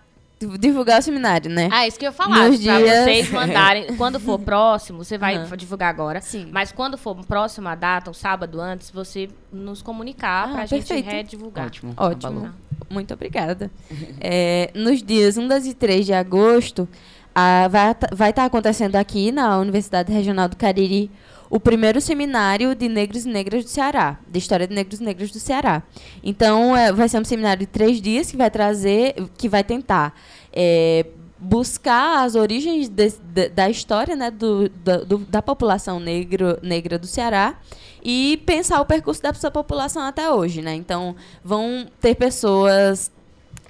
divulgar 0.58 1.00
o 1.00 1.02
seminário, 1.02 1.50
né? 1.50 1.68
Ah, 1.72 1.86
isso 1.86 1.98
que 1.98 2.04
eu 2.04 2.08
ia 2.08 2.12
falar. 2.12 2.48
Nos 2.48 2.60
pra 2.62 2.78
dias- 2.78 3.04
vocês 3.04 3.30
mandarem. 3.30 3.86
Quando 3.96 4.20
for 4.20 4.38
próximo, 4.38 5.02
você 5.04 5.16
vai 5.16 5.36
Aham. 5.36 5.56
divulgar 5.56 5.88
agora. 5.88 6.20
Sim. 6.20 6.48
Mas 6.52 6.70
quando 6.72 6.98
for 6.98 7.14
próximo 7.24 7.68
a 7.68 7.74
data, 7.74 8.10
um 8.10 8.14
sábado 8.14 8.60
antes, 8.60 8.90
você 8.90 9.28
nos 9.52 9.80
comunicar 9.80 10.44
Ah, 10.44 10.48
pra 10.48 10.58
perfeito. 10.68 10.86
gente 10.88 11.04
redivulgar. 11.06 11.66
Ótimo. 11.66 11.94
Ótimo. 11.96 12.40
Tá 12.42 12.48
bom. 12.48 12.50
Muito 12.90 13.14
obrigada. 13.14 13.70
É, 14.20 14.70
nos 14.74 15.02
dias 15.02 15.36
1, 15.36 15.46
2 15.48 15.66
e 15.66 15.74
3 15.74 16.04
de 16.06 16.12
agosto, 16.12 16.88
a- 17.34 17.68
vai 18.12 18.30
estar 18.30 18.42
tá 18.42 18.44
acontecendo 18.44 18.96
aqui 18.96 19.30
na 19.32 19.58
Universidade 19.58 20.12
Regional 20.12 20.48
do 20.48 20.56
Cariri 20.56 21.10
o 21.50 21.60
primeiro 21.60 22.00
seminário 22.00 22.74
de 22.74 22.88
negros 22.88 23.24
e 23.24 23.28
negras 23.28 23.64
do 23.64 23.70
Ceará, 23.70 24.18
de 24.28 24.38
história 24.38 24.66
de 24.66 24.74
negros 24.74 25.00
e 25.00 25.04
negras 25.04 25.30
do 25.30 25.38
Ceará. 25.38 25.82
Então, 26.22 26.76
é, 26.76 26.92
vai 26.92 27.08
ser 27.08 27.20
um 27.20 27.24
seminário 27.24 27.60
de 27.60 27.66
três 27.66 28.00
dias 28.00 28.30
que 28.30 28.36
vai 28.36 28.50
trazer, 28.50 29.14
que 29.36 29.48
vai 29.48 29.62
tentar 29.62 30.14
é, 30.52 31.06
buscar 31.38 32.24
as 32.24 32.34
origens 32.34 32.88
des- 32.88 33.20
da- 33.22 33.48
da 33.48 33.70
história 33.70 34.16
né, 34.16 34.30
do, 34.30 34.68
da, 34.68 34.98
do- 34.98 35.18
da 35.18 35.42
população 35.42 36.00
negro, 36.00 36.58
negra 36.62 36.98
do 36.98 37.06
Ceará 37.06 37.56
e 38.02 38.42
pensar 38.46 38.80
o 38.80 38.86
percurso 38.86 39.20
dessa 39.22 39.50
população 39.50 40.02
até 40.02 40.30
hoje, 40.30 40.62
né? 40.62 40.74
Então, 40.74 41.14
vão 41.44 41.86
ter 42.00 42.14
pessoas 42.14 43.10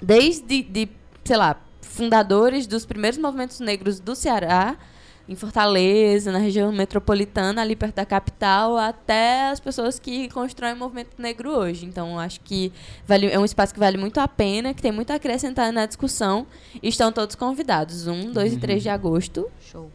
desde, 0.01 0.61
de, 0.63 0.89
sei 1.23 1.37
lá, 1.37 1.57
fundadores 1.81 2.67
dos 2.67 2.85
primeiros 2.85 3.17
movimentos 3.19 3.59
negros 3.59 3.99
do 3.99 4.15
Ceará, 4.15 4.75
em 5.27 5.35
Fortaleza, 5.35 6.31
na 6.31 6.37
região 6.37 6.71
metropolitana, 6.71 7.61
ali 7.61 7.75
perto 7.75 7.95
da 7.95 8.05
capital, 8.05 8.77
até 8.77 9.49
as 9.49 9.59
pessoas 9.59 9.99
que 9.99 10.29
constroem 10.29 10.73
o 10.73 10.77
movimento 10.77 11.11
negro 11.17 11.49
hoje. 11.49 11.85
Então, 11.85 12.19
acho 12.19 12.39
que 12.41 12.71
vale, 13.07 13.27
é 13.27 13.39
um 13.39 13.45
espaço 13.45 13.73
que 13.73 13.79
vale 13.79 13.97
muito 13.97 14.19
a 14.19 14.27
pena, 14.27 14.73
que 14.73 14.81
tem 14.81 14.91
muito 14.91 15.11
a 15.11 15.15
acrescentar 15.15 15.71
na 15.73 15.85
discussão. 15.85 16.45
E 16.81 16.87
estão 16.87 17.11
todos 17.11 17.35
convidados, 17.35 18.07
1, 18.07 18.31
2 18.31 18.53
e 18.53 18.57
3 18.57 18.83
de 18.83 18.89
agosto. 18.89 19.49
Show. 19.59 19.89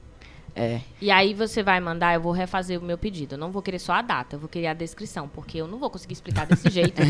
É. 0.61 0.81
E 1.01 1.11
aí 1.11 1.33
você 1.35 1.63
vai 1.63 1.81
mandar, 1.81 2.15
eu 2.15 2.21
vou 2.21 2.33
refazer 2.33 2.79
o 2.79 2.83
meu 2.85 2.99
pedido. 2.99 3.35
Eu 3.35 3.39
não 3.39 3.51
vou 3.51 3.63
querer 3.63 3.79
só 3.79 3.93
a 3.95 4.03
data, 4.03 4.37
eu 4.37 4.41
vou 4.41 4.49
querer 4.49 4.67
a 4.69 4.75
descrição, 4.75 5.27
porque 5.29 5.59
eu 5.59 5.67
não 5.67 5.79
vou 5.79 5.89
conseguir 5.91 6.13
explicar 6.13 6.47
desse 6.47 6.69
jeito 6.71 7.01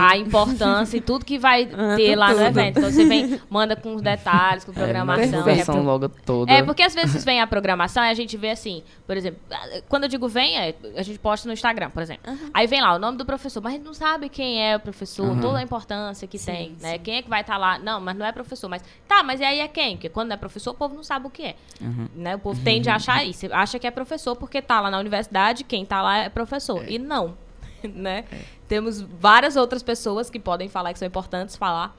a 0.00 0.16
importância 0.16 0.96
e 0.96 1.00
tudo 1.00 1.24
que 1.24 1.38
vai 1.38 1.68
Ah, 1.72 1.96
ter 1.96 2.10
tudo, 2.10 2.18
lá 2.18 2.28
no 2.28 2.34
tudo. 2.36 2.46
evento. 2.46 2.78
Então 2.78 2.90
você 2.90 3.04
vem, 3.04 3.40
manda 3.50 3.76
com 3.76 3.94
os 3.94 4.02
detalhes, 4.02 4.64
com 4.64 4.72
É, 4.72 4.74
programação. 4.74 5.26
uma 5.40 5.42
versão 5.42 5.82
logo 5.82 6.08
toda. 6.08 6.50
É, 6.52 6.62
porque 6.62 6.82
às 6.82 6.94
vezes 6.94 7.24
vem 7.24 7.40
a 7.40 7.46
programação 7.46 8.02
e 8.04 8.08
a 8.10 8.14
gente 8.14 8.36
vê 8.36 8.50
assim, 8.50 8.82
por 9.06 9.16
exemplo, 9.16 9.40
quando 9.88 10.04
eu 10.04 10.08
digo 10.08 10.28
vem, 10.28 10.56
é, 10.56 10.74
a 10.96 11.02
gente 11.02 11.18
posta 11.18 11.46
no 11.46 11.52
Instagram, 11.52 11.90
por 11.90 12.02
exemplo. 12.02 12.32
Aí 12.54 12.66
vem 12.66 12.80
lá 12.80 12.94
o 12.94 12.98
nome 12.98 13.18
do 13.18 13.26
professor, 13.26 13.62
mas 13.62 13.74
a 13.74 13.76
gente 13.76 13.84
não 13.86 13.94
sabe 13.94 14.28
quem 14.28 14.62
é 14.62 14.76
o 14.76 14.80
professor, 14.80 15.28
Uhum. 15.28 15.40
toda 15.40 15.58
a 15.58 15.62
importância 15.62 16.26
que 16.26 16.38
Sim, 16.38 16.52
tem, 16.52 16.76
né? 16.80 16.92
sim. 16.92 16.98
Quem 17.00 17.16
é 17.16 17.22
que 17.22 17.28
vai 17.28 17.40
estar 17.42 17.56
lá? 17.58 17.78
Não, 17.78 18.00
mas 18.00 18.16
não 18.16 18.24
é 18.24 18.32
professor, 18.32 18.68
mas 18.68 18.82
tá, 19.06 19.22
mas 19.22 19.40
aí 19.40 19.60
é 19.60 19.68
quem? 19.68 19.96
Porque 19.96 20.08
quando 20.08 20.28
não 20.28 20.34
é 20.34 20.36
professor, 20.38 20.70
o 20.70 20.74
povo 20.74 20.94
não 20.94 21.02
sabe 21.02 21.26
o 21.26 21.30
que 21.30 21.42
é. 21.42 21.54
Uhum. 21.80 22.08
Né? 22.14 22.36
O 22.36 22.38
povo 22.38 22.60
tende 22.78 22.90
a 22.90 22.96
achar 22.96 23.24
isso, 23.24 23.46
acha 23.52 23.78
que 23.78 23.86
é 23.86 23.90
professor 23.90 24.36
porque 24.36 24.62
tá 24.62 24.80
lá 24.80 24.90
na 24.90 24.98
universidade, 24.98 25.64
quem 25.64 25.84
tá 25.84 26.02
lá 26.02 26.18
é 26.18 26.28
professor. 26.28 26.84
E 26.88 26.98
não, 26.98 27.36
né? 27.82 28.24
Temos 28.66 29.00
várias 29.00 29.56
outras 29.56 29.82
pessoas 29.82 30.28
que 30.28 30.38
podem 30.38 30.68
falar 30.68 30.92
que 30.92 30.98
são 30.98 31.08
importantes 31.08 31.56
falar, 31.56 31.96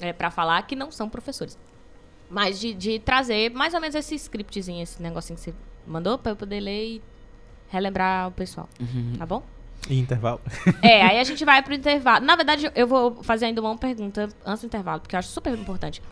é, 0.00 0.12
para 0.12 0.30
falar 0.30 0.62
que 0.62 0.76
não 0.76 0.90
são 0.90 1.08
professores. 1.08 1.58
Mas 2.28 2.60
de, 2.60 2.72
de 2.72 2.98
trazer 2.98 3.50
mais 3.50 3.74
ou 3.74 3.80
menos 3.80 3.94
esse 3.94 4.14
scriptzinho, 4.14 4.82
esse 4.82 5.02
negocinho 5.02 5.36
que 5.36 5.44
você 5.44 5.54
mandou 5.86 6.16
pra 6.18 6.32
eu 6.32 6.36
poder 6.36 6.60
ler 6.60 6.84
e 6.86 7.02
relembrar 7.68 8.28
o 8.28 8.32
pessoal. 8.32 8.68
Uhum. 8.78 9.14
Tá 9.18 9.26
bom? 9.26 9.42
E 9.88 9.98
intervalo. 9.98 10.40
É, 10.82 11.02
aí 11.02 11.18
a 11.18 11.24
gente 11.24 11.44
vai 11.44 11.62
pro 11.62 11.74
intervalo. 11.74 12.24
Na 12.24 12.36
verdade, 12.36 12.70
eu 12.74 12.86
vou 12.86 13.22
fazer 13.22 13.46
ainda 13.46 13.60
uma 13.60 13.76
pergunta 13.76 14.28
antes 14.44 14.62
do 14.62 14.66
intervalo, 14.66 15.00
porque 15.00 15.14
eu 15.14 15.18
acho 15.18 15.28
super 15.28 15.52
importante. 15.56 16.02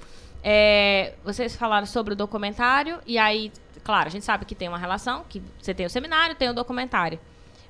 É, 0.42 1.14
vocês 1.24 1.56
falaram 1.56 1.86
sobre 1.86 2.14
o 2.14 2.16
documentário, 2.16 2.98
e 3.06 3.18
aí, 3.18 3.52
claro, 3.88 4.06
a 4.06 4.10
gente 4.10 4.26
sabe 4.26 4.44
que 4.44 4.54
tem 4.54 4.68
uma 4.68 4.76
relação, 4.76 5.24
que 5.26 5.42
você 5.58 5.72
tem 5.72 5.86
o 5.86 5.88
seminário, 5.88 6.36
tem 6.36 6.50
o 6.50 6.52
documentário. 6.52 7.18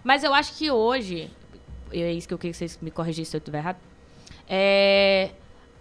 Mas 0.02 0.24
eu 0.24 0.34
acho 0.34 0.52
que 0.54 0.68
hoje, 0.68 1.30
e 1.92 2.02
é 2.02 2.12
isso 2.12 2.26
que 2.26 2.34
eu 2.34 2.38
queria 2.38 2.50
que 2.50 2.58
vocês 2.58 2.76
me 2.82 2.90
corrigissem 2.90 3.30
se 3.30 3.36
eu 3.36 3.38
estiver 3.38 3.58
errado. 3.58 3.78
É, 4.48 5.30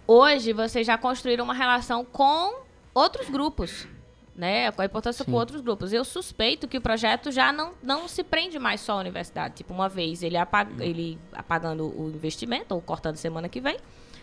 hoje 0.06 0.52
vocês 0.52 0.86
já 0.86 0.96
construíram 0.96 1.44
uma 1.44 1.54
relação 1.54 2.04
com 2.04 2.62
outros 2.94 3.28
grupos, 3.28 3.88
né? 4.36 4.70
Com 4.70 4.80
a 4.80 4.84
importância 4.84 5.24
com 5.24 5.32
Sim. 5.32 5.38
outros 5.38 5.60
grupos. 5.60 5.92
Eu 5.92 6.04
suspeito 6.04 6.68
que 6.68 6.78
o 6.78 6.80
projeto 6.80 7.32
já 7.32 7.52
não, 7.52 7.72
não 7.82 8.06
se 8.06 8.22
prende 8.22 8.60
mais 8.60 8.80
só 8.80 8.92
à 8.92 8.96
universidade. 8.98 9.56
Tipo, 9.56 9.74
uma 9.74 9.88
vez 9.88 10.22
ele, 10.22 10.36
apaga, 10.36 10.84
ele 10.84 11.18
apagando 11.32 11.84
o 12.00 12.12
investimento, 12.14 12.76
ou 12.76 12.80
cortando 12.80 13.16
semana 13.16 13.48
que 13.48 13.60
vem, 13.60 13.76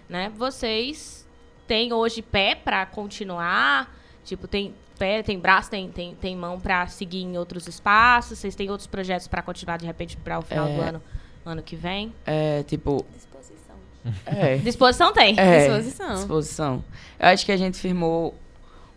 né? 0.07 0.31
Vocês 0.33 1.27
têm 1.67 1.91
hoje 1.91 2.21
pé 2.21 2.55
para 2.55 2.85
continuar? 2.85 3.93
Tipo, 4.23 4.47
tem 4.47 4.73
pé, 4.97 5.21
tem 5.23 5.37
braço, 5.39 5.69
tem, 5.69 5.89
tem, 5.89 6.15
tem 6.15 6.35
mão 6.35 6.59
para 6.59 6.87
seguir 6.87 7.21
em 7.23 7.37
outros 7.37 7.67
espaços? 7.67 8.37
Vocês 8.39 8.55
têm 8.55 8.69
outros 8.69 8.87
projetos 8.87 9.27
para 9.27 9.41
continuar, 9.41 9.77
de 9.77 9.85
repente, 9.85 10.17
para 10.17 10.39
o 10.39 10.41
final 10.41 10.65
do 10.65 10.81
É. 10.81 10.89
ano, 10.89 11.01
ano 11.45 11.61
que 11.61 11.75
vem? 11.75 12.13
É, 12.25 12.63
tipo. 12.63 13.05
Disposição. 13.13 13.75
É. 14.25 14.57
Disposição 14.63 15.13
tem. 15.13 15.39
É, 15.39 15.59
Disposição. 15.67 16.15
disposição. 16.15 16.83
Eu 17.19 17.27
acho 17.27 17.45
que 17.45 17.51
a 17.51 17.57
gente 17.57 17.77
firmou 17.79 18.33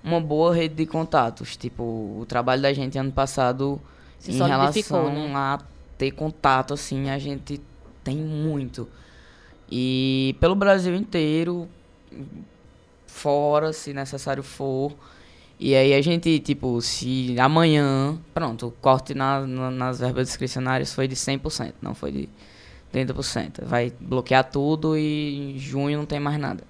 uma 0.03 0.21
boa 0.21 0.55
rede 0.55 0.75
de 0.75 0.87
contatos. 0.87 1.57
Tipo, 1.57 1.83
o 1.83 2.25
trabalho 2.27 2.63
da 2.63 2.73
gente 2.73 2.99
ano 2.99 3.13
passado, 3.13 3.81
Se 4.19 4.31
em 4.33 4.37
relação 4.47 5.13
né? 5.13 5.33
a 5.35 5.59
ter 5.97 6.13
contato, 6.13 6.75
assim, 6.75 7.11
a 7.11 7.19
gente 7.19 7.61
tem 8.05 8.17
muito. 8.17 8.89
E 9.71 10.35
pelo 10.41 10.55
Brasil 10.55 10.95
inteiro, 10.95 11.69
fora, 13.07 13.73
se 13.73 13.93
necessário 13.93 14.43
for. 14.43 14.93
E 15.61 15.75
aí 15.75 15.93
a 15.95 16.01
gente, 16.01 16.39
tipo, 16.39 16.81
se 16.81 17.35
amanhã, 17.41 18.17
pronto, 18.33 18.69
o 18.69 18.71
corte 18.71 19.13
na, 19.15 19.41
na- 19.47 19.71
nas 19.71 19.99
verbas 19.99 20.29
discricionárias 20.29 20.93
foi 20.93 21.09
de 21.09 21.17
100%, 21.17 21.75
não 21.83 21.95
foi 21.95 22.13
de 22.13 22.29
30%. 22.93 23.65
Vai 23.65 23.93
bloquear 24.01 24.45
tudo 24.51 24.97
e 24.97 25.55
em 25.55 25.59
junho 25.59 25.99
não 25.99 26.07
tem 26.07 26.21
mais 26.21 26.39
nada. 26.39 26.63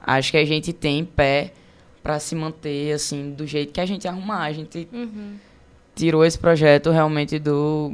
Acho 0.00 0.32
que 0.32 0.36
a 0.36 0.44
gente 0.44 0.72
tem 0.72 1.04
pé 1.04 1.52
pra 2.02 2.18
se 2.18 2.34
manter, 2.34 2.92
assim, 2.92 3.30
do 3.30 3.46
jeito 3.46 3.72
que 3.72 3.80
a 3.80 3.86
gente 3.86 4.08
arrumar. 4.08 4.40
A 4.46 4.52
gente 4.52 4.88
Uhum. 4.92 5.36
tirou 5.94 6.24
esse 6.24 6.38
projeto 6.38 6.90
realmente 6.90 7.38
do... 7.38 7.92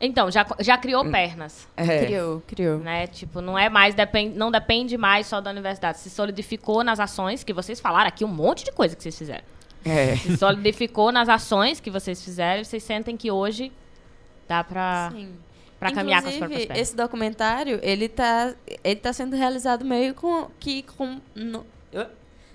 Então, 0.00 0.30
já, 0.30 0.46
já 0.60 0.78
criou 0.78 1.04
pernas, 1.10 1.66
É, 1.76 2.04
Criou, 2.04 2.40
criou. 2.46 2.78
né? 2.78 3.06
Tipo, 3.08 3.40
não 3.40 3.58
é 3.58 3.68
mais, 3.68 3.94
depend, 3.96 4.32
não 4.36 4.50
depende 4.50 4.96
mais 4.96 5.26
só 5.26 5.40
da 5.40 5.50
universidade. 5.50 5.98
Se 5.98 6.08
solidificou 6.08 6.84
nas 6.84 7.00
ações 7.00 7.42
que 7.42 7.52
vocês 7.52 7.80
falaram 7.80 8.06
aqui, 8.06 8.24
um 8.24 8.28
monte 8.28 8.64
de 8.64 8.70
coisa 8.70 8.94
que 8.94 9.02
vocês 9.02 9.18
fizeram. 9.18 9.42
é. 9.84 10.14
Se 10.16 10.36
solidificou 10.36 11.10
nas 11.10 11.28
ações 11.28 11.80
que 11.80 11.90
vocês 11.90 12.22
fizeram, 12.22 12.62
vocês 12.62 12.82
sentem 12.82 13.16
que 13.16 13.30
hoje 13.30 13.72
dá 14.46 14.62
pra, 14.62 15.10
Sim. 15.12 15.34
pra 15.80 15.90
caminhar 15.90 16.22
com 16.22 16.28
as 16.28 16.34
Inclusive, 16.36 16.38
próprias 16.38 16.66
pernas. 16.66 16.88
esse 16.88 16.96
documentário, 16.96 17.80
ele 17.82 18.08
tá, 18.08 18.54
ele 18.84 18.96
tá 19.00 19.12
sendo 19.12 19.34
realizado 19.34 19.84
meio 19.84 20.14
com, 20.14 20.48
que 20.60 20.84
com, 20.96 21.20
no, 21.34 21.66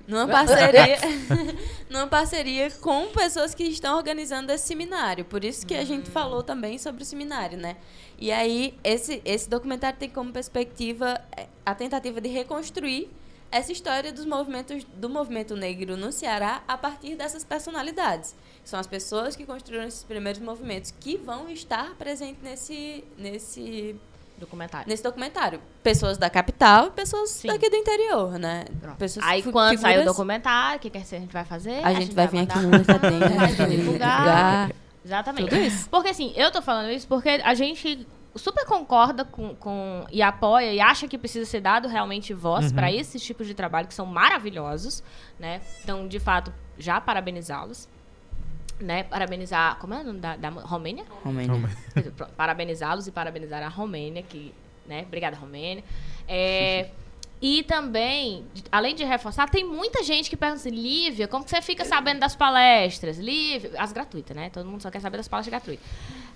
Numa 0.08 0.28
parceria, 0.28 0.98
numa 1.90 2.08
parceria 2.08 2.72
com 2.72 3.08
pessoas 3.08 3.56
que 3.56 3.64
estão 3.64 3.96
organizando 3.98 4.52
esse 4.52 4.68
seminário. 4.68 5.26
Por 5.26 5.44
isso 5.44 5.66
que 5.66 5.76
a 5.76 5.86
gente 5.86 6.10
falou 6.10 6.44
também 6.44 6.78
sobre 6.78 7.04
o 7.04 7.06
seminário, 7.06 7.58
né? 7.58 7.78
E 8.18 8.32
aí, 8.32 8.78
esse, 8.84 9.22
esse 9.26 9.50
documentário 9.50 9.98
tem 9.98 10.10
como 10.10 10.32
perspectiva 10.32 11.20
é, 11.36 11.48
a 11.66 11.74
tentativa 11.74 12.20
de 12.20 12.30
reconstruir 12.30 13.10
essa 13.54 13.72
história 13.72 14.12
dos 14.12 14.26
movimentos 14.26 14.84
do 14.96 15.08
movimento 15.08 15.56
negro 15.56 15.96
no 15.96 16.12
Ceará 16.12 16.64
a 16.68 16.76
partir 16.76 17.16
dessas 17.16 17.44
personalidades. 17.44 18.36
São 18.66 18.80
as 18.80 18.88
pessoas 18.88 19.36
que 19.36 19.46
construíram 19.46 19.86
esses 19.86 20.04
primeiros 20.04 20.42
movimentos 20.42 20.92
que 21.00 21.18
vão 21.18 21.48
estar 21.50 21.94
presentes 21.96 22.42
nesse, 22.42 23.04
nesse 23.16 23.96
Documentário. 24.38 24.90
nesse 24.90 25.04
documentário. 25.04 25.62
Pessoas 25.82 26.18
da 26.18 26.30
capital 26.30 26.88
e 26.88 26.92
pessoas 26.92 27.30
Sim. 27.30 27.48
daqui 27.48 27.70
do 27.70 27.76
interior, 27.76 28.38
né? 28.38 28.66
Aí 29.22 29.44
quando 29.44 29.78
sair 29.78 30.02
o 30.02 30.06
documentário, 30.06 30.78
o 30.78 30.80
que, 30.82 30.90
que 30.90 30.98
a 30.98 31.02
gente 31.02 31.32
vai 31.32 31.46
fazer? 31.46 31.84
A 31.84 31.94
gente 31.94 32.14
vai 32.14 32.28
vir 32.28 32.40
aqui 32.40 32.60
no 32.60 32.70
a 32.76 33.48
gente 33.48 33.56
vai 33.58 33.70
divulgar. 33.70 33.78
divulgar. 34.18 34.72
Exatamente. 35.06 35.50
Tudo 35.50 35.62
isso. 35.62 35.90
Porque 35.90 36.10
assim, 36.10 36.34
eu 36.36 36.52
tô 36.52 36.62
falando 36.62 36.90
isso 36.92 37.08
porque 37.08 37.30
a 37.44 37.54
gente 37.54 38.08
super 38.36 38.66
concorda 38.66 39.24
com, 39.24 39.54
com 39.56 40.06
e 40.12 40.22
apoia 40.22 40.74
e 40.74 40.80
acha 40.80 41.08
que 41.08 41.18
precisa 41.18 41.46
ser 41.50 41.62
dado 41.62 41.88
realmente 41.88 42.34
voz 42.34 42.68
Uhum. 42.68 42.74
para 42.74 42.92
esses 42.92 43.22
tipos 43.22 43.46
de 43.46 43.54
trabalho 43.54 43.88
que 43.88 43.94
são 43.94 44.06
maravilhosos, 44.06 45.04
né? 45.40 45.62
Então, 45.84 46.08
de 46.08 46.20
fato, 46.20 46.52
já 46.78 47.00
parabenizá-los. 47.00 47.88
Né, 48.84 49.04
parabenizar, 49.04 49.78
como 49.80 49.94
é 49.94 50.02
o 50.02 50.04
nome 50.04 50.20
da, 50.20 50.36
da 50.36 50.50
Romênia? 50.50 51.06
Romênia. 51.24 51.54
Pronto, 52.18 52.34
Parabenizá-los 52.36 53.08
e 53.08 53.12
parabenizar 53.12 53.64
a 53.64 53.70
Romênia, 53.70 54.22
que, 54.22 54.54
né? 54.86 55.04
Obrigada, 55.08 55.38
Romênia. 55.38 55.84
É, 56.28 56.90
e 57.46 57.62
também, 57.62 58.46
além 58.72 58.96
de 58.96 59.04
reforçar, 59.04 59.50
tem 59.50 59.66
muita 59.66 60.02
gente 60.02 60.30
que 60.30 60.38
pergunta 60.38 60.62
assim, 60.62 60.70
Lívia, 60.70 61.28
como 61.28 61.44
que 61.44 61.50
você 61.50 61.62
fica 61.62 61.84
sabendo 61.84 62.20
das 62.20 62.36
palestras? 62.36 63.18
Lívia, 63.18 63.72
as 63.78 63.92
gratuitas, 63.92 64.34
né? 64.34 64.50
Todo 64.50 64.66
mundo 64.66 64.82
só 64.82 64.90
quer 64.90 65.02
saber 65.02 65.18
das 65.18 65.28
palestras 65.28 65.52
gratuitas. 65.52 65.86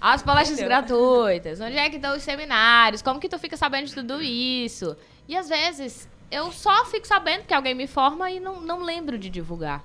As 0.02 0.22
palestras 0.22 0.60
gratuitas, 0.60 1.62
onde 1.62 1.78
é 1.78 1.90
que 1.90 1.96
estão 1.96 2.14
os 2.14 2.24
seminários? 2.24 3.02
Como 3.02 3.22
que 3.22 3.30
tu 3.30 3.40
fica 3.40 3.56
sabendo 3.56 3.88
de 3.88 3.94
tudo 3.94 4.22
isso? 4.22 4.98
E 5.30 5.36
às 5.38 5.48
vezes 5.48 6.10
eu 6.30 6.52
só 6.52 6.84
fico 6.86 7.08
sabendo 7.08 7.44
que 7.44 7.54
alguém 7.54 7.74
me 7.74 7.88
forma 7.88 8.30
e 8.30 8.40
não, 8.42 8.60
não 8.60 8.84
lembro 8.84 9.18
de 9.18 9.30
divulgar. 9.30 9.84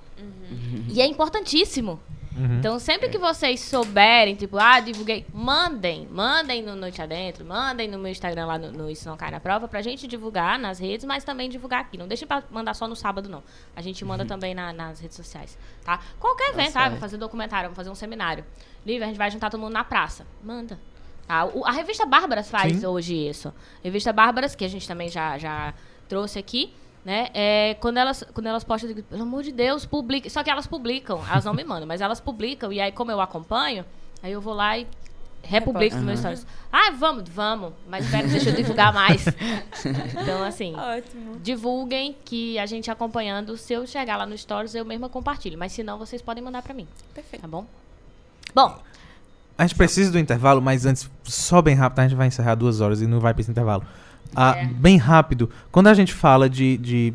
E 0.89 1.01
é 1.01 1.05
importantíssimo. 1.05 2.01
Uhum. 2.35 2.57
Então, 2.59 2.79
sempre 2.79 3.09
que 3.09 3.17
vocês 3.17 3.59
souberem, 3.59 4.35
tipo, 4.35 4.57
ah, 4.57 4.79
divulguei, 4.79 5.25
mandem, 5.33 6.07
mandem 6.09 6.63
no 6.63 6.75
Noite 6.75 7.01
Adentro, 7.01 7.45
mandem 7.45 7.87
no 7.87 7.99
meu 7.99 8.11
Instagram 8.11 8.45
lá 8.47 8.57
no, 8.57 8.71
no 8.71 8.89
Isso 8.89 9.07
Não 9.07 9.15
Cai 9.15 9.29
na 9.29 9.39
Prova, 9.39 9.67
pra 9.67 9.81
gente 9.81 10.07
divulgar 10.07 10.57
nas 10.57 10.79
redes, 10.79 11.05
mas 11.05 11.23
também 11.23 11.49
divulgar 11.49 11.81
aqui. 11.81 11.97
Não 11.97 12.07
deixem 12.07 12.27
pra 12.27 12.43
mandar 12.49 12.73
só 12.73 12.87
no 12.87 12.95
sábado, 12.95 13.29
não. 13.29 13.43
A 13.75 13.81
gente 13.81 14.03
manda 14.03 14.25
também 14.25 14.55
na- 14.55 14.73
nas 14.73 14.99
redes 14.99 15.15
sociais, 15.15 15.57
tá? 15.83 15.99
Qualquer 16.19 16.49
evento, 16.49 16.69
ah, 16.69 16.71
certo. 16.71 16.91
vou 16.91 16.99
fazer 16.99 17.17
documentário, 17.17 17.69
vou 17.69 17.75
fazer 17.75 17.89
um 17.89 17.95
seminário. 17.95 18.43
Lívia, 18.85 19.05
a 19.05 19.07
gente 19.07 19.17
vai 19.17 19.29
juntar 19.29 19.49
todo 19.49 19.61
mundo 19.61 19.73
na 19.73 19.83
praça. 19.83 20.25
Manda. 20.43 20.79
Tá? 21.27 21.45
O- 21.45 21.65
a 21.65 21.71
revista 21.71 22.05
Bárbaras 22.05 22.49
faz 22.49 22.77
Sim. 22.79 22.85
hoje 22.85 23.13
isso. 23.15 23.53
Revista 23.83 24.11
Bárbaras, 24.11 24.55
que 24.55 24.65
a 24.65 24.67
gente 24.67 24.87
também 24.87 25.07
já, 25.07 25.37
já 25.37 25.73
trouxe 26.09 26.37
aqui, 26.39 26.73
né? 27.03 27.29
É, 27.33 27.75
quando, 27.79 27.97
elas, 27.97 28.23
quando 28.33 28.47
elas 28.47 28.63
postam, 28.63 28.89
eu 28.89 28.95
digo, 28.95 29.07
pelo 29.07 29.23
amor 29.23 29.43
de 29.43 29.51
Deus, 29.51 29.85
publica. 29.85 30.29
Só 30.29 30.43
que 30.43 30.49
elas 30.49 30.67
publicam, 30.67 31.21
elas 31.29 31.45
não 31.45 31.53
me 31.53 31.63
mandam, 31.63 31.87
mas 31.87 32.01
elas 32.01 32.19
publicam, 32.19 32.71
e 32.71 32.79
aí, 32.79 32.91
como 32.91 33.11
eu 33.11 33.19
acompanho, 33.19 33.85
aí 34.21 34.31
eu 34.31 34.41
vou 34.41 34.53
lá 34.53 34.77
e 34.77 34.87
republico 35.43 35.95
nos 35.97 36.05
meus 36.05 36.19
stories. 36.19 36.47
Ah, 36.71 36.91
vamos, 36.91 37.29
vamos, 37.29 37.73
mas 37.87 38.05
espera, 38.05 38.27
deixa 38.27 38.49
eu 38.49 38.55
divulgar 38.55 38.93
mais. 38.93 39.25
então, 40.21 40.43
assim, 40.43 40.73
Ótimo. 40.75 41.37
divulguem 41.39 42.15
que 42.23 42.57
a 42.57 42.65
gente 42.65 42.89
acompanhando, 42.89 43.57
se 43.57 43.73
eu 43.73 43.85
chegar 43.85 44.15
lá 44.15 44.25
no 44.25 44.37
stories, 44.37 44.73
eu 44.73 44.85
mesma 44.85 45.09
compartilho. 45.09 45.57
Mas 45.57 45.73
se 45.73 45.83
não, 45.83 45.97
vocês 45.97 46.21
podem 46.21 46.41
mandar 46.43 46.61
pra 46.61 46.73
mim, 46.73 46.87
Perfeito. 47.13 47.41
tá 47.41 47.47
bom? 47.47 47.65
Bom, 48.55 48.79
A 49.57 49.67
gente 49.67 49.75
precisa 49.75 50.11
do 50.11 50.17
intervalo, 50.19 50.61
mas 50.61 50.85
antes, 50.85 51.09
só 51.23 51.61
bem 51.61 51.75
rápido, 51.75 51.99
a 51.99 52.03
gente 52.07 52.17
vai 52.17 52.27
encerrar 52.27 52.55
duas 52.55 52.81
horas 52.81 53.01
e 53.01 53.07
não 53.07 53.19
vai 53.19 53.33
para 53.33 53.41
esse 53.41 53.51
intervalo. 53.51 53.85
Ah, 54.35 54.55
É. 54.57 54.65
Bem 54.65 54.97
rápido, 54.97 55.49
quando 55.71 55.87
a 55.87 55.93
gente 55.93 56.13
fala 56.13 56.49
de, 56.49 56.77
de, 56.77 57.13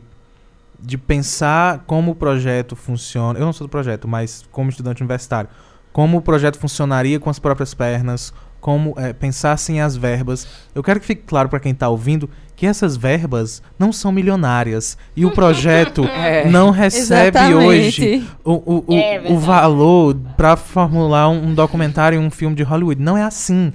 de 0.80 0.98
pensar 0.98 1.84
como 1.86 2.12
o 2.12 2.14
projeto 2.14 2.76
funciona, 2.76 3.38
eu 3.38 3.44
não 3.44 3.52
sou 3.52 3.66
do 3.66 3.70
projeto, 3.70 4.06
mas 4.08 4.44
como 4.50 4.70
estudante 4.70 5.02
universitário, 5.02 5.48
como 5.92 6.18
o 6.18 6.22
projeto 6.22 6.58
funcionaria 6.58 7.18
com 7.18 7.30
as 7.30 7.38
próprias 7.38 7.74
pernas, 7.74 8.32
como 8.60 8.94
é, 8.96 9.12
pensar 9.12 9.56
sem 9.56 9.80
as 9.80 9.96
verbas. 9.96 10.46
Eu 10.74 10.82
quero 10.82 11.00
que 11.00 11.06
fique 11.06 11.22
claro 11.26 11.48
para 11.48 11.60
quem 11.60 11.72
está 11.72 11.88
ouvindo 11.88 12.28
que 12.56 12.66
essas 12.66 12.96
verbas 12.96 13.62
não 13.78 13.92
são 13.92 14.10
milionárias 14.10 14.98
e 15.14 15.24
o 15.24 15.30
projeto 15.30 16.02
É. 16.10 16.48
não 16.50 16.70
recebe 16.70 17.54
hoje 17.54 18.04
Exatamente. 18.04 18.28
o, 18.44 18.52
o, 18.52 18.84
o, 18.88 18.94
É 18.96 19.22
o 19.30 19.38
valor 19.38 20.16
pra 20.36 20.56
formular 20.56 21.28
um, 21.28 21.50
um 21.50 21.54
documentário 21.54 22.20
e 22.20 22.24
um 22.24 22.30
filme 22.30 22.56
de 22.56 22.64
Hollywood. 22.64 23.00
Não 23.00 23.16
é 23.16 23.22
assim. 23.22 23.72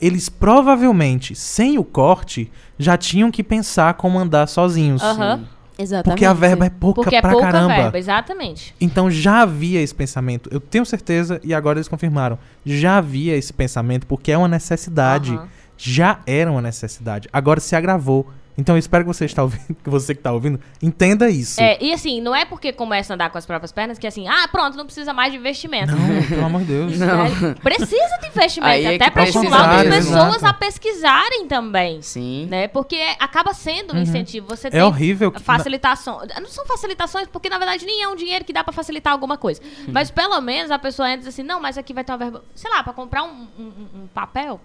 Eles 0.00 0.28
provavelmente, 0.28 1.34
sem 1.34 1.78
o 1.78 1.84
corte, 1.84 2.50
já 2.78 2.96
tinham 2.96 3.30
que 3.30 3.42
pensar 3.42 3.94
como 3.94 4.18
andar 4.18 4.46
sozinhos. 4.46 5.02
Aham. 5.02 5.44
Exatamente. 5.78 6.14
Porque 6.14 6.24
a 6.24 6.32
verba 6.32 6.64
é 6.66 6.70
pouca 6.70 7.02
porque 7.02 7.16
é 7.16 7.20
pra 7.20 7.32
pouca 7.32 7.50
caramba. 7.50 7.74
verba, 7.74 7.98
exatamente. 7.98 8.74
Então 8.80 9.10
já 9.10 9.42
havia 9.42 9.80
esse 9.80 9.94
pensamento. 9.94 10.48
Eu 10.50 10.58
tenho 10.58 10.86
certeza, 10.86 11.38
e 11.44 11.52
agora 11.52 11.78
eles 11.78 11.88
confirmaram. 11.88 12.38
Já 12.64 12.96
havia 12.96 13.36
esse 13.36 13.52
pensamento, 13.52 14.06
porque 14.06 14.32
é 14.32 14.38
uma 14.38 14.48
necessidade. 14.48 15.34
Aham. 15.34 15.48
Já 15.76 16.20
era 16.26 16.50
uma 16.50 16.62
necessidade. 16.62 17.28
Agora 17.30 17.60
se 17.60 17.76
agravou. 17.76 18.30
Então 18.58 18.74
eu 18.74 18.78
espero 18.78 19.04
que 19.04 19.08
você, 19.08 19.24
está 19.26 19.42
ouvindo, 19.42 19.74
que 19.84 19.90
você 19.90 20.14
que 20.14 20.20
está 20.20 20.32
ouvindo 20.32 20.58
entenda 20.82 21.28
isso. 21.28 21.60
É, 21.60 21.76
e 21.80 21.92
assim, 21.92 22.20
não 22.20 22.34
é 22.34 22.44
porque 22.44 22.72
começa 22.72 23.12
a 23.12 23.14
andar 23.14 23.30
com 23.30 23.36
as 23.38 23.44
próprias 23.44 23.70
pernas 23.72 23.98
que 23.98 24.06
assim, 24.06 24.26
ah, 24.28 24.48
pronto, 24.50 24.76
não 24.76 24.84
precisa 24.86 25.12
mais 25.12 25.32
de 25.32 25.38
investimento. 25.38 25.92
Não, 25.94 26.22
pelo 26.28 26.44
amor 26.46 26.60
de 26.62 26.66
Deus. 26.68 26.98
Não. 26.98 27.24
Né? 27.28 27.54
Precisa 27.62 28.18
de 28.20 28.28
investimento, 28.28 28.72
Aí 28.72 28.84
é 28.84 28.94
até 28.96 29.10
pra 29.10 29.22
precisa 29.24 29.44
estimular 29.44 29.76
as 29.80 29.84
pessoas 29.88 30.36
Exato. 30.36 30.46
a 30.46 30.52
pesquisarem 30.54 31.46
também. 31.46 32.00
Sim. 32.02 32.46
Né? 32.50 32.68
Porque 32.68 32.96
acaba 33.18 33.52
sendo 33.52 33.94
um 33.94 33.98
incentivo. 34.00 34.46
Você 34.48 34.68
É 34.68 34.70
tem 34.70 34.82
horrível 34.82 35.30
que- 35.32 35.42
facilitações. 35.42 36.28
Não 36.40 36.48
são 36.48 36.64
facilitações, 36.66 37.28
porque 37.28 37.48
na 37.48 37.58
verdade 37.58 37.84
nem 37.84 38.02
é 38.02 38.08
um 38.08 38.16
dinheiro 38.16 38.44
que 38.44 38.52
dá 38.52 38.62
pra 38.64 38.72
facilitar 38.72 39.12
alguma 39.12 39.36
coisa. 39.36 39.60
Mas 39.88 40.10
pelo 40.10 40.40
menos 40.40 40.70
a 40.70 40.78
pessoa 40.78 41.08
entra 41.08 41.16
e 41.20 41.24
diz 41.24 41.28
assim, 41.28 41.42
não, 41.42 41.60
mas 41.60 41.76
aqui 41.76 41.92
vai 41.92 42.04
ter 42.04 42.12
uma 42.12 42.18
verba, 42.18 42.44
sei 42.54 42.70
lá, 42.70 42.82
pra 42.82 42.92
comprar 42.92 43.22
um- 43.24 43.46
um- 43.58 44.02
um 44.02 44.06
papel. 44.14 44.60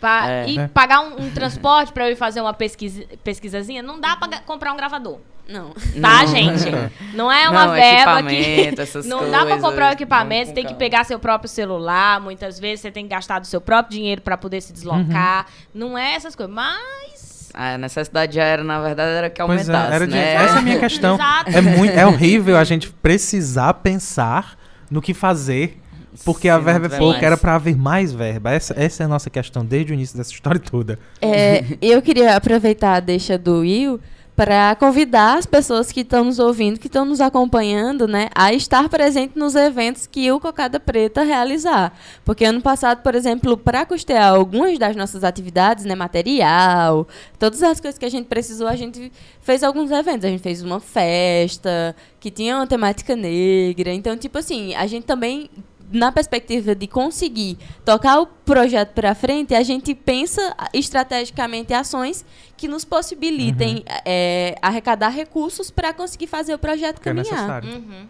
Pra 0.00 0.30
É. 0.30 0.48
ir 0.48 0.58
É. 0.60 0.68
pagar 0.68 1.00
um, 1.00 1.22
um 1.22 1.30
transporte 1.30 1.92
pra 1.92 2.06
eu 2.06 2.12
ir 2.12 2.16
fazer 2.16 2.40
uma 2.40 2.52
pesquisa, 2.54 3.04
pesquisazinha, 3.24 3.82
não 3.82 3.98
dá 4.00 4.16
pra 4.16 4.28
ga- 4.28 4.40
comprar 4.40 4.72
um 4.72 4.76
gravador. 4.76 5.18
Não. 5.48 5.70
Tá, 5.70 6.22
Não. 6.22 6.26
gente? 6.26 6.64
Não 7.14 7.30
é 7.30 7.48
uma 7.48 7.66
Não, 7.66 7.72
verba 7.74 8.22
que. 8.24 8.34
equipamento, 8.34 8.80
essas 8.82 9.06
Não 9.06 9.20
dá 9.30 9.38
pra 9.38 9.46
coisas, 9.50 9.60
comprar 9.62 9.90
o 9.90 9.92
equipamento, 9.92 10.48
você 10.48 10.54
tem 10.54 10.66
que 10.66 10.74
pegar 10.74 11.04
seu 11.04 11.18
próprio 11.20 11.48
celular. 11.48 12.20
Muitas 12.20 12.58
vezes 12.58 12.80
você 12.80 12.90
tem 12.90 13.04
que 13.04 13.10
gastar 13.14 13.38
do 13.38 13.46
seu 13.46 13.60
próprio 13.60 13.96
dinheiro 13.96 14.20
pra 14.22 14.36
poder 14.36 14.60
se 14.60 14.72
deslocar. 14.72 15.46
Não 15.72 15.96
é 15.96 16.14
essas 16.14 16.34
coisas. 16.34 16.52
Mas. 16.54 17.50
A 17.54 17.78
necessidade 17.78 18.34
já 18.34 18.42
era, 18.44 18.62
na 18.64 18.80
verdade, 18.80 19.10
era 19.12 19.30
que 19.30 19.42
Pois 19.42 19.68
é, 19.68 19.72
aumentasse, 19.72 19.94
era 19.94 20.06
de- 20.06 20.12
né? 20.14 20.34
essa 20.34 20.56
é 20.56 20.58
a 20.58 20.62
minha 20.62 20.78
questão. 20.80 21.14
Exato. 21.14 21.50
É, 21.50 21.60
muito, 21.62 21.92
é 21.96 22.04
horrível 22.04 22.58
a 22.58 22.64
gente 22.64 22.90
precisar 22.90 23.72
pensar 23.74 24.58
no 24.90 25.00
que 25.00 25.14
fazer, 25.14 25.80
porque 26.24 26.48
a 26.48 26.58
verba 26.58 26.86
é 26.86 26.98
pouca, 26.98 27.24
era 27.24 27.36
pra 27.36 27.54
haver 27.54 27.76
mais 27.76 28.12
verba. 28.12 28.50
Essa, 28.50 28.74
essa 28.76 29.02
é 29.02 29.06
a 29.06 29.08
nossa 29.08 29.30
questão 29.30 29.64
desde 29.64 29.92
o 29.92 29.94
início 29.94 30.16
dessa 30.16 30.32
história 30.32 30.60
toda. 30.60 30.98
É, 31.20 31.64
eu 31.80 32.00
queria 32.02 32.36
aproveitar 32.36 32.94
a 32.94 33.00
deixa 33.00 33.36
do 33.38 33.60
Will 33.60 34.00
para 34.36 34.76
convidar 34.76 35.38
as 35.38 35.46
pessoas 35.46 35.90
que 35.90 36.00
estão 36.00 36.22
nos 36.22 36.38
ouvindo, 36.38 36.78
que 36.78 36.88
estão 36.88 37.06
nos 37.06 37.22
acompanhando, 37.22 38.06
né, 38.06 38.28
a 38.34 38.52
estar 38.52 38.86
presente 38.90 39.32
nos 39.34 39.54
eventos 39.54 40.06
que 40.06 40.30
o 40.30 40.38
Cocada 40.38 40.78
Preta 40.78 41.22
realizar. 41.22 41.98
Porque 42.22 42.44
ano 42.44 42.60
passado, 42.60 43.02
por 43.02 43.14
exemplo, 43.14 43.56
para 43.56 43.86
custear 43.86 44.34
algumas 44.34 44.78
das 44.78 44.94
nossas 44.94 45.24
atividades, 45.24 45.86
né, 45.86 45.94
material, 45.94 47.08
todas 47.38 47.62
as 47.62 47.80
coisas 47.80 47.98
que 47.98 48.04
a 48.04 48.10
gente 48.10 48.26
precisou, 48.26 48.68
a 48.68 48.76
gente 48.76 49.10
fez 49.40 49.62
alguns 49.62 49.90
eventos. 49.90 50.26
A 50.26 50.28
gente 50.28 50.42
fez 50.42 50.62
uma 50.62 50.80
festa 50.80 51.96
que 52.20 52.30
tinha 52.30 52.56
uma 52.56 52.66
temática 52.66 53.16
negra. 53.16 53.90
Então, 53.90 54.18
tipo 54.18 54.36
assim, 54.36 54.74
a 54.74 54.86
gente 54.86 55.04
também 55.04 55.48
na 55.92 56.10
perspectiva 56.10 56.74
de 56.74 56.86
conseguir 56.86 57.58
tocar 57.84 58.20
o 58.20 58.26
projeto 58.26 58.90
para 58.92 59.14
frente, 59.14 59.54
a 59.54 59.62
gente 59.62 59.94
pensa 59.94 60.54
estrategicamente 60.72 61.72
ações 61.72 62.24
que 62.56 62.66
nos 62.68 62.84
possibilitem 62.84 63.84
é, 64.04 64.56
arrecadar 64.62 65.10
recursos 65.10 65.70
para 65.70 65.92
conseguir 65.92 66.26
fazer 66.26 66.54
o 66.54 66.58
projeto 66.58 67.00
Que 67.00 67.08
é 67.08 67.14
caminhar. 67.14 67.64
Uhum. 67.64 68.06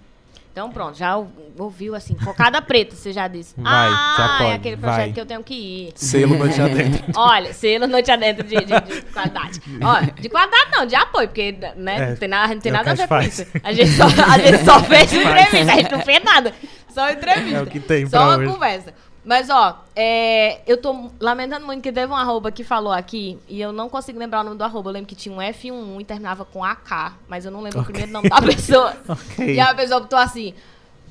Então 0.52 0.70
pronto, 0.70 0.96
já 0.96 1.18
ou- 1.18 1.30
ouviu 1.58 1.94
assim, 1.94 2.14
cocada 2.14 2.62
preta, 2.62 2.96
você 2.96 3.12
já 3.12 3.28
disse. 3.28 3.54
Vai, 3.58 3.88
ah, 3.92 4.14
já 4.16 4.28
pode, 4.38 4.50
é 4.50 4.54
aquele 4.54 4.76
projeto 4.78 4.98
vai. 5.00 5.12
que 5.12 5.20
eu 5.20 5.26
tenho 5.26 5.44
que 5.44 5.54
ir. 5.54 5.92
Selo 5.94 6.34
noite 6.38 6.58
adentro. 6.62 7.04
Olha, 7.14 7.52
selo 7.52 7.86
noite 7.86 8.10
adentro 8.10 8.42
de, 8.42 8.56
de, 8.56 8.64
de 8.64 9.02
qualidade. 9.12 9.60
Olha, 9.82 10.14
de 10.18 10.28
qualidade 10.30 10.70
não, 10.72 10.86
de 10.86 10.94
apoio, 10.94 11.28
porque 11.28 11.52
né, 11.76 11.96
É, 11.96 12.08
não 12.08 12.16
tem 12.16 12.28
nada, 12.28 12.54
não 12.54 12.60
tem 12.62 12.70
é 12.70 12.72
nada 12.72 12.90
a 12.90 12.94
ver 12.94 13.00
gente 13.00 13.08
com 13.10 13.20
isso. 13.20 13.46
A 13.62 13.72
gente 13.74 13.90
só, 13.90 14.04
a 14.06 14.38
gente 14.38 14.64
só 14.64 14.80
fez 14.84 15.12
entrevista, 15.12 15.72
a 15.72 15.76
gente 15.76 15.92
não 15.92 16.00
fez 16.00 16.24
nada. 16.24 16.54
Só 16.96 17.10
entrevista. 17.10 17.58
É 17.58 17.62
o 17.62 17.66
que 17.66 17.78
tem 17.78 18.06
Só 18.08 18.22
uma 18.22 18.38
hoje. 18.38 18.50
conversa. 18.50 18.94
Mas, 19.22 19.50
ó, 19.50 19.84
é, 19.94 20.60
eu 20.66 20.76
tô 20.80 21.10
lamentando 21.20 21.66
muito 21.66 21.82
que 21.82 21.92
teve 21.92 22.10
um 22.10 22.16
arroba 22.16 22.50
que 22.50 22.64
falou 22.64 22.90
aqui 22.92 23.38
e 23.48 23.60
eu 23.60 23.70
não 23.70 23.88
consigo 23.90 24.18
lembrar 24.18 24.40
o 24.40 24.44
nome 24.44 24.56
do 24.56 24.64
arroba. 24.64 24.88
Eu 24.88 24.94
lembro 24.94 25.08
que 25.08 25.14
tinha 25.14 25.34
um 25.34 25.38
F11 25.38 26.00
e 26.00 26.04
terminava 26.04 26.44
com 26.46 26.64
AK, 26.64 27.12
mas 27.28 27.44
eu 27.44 27.50
não 27.50 27.60
lembro 27.60 27.80
o 27.80 27.84
primeiro 27.84 28.10
nome 28.12 28.30
da 28.30 28.40
pessoa. 28.40 28.96
Ok. 29.06 29.54
E 29.54 29.60
a 29.60 29.74
pessoa 29.74 30.00
botou 30.00 30.18
assim, 30.18 30.54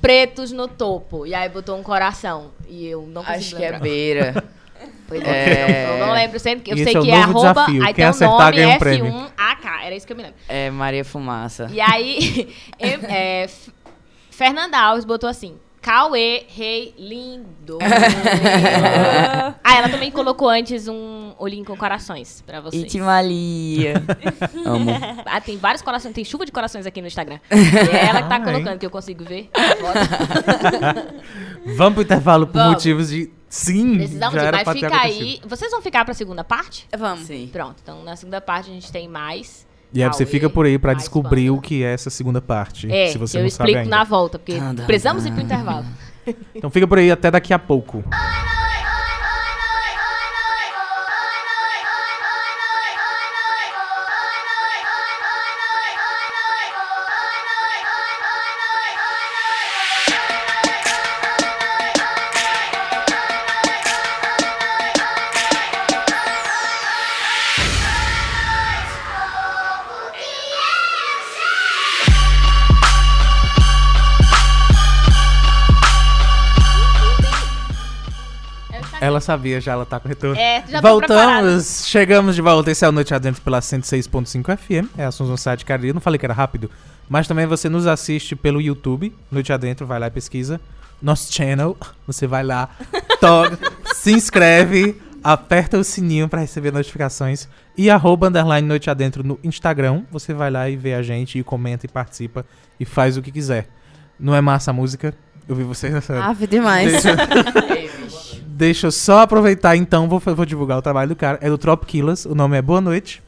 pretos 0.00 0.50
no 0.50 0.66
topo. 0.66 1.24
E 1.24 1.34
aí 1.34 1.48
botou 1.48 1.78
um 1.78 1.82
coração. 1.84 2.50
E 2.66 2.86
eu 2.88 3.02
não 3.02 3.22
consigo 3.22 3.38
Acho 3.38 3.56
que 3.56 3.62
é 3.62 3.70
lembrar. 3.70 3.80
beira. 3.80 4.44
Pois 5.08 5.22
É. 5.22 6.00
Eu 6.00 6.06
não 6.06 6.12
lembro 6.14 6.38
sempre. 6.40 6.70
Eu 6.70 6.74
Esse 6.74 6.84
sei 6.84 6.96
é 6.96 7.00
que 7.00 7.10
é 7.10 7.26
novo 7.26 7.38
arroba, 7.38 7.52
desafio. 7.54 7.80
aí 7.82 7.86
Quem 7.86 7.94
tem 7.94 8.04
o 8.06 8.08
acertar 8.08 8.38
nome 8.38 8.56
ganha 8.56 8.74
um 8.74 8.78
prêmio. 8.78 9.12
F1AK. 9.12 9.84
Era 9.84 9.94
isso 9.94 10.06
que 10.06 10.12
eu 10.12 10.16
me 10.16 10.22
lembro. 10.24 10.38
É 10.48 10.70
Maria 10.70 11.04
Fumaça. 11.04 11.68
E 11.70 11.80
aí, 11.80 12.54
é, 12.78 13.48
Fernanda 14.30 14.78
Alves 14.78 15.04
botou 15.04 15.30
assim: 15.30 15.56
Cauê, 15.86 16.46
rei 16.48 16.92
lindo. 16.98 17.78
ah, 19.62 19.76
ela 19.78 19.88
também 19.88 20.10
colocou 20.10 20.48
antes 20.48 20.88
um 20.88 21.32
olhinho 21.38 21.64
com 21.64 21.76
corações 21.76 22.42
pra 22.44 22.60
vocês. 22.60 22.82
Itimalia. 22.82 24.02
Amo. 24.66 24.90
Ah, 25.24 25.40
tem 25.40 25.56
vários 25.56 25.82
corações, 25.82 26.12
tem 26.12 26.24
chuva 26.24 26.44
de 26.44 26.50
corações 26.50 26.86
aqui 26.86 27.00
no 27.00 27.06
Instagram. 27.06 27.38
E 27.52 27.96
é 27.96 28.06
ela 28.06 28.20
que 28.22 28.28
tá 28.28 28.34
Ah, 28.34 28.38
hein? 28.38 28.44
colocando, 28.44 28.78
que 28.80 28.86
eu 28.86 28.90
consigo 28.90 29.22
ver. 29.22 29.48
Vamos 31.76 31.94
pro 31.94 32.02
intervalo 32.02 32.48
por 32.48 32.54
Vamos. 32.54 32.72
motivos 32.72 33.10
de. 33.10 33.30
Sim, 33.48 33.94
Precisamos 33.94 34.34
já 34.42 34.48
ir, 34.48 34.52
mas 34.52 34.68
fica 34.76 35.00
aí. 35.00 35.40
Vocês 35.46 35.70
vão 35.70 35.80
ficar 35.80 36.04
pra 36.04 36.14
segunda 36.14 36.42
parte? 36.42 36.88
Vamos. 36.98 37.26
Sim. 37.26 37.48
Pronto, 37.52 37.76
então 37.80 38.02
na 38.02 38.16
segunda 38.16 38.40
parte 38.40 38.70
a 38.70 38.74
gente 38.74 38.90
tem 38.90 39.06
mais. 39.08 39.65
E 39.96 40.02
aí 40.02 40.08
você 40.08 40.26
fica 40.26 40.48
por 40.50 40.66
aí 40.66 40.78
pra 40.78 40.92
mais 40.92 41.02
descobrir 41.02 41.48
banda. 41.48 41.58
o 41.58 41.62
que 41.62 41.82
é 41.82 41.92
essa 41.92 42.10
segunda 42.10 42.40
parte. 42.40 42.90
É, 42.90 43.08
se 43.08 43.18
você 43.18 43.38
eu 43.38 43.42
não 43.42 43.50
sabe 43.50 43.70
explico 43.70 43.78
ainda. 43.78 43.96
na 43.96 44.04
volta, 44.04 44.38
porque 44.38 44.54
tan, 44.58 44.74
precisamos 44.86 45.24
ir 45.26 45.32
pro 45.32 45.42
intervalo. 45.42 45.86
Então 46.54 46.68
fica 46.70 46.86
por 46.86 46.98
aí 46.98 47.10
até 47.10 47.30
daqui 47.30 47.54
a 47.54 47.58
pouco. 47.58 48.02
Ela 79.16 79.20
sabia 79.22 79.58
já, 79.62 79.72
ela 79.72 79.86
tá 79.86 79.98
com 79.98 80.06
retorno. 80.08 80.38
É, 80.38 80.62
já 80.68 80.82
tô 80.82 80.98
preparada. 80.98 81.42
Voltamos, 81.42 81.86
chegamos 81.86 82.34
de 82.34 82.42
volta. 82.42 82.70
Esse 82.70 82.84
é 82.84 82.88
o 82.88 82.92
Noite 82.92 83.14
Adentro 83.14 83.40
pela 83.40 83.60
106.5 83.60 84.58
FM. 84.58 84.90
É 84.98 85.06
a 85.06 85.08
Assunção 85.08 85.38
Site 85.38 85.64
Caria. 85.64 85.94
Não 85.94 86.02
falei 86.02 86.18
que 86.18 86.26
era 86.26 86.34
rápido, 86.34 86.70
mas 87.08 87.26
também 87.26 87.46
você 87.46 87.66
nos 87.70 87.86
assiste 87.86 88.36
pelo 88.36 88.60
YouTube. 88.60 89.14
Noite 89.32 89.54
Adentro, 89.54 89.86
vai 89.86 89.98
lá 89.98 90.08
e 90.08 90.10
pesquisa. 90.10 90.60
Nosso 91.00 91.32
channel. 91.32 91.74
Você 92.06 92.26
vai 92.26 92.44
lá, 92.44 92.68
toca, 93.18 93.58
se 93.94 94.12
inscreve, 94.12 95.00
aperta 95.24 95.78
o 95.78 95.84
sininho 95.84 96.28
pra 96.28 96.42
receber 96.42 96.70
notificações. 96.70 97.48
E 97.74 97.88
arroba 97.88 98.28
underline 98.28 98.68
Noite 98.68 98.90
Adentro 98.90 99.24
no 99.24 99.38
Instagram. 99.42 100.02
Você 100.10 100.34
vai 100.34 100.50
lá 100.50 100.68
e 100.68 100.76
vê 100.76 100.92
a 100.92 101.02
gente, 101.02 101.38
e 101.38 101.42
comenta 101.42 101.86
e 101.86 101.88
participa 101.88 102.44
e 102.78 102.84
faz 102.84 103.16
o 103.16 103.22
que 103.22 103.32
quiser. 103.32 103.66
Não 104.20 104.34
é 104.34 104.42
massa 104.42 104.72
a 104.72 104.74
música? 104.74 105.14
Eu 105.48 105.56
vi 105.56 105.62
vocês 105.62 105.90
nessa. 105.90 106.22
Ave 106.22 106.46
demais. 106.46 106.92
Deixa. 106.92 107.16
Deixa 108.56 108.86
eu 108.86 108.90
só 108.92 109.20
aproveitar 109.20 109.76
então, 109.76 110.08
vou, 110.08 110.18
vou 110.18 110.46
divulgar 110.46 110.78
o 110.78 110.82
trabalho 110.82 111.10
do 111.10 111.16
cara. 111.16 111.38
É 111.42 111.48
do 111.50 111.58
Trop 111.58 111.84
Killers, 111.84 112.24
o 112.24 112.34
nome 112.34 112.56
é 112.56 112.62
Boa 112.62 112.80
Noite. 112.80 113.22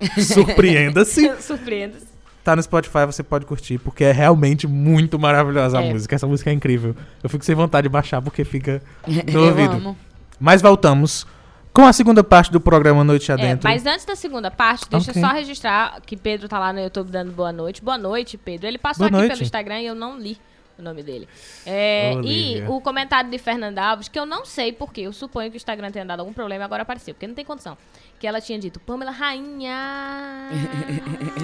Surpreenda-se. 0.18 1.30
Surpreenda-se. 1.40 2.06
Tá 2.42 2.56
no 2.56 2.62
Spotify, 2.62 3.04
você 3.06 3.22
pode 3.22 3.44
curtir, 3.44 3.78
porque 3.78 4.02
é 4.02 4.12
realmente 4.12 4.66
muito 4.66 5.18
maravilhosa 5.18 5.78
a 5.78 5.84
É. 5.84 5.92
música. 5.92 6.14
Essa 6.16 6.26
música 6.26 6.50
é 6.50 6.52
incrível. 6.52 6.96
Eu 7.22 7.28
fico 7.30 7.44
sem 7.44 7.54
vontade 7.54 7.84
de 7.84 7.88
baixar 7.90 8.20
porque 8.22 8.44
fica 8.44 8.82
no 9.06 9.20
Eu 9.30 9.44
ouvido. 9.44 9.74
amo. 9.74 9.96
Mas 10.38 10.62
voltamos 10.62 11.26
com 11.72 11.86
a 11.86 11.92
segunda 11.92 12.24
parte 12.24 12.50
do 12.50 12.58
programa 12.60 13.04
Noite 13.04 13.30
É, 13.30 13.34
Adentro. 13.34 13.68
mas 13.68 13.84
antes 13.86 14.04
da 14.06 14.16
segunda 14.16 14.50
parte, 14.50 14.88
deixa 14.90 15.10
Ok. 15.10 15.22
eu 15.22 15.28
só 15.28 15.32
registrar 15.34 16.00
que 16.04 16.16
Pedro 16.16 16.48
tá 16.48 16.58
lá 16.58 16.72
no 16.72 16.80
YouTube 16.80 17.10
dando 17.10 17.30
boa 17.30 17.52
noite. 17.52 17.84
Boa 17.84 17.98
noite, 17.98 18.36
Pedro. 18.38 18.66
Ele 18.66 18.78
passou 18.78 19.00
Boa 19.08 19.08
aqui 19.08 19.16
noite. 19.28 19.32
pelo 19.38 19.42
Instagram 19.44 19.80
e 19.82 19.86
eu 19.86 19.94
não 19.94 20.18
li 20.18 20.36
o 20.80 20.84
nome 20.84 21.02
dele. 21.02 21.28
É, 21.64 22.14
e 22.24 22.62
o 22.68 22.80
comentário 22.80 23.30
de 23.30 23.38
Fernanda 23.38 23.82
Alves, 23.82 24.08
que 24.08 24.18
eu 24.18 24.26
não 24.26 24.44
sei 24.44 24.72
porquê, 24.72 25.02
eu 25.02 25.12
suponho 25.12 25.50
que 25.50 25.56
o 25.56 25.58
Instagram 25.58 25.90
tenha 25.90 26.04
dado 26.04 26.20
algum 26.20 26.32
problema 26.32 26.64
e 26.64 26.66
agora 26.66 26.82
apareceu, 26.82 27.14
porque 27.14 27.26
não 27.26 27.34
tem 27.34 27.44
condição. 27.44 27.76
Que 28.18 28.26
ela 28.26 28.40
tinha 28.40 28.58
dito, 28.58 28.80
Pamela 28.80 29.10
Rainha. 29.10 30.48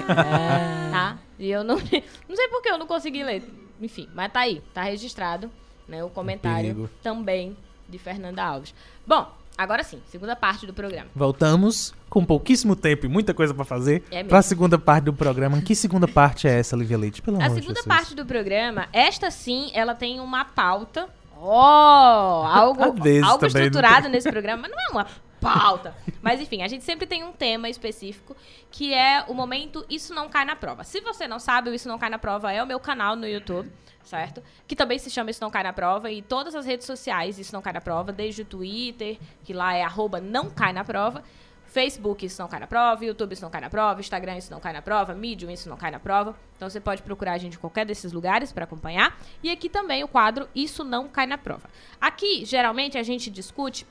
tá? 0.91 1.17
E 1.39 1.49
eu 1.49 1.63
não, 1.63 1.75
não 2.27 2.35
sei 2.35 2.47
porquê, 2.49 2.69
eu 2.69 2.77
não 2.77 2.87
consegui 2.87 3.23
ler. 3.23 3.43
Enfim, 3.81 4.09
mas 4.13 4.31
tá 4.31 4.41
aí, 4.41 4.61
tá 4.73 4.83
registrado 4.83 5.51
né, 5.87 6.03
o 6.03 6.09
comentário 6.09 6.73
perigo. 6.73 6.89
também 7.01 7.55
de 7.87 7.97
Fernanda 7.97 8.43
Alves. 8.43 8.73
Bom, 9.05 9.31
agora 9.57 9.83
sim, 9.83 9.99
segunda 10.09 10.35
parte 10.35 10.65
do 10.65 10.73
programa. 10.73 11.07
Voltamos 11.15 11.93
com 12.09 12.23
pouquíssimo 12.23 12.75
tempo 12.75 13.05
e 13.05 13.09
muita 13.09 13.33
coisa 13.33 13.53
pra 13.53 13.65
fazer 13.65 14.03
É 14.11 14.17
mesmo. 14.17 14.29
pra 14.29 14.41
segunda 14.41 14.77
parte 14.77 15.05
do 15.05 15.13
programa. 15.13 15.61
Que 15.61 15.75
segunda 15.75 16.07
parte 16.07 16.47
é 16.47 16.59
essa, 16.59 16.75
Lívia 16.75 16.97
Leite? 16.97 17.21
Pelo 17.21 17.41
A 17.41 17.45
amor 17.45 17.55
de 17.59 17.61
segunda 17.61 17.83
parte 17.83 18.15
do 18.15 18.25
programa, 18.25 18.87
esta 18.93 19.29
sim, 19.31 19.71
ela 19.73 19.93
tem 19.95 20.19
uma 20.19 20.45
pauta. 20.45 21.07
Oh, 21.39 21.45
algo, 22.45 22.81
algo 22.83 22.99
não 23.05 23.47
estruturado 23.47 24.09
nesse 24.09 24.29
programa, 24.31 24.63
mas 24.63 24.71
não 24.71 24.79
é 24.79 24.89
uma 24.91 25.07
pauta. 25.39 25.95
Mas 26.21 26.41
enfim, 26.41 26.63
a 26.63 26.67
gente 26.67 26.83
sempre 26.83 27.05
tem 27.05 27.23
um 27.23 27.31
tema 27.31 27.69
específico, 27.69 28.35
que 28.71 28.93
é 28.93 29.23
o 29.27 29.33
momento 29.33 29.85
Isso 29.89 30.13
Não 30.13 30.29
Cai 30.29 30.45
na 30.45 30.55
Prova. 30.55 30.83
Se 30.83 31.01
você 31.01 31.27
não 31.27 31.39
sabe, 31.39 31.69
o 31.69 31.73
Isso 31.73 31.87
Não 31.87 31.97
Cai 31.97 32.09
na 32.09 32.19
Prova 32.19 32.51
é 32.51 32.61
o 32.61 32.67
meu 32.67 32.79
canal 32.79 33.15
no 33.15 33.27
YouTube, 33.27 33.71
certo? 34.03 34.43
Que 34.67 34.75
também 34.75 34.99
se 34.99 35.09
chama 35.09 35.31
Isso 35.31 35.41
Não 35.41 35.49
Cai 35.49 35.63
na 35.63 35.73
Prova, 35.73 36.11
e 36.11 36.21
todas 36.21 36.55
as 36.55 36.65
redes 36.65 36.85
sociais 36.85 37.39
Isso 37.39 37.53
Não 37.53 37.61
Cai 37.61 37.73
na 37.73 37.81
Prova, 37.81 38.11
desde 38.11 38.41
o 38.41 38.45
Twitter, 38.45 39.17
que 39.43 39.53
lá 39.53 39.73
é 39.73 39.83
arroba 39.83 40.19
não 40.19 40.49
cai 40.49 40.73
na 40.73 40.83
prova, 40.83 41.23
Facebook, 41.67 42.25
isso 42.25 42.41
não 42.41 42.47
cai 42.49 42.59
na 42.59 42.67
prova. 42.67 43.05
YouTube, 43.05 43.33
isso 43.33 43.43
não 43.43 43.49
cai 43.49 43.61
na 43.61 43.69
prova. 43.69 43.99
Instagram, 43.99 44.37
isso 44.37 44.51
não 44.51 44.59
cai 44.59 44.73
na 44.73 44.81
prova. 44.81 45.13
Medium, 45.13 45.51
isso 45.51 45.69
não 45.69 45.77
cai 45.77 45.91
na 45.91 45.99
prova. 45.99 46.35
Então 46.55 46.69
você 46.69 46.79
pode 46.79 47.01
procurar 47.01 47.33
a 47.33 47.37
gente 47.37 47.55
em 47.55 47.59
qualquer 47.59 47.85
desses 47.85 48.11
lugares 48.11 48.51
para 48.51 48.63
acompanhar. 48.63 49.19
E 49.43 49.51
aqui 49.51 49.69
também 49.69 50.03
o 50.03 50.07
quadro 50.07 50.47
Isso 50.55 50.83
Não 50.83 51.07
Cai 51.07 51.27
na 51.27 51.37
Prova. 51.37 51.69
Aqui, 51.99 52.45
geralmente, 52.45 52.97
a 52.97 53.03
gente 53.03 53.29
discute 53.29 53.85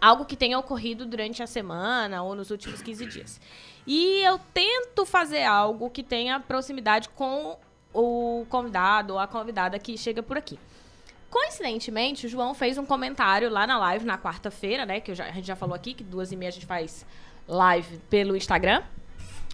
algo 0.00 0.24
que 0.24 0.36
tenha 0.36 0.58
ocorrido 0.58 1.04
durante 1.06 1.42
a 1.42 1.46
semana 1.46 2.22
ou 2.22 2.34
nos 2.34 2.50
últimos 2.50 2.82
15 2.82 3.06
dias. 3.06 3.40
E 3.86 4.20
eu 4.22 4.38
tento 4.52 5.06
fazer 5.06 5.44
algo 5.44 5.88
que 5.90 6.02
tenha 6.02 6.38
proximidade 6.40 7.08
com 7.10 7.56
o 7.94 8.46
convidado 8.50 9.14
ou 9.14 9.18
a 9.18 9.26
convidada 9.26 9.78
que 9.78 9.96
chega 9.96 10.22
por 10.22 10.36
aqui. 10.36 10.58
Coincidentemente, 11.30 12.26
o 12.26 12.28
João 12.28 12.54
fez 12.54 12.78
um 12.78 12.86
comentário 12.86 13.50
lá 13.50 13.66
na 13.66 13.78
live 13.78 14.04
na 14.04 14.16
quarta-feira, 14.16 14.86
né? 14.86 15.00
Que 15.00 15.14
já- 15.14 15.26
a 15.26 15.30
gente 15.32 15.46
já 15.46 15.56
falou 15.56 15.74
aqui, 15.74 15.92
que 15.92 16.02
duas 16.02 16.32
e 16.32 16.36
meia 16.36 16.48
a 16.48 16.52
gente 16.52 16.64
faz 16.66 17.04
live 17.46 17.98
pelo 18.08 18.34
Instagram, 18.36 18.82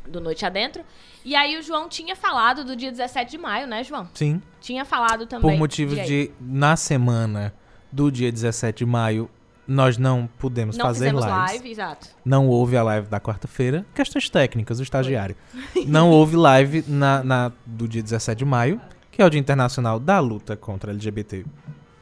do 0.06 0.20
Noite 0.20 0.44
Adentro. 0.44 0.84
E 1.24 1.34
aí 1.34 1.56
o 1.58 1.62
João 1.62 1.88
tinha 1.88 2.14
falado 2.14 2.62
do 2.64 2.76
dia 2.76 2.90
17 2.90 3.30
de 3.32 3.38
maio, 3.38 3.66
né, 3.66 3.82
João? 3.82 4.08
Sim. 4.14 4.40
Tinha 4.60 4.84
falado 4.84 5.26
também. 5.26 5.50
Por 5.50 5.58
motivos 5.58 5.96
de, 6.06 6.30
na 6.40 6.76
semana 6.76 7.52
do 7.90 8.10
dia 8.10 8.30
17 8.30 8.78
de 8.78 8.86
maio, 8.86 9.28
nós 9.66 9.96
não 9.96 10.28
pudemos 10.38 10.76
Não 10.76 10.84
fazer 10.84 11.06
lives. 11.10 11.24
live, 11.24 11.70
exato. 11.70 12.08
Não 12.24 12.46
houve 12.48 12.76
a 12.76 12.82
live 12.82 13.08
da 13.08 13.18
quarta-feira. 13.20 13.84
Questões 13.94 14.28
técnicas, 14.28 14.78
o 14.78 14.82
estagiário. 14.82 15.34
não 15.86 16.10
houve 16.10 16.36
live 16.36 16.84
na, 16.86 17.22
na- 17.24 17.52
do 17.64 17.88
dia 17.88 18.02
17 18.02 18.38
de 18.38 18.44
maio, 18.44 18.80
que 19.10 19.22
é 19.22 19.24
o 19.24 19.30
Dia 19.30 19.40
Internacional 19.40 19.98
da 19.98 20.18
Luta 20.20 20.56
contra 20.56 20.90
LGBT. 20.92 21.44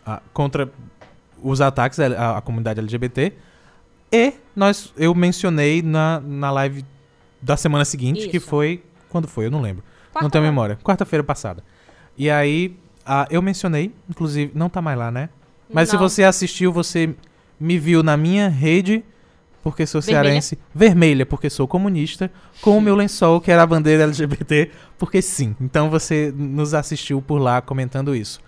ah, 0.05 0.21
contra 0.33 0.71
os 1.43 1.61
ataques 1.61 1.99
à, 2.01 2.39
à 2.39 2.41
comunidade 2.41 2.81
LGBT. 2.81 3.33
E 4.11 4.33
nós, 4.55 4.93
eu 4.97 5.15
mencionei 5.15 5.83
na, 5.83 6.21
na 6.21 6.51
live 6.51 6.85
da 7.41 7.57
semana 7.57 7.85
seguinte, 7.85 8.29
que 8.29 8.37
Isso. 8.39 8.47
foi. 8.49 8.83
Quando 9.09 9.27
foi? 9.29 9.47
Eu 9.47 9.51
não 9.51 9.61
lembro. 9.61 9.83
não 10.15 10.21
Quarta- 10.23 10.31
tenho 10.31 10.45
memória. 10.45 10.79
Quarta-feira 10.83 11.23
passada. 11.25 11.63
E 12.17 12.31
aí, 12.31 12.77
ah, 13.07 13.27
eu 13.31 13.41
mencionei, 13.43 13.95
inclusive, 14.09 14.53
não 14.55 14.69
tá 14.69 14.83
mais 14.83 14.99
lá, 14.99 15.11
né? 15.11 15.29
Mas 15.73 15.89
se 15.89 15.95
Não. 15.95 16.03
você 16.03 16.23
assistiu, 16.23 16.71
você 16.73 17.15
me 17.59 17.79
viu 17.79 18.03
na 18.03 18.17
minha 18.17 18.49
rede, 18.49 19.05
porque 19.63 19.87
sou 19.87 20.01
Vermelha. 20.01 20.25
cearense, 20.25 20.59
vermelha, 20.75 21.25
porque 21.27 21.49
sou 21.49 21.69
comunista, 21.69 22.31
com 22.61 22.77
o 22.77 22.81
meu 22.81 22.97
lençol, 22.97 23.41
que 23.41 23.51
era 23.51 23.63
a 23.63 23.67
bandeira 23.67 24.03
LGBT, 24.05 24.71
porque 24.99 25.23
sim. 25.23 25.55
Então 25.61 25.89
você 25.89 26.33
nos 26.37 26.75
assistiu 26.75 27.23
por 27.23 27.39
lá 27.39 27.61
comentando 27.61 28.15
isso. 28.15 28.41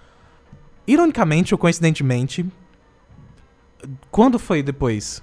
Ironicamente 0.86 1.54
ou 1.54 1.58
coincidentemente, 1.58 2.44
quando 4.10 4.38
foi 4.38 4.62
depois? 4.62 5.22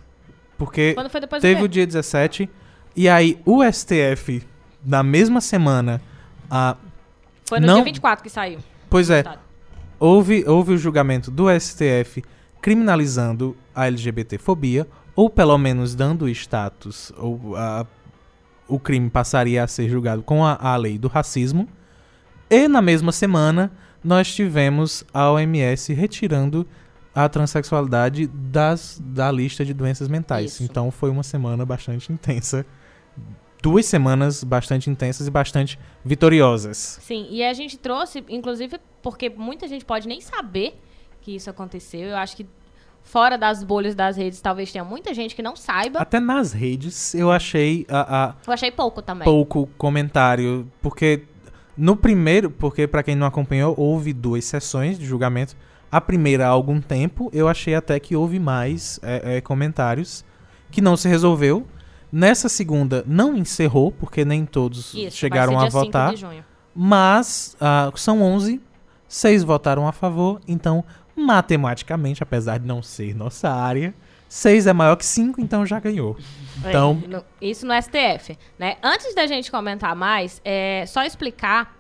Porque 0.58 0.96
foi 1.12 1.20
depois 1.22 1.42
teve 1.42 1.64
o 1.64 1.68
dia 1.68 1.86
17, 1.86 2.50
e 2.96 3.10
aí 3.10 3.40
o 3.46 3.62
STF, 3.64 4.44
na 4.86 5.02
mesma 5.04 5.42
semana, 5.42 6.02
ah, 6.50 6.76
Foi 7.46 7.60
no 7.60 7.68
não- 7.68 7.76
dia 7.76 7.86
24 7.86 8.24
que 8.24 8.30
saiu. 8.30 8.60
pois 8.90 9.10
é, 9.10 9.24
houve, 10.00 10.44
houve 10.48 10.74
o 10.74 10.78
julgamento 10.78 11.32
do 11.32 11.50
STF 11.50 12.24
criminalizando 12.62 13.56
a 13.74 13.88
LGBTfobia, 13.88 14.88
ou 15.16 15.30
pelo 15.30 15.58
menos 15.58 15.96
dando 15.96 16.28
status, 16.30 17.12
ou 17.18 17.56
a- 17.56 17.86
o 18.68 18.80
crime 18.80 19.10
passaria 19.10 19.64
a 19.64 19.68
ser 19.68 19.90
julgado 19.90 20.22
com 20.24 20.46
a, 20.46 20.56
a 20.62 20.76
lei 20.78 20.98
do 20.98 21.08
racismo. 21.08 21.68
E 22.50 22.68
na 22.68 22.82
mesma 22.82 23.12
semana, 23.12 23.72
nós 24.04 24.34
tivemos 24.34 25.04
a 25.14 25.30
OMS 25.32 25.94
retirando 25.94 26.66
a 27.14 27.28
transexualidade 27.28 28.28
das, 28.28 29.02
da 29.04 29.30
lista 29.32 29.66
de 29.66 29.74
doenças 29.74 30.08
mentais. 30.08 30.54
Isso. 30.54 30.64
Então 30.64 30.90
foi 30.92 31.10
uma 31.10 31.24
semana 31.24 31.66
bastante 31.66 32.12
intensa. 32.14 32.66
Duas 33.62 33.86
semanas 33.86 34.44
bastante 34.44 34.90
intensas 34.90 35.28
e 35.28 35.30
bastante 35.32 35.78
vitoriosas. 36.04 37.00
Sim, 37.02 37.28
e 37.30 37.44
a 37.44 37.54
gente 37.54 37.78
trouxe, 37.78 38.24
inclusive, 38.30 38.80
porque 39.04 39.30
muita 39.30 39.68
gente 39.68 39.84
pode 39.86 40.08
nem 40.08 40.20
saber 40.22 40.80
que 41.22 41.36
isso 41.36 41.50
aconteceu. 41.50 42.10
Eu 42.10 42.18
acho 42.18 42.36
que 42.36 42.46
fora 43.04 43.38
das 43.38 43.64
bolhas 43.64 43.96
das 43.96 44.18
redes, 44.18 44.42
talvez 44.42 44.72
tenha 44.72 44.84
muita 44.84 45.14
gente 45.14 45.36
que 45.36 45.42
não 45.42 45.56
saiba. 45.56 46.00
Até 46.00 46.20
nas 46.20 46.54
redes 46.54 47.14
eu 47.14 47.32
achei 47.32 47.86
a, 47.90 48.26
a 48.26 48.36
Eu 48.46 48.54
achei 48.54 48.72
pouco 48.72 49.02
também. 49.02 49.26
pouco 49.26 49.68
comentário, 49.78 50.68
porque 50.82 51.24
no 51.78 51.96
primeiro, 51.96 52.50
porque 52.52 52.88
pra 52.88 53.04
quem 53.04 53.16
não 53.16 53.26
acompanhou, 53.26 53.74
houve 53.78 54.14
duas 54.14 54.46
sessões 54.46 55.00
de 55.00 55.06
julgamento. 55.06 55.56
A 55.92 56.00
primeira 56.00 56.46
há 56.46 56.50
algum 56.50 56.80
tempo, 56.80 57.30
eu 57.34 57.48
achei 57.48 57.76
até 57.76 58.00
que 58.00 58.16
houve 58.16 58.40
mais 58.40 59.00
é, 59.04 59.38
é, 59.38 59.42
comentários 59.42 60.24
que 60.70 60.82
não 60.82 60.96
se 60.96 61.08
resolveu. 61.08 61.68
Nessa 62.12 62.48
segunda 62.50 63.04
não 63.08 63.36
encerrou, 63.38 63.92
porque 63.92 64.24
nem 64.24 64.46
todos 64.46 64.94
Isso, 64.94 65.18
chegaram 65.18 65.58
a 65.58 65.64
ser 65.64 65.70
dia 65.70 65.72
5 65.72 65.86
votar. 65.86 66.14
Mas 66.74 67.56
ah, 67.60 67.92
são 67.96 68.22
11, 68.22 68.62
seis 69.08 69.44
votaram 69.44 69.88
a 69.88 69.92
favor, 69.92 70.40
então 70.48 70.86
matematicamente, 71.16 72.22
apesar 72.24 72.58
de 72.60 72.66
não 72.68 72.82
ser 72.82 73.16
nossa 73.16 73.50
área, 73.50 73.94
seis 74.30 74.68
é 74.68 74.74
maior 74.74 74.96
que 74.96 75.06
cinco, 75.06 75.42
então 75.42 75.66
já 75.66 75.80
ganhou. 75.80 76.18
Então- 76.66 77.02
É, 77.04 77.08
no- 77.08 77.26
isso 77.42 77.66
no 77.66 77.74
STF, 77.74 78.38
né? 78.58 78.78
Antes 78.82 79.14
da 79.16 79.26
gente 79.28 79.50
comentar 79.52 79.96
mais, 79.96 80.42
é 80.44 80.86
só 80.88 81.04
explicar 81.04 81.76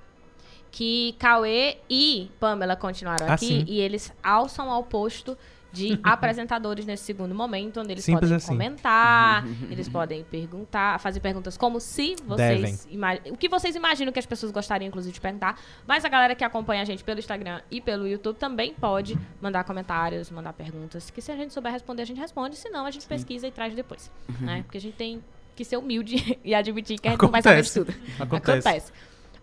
que 0.72 1.16
Cauê 1.20 1.78
e 1.90 2.32
Pamela 2.40 2.76
continuaram 2.76 3.28
Ah, 3.30 3.34
aqui 3.34 3.46
sim. 3.48 3.66
e 3.68 3.80
eles 3.82 4.12
alçam 4.24 4.72
ao 4.72 4.84
posto 4.84 5.38
de 5.72 6.00
apresentadores 6.04 6.86
nesse 6.86 7.04
segundo 7.04 7.34
momento, 7.34 7.80
onde 7.80 7.94
eles 7.94 8.04
Simples 8.04 8.22
podem 8.22 8.38
assim. 8.38 8.48
comentar, 8.48 9.46
eles 9.70 9.88
podem 9.88 10.24
perguntar, 10.24 11.00
fazer 11.00 11.20
perguntas 11.20 11.58
como 11.58 11.80
se 11.80 12.16
vocês 12.26 12.88
o 13.32 13.38
que 13.38 13.48
vocês 13.50 13.76
imaginam 13.76 14.12
que 14.12 14.20
as 14.20 14.26
pessoas 14.26 14.52
gostariam 14.52 14.88
inclusive 14.88 15.14
de 15.14 15.22
perguntar, 15.22 15.60
mas 15.88 16.04
a 16.06 16.10
galera 16.10 16.36
que 16.36 16.44
acompanha 16.44 16.82
a 16.82 16.86
gente 16.86 17.04
pelo 17.04 17.20
Instagram 17.20 17.62
e 17.70 17.80
pelo 17.80 18.08
YouTube 18.08 18.38
também 18.38 18.74
pode 18.74 19.18
mandar 19.42 19.64
comentários, 19.64 20.30
mandar 20.30 20.54
perguntas, 20.54 21.10
que 21.10 21.22
se 21.22 21.32
a 21.32 21.36
gente 21.36 21.54
souber 21.54 21.72
responder, 21.72 22.02
a 22.02 22.06
gente 22.06 22.20
responde, 22.20 22.56
se 22.56 22.70
não 22.70 22.86
a 22.86 22.92
gente 22.92 23.06
pesquisa 23.08 23.48
e 23.48 23.52
traz 23.52 23.74
depois, 23.74 24.12
né? 24.40 24.64
Porque 24.64 24.78
a 24.78 24.82
gente 24.82 24.96
tem 24.96 25.24
que 25.56 25.66
ser 25.66 25.78
humilde 25.78 26.40
e 26.44 26.54
admitir 26.54 27.00
que 27.00 27.08
a 27.08 27.12
gente 27.12 27.22
não 27.22 27.30
vai 27.30 27.42
saber 27.42 27.62
de 27.62 27.70
Acontece. 27.70 27.94
tudo. 27.94 28.24
Acontece. 28.24 28.92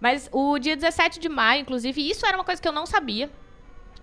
Mas 0.01 0.29
o 0.33 0.59
dia 0.59 0.77
17 0.77 1.19
de 1.19 1.29
maio, 1.29 1.63
inclusive, 1.63 2.09
isso 2.09 2.25
era 2.25 2.37
uma 2.37 2.45
coisa 2.45 2.63
que 2.63 2.69
eu 2.69 2.73
não 2.73 2.87
sabia 2.87 3.29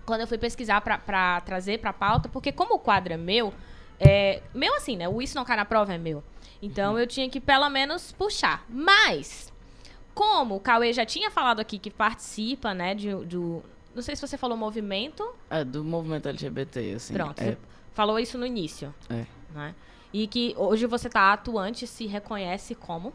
quando 0.06 0.20
eu 0.22 0.26
fui 0.26 0.38
pesquisar 0.38 0.80
pra, 0.80 0.96
pra 0.96 1.40
trazer 1.42 1.78
pra 1.80 1.92
pauta, 1.92 2.28
porque 2.28 2.52
como 2.52 2.76
o 2.76 2.78
quadro 2.78 3.12
é 3.12 3.16
meu, 3.16 3.52
é, 3.98 4.42
meu 4.54 4.74
assim, 4.76 4.96
né? 4.96 5.08
O 5.08 5.20
Isso 5.20 5.36
Não 5.36 5.44
Cai 5.44 5.56
na 5.56 5.64
Prova 5.64 5.92
é 5.92 5.98
meu. 5.98 6.22
Então 6.62 6.98
eu 6.98 7.06
tinha 7.06 7.28
que 7.28 7.40
pelo 7.40 7.68
menos 7.68 8.12
puxar. 8.12 8.64
Mas, 8.68 9.52
como 10.14 10.56
o 10.56 10.60
Cauê 10.60 10.92
já 10.92 11.04
tinha 11.04 11.30
falado 11.30 11.60
aqui 11.60 11.78
que 11.78 11.90
participa, 11.90 12.72
né, 12.72 12.94
de, 12.94 13.12
do... 13.14 13.62
Não 13.94 14.02
sei 14.02 14.14
se 14.14 14.26
você 14.26 14.38
falou 14.38 14.56
movimento. 14.56 15.28
É 15.50 15.64
do 15.64 15.82
movimento 15.82 16.28
LGBT, 16.28 16.94
assim. 16.94 17.14
Pronto, 17.14 17.40
É, 17.40 17.56
falou 17.92 18.18
isso 18.18 18.38
no 18.38 18.46
início. 18.46 18.94
É. 19.10 19.26
Né? 19.54 19.74
E 20.12 20.26
que 20.26 20.54
hoje 20.56 20.86
você 20.86 21.08
tá 21.08 21.32
atuante, 21.32 21.86
se 21.86 22.06
reconhece 22.06 22.74
como 22.74 23.12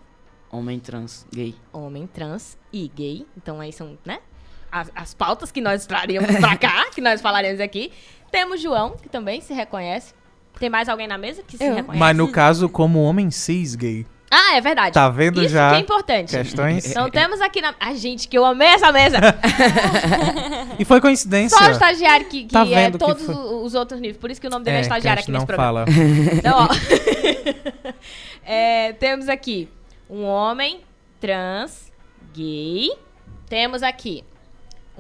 homem 0.52 0.80
trans, 0.80 1.26
gay. 1.32 1.56
homem 1.72 2.06
trans 2.06 2.58
e 2.74 2.88
gay. 2.88 3.26
Então 3.38 3.60
aí 3.60 3.72
são, 3.72 3.98
né? 4.04 4.20
As, 4.72 4.90
as 4.96 5.14
pautas 5.14 5.52
que 5.52 5.60
nós 5.62 5.86
traríamos 5.86 6.36
pra 6.38 6.56
cá, 6.56 6.86
que 6.96 7.02
nós 7.02 7.20
falaremos 7.22 7.60
aqui. 7.60 7.92
Temos 8.32 8.62
João, 8.62 8.96
que 8.96 9.10
também 9.10 9.42
se 9.42 9.54
reconhece. 9.54 10.14
Tem 10.60 10.70
mais 10.70 10.88
alguém 10.88 11.08
na 11.08 11.18
mesa 11.18 11.44
que 11.46 11.58
se 11.58 11.64
Eu. 11.64 11.76
reconhece? 11.76 12.00
Mas 12.00 12.16
no 12.18 12.32
caso, 12.32 12.70
como 12.70 13.02
homem 13.04 13.30
cis 13.32 13.76
gay, 13.76 14.06
Ah, 14.30 14.56
é 14.56 14.62
verdade. 14.62 14.94
tá 14.94 15.10
vendo 15.10 15.42
Isso 15.42 15.54
já 15.54 15.72
que 15.72 15.76
é 15.76 15.80
importante. 15.80 16.38
questões? 16.38 16.86
Então 16.86 17.10
temos 17.10 17.42
aqui 17.42 17.62
na. 17.62 17.74
Ai, 17.80 17.96
gente, 17.98 18.28
que 18.30 18.38
eu 18.38 18.46
amei 18.46 18.68
essa 18.70 18.92
mesa! 18.92 19.18
E 20.80 20.86
foi 20.86 21.00
coincidência. 21.02 21.56
Só 21.58 21.68
o 21.68 21.72
estagiário 21.72 22.26
que, 22.28 22.46
que 22.46 22.54
Tá 22.54 22.62
é 22.62 22.66
vendo 22.66 22.98
que 22.98 23.06
todos 23.06 23.24
foi- 23.26 23.36
o- 23.36 23.64
os 23.64 23.76
outros 23.76 24.00
níveis. 24.00 24.18
Por 24.18 24.32
isso 24.32 24.42
que 24.42 24.48
o 24.48 24.50
nome 24.50 24.66
dele 24.66 24.78
é, 24.78 24.80
É, 24.80 24.84
que 24.88 24.94
a 24.94 24.98
estagiário 24.98 25.22
gente 25.22 25.30
aqui 25.30 25.32
nesse 25.32 25.42
não 25.42 25.46
programa. 25.46 25.86
fala. 25.86 25.86
Então, 26.34 26.58
ó. 26.58 27.92
É, 28.44 28.94
temos 28.94 29.30
aqui 29.30 29.70
um 30.10 30.24
homem 30.24 30.82
trans, 31.20 31.92
gay. 32.34 32.90
Temos 33.48 33.84
aqui 33.84 34.24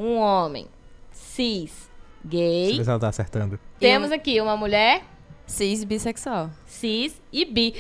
um 0.01 0.17
homem 0.17 0.67
cis, 1.11 1.89
Deixa 2.23 2.45
eu 2.45 2.49
gay. 2.69 2.77
ver 2.77 2.83
se 2.83 2.89
ela 2.89 2.99
tá 2.99 3.07
acertando. 3.09 3.59
Temos 3.79 4.11
aqui 4.11 4.39
uma 4.41 4.55
mulher 4.57 5.03
Cis 5.45 5.83
bissexual. 5.83 6.49
cis 6.65 7.21
e 7.31 7.45
bi. 7.45 7.75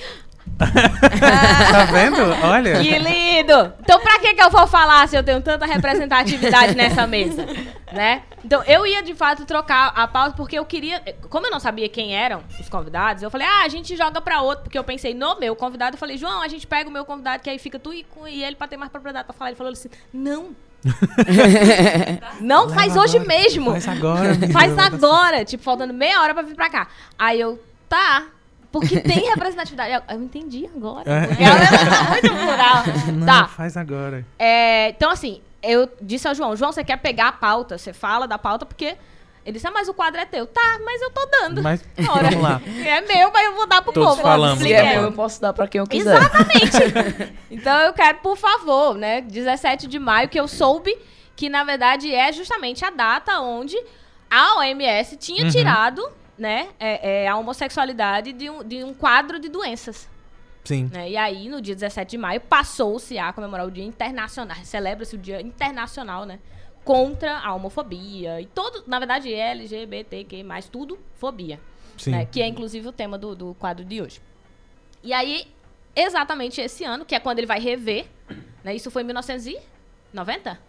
Tá 0.57 1.85
vendo? 1.85 2.17
Olha. 2.43 2.81
Que 2.81 2.97
lindo! 2.97 3.73
Então, 3.79 3.99
pra 3.99 4.19
que, 4.19 4.33
que 4.33 4.41
eu 4.41 4.49
vou 4.49 4.65
falar 4.67 5.07
se 5.07 5.15
eu 5.15 5.23
tenho 5.23 5.39
tanta 5.41 5.65
representatividade 5.65 6.75
nessa 6.75 7.05
mesa? 7.07 7.45
Né? 7.91 8.23
Então, 8.43 8.63
eu 8.63 8.85
ia 8.85 9.03
de 9.03 9.13
fato 9.13 9.45
trocar 9.45 9.93
a 9.95 10.07
pauta 10.07 10.35
porque 10.35 10.57
eu 10.57 10.65
queria. 10.65 10.99
Como 11.29 11.45
eu 11.45 11.51
não 11.51 11.59
sabia 11.59 11.87
quem 11.89 12.15
eram 12.15 12.41
os 12.59 12.67
convidados, 12.69 13.21
eu 13.21 13.29
falei, 13.29 13.45
ah, 13.47 13.63
a 13.63 13.67
gente 13.69 13.95
joga 13.95 14.19
pra 14.19 14.41
outro. 14.41 14.63
Porque 14.63 14.77
eu 14.77 14.83
pensei 14.83 15.13
no 15.13 15.39
meu 15.39 15.55
convidado. 15.55 15.95
Eu 15.95 15.99
falei, 15.99 16.17
João, 16.17 16.41
a 16.41 16.47
gente 16.47 16.65
pega 16.65 16.89
o 16.89 16.91
meu 16.91 17.05
convidado, 17.05 17.43
que 17.43 17.49
aí 17.49 17.59
fica 17.59 17.77
tu 17.77 17.93
e, 17.93 18.05
e 18.27 18.43
ele 18.43 18.55
pra 18.55 18.67
ter 18.67 18.77
mais 18.77 18.91
propriedade 18.91 19.25
pra 19.25 19.33
falar. 19.33 19.51
Ele 19.51 19.57
falou 19.57 19.71
assim: 19.71 19.89
não. 20.11 20.55
não, 22.41 22.69
faz 22.69 22.93
Leva 22.93 23.01
hoje 23.05 23.17
agora, 23.17 23.27
mesmo. 23.37 23.71
Faz 23.71 23.87
agora. 23.87 24.35
Faz 24.51 24.77
agora, 24.77 25.45
tipo, 25.45 25.63
faltando 25.63 25.93
meia 25.93 26.21
hora 26.21 26.33
pra 26.33 26.43
vir 26.43 26.55
pra 26.55 26.69
cá. 26.69 26.87
Aí 27.17 27.39
eu, 27.39 27.59
tá. 27.87 28.23
Porque 28.71 28.99
tem 29.01 29.27
representatividade. 29.29 30.03
Eu, 30.09 30.21
entendi 30.21 30.69
agora. 30.75 31.03
É. 31.05 31.43
Ela 31.43 31.89
tá 31.89 32.09
muito 32.09 32.29
plural. 32.29 32.83
Não, 33.13 33.25
Tá. 33.25 33.47
faz 33.47 33.75
agora. 33.75 34.25
É, 34.39 34.89
então, 34.89 35.11
assim, 35.11 35.41
eu 35.61 35.89
disse 36.01 36.27
ao 36.27 36.33
João, 36.33 36.55
João, 36.55 36.71
você 36.71 36.83
quer 36.83 36.97
pegar 36.97 37.27
a 37.27 37.31
pauta? 37.33 37.77
Você 37.77 37.93
fala 37.93 38.27
da 38.27 38.37
pauta 38.37 38.65
porque. 38.65 38.95
Ele 39.45 39.53
disse, 39.53 39.65
ah, 39.67 39.71
mas 39.71 39.87
o 39.87 39.93
quadro 39.93 40.21
é 40.21 40.25
teu. 40.25 40.45
Tá, 40.45 40.79
mas 40.85 41.01
eu 41.01 41.09
tô 41.11 41.25
dando. 41.25 41.63
Mas 41.63 41.83
Ora, 42.09 42.29
vamos 42.29 42.43
lá. 42.43 42.61
É 42.85 43.01
meu, 43.01 43.31
mas 43.31 43.45
eu 43.45 43.55
vou 43.55 43.65
dar 43.67 43.81
pro 43.81 43.91
Todos 43.91 44.09
povo. 44.11 44.21
falamos, 44.21 44.59
Se 44.63 44.71
é 44.71 44.93
meu, 44.93 45.03
eu 45.03 45.11
posso 45.11 45.41
dar 45.41 45.51
pra 45.53 45.67
quem 45.67 45.79
eu 45.79 45.87
quiser. 45.87 46.15
Exatamente. 46.15 47.33
então 47.49 47.79
eu 47.81 47.93
quero, 47.93 48.19
por 48.19 48.37
favor, 48.37 48.95
né? 48.95 49.21
17 49.21 49.87
de 49.87 49.97
maio, 49.97 50.29
que 50.29 50.39
eu 50.39 50.47
soube 50.47 50.95
que, 51.35 51.49
na 51.49 51.63
verdade, 51.63 52.13
é 52.13 52.31
justamente 52.31 52.85
a 52.85 52.91
data 52.91 53.39
onde 53.39 53.75
a 54.29 54.57
OMS 54.59 55.17
tinha 55.17 55.43
Uhum. 55.45 55.49
tirado, 55.49 56.07
né, 56.37 56.67
é, 56.79 57.23
é, 57.23 57.27
a 57.27 57.35
homossexualidade 57.35 58.31
de 58.33 58.49
um, 58.49 58.63
de 58.63 58.83
um 58.83 58.93
quadro 58.93 59.39
de 59.39 59.49
doenças. 59.49 60.07
Sim. 60.63 60.89
né? 60.93 61.09
E 61.09 61.17
aí, 61.17 61.49
no 61.49 61.59
dia 61.59 61.73
17 61.73 62.11
de 62.11 62.17
maio, 62.19 62.39
passou-se 62.41 63.17
a 63.17 63.33
comemorar 63.33 63.65
o 63.65 63.71
Dia 63.71 63.83
Internacional, 63.83 64.57
celebra-se 64.63 65.15
o 65.15 65.17
Dia 65.17 65.41
Internacional, 65.41 66.25
né? 66.25 66.37
Contra 66.83 67.37
a 67.39 67.53
homofobia 67.53 68.41
e 68.41 68.45
todo, 68.45 68.83
na 68.87 68.97
verdade, 68.97 69.33
LGBTQ, 69.33 70.43
mais 70.43 70.67
tudo, 70.67 70.97
fobia 71.15 71.59
Sim. 71.97 72.11
né, 72.11 72.25
que 72.25 72.41
é 72.41 72.47
inclusive 72.47 72.87
o 72.87 72.91
tema 72.91 73.17
do, 73.17 73.35
do 73.35 73.53
quadro 73.53 73.85
de 73.85 74.01
hoje. 74.01 74.19
E 75.03 75.13
aí, 75.13 75.45
exatamente 75.95 76.59
esse 76.59 76.83
ano, 76.83 77.05
que 77.05 77.13
é 77.13 77.19
quando 77.19 77.37
ele 77.37 77.47
vai 77.47 77.59
rever, 77.59 78.07
né, 78.63 78.75
isso 78.75 78.89
foi 78.89 79.03
em 79.03 79.05
1990? 79.05 80.59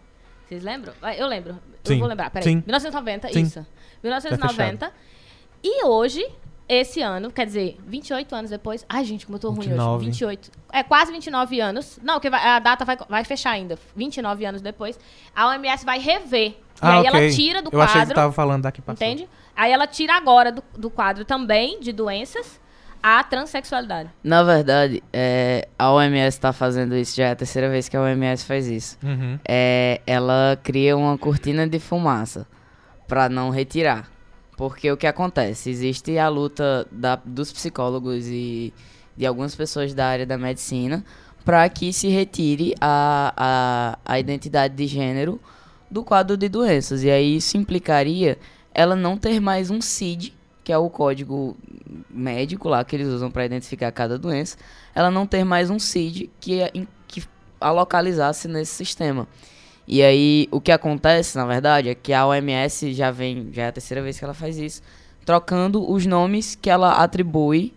Vocês 0.47 0.63
lembram? 0.63 0.93
Ah, 1.01 1.15
Eu 1.15 1.27
lembro. 1.27 1.57
Sim. 1.83 1.93
Eu 1.93 1.99
vou 1.99 2.07
lembrar, 2.07 2.29
peraí. 2.29 2.43
Sim. 2.43 2.55
1990, 2.57 3.29
Sim. 3.29 3.41
isso. 3.41 3.65
1990. 4.03 4.93
e 5.63 5.85
hoje, 5.85 6.25
esse 6.81 7.01
ano, 7.01 7.31
quer 7.31 7.45
dizer, 7.45 7.77
28 7.87 8.35
anos 8.35 8.51
depois. 8.51 8.85
Ai, 8.89 9.03
gente, 9.05 9.25
como 9.25 9.35
eu 9.35 9.39
tô 9.39 9.49
ruim 9.49 9.61
29. 9.61 9.95
hoje. 9.97 10.05
28. 10.11 10.51
É, 10.71 10.83
quase 10.83 11.11
29 11.11 11.59
anos. 11.59 11.99
Não, 12.03 12.19
que 12.19 12.27
a 12.27 12.59
data 12.59 12.83
vai, 12.85 12.97
vai 13.09 13.23
fechar 13.23 13.51
ainda. 13.51 13.77
29 13.95 14.45
anos 14.45 14.61
depois. 14.61 14.99
A 15.35 15.47
OMS 15.49 15.85
vai 15.85 15.99
rever. 15.99 16.49
E 16.49 16.55
Ah, 16.81 16.93
aí 16.99 17.07
ok. 17.07 17.19
ela 17.21 17.31
tira 17.31 17.61
do 17.61 17.69
Eu 17.71 17.81
achei 17.81 17.93
que 17.93 17.99
quadro. 18.07 18.15
tava 18.15 18.33
falando 18.33 18.63
daqui 18.63 18.81
pra 18.81 18.93
Entende? 18.93 19.27
Aí 19.55 19.71
ela 19.71 19.85
tira 19.87 20.15
agora 20.15 20.51
do, 20.51 20.63
do 20.77 20.89
quadro 20.89 21.23
também 21.23 21.79
de 21.79 21.91
doenças 21.93 22.59
a 23.01 23.21
transexualidade. 23.23 24.09
Na 24.23 24.43
verdade, 24.43 25.03
é, 25.11 25.67
a 25.77 25.91
OMS 25.91 26.39
tá 26.39 26.53
fazendo 26.53 26.95
isso, 26.95 27.17
já 27.17 27.25
é 27.27 27.31
a 27.31 27.35
terceira 27.35 27.69
vez 27.69 27.89
que 27.89 27.97
a 27.97 28.01
OMS 28.01 28.45
faz 28.45 28.65
isso. 28.67 28.97
Uhum. 29.03 29.37
É, 29.47 29.99
ela 30.07 30.57
cria 30.63 30.95
uma 30.95 31.17
cortina 31.17 31.67
de 31.67 31.79
fumaça 31.79 32.47
pra 33.07 33.27
não 33.27 33.49
retirar. 33.49 34.07
Porque 34.55 34.91
o 34.91 34.97
que 34.97 35.07
acontece? 35.07 35.69
Existe 35.69 36.17
a 36.17 36.29
luta 36.29 36.87
da- 36.91 37.19
dos 37.23 37.51
psicólogos 37.51 38.25
e 38.27 38.73
de 39.17 39.25
algumas 39.25 39.55
pessoas 39.55 39.93
da 39.93 40.07
área 40.07 40.25
da 40.25 40.37
medicina 40.37 41.03
para 41.43 41.67
que 41.69 41.91
se 41.91 42.07
retire 42.07 42.73
a, 42.79 43.33
a, 44.05 44.13
a 44.13 44.19
identidade 44.19 44.75
de 44.75 44.87
gênero 44.87 45.39
do 45.89 46.03
quadro 46.03 46.37
de 46.37 46.47
doenças. 46.47 47.03
E 47.03 47.09
aí 47.09 47.37
isso 47.37 47.57
implicaria 47.57 48.37
ela 48.73 48.95
não 48.95 49.17
ter 49.17 49.39
mais 49.39 49.69
um 49.69 49.81
CID 49.81 50.33
que 50.63 50.71
é 50.71 50.77
o 50.77 50.89
código 50.89 51.57
médico 52.09 52.69
lá 52.69 52.83
que 52.83 52.95
eles 52.95 53.07
usam 53.07 53.29
para 53.29 53.45
identificar 53.45 53.91
cada 53.91 54.17
doença, 54.17 54.57
ela 54.95 55.11
não 55.11 55.27
ter 55.27 55.43
mais 55.43 55.69
um 55.69 55.77
CID 55.77 56.29
que, 56.39 56.59
que 57.07 57.23
a 57.59 57.71
localizasse 57.71 58.47
nesse 58.47 58.73
sistema. 58.73 59.27
E 59.87 60.01
aí, 60.01 60.47
o 60.51 60.61
que 60.61 60.71
acontece, 60.71 61.37
na 61.37 61.45
verdade, 61.45 61.89
é 61.89 61.95
que 61.95 62.13
a 62.13 62.25
OMS 62.25 62.93
já 62.93 63.11
vem, 63.11 63.49
já 63.51 63.63
é 63.63 63.67
a 63.67 63.71
terceira 63.71 64.01
vez 64.01 64.17
que 64.17 64.23
ela 64.23 64.33
faz 64.33 64.57
isso, 64.57 64.81
trocando 65.25 65.89
os 65.89 66.05
nomes 66.05 66.55
que 66.55 66.69
ela 66.69 67.03
atribui, 67.03 67.73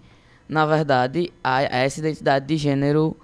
na 0.49 0.65
verdade, 0.65 1.33
a, 1.43 1.57
a 1.59 1.63
essa 1.63 1.99
identidade 1.99 2.47
de 2.47 2.57
gênero 2.57 3.17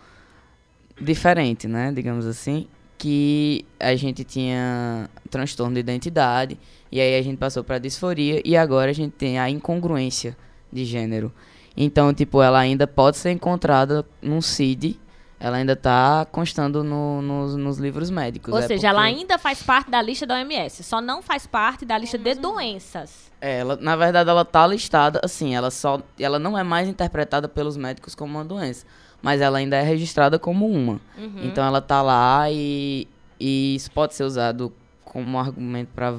diferente, 1.00 1.68
né? 1.68 1.92
Digamos 1.92 2.26
assim. 2.26 2.66
Que 2.98 3.64
a 3.80 3.96
gente 3.96 4.22
tinha 4.22 5.10
transtorno 5.28 5.74
de 5.74 5.80
identidade, 5.80 6.56
e 6.90 7.00
aí 7.00 7.18
a 7.18 7.22
gente 7.22 7.36
passou 7.36 7.64
para 7.64 7.78
disforia, 7.78 8.40
e 8.44 8.56
agora 8.56 8.90
a 8.90 8.94
gente 8.94 9.12
tem 9.12 9.40
a 9.40 9.50
incongruência 9.50 10.36
de 10.72 10.84
gênero. 10.84 11.32
Então, 11.76 12.14
tipo, 12.14 12.40
ela 12.40 12.60
ainda 12.60 12.86
pode 12.86 13.16
ser 13.16 13.32
encontrada 13.32 14.06
num 14.20 14.40
CID, 14.40 15.00
ela 15.44 15.56
ainda 15.56 15.74
tá 15.74 16.24
constando 16.30 16.84
no- 16.84 17.20
nos, 17.20 17.56
nos 17.56 17.78
livros 17.78 18.10
médicos. 18.10 18.54
Ou 18.54 18.60
é 18.60 18.66
seja, 18.66 18.88
ela 18.88 19.02
porque- 19.02 19.14
ainda 19.20 19.38
faz 19.38 19.62
parte 19.62 19.90
da 19.90 20.00
lista 20.00 20.24
da 20.24 20.34
OMS, 20.36 20.84
só 20.84 21.00
não 21.00 21.20
faz 21.20 21.46
parte 21.46 21.84
da 21.84 21.98
lista 21.98 22.16
de 22.16 22.34
doenças. 22.34 23.30
É, 23.40 23.58
ela, 23.58 23.76
na 23.76 23.96
verdade, 23.96 24.30
ela 24.30 24.44
tá 24.44 24.64
listada, 24.66 25.20
assim, 25.24 25.54
ela 25.56 25.70
só. 25.70 26.00
Ela 26.18 26.38
não 26.38 26.56
é 26.56 26.62
mais 26.62 26.88
interpretada 26.88 27.48
pelos 27.48 27.76
médicos 27.76 28.14
como 28.14 28.38
uma 28.38 28.44
doença. 28.44 28.86
Mas 29.20 29.40
ela 29.40 29.58
ainda 29.58 29.76
é 29.76 29.82
registrada 29.82 30.38
como 30.38 30.66
uma. 30.68 31.00
Uhum. 31.18 31.40
Então 31.44 31.64
ela 31.64 31.80
tá 31.80 32.02
lá 32.02 32.48
e, 32.50 33.06
e 33.38 33.74
isso 33.76 33.90
pode 33.90 34.14
ser 34.14 34.24
usado 34.24 34.72
como 35.04 35.38
argumento 35.38 35.88
para 35.94 36.16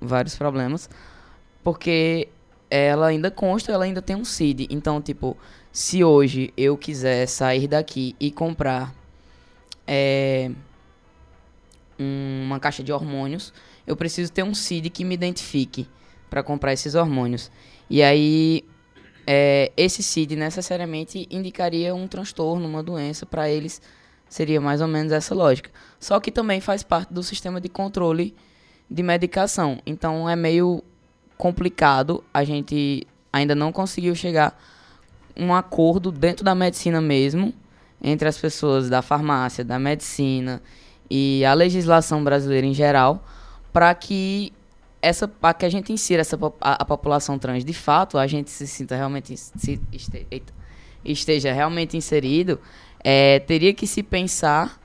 vários 0.00 0.36
problemas. 0.36 0.88
Porque 1.62 2.28
ela 2.70 3.06
ainda 3.08 3.30
consta, 3.30 3.72
ela 3.72 3.84
ainda 3.84 4.00
tem 4.02 4.16
um 4.16 4.24
CID. 4.24 4.66
Então, 4.70 5.00
tipo, 5.00 5.36
se 5.76 6.02
hoje 6.02 6.54
eu 6.56 6.74
quiser 6.74 7.26
sair 7.26 7.68
daqui 7.68 8.16
e 8.18 8.30
comprar 8.30 8.94
é, 9.86 10.50
um- 11.98 12.44
uma 12.46 12.58
caixa 12.58 12.82
de 12.82 12.90
hormônios, 12.90 13.52
eu 13.86 13.94
preciso 13.94 14.32
ter 14.32 14.42
um 14.42 14.54
CID 14.54 14.88
que 14.88 15.04
me 15.04 15.14
identifique 15.14 15.86
para 16.30 16.42
comprar 16.42 16.72
esses 16.72 16.94
hormônios. 16.94 17.50
E 17.90 18.02
aí, 18.02 18.64
é, 19.26 19.70
esse 19.76 20.02
CID 20.02 20.34
necessariamente 20.34 21.28
indicaria 21.30 21.94
um 21.94 22.08
transtorno, 22.08 22.66
uma 22.66 22.82
doença, 22.82 23.26
para 23.26 23.46
eles 23.50 23.82
seria 24.30 24.62
mais 24.62 24.80
ou 24.80 24.88
menos 24.88 25.12
essa 25.12 25.34
lógica. 25.34 25.70
Só 26.00 26.18
que 26.18 26.32
também 26.32 26.58
faz 26.58 26.82
parte 26.82 27.12
do 27.12 27.22
sistema 27.22 27.60
de 27.60 27.68
controle 27.68 28.34
de 28.90 29.02
medicação. 29.02 29.78
Então 29.84 30.26
é 30.26 30.34
meio 30.34 30.82
complicado, 31.36 32.24
a 32.32 32.42
gente 32.44 33.06
ainda 33.30 33.54
não 33.54 33.70
conseguiu 33.70 34.14
chegar 34.14 34.58
um 35.38 35.54
acordo 35.54 36.10
dentro 36.10 36.44
da 36.44 36.54
medicina 36.54 37.00
mesmo, 37.00 37.52
entre 38.02 38.28
as 38.28 38.38
pessoas 38.38 38.88
da 38.88 39.02
farmácia, 39.02 39.64
da 39.64 39.78
medicina 39.78 40.62
e 41.10 41.44
a 41.44 41.54
legislação 41.54 42.22
brasileira 42.22 42.66
em 42.66 42.74
geral, 42.74 43.24
para 43.72 43.94
que 43.94 44.52
essa 45.00 45.28
para 45.28 45.54
que 45.54 45.64
a 45.64 45.68
gente 45.68 45.92
insira 45.92 46.20
essa 46.20 46.38
a, 46.60 46.82
a 46.82 46.84
população 46.84 47.38
trans 47.38 47.64
de 47.64 47.72
fato, 47.72 48.18
a 48.18 48.26
gente 48.26 48.50
se 48.50 48.66
sinta 48.66 48.96
realmente 48.96 49.36
se 49.36 49.80
este- 49.92 50.26
eita, 50.30 50.52
esteja 51.04 51.52
realmente 51.52 51.96
inserido, 51.96 52.58
é, 53.04 53.38
teria 53.40 53.72
que 53.72 53.86
se 53.86 54.02
pensar 54.02 54.80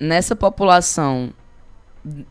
nessa 0.00 0.34
população 0.34 1.32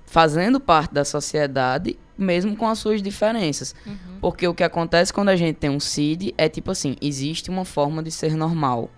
fazendo 0.06 0.60
parte 0.60 0.94
da 0.94 1.06
sociedade, 1.06 2.00
mesmo 2.18 2.56
com 2.56 2.68
as 2.68 2.80
suas 2.80 3.02
diferenças. 3.02 3.76
Porque 4.20 4.48
o 4.48 4.54
que 4.54 4.64
acontece 4.64 5.14
quando 5.14 5.30
a 5.30 5.36
gente 5.36 5.56
tem 5.56 5.70
um 5.70 5.80
CID 5.80 6.34
é 6.38 6.50
tipo 6.50 6.72
assim, 6.72 6.96
existe 7.02 7.50
uma 7.50 7.64
forma 7.66 8.02
de 8.02 8.12
ser 8.12 8.36
normal. 8.36 8.90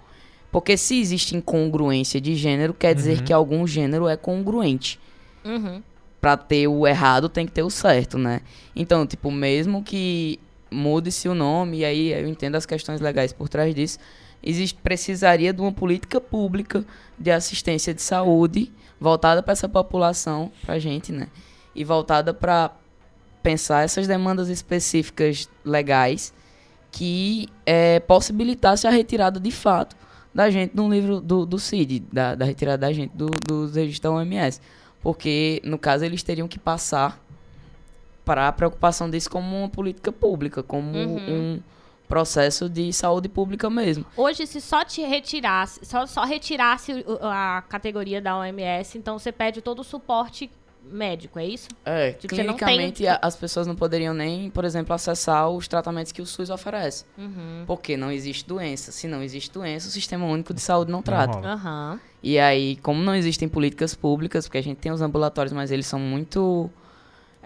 Porque 0.52 0.76
se 0.78 1.00
existe 1.00 1.36
incongruência 1.36 2.20
de 2.20 2.36
gênero, 2.36 2.74
quer 2.74 2.96
dizer 2.96 3.20
Uhum. 3.20 3.24
que 3.26 3.34
algum 3.34 3.68
gênero 3.68 4.08
é 4.08 4.18
congruente. 4.18 5.00
Uhum. 5.46 5.82
Pra 6.20 6.36
ter 6.36 6.68
o 6.68 6.88
errado, 6.88 7.30
tem 7.30 7.46
que 7.46 7.52
ter 7.52 7.62
o 7.64 7.70
certo, 7.70 8.18
né? 8.18 8.41
Então, 8.76 9.06
tipo, 9.06 9.32
mesmo 9.32 9.84
que 9.84 10.40
mude-se 10.72 11.30
o 11.30 11.36
nome, 11.36 11.78
e 11.80 11.86
aí 11.86 12.12
eu 12.14 12.28
entendo 12.28 12.56
as 12.56 12.66
questões 12.66 13.00
legais 13.00 13.32
por 13.32 13.48
trás 13.48 13.74
disso, 13.76 14.00
existe, 14.44 14.78
precisaria 14.82 15.54
de 15.54 15.62
uma 15.62 15.72
política 15.72 16.20
pública 16.20 16.84
de 17.18 17.32
assistência 17.32 17.94
de 17.94 18.02
saúde 18.02 18.72
voltada 19.00 19.41
para 19.41 19.54
essa 19.54 19.70
população, 19.70 20.52
pra 20.66 20.78
gente, 20.80 21.12
né? 21.12 21.28
E 21.76 21.84
voltada 21.84 22.34
para 22.34 22.72
pensar 23.41 23.84
essas 23.84 24.07
demandas 24.07 24.49
específicas 24.49 25.49
legais 25.64 26.34
que 26.91 27.48
é, 27.66 27.99
possibilitasse 27.99 28.88
a 28.88 28.90
retirada 28.90 29.40
de 29.40 29.52
fato 29.52 29.95
da 30.34 30.49
gente 30.49 30.76
no 30.76 30.90
livro 30.90 31.20
do, 31.20 31.45
do 31.45 31.60
CID, 31.60 31.99
da, 32.11 32.36
da 32.36 32.45
retirada 32.45 32.78
da 32.88 32.94
gente 32.94 33.11
do, 33.16 33.28
dos 33.28 33.76
registros 33.76 33.99
da 33.99 34.11
OMS. 34.11 34.61
Porque, 35.02 35.61
no 35.64 35.78
caso, 35.78 36.03
eles 36.03 36.22
teriam 36.24 36.48
que 36.48 36.60
passar 36.60 37.20
para 38.26 38.48
a 38.48 38.52
preocupação 38.52 39.10
disso 39.10 39.30
como 39.30 39.57
uma 39.57 39.70
política 39.70 40.11
pública, 40.11 40.61
como 40.61 40.98
Uhum. 40.98 41.56
um 41.56 41.60
processo 42.07 42.68
de 42.68 42.91
saúde 42.91 43.30
pública 43.30 43.70
mesmo. 43.70 44.03
Hoje, 44.18 44.48
se 44.48 44.60
só 44.60 44.84
te 44.84 45.02
retirasse, 45.02 45.80
só, 45.86 46.06
só 46.07 46.24
retirasse 46.24 47.06
a 47.22 47.64
categoria 47.70 48.20
da 48.20 48.38
OMS, 48.38 48.98
então 48.98 49.18
você 49.20 49.32
perde 49.32 49.61
todo 49.61 49.80
o 49.80 49.84
suporte 49.84 50.49
médico, 50.91 51.38
é 51.40 51.45
isso? 51.45 51.68
É, 51.86 52.11
Tipo, 52.11 52.36
clinicamente 52.36 53.03
tem- 53.03 53.18
as 53.22 53.36
pessoas 53.36 53.66
não 53.68 53.76
poderiam 53.76 54.14
nem, 54.14 54.49
por 54.49 54.66
exemplo, 54.66 54.94
acessar 54.94 55.49
os 55.49 55.68
tratamentos 55.68 56.11
que 56.11 56.22
o 56.22 56.26
SUS 56.26 56.49
oferece. 56.49 57.06
Uhum. 57.18 57.64
Porque 57.68 57.95
não 57.98 58.11
existe 58.11 58.45
doença. 58.48 58.91
Se 58.91 59.07
não 59.07 59.22
existe 59.24 59.52
doença, 59.52 59.88
o 59.88 59.91
Sistema 59.91 60.26
Único 60.26 60.53
de 60.53 60.61
Saúde 60.61 60.91
não 60.91 61.02
trata. 61.02 61.40
Aham. 61.40 61.99
E 62.22 62.38
aí, 62.38 62.76
como 62.78 63.02
não 63.02 63.16
existem 63.16 63.48
políticas 63.48 63.95
públicas, 63.95 64.45
porque 64.45 64.57
a 64.57 64.64
gente 64.64 64.78
tem 64.78 64.91
os 64.91 65.02
ambulatórios, 65.02 65.53
mas 65.53 65.72
eles 65.72 65.86
são 65.88 65.99
muito. 65.99 66.70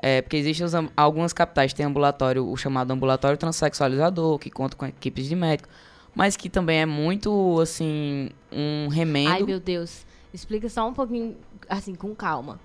É, 0.02 0.22
porque 0.22 0.36
existem 0.38 0.65
os 0.65 0.74
algumas 0.98 1.32
capitais 1.32 1.72
que 1.72 1.78
têm 1.78 1.86
ambulatório, 1.86 2.49
o 2.49 2.57
chamado 2.57 2.91
ambulatório 2.91 3.38
transexualizador, 3.38 4.38
que 4.40 4.49
conta 4.49 4.76
com 4.76 4.86
equipes 4.86 5.30
de 5.30 5.36
médico, 5.36 5.70
mas 6.15 6.36
que 6.36 6.49
também 6.49 6.80
é 6.82 6.86
muito, 6.86 7.60
assim, 7.61 8.30
um 8.52 8.88
remendo. 8.90 9.30
Ai, 9.32 9.44
meu 9.44 9.60
Deus. 9.60 10.06
Explica 10.34 10.68
só 10.68 10.88
um 10.88 10.93
pouquinho, 10.93 11.38
assim, 11.69 11.93
com 11.93 12.14
calma. 12.15 12.60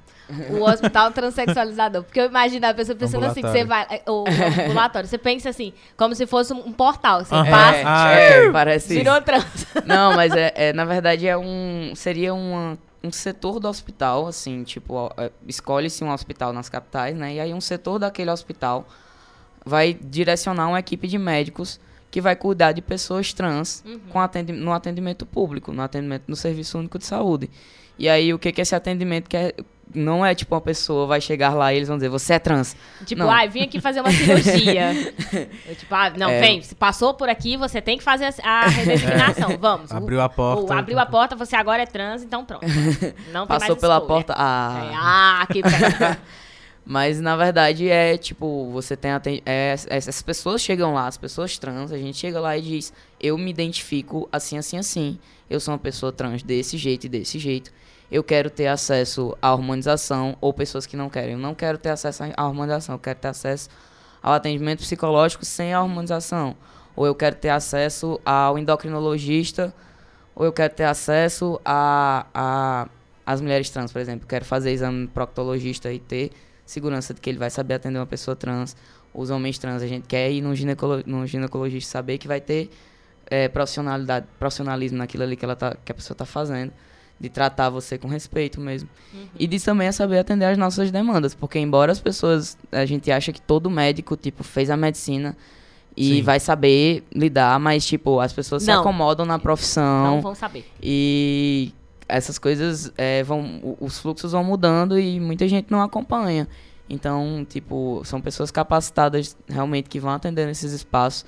O 0.50 0.62
hospital 0.62 1.10
transexualizador. 1.10 2.02
Porque 2.02 2.20
eu 2.20 2.26
imagino 2.26 2.66
a 2.66 2.72
pessoa 2.74 2.96
pensando 2.96 3.24
assim, 3.26 3.42
que 3.42 3.48
você 3.48 3.64
vai. 3.64 3.86
é, 3.90 4.02
O, 4.10 4.24
o 4.24 4.62
ambulatório. 4.64 5.08
Você 5.08 5.18
pensa 5.18 5.48
assim, 5.50 5.72
como 5.96 6.14
se 6.14 6.26
fosse 6.26 6.52
um, 6.52 6.72
portal. 6.72 7.24
Você 7.24 7.34
Aham. 7.34 7.50
passa, 7.50 7.76
É, 7.78 7.84
Ah, 7.86 8.10
é, 8.12 8.50
parece 8.52 8.94
isso. 8.94 9.04
virou 9.04 9.20
trans. 9.22 9.66
Não, 9.86 10.14
mas 10.14 10.34
é, 10.34 10.52
é, 10.54 10.72
na 10.72 10.84
verdade 10.84 11.26
é 11.26 11.36
um 11.36 11.92
seria 11.94 12.32
uma, 12.34 12.78
um 13.04 13.10
setor 13.12 13.58
do 13.60 13.68
hospital, 13.68 14.26
assim, 14.26 14.64
tipo, 14.64 14.94
ó, 14.94 15.10
é, 15.16 15.30
escolhe-se 15.46 16.02
um 16.04 16.10
hospital 16.12 16.52
nas 16.52 16.68
capitais, 16.68 17.16
né? 17.16 17.34
E 17.34 17.40
aí 17.40 17.54
um 17.54 17.60
setor 17.60 17.98
daquele 17.98 18.30
hospital 18.30 18.86
vai 19.64 19.92
direcionar 19.94 20.68
uma 20.68 20.78
equipe 20.78 21.06
de 21.06 21.18
médicos 21.18 21.80
que 22.10 22.20
vai 22.20 22.34
cuidar 22.34 22.72
de 22.72 22.80
pessoas 22.80 23.32
trans 23.32 23.84
com 24.10 24.20
atendi 24.20 24.52
no 24.52 24.72
atendimento 24.72 25.26
público, 25.26 25.72
no 25.72 25.82
atendimento 25.82 26.24
no 26.26 26.36
Serviço 26.36 26.78
Único 26.78 26.98
de 26.98 27.06
Saúde. 27.06 27.50
E 27.98 28.08
aí 28.08 28.32
o 28.32 28.38
que 28.38 28.52
que 28.52 28.60
esse 28.60 28.74
atendimento 28.74 29.28
quer 29.28 29.54
não 29.94 30.24
é 30.24 30.34
tipo 30.34 30.54
uma 30.54 30.60
pessoa 30.60 31.06
vai 31.06 31.20
chegar 31.20 31.54
lá 31.54 31.72
e 31.72 31.76
eles 31.76 31.88
vão 31.88 31.96
dizer 31.96 32.08
você 32.08 32.34
é 32.34 32.38
trans. 32.38 32.76
Tipo, 33.04 33.22
Não. 33.22 33.30
ai, 33.30 33.48
vim 33.48 33.62
aqui 33.62 33.80
fazer 33.80 34.00
uma 34.00 34.10
cirurgia. 34.10 34.92
Eu, 35.66 35.74
tipo, 35.74 35.94
ah, 35.94 36.10
não, 36.10 36.28
É. 36.30 36.40
vem, 36.40 36.62
se 36.62 36.74
passou 36.74 37.14
por 37.14 37.28
aqui, 37.28 37.56
você 37.56 37.80
tem 37.80 37.96
que 37.96 38.04
fazer 38.04 38.34
a, 38.42 38.50
a 38.50 38.68
redesignação. 38.68 39.56
Vamos. 39.58 39.90
Abriu 39.92 40.20
a 40.20 40.28
porta. 40.28 40.74
O, 40.74 40.76
abriu 40.76 40.98
a 40.98 41.06
porta, 41.06 41.34
você 41.34 41.56
agora 41.56 41.82
é 41.82 41.86
trans, 41.86 42.22
então 42.22 42.44
pronto. 42.44 42.66
Não 43.32 43.46
tem 43.46 43.58
Passou 43.58 43.68
mais 43.68 43.80
pela 43.80 44.00
porta. 44.00 44.34
Ah. 44.36 44.90
É, 44.90 44.94
ah, 44.94 45.46
que. 45.50 45.62
Mas 46.90 47.20
na 47.20 47.36
verdade 47.36 47.86
é 47.90 48.16
tipo, 48.16 48.70
você 48.72 48.96
tem 48.96 49.10
aten- 49.10 49.42
é, 49.44 49.74
essas 49.88 50.22
pessoas 50.22 50.62
chegam 50.62 50.94
lá, 50.94 51.06
as 51.06 51.18
pessoas 51.18 51.58
trans, 51.58 51.92
a 51.92 51.98
gente 51.98 52.16
chega 52.16 52.40
lá 52.40 52.56
e 52.56 52.62
diz, 52.62 52.94
eu 53.20 53.36
me 53.36 53.50
identifico 53.50 54.26
assim, 54.32 54.56
assim, 54.56 54.78
assim. 54.78 55.18
Eu 55.50 55.60
sou 55.60 55.74
uma 55.74 55.78
pessoa 55.78 56.10
trans 56.10 56.42
desse 56.42 56.78
jeito 56.78 57.04
e 57.04 57.08
desse 57.10 57.38
jeito. 57.38 57.70
Eu 58.10 58.24
quero 58.24 58.48
ter 58.48 58.68
acesso 58.68 59.36
à 59.42 59.52
hormonização, 59.52 60.34
ou 60.40 60.50
pessoas 60.50 60.86
que 60.86 60.96
não 60.96 61.10
querem. 61.10 61.32
Eu 61.34 61.38
não 61.38 61.54
quero 61.54 61.76
ter 61.76 61.90
acesso 61.90 62.22
à 62.34 62.46
hormonização, 62.46 62.94
eu 62.94 62.98
quero 62.98 63.18
ter 63.18 63.28
acesso 63.28 63.68
ao 64.22 64.32
atendimento 64.32 64.78
psicológico 64.78 65.44
sem 65.44 65.74
a 65.74 65.82
hormonização. 65.82 66.56
Ou 66.96 67.04
eu 67.04 67.14
quero 67.14 67.36
ter 67.36 67.50
acesso 67.50 68.18
ao 68.24 68.58
endocrinologista, 68.58 69.74
ou 70.34 70.46
eu 70.46 70.54
quero 70.54 70.72
ter 70.72 70.84
acesso 70.84 71.60
a, 71.62 72.24
a 72.32 72.88
as 73.26 73.42
mulheres 73.42 73.68
trans, 73.68 73.92
por 73.92 74.00
exemplo. 74.00 74.24
Eu 74.24 74.28
quero 74.28 74.46
fazer 74.46 74.70
exame 74.70 75.06
proctologista 75.06 75.92
e 75.92 75.98
ter 75.98 76.30
segurança 76.68 77.14
de 77.14 77.20
que 77.20 77.30
ele 77.30 77.38
vai 77.38 77.50
saber 77.50 77.74
atender 77.74 77.98
uma 77.98 78.06
pessoa 78.06 78.36
trans. 78.36 78.76
Os 79.12 79.30
homens 79.30 79.58
trans, 79.58 79.82
a 79.82 79.86
gente 79.86 80.06
quer 80.06 80.30
ir 80.30 80.42
num, 80.42 80.54
ginecolo 80.54 81.02
num 81.06 81.26
ginecologista 81.26 81.90
saber 81.92 82.18
que 82.18 82.28
vai 82.28 82.40
ter 82.40 82.70
eh, 83.30 83.48
profissionalidade, 83.48 84.26
profissionalismo 84.38 84.98
naquilo 84.98 85.22
ali 85.24 85.34
que, 85.34 85.44
ela 85.44 85.56
tá, 85.56 85.76
que 85.82 85.90
a 85.90 85.94
pessoa 85.94 86.14
está 86.14 86.24
fazendo. 86.26 86.72
De 87.20 87.28
tratar 87.28 87.68
você 87.68 87.98
com 87.98 88.06
respeito 88.06 88.60
mesmo. 88.60 88.88
E 89.36 89.48
de 89.48 89.58
também 89.58 89.88
é 89.88 89.92
saber 89.92 90.18
atender 90.18 90.44
às 90.44 90.56
nossas 90.56 90.92
demandas. 90.92 91.34
Porque 91.34 91.58
embora 91.58 91.90
as 91.90 91.98
pessoas, 91.98 92.56
a 92.70 92.86
gente 92.86 93.10
acha 93.10 93.32
que 93.32 93.40
todo 93.40 93.68
médico, 93.68 94.16
tipo, 94.16 94.44
fez 94.44 94.70
a 94.70 94.76
medicina 94.76 95.36
e 95.96 96.18
Sim. 96.18 96.22
vai 96.22 96.38
saber 96.38 97.02
lidar, 97.12 97.58
mas, 97.58 97.84
tipo, 97.84 98.20
as 98.20 98.32
pessoas 98.32 98.62
se 98.62 98.70
Não. 98.70 98.82
acomodam 98.82 99.26
na 99.26 99.36
profissão. 99.36 100.14
Não 100.14 100.20
vão 100.20 100.32
saber. 100.32 100.64
E 100.80 101.72
essas 102.08 102.38
coisas 102.38 102.92
é, 102.96 103.22
vão. 103.22 103.76
Os 103.80 103.98
fluxos 103.98 104.32
vão 104.32 104.42
mudando 104.42 104.98
e 104.98 105.20
muita 105.20 105.46
gente 105.46 105.70
não 105.70 105.82
acompanha. 105.82 106.48
Então, 106.88 107.46
tipo, 107.48 108.02
são 108.04 108.20
pessoas 108.20 108.50
capacitadas 108.50 109.36
realmente 109.46 109.88
que 109.88 110.00
vão 110.00 110.10
atender 110.10 110.46
nesses 110.46 110.72
espaços. 110.72 111.26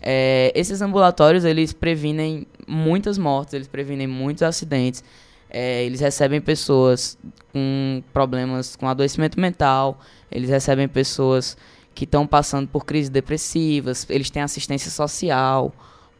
É, 0.00 0.52
esses 0.54 0.82
ambulatórios, 0.82 1.44
eles 1.44 1.72
previnem 1.72 2.46
muitas 2.66 3.16
mortes, 3.16 3.54
eles 3.54 3.66
previnem 3.66 4.06
muitos 4.06 4.42
acidentes. 4.42 5.02
É, 5.50 5.82
eles 5.84 6.00
recebem 6.00 6.42
pessoas 6.42 7.18
com 7.52 8.02
problemas 8.12 8.76
com 8.76 8.86
adoecimento 8.86 9.40
mental, 9.40 9.98
eles 10.30 10.50
recebem 10.50 10.86
pessoas 10.86 11.56
que 11.94 12.04
estão 12.04 12.26
passando 12.26 12.68
por 12.68 12.84
crises 12.84 13.08
depressivas, 13.08 14.06
eles 14.10 14.28
têm 14.28 14.42
assistência 14.42 14.90
social 14.90 15.72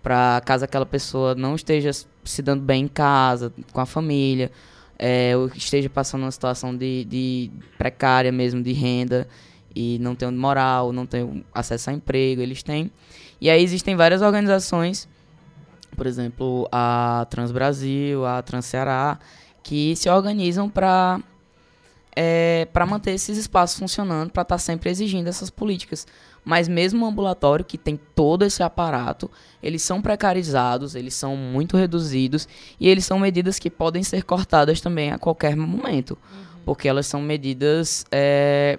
para 0.02 0.40
caso 0.44 0.64
aquela 0.64 0.86
pessoa 0.86 1.34
não 1.34 1.54
esteja 1.54 1.90
se 2.24 2.42
dando 2.42 2.62
bem 2.62 2.84
em 2.84 2.88
casa, 2.88 3.52
com 3.72 3.80
a 3.80 3.86
família, 3.86 4.50
é, 4.98 5.36
ou 5.36 5.48
esteja 5.48 5.88
passando 5.88 6.22
uma 6.22 6.30
situação 6.30 6.76
de, 6.76 7.04
de 7.04 7.50
precária 7.76 8.32
mesmo, 8.32 8.62
de 8.62 8.72
renda, 8.72 9.28
e 9.74 9.98
não 10.00 10.14
tem 10.14 10.30
moral, 10.30 10.92
não 10.92 11.06
tem 11.06 11.44
acesso 11.54 11.90
a 11.90 11.92
emprego, 11.92 12.40
eles 12.40 12.62
têm. 12.62 12.90
E 13.40 13.48
aí 13.48 13.62
existem 13.62 13.94
várias 13.94 14.22
organizações, 14.22 15.08
por 15.96 16.06
exemplo, 16.06 16.68
a 16.72 17.26
Trans 17.30 17.52
Brasil, 17.52 18.26
a 18.26 18.42
Trans 18.42 18.66
Ceará, 18.66 19.18
que 19.62 19.94
se 19.96 20.08
organizam 20.08 20.68
para 20.68 21.20
é, 22.20 22.66
para 22.72 22.84
manter 22.84 23.12
esses 23.12 23.38
espaços 23.38 23.78
funcionando, 23.78 24.30
para 24.30 24.42
estar 24.42 24.58
sempre 24.58 24.90
exigindo 24.90 25.28
essas 25.28 25.50
políticas. 25.50 26.04
Mas 26.44 26.66
mesmo 26.68 27.04
o 27.04 27.08
ambulatório, 27.08 27.64
que 27.64 27.76
tem 27.76 27.98
todo 28.14 28.44
esse 28.44 28.62
aparato, 28.62 29.30
eles 29.62 29.82
são 29.82 30.00
precarizados, 30.00 30.94
eles 30.94 31.12
são 31.14 31.36
muito 31.36 31.76
reduzidos 31.76 32.48
e 32.80 32.88
eles 32.88 33.04
são 33.04 33.18
medidas 33.18 33.58
que 33.58 33.68
podem 33.68 34.02
ser 34.02 34.22
cortadas 34.24 34.80
também 34.80 35.10
a 35.12 35.18
qualquer 35.18 35.54
momento, 35.56 36.16
porque 36.64 36.88
elas 36.88 37.06
são 37.06 37.20
medidas, 37.20 38.06
é, 38.10 38.78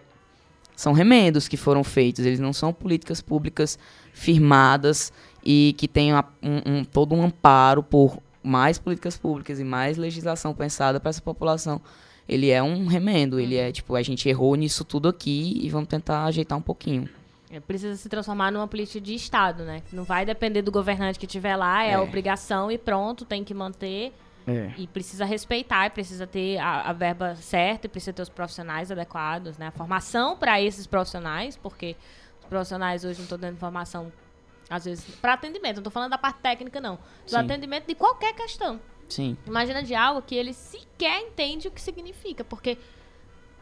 são 0.76 0.94
remendos 0.94 1.48
que 1.48 1.58
foram 1.58 1.84
feitos, 1.84 2.26
eles 2.26 2.40
não 2.40 2.54
são 2.54 2.74
políticas 2.74 3.22
públicas 3.22 3.78
firmadas 4.14 5.12
e 5.44 5.76
que 5.78 5.88
tenham 5.88 6.24
um, 6.42 6.80
um- 6.80 6.84
todo 6.84 7.14
um 7.16 7.24
amparo 7.24 7.84
por 7.84 8.18
mais 8.42 8.80
políticas 8.80 9.18
públicas 9.18 9.60
e 9.60 9.64
mais 9.64 9.98
legislação 9.98 10.54
pensada 10.54 11.00
para 11.00 11.10
essa 11.10 11.22
população. 11.22 11.80
Ele 12.28 12.50
é 12.50 12.62
um 12.64 12.86
remendo, 12.88 13.40
ele 13.40 13.56
é 13.56 13.72
tipo, 13.72 13.96
a 13.96 14.02
gente 14.02 14.30
errou 14.30 14.56
nisso 14.56 14.84
tudo 14.84 15.08
aqui 15.10 15.60
e 15.62 15.70
vamos 15.70 15.90
tentar 15.90 16.26
ajeitar 16.26 16.58
um 16.58 16.62
pouquinho. 16.62 17.10
É, 17.52 17.60
Precisa 17.60 17.96
se 17.96 18.08
transformar 18.08 18.52
numa 18.52 18.68
política 18.68 19.02
de 19.02 19.14
Estado, 19.16 19.64
né? 19.64 19.82
Não 19.92 20.04
vai 20.04 20.26
depender 20.26 20.62
do 20.62 20.72
governante 20.72 21.18
que 21.18 21.26
estiver 21.26 21.56
lá, 21.56 21.84
é, 21.84 21.94
É. 21.94 22.00
obrigação 22.00 22.72
e 22.72 22.78
pronto, 22.78 23.26
tem 23.26 23.44
que 23.44 23.54
manter. 23.54 24.14
É. 24.48 24.72
E 24.78 24.88
precisa 24.88 25.26
respeitar, 25.26 25.90
precisa 25.92 26.26
ter 26.26 26.58
a, 26.58 26.82
a 26.90 26.94
verba 26.94 27.36
certa, 27.36 27.86
e 27.86 27.90
precisa 27.90 28.14
ter 28.14 28.22
os 28.22 28.30
profissionais 28.30 28.92
adequados, 28.92 29.58
né? 29.58 29.68
A 29.68 29.72
formação 29.72 30.36
para 30.38 30.62
esses 30.62 30.88
profissionais, 30.88 31.56
porque 31.58 31.96
os 32.40 32.46
profissionais 32.46 33.04
hoje 33.04 33.18
não 33.20 33.24
estão 33.26 33.38
dando 33.38 33.58
formação, 33.58 34.12
às 34.70 34.86
vezes, 34.86 35.06
para 35.16 35.34
atendimento. 35.34 35.76
Não 35.76 35.82
estou 35.82 35.92
falando 35.92 36.12
da 36.12 36.18
parte 36.18 36.40
técnica, 36.40 36.80
não. 36.82 36.96
Do 37.26 37.32
Sim. 37.32 37.36
atendimento 37.38 37.86
de 37.88 37.96
qualquer 37.96 38.34
questão. 38.34 38.80
Sim. 39.08 39.36
Imagina 39.46 39.82
de 39.84 39.94
algo 39.96 40.22
que 40.22 40.36
ele 40.36 40.54
sequer 40.54 41.20
entende 41.22 41.68
o 41.68 41.72
que 41.72 41.82
significa, 41.82 42.44
porque 42.44 42.78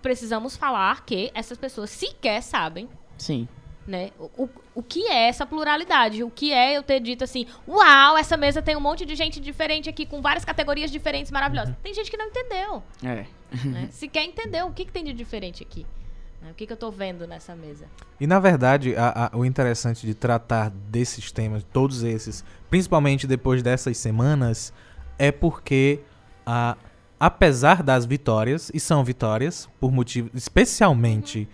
precisamos 0.01 0.55
falar 0.55 1.05
que 1.05 1.31
essas 1.33 1.57
pessoas 1.57 1.89
sequer 1.89 2.41
sabem 2.43 2.87
Sim. 3.17 3.47
Né? 3.87 4.11
O, 4.19 4.49
o, 4.75 4.83
que 4.83 5.07
é 5.07 5.29
essa 5.29 5.45
pluralidade? 5.45 6.21
O 6.23 6.29
que 6.29 6.51
é 6.51 6.77
eu 6.77 6.83
ter 6.83 6.99
dito 6.99 7.23
assim, 7.23 7.45
uau, 7.67 8.17
essa 8.17 8.35
mesa 8.35 8.61
tem 8.61 8.75
um 8.75 8.81
monte 8.81 9.05
de 9.05 9.15
gente 9.15 9.39
diferente 9.39 9.89
aqui, 9.89 10.05
com 10.05 10.21
várias 10.21 10.43
categorias 10.43 10.91
diferentes 10.91 11.31
maravilhosas. 11.31 11.73
Tem 11.81 11.93
gente 11.93 12.11
que 12.11 12.17
não 12.17 12.25
entendeu, 12.25 12.83
É. 13.03 13.25
né? 13.65 13.87
Sequer 13.91 14.25
entendeu 14.25 14.67
o 14.67 14.73
que, 14.73 14.83
que 14.85 14.91
tem 14.91 15.03
de 15.05 15.13
diferente 15.13 15.63
aqui. 15.63 15.85
né? 16.41 16.51
O 16.51 16.53
que, 16.53 16.67
que 16.67 16.73
eu 16.73 16.77
tô 16.77 16.91
vendo 16.91 17.25
nessa 17.25 17.55
mesa. 17.55 17.85
E 18.19 18.27
na 18.27 18.39
verdade, 18.39 18.93
a- 18.95 19.29
a- 19.33 19.37
o 19.37 19.43
interessante 19.45 20.05
de 20.05 20.13
tratar 20.13 20.69
desses 20.69 21.31
temas, 21.31 21.63
todos 21.73 22.03
esses, 22.03 22.43
principalmente 22.69 23.25
depois 23.25 23.63
dessas 23.63 23.97
semanas, 23.97 24.71
é 25.17 25.31
porque, 25.31 25.99
a, 26.45 26.77
apesar 27.19 27.81
das 27.81 28.05
vitórias, 28.05 28.69
e 28.71 28.79
são 28.79 29.03
vitórias, 29.03 29.67
por 29.79 29.91
motivo, 29.91 30.29
especialmente 30.35 31.47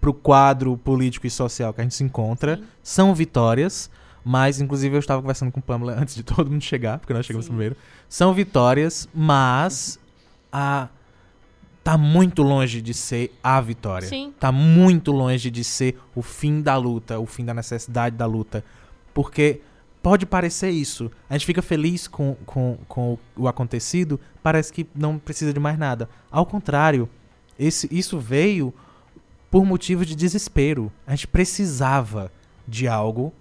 pro 0.00 0.14
quadro 0.14 0.76
político 0.78 1.26
e 1.26 1.30
social 1.30 1.72
que 1.72 1.80
a 1.80 1.84
gente 1.84 1.94
se 1.94 2.02
encontra, 2.02 2.56
Sim. 2.56 2.64
são 2.82 3.14
vitórias, 3.14 3.90
mas 4.24 4.60
inclusive 4.60 4.96
eu 4.96 5.00
estava 5.00 5.20
conversando 5.20 5.52
com 5.52 5.60
o 5.60 5.62
Pamela 5.62 5.94
antes 6.00 6.14
de 6.14 6.22
todo 6.22 6.50
mundo 6.50 6.62
chegar, 6.62 6.98
porque 6.98 7.12
nós 7.12 7.26
chegamos 7.26 7.46
Sim. 7.46 7.50
primeiro. 7.50 7.76
São 8.08 8.32
vitórias, 8.32 9.08
mas 9.14 9.98
a 10.52 10.88
tá 11.82 11.96
muito 11.96 12.42
longe 12.42 12.82
de 12.82 12.92
ser 12.92 13.32
a 13.42 13.60
vitória. 13.60 14.06
Sim. 14.06 14.34
Tá 14.38 14.52
muito 14.52 15.12
longe 15.12 15.50
de 15.50 15.64
ser 15.64 15.98
o 16.14 16.22
fim 16.22 16.60
da 16.60 16.76
luta, 16.76 17.18
o 17.18 17.26
fim 17.26 17.44
da 17.44 17.54
necessidade 17.54 18.16
da 18.16 18.26
luta. 18.26 18.62
Porque 19.14 19.60
pode 20.02 20.26
parecer 20.26 20.70
isso. 20.70 21.10
A 21.28 21.34
gente 21.34 21.46
fica 21.46 21.62
feliz 21.62 22.06
com, 22.06 22.36
com, 22.44 22.78
com 22.86 23.18
o 23.34 23.48
acontecido, 23.48 24.20
parece 24.42 24.72
que 24.72 24.86
não 24.94 25.18
precisa 25.18 25.52
de 25.52 25.60
mais 25.60 25.78
nada. 25.78 26.08
Ao 26.30 26.44
contrário, 26.44 27.08
esse, 27.58 27.88
isso 27.90 28.18
veio 28.18 28.74
por 29.50 29.64
motivo 29.64 30.04
de 30.06 30.14
desespero. 30.14 30.90
A 31.06 31.10
gente 31.14 31.26
precisava 31.28 32.30
de 32.66 32.86
algo. 32.86 33.32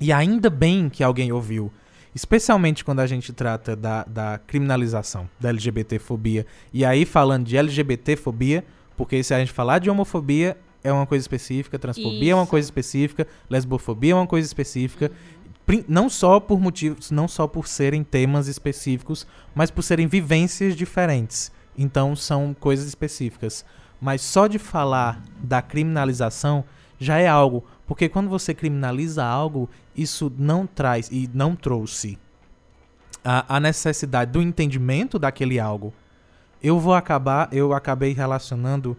E 0.00 0.12
ainda 0.12 0.50
bem 0.50 0.88
que 0.88 1.02
alguém 1.04 1.32
ouviu. 1.32 1.72
Especialmente 2.14 2.84
quando 2.84 3.00
a 3.00 3.06
gente 3.06 3.32
trata 3.32 3.74
da, 3.74 4.04
da 4.04 4.38
criminalização 4.46 5.28
da 5.40 5.48
LGBTfobia. 5.48 6.46
E 6.72 6.84
aí, 6.84 7.04
falando 7.04 7.44
de 7.46 7.56
LGBTfobia, 7.56 8.64
porque 8.96 9.22
se 9.22 9.34
a 9.34 9.38
gente 9.40 9.52
falar 9.52 9.78
de 9.80 9.90
homofobia, 9.90 10.56
é 10.82 10.92
uma 10.92 11.06
coisa 11.06 11.22
específica, 11.22 11.78
transfobia 11.78 12.32
é 12.32 12.34
uma 12.34 12.42
Isso. 12.42 12.50
coisa 12.50 12.66
específica, 12.66 13.26
lesbofobia 13.50 14.12
é 14.12 14.14
uma 14.14 14.26
coisa 14.26 14.46
específica. 14.46 15.10
Prin- 15.66 15.84
Não 15.88 16.08
só 16.08 16.38
por 16.38 16.60
motivos, 16.60 17.10
não 17.10 17.26
só 17.26 17.46
por 17.48 17.66
serem 17.66 18.04
temas 18.04 18.46
específicos, 18.48 19.26
mas 19.54 19.70
por 19.70 19.82
serem 19.82 20.06
vivências 20.06 20.76
diferentes. 20.76 21.50
Então 21.76 22.14
são 22.14 22.54
coisas 22.58 22.86
específicas. 22.86 23.64
Mas 24.00 24.20
só 24.22 24.46
de 24.46 24.58
falar 24.58 25.22
da 25.38 25.62
criminalização 25.62 26.64
já 26.98 27.18
é 27.18 27.26
algo. 27.26 27.64
Porque 27.86 28.08
quando 28.08 28.28
você 28.28 28.54
criminaliza 28.54 29.24
algo, 29.24 29.68
isso 29.96 30.32
não 30.38 30.66
traz 30.66 31.08
e 31.10 31.28
não 31.32 31.54
trouxe 31.54 32.18
a, 33.24 33.56
a 33.56 33.60
necessidade 33.60 34.32
do 34.32 34.42
entendimento 34.42 35.18
daquele 35.18 35.58
algo. 35.58 35.92
Eu 36.62 36.78
vou 36.78 36.94
acabar, 36.94 37.48
eu 37.52 37.72
acabei 37.72 38.12
relacionando 38.12 38.96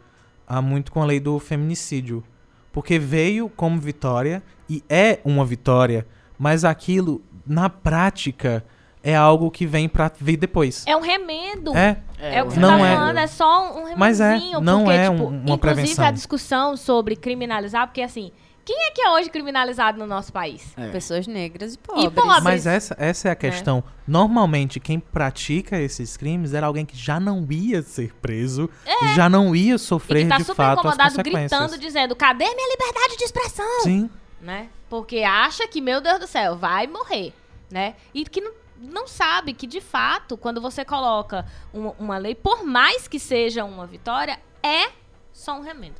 ah, 0.47 0.61
muito 0.61 0.91
com 0.91 1.01
a 1.01 1.05
lei 1.05 1.19
do 1.19 1.39
feminicídio. 1.39 2.23
Porque 2.72 2.99
veio 2.99 3.49
como 3.49 3.80
vitória 3.80 4.43
e 4.69 4.84
é 4.89 5.19
uma 5.23 5.45
vitória, 5.45 6.05
mas 6.38 6.65
aquilo, 6.65 7.22
na 7.47 7.69
prática, 7.69 8.65
é 9.06 9.15
algo 9.15 9.49
que 9.52 9.65
vem 9.65 9.88
pra 9.88 10.11
vir 10.19 10.36
depois. 10.38 10.84
É 10.88 10.98
um 10.98 11.02
remendo. 11.02 11.76
É, 11.77 11.98
É, 12.19 12.41
o 12.44 12.48
que 12.48 12.53
você 12.56 12.60
Não 12.60 12.77
tá 12.80 12.86
é. 12.88 12.95
falando, 12.95 13.18
é 13.19 13.27
só 13.27 13.69
um 13.72 13.73
remendinho. 13.76 13.98
Mas 13.99 14.19
é, 14.19 14.40
não 14.61 14.84
porque, 14.86 14.98
é 14.98 15.10
tipo, 15.10 15.23
um- 15.23 15.27
uma 15.27 15.36
inclusive 15.38 15.60
prevenção. 15.60 16.06
a 16.06 16.11
discussão 16.11 16.76
sobre 16.77 17.15
criminalizar, 17.15 17.86
porque 17.88 18.02
assim, 18.02 18.32
quem 18.65 18.88
é 18.88 18.91
que 18.91 18.99
é 19.02 19.11
hoje 19.11 19.30
criminalizado 19.30 19.99
no 19.99 20.07
nosso 20.07 20.34
país? 20.34 20.73
É. 20.76 20.90
Pessoas 20.90 21.27
negras 21.27 21.76
e 21.76 21.77
pobres. 21.77 22.10
pobres. 22.10 22.44
mas 22.44 22.65
essa, 22.65 22.95
essa 22.98 23.27
é 23.27 23.32
a 23.32 23.36
questão. 23.36 23.84
Normalmente, 24.07 24.80
quem 24.80 24.99
pratica 24.99 25.77
esses 25.80 26.18
crimes 26.18 26.53
era 26.53 26.65
alguém 26.65 26.84
que 26.86 26.98
já 26.98 27.19
não 27.19 27.45
ia 27.52 27.84
ser 27.84 28.11
preso, 28.22 28.68
já 29.15 29.30
não 29.30 29.56
ia 29.56 29.76
E 29.76 29.80
sofrer 29.80 30.23
que 30.23 30.30
tá 30.30 30.38
de 30.38 30.45
super 30.45 30.56
fato 30.56 30.80
as 30.80 30.80
incomodado 30.80 31.10
consequências. 31.15 31.52
gritando, 31.61 31.80
dizendo, 31.80 32.15
cadê 32.15 32.45
minha 32.45 32.69
liberdade 32.72 33.18
de 33.18 33.23
expressão? 33.23 33.82
Sim, 33.84 34.10
né? 34.41 34.68
Porque 34.90 35.19
acha 35.19 35.68
que, 35.68 35.80
meu 35.82 36.02
Deus 36.02 36.19
do 36.19 36.27
céu, 36.27 36.56
vai 36.56 36.88
morrer, 36.88 37.34
né? 37.69 37.94
E 38.15 38.23
que 38.23 38.41
não, 38.41 38.52
não 38.80 39.07
sabe 39.07 39.53
que, 39.53 39.65
de 39.68 39.81
fato, 39.81 40.35
quando 40.38 40.60
você 40.61 40.84
coloca 40.85 41.45
uma, 41.73 41.93
uma 41.99 42.18
lei, 42.18 42.35
por 42.35 42.64
mais 42.65 43.07
que 43.07 43.19
seja 43.19 43.64
uma 43.65 43.85
vitória, 43.85 44.39
é 44.64 44.89
só 45.34 45.57
um 45.57 45.61
remendo. 45.61 45.95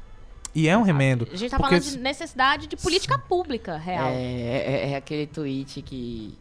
e 0.54 0.68
é 0.68 0.78
um 0.78 0.82
remendo. 0.84 1.28
A 1.32 1.36
gente 1.36 1.52
tá 1.52 1.58
Porque 1.58 1.76
falando 1.76 1.92
de 1.92 1.98
necessidade 2.00 2.68
de 2.68 2.76
política 2.78 3.18
pública 3.20 3.78
real. 3.78 4.08
É, 4.08 4.14
é, 4.16 4.92
é 4.92 4.96
aquele 4.96 5.28
tweet 5.28 5.82
que 5.82 6.38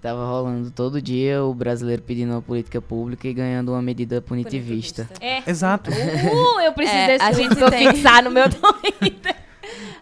tava 0.00 0.24
rolando 0.26 0.70
todo 0.70 1.02
dia 1.02 1.42
o 1.42 1.52
brasileiro 1.52 2.00
pedindo 2.02 2.30
uma 2.32 2.42
política 2.42 2.80
pública 2.80 3.26
e 3.26 3.34
ganhando 3.34 3.72
uma 3.72 3.82
medida 3.82 4.20
punitivista. 4.22 5.08
É. 5.20 5.42
Exato. 5.50 5.90
Uh, 5.90 6.60
eu 6.60 6.72
preciso 6.72 6.96
É, 6.98 7.14
a 7.16 7.18
desse 7.30 7.42
gente 7.42 7.56
tweet 7.56 7.56
pra 7.56 7.66
eu 7.66 7.70
tem- 7.70 7.90
fixar 7.92 8.22
no 8.22 8.30
meu 8.30 8.44
Twitter. 8.50 9.36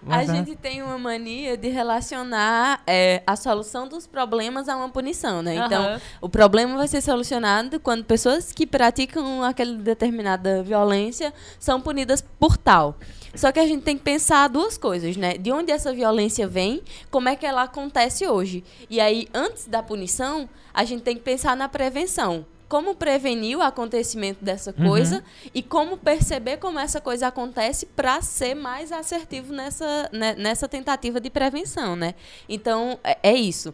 Mas, 0.04 0.28
a 0.28 0.32
é. 0.32 0.36
gente 0.36 0.54
tem 0.54 0.82
uma 0.82 0.98
mania 0.98 1.56
de 1.56 1.68
relacionar 1.68 2.82
é, 2.86 3.22
a 3.26 3.36
solução 3.36 3.88
dos 3.88 4.06
problemas 4.06 4.68
a 4.68 4.76
uma 4.76 4.88
punição, 4.88 5.42
né? 5.42 5.56
Então, 5.56 5.82
Aham. 5.82 6.00
o 6.20 6.28
problema 6.28 6.76
vai 6.76 6.86
ser 6.86 7.00
solucionado 7.00 7.80
quando 7.80 8.04
pessoas 8.04 8.52
que 8.52 8.66
praticam 8.66 9.42
aquela 9.42 9.74
determinada 9.76 10.62
violência 10.62 11.32
são 11.58 11.80
punidas 11.80 12.22
por 12.38 12.56
tal. 12.56 12.96
Só 13.34 13.50
que 13.50 13.58
a 13.58 13.66
gente 13.66 13.82
tem 13.82 13.96
que 13.96 14.04
pensar 14.04 14.48
duas 14.48 14.78
coisas, 14.78 15.16
né? 15.16 15.36
De 15.36 15.50
onde 15.50 15.72
essa 15.72 15.92
violência 15.92 16.46
vem, 16.46 16.82
como 17.10 17.28
é 17.28 17.34
que 17.34 17.44
ela 17.44 17.62
acontece 17.62 18.26
hoje. 18.26 18.62
E 18.88 19.00
aí, 19.00 19.26
antes 19.34 19.66
da 19.66 19.82
punição, 19.82 20.48
a 20.72 20.84
gente 20.84 21.02
tem 21.02 21.16
que 21.16 21.22
pensar 21.22 21.56
na 21.56 21.68
prevenção. 21.68 22.46
Como 22.74 22.96
prevenir 22.96 23.56
o 23.56 23.62
acontecimento 23.62 24.44
dessa 24.44 24.72
coisa 24.72 25.22
e 25.54 25.62
como 25.62 25.96
perceber 25.96 26.56
como 26.56 26.76
essa 26.76 27.00
coisa 27.00 27.28
acontece 27.28 27.86
para 27.86 28.20
ser 28.20 28.56
mais 28.56 28.90
assertivo 28.90 29.52
nessa, 29.52 30.10
né, 30.12 30.34
nessa 30.36 30.66
tentativa 30.66 31.20
de 31.20 31.30
prevenção, 31.30 31.94
né? 31.94 32.16
Então, 32.48 32.98
é, 33.04 33.16
é 33.22 33.32
isso. 33.32 33.72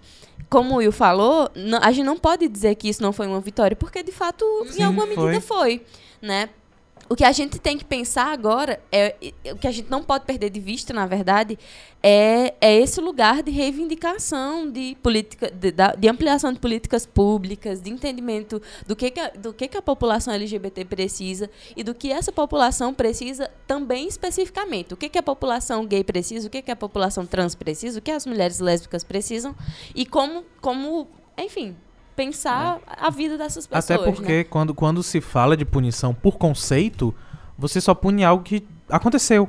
Como 0.51 0.75
o 0.75 0.77
Will 0.79 0.93
falou, 0.93 1.51
n- 1.55 1.79
a 1.81 1.91
gente 1.93 2.05
não 2.05 2.19
pode 2.19 2.47
dizer 2.47 2.75
que 2.75 2.91
isso 2.91 3.03
não 3.03 3.11
foi 3.11 3.27
uma 3.27 3.41
vitória, 3.41 3.75
porque 3.75 4.03
de 4.03 4.13
fato, 4.13 4.45
Sim, 4.71 4.81
em 4.81 4.85
alguma 4.85 5.07
foi. 5.07 5.17
medida 5.17 5.41
foi, 5.41 5.83
né? 6.21 6.51
O 7.13 7.17
que 7.17 7.25
a 7.25 7.33
gente 7.33 7.59
tem 7.59 7.77
que 7.77 7.85
pensar 7.85 8.33
agora, 8.33 8.81
é, 8.93 9.17
o 9.53 9.59
que 9.59 9.67
a 9.67 9.73
gente 9.73 9.91
não 9.91 10.01
pode 10.01 10.25
perder 10.25 10.49
de 10.49 10.61
vista, 10.61 10.93
na 10.95 11.07
verdade, 11.07 11.59
é, 12.01 12.55
é 12.61 12.79
esse 12.79 13.01
lugar 13.01 13.43
de 13.43 13.51
reivindicação 13.51 14.71
de 14.71 14.97
política, 15.03 15.51
de, 15.51 15.73
de 15.73 16.09
ampliação 16.09 16.53
de 16.53 16.61
políticas 16.61 17.07
públicas, 17.07 17.81
de 17.81 17.91
entendimento 17.91 18.63
do 18.87 18.95
que, 18.95 19.11
que, 19.11 19.19
a, 19.19 19.29
do 19.31 19.53
que, 19.53 19.67
que 19.67 19.77
a 19.77 19.83
população 19.83 20.33
LGBT 20.33 20.85
precisa 20.85 21.51
e 21.77 21.83
do 21.83 21.97
que 21.97 22.13
essa 22.13 22.31
população 22.31 22.95
precisa 22.95 23.51
também 23.67 24.07
especificamente. 24.07 24.95
O 24.95 24.97
que, 24.97 25.09
que 25.09 25.19
a 25.19 25.23
população 25.23 25.85
gay 25.85 26.05
precisa, 26.05 26.47
o 26.47 26.51
que, 26.51 26.63
que 26.63 26.71
a 26.71 26.77
população 26.77 27.27
trans 27.27 27.57
precisa, 27.57 27.99
o 27.99 28.03
que 28.03 28.13
as 28.13 28.25
mulheres 28.25 28.61
lésbicas 28.61 29.03
precisam 29.03 29.53
e 29.97 30.07
como, 30.07 30.45
como 30.61 31.09
enfim, 31.37 31.75
pensar 32.21 32.79
a 32.87 33.09
vida 33.09 33.39
dessas 33.39 33.67
pessoas. 33.67 33.91
Até 33.91 34.05
porque 34.05 34.39
né? 34.39 34.45
quando, 34.45 34.75
quando 34.75 35.03
se 35.03 35.23
fala 35.23 35.57
de 35.57 35.65
punição 35.65 36.13
por 36.13 36.37
conceito, 36.37 37.15
você 37.57 37.81
só 37.81 37.95
pune 37.95 38.23
algo 38.23 38.45
que 38.45 38.63
aconteceu. 38.91 39.49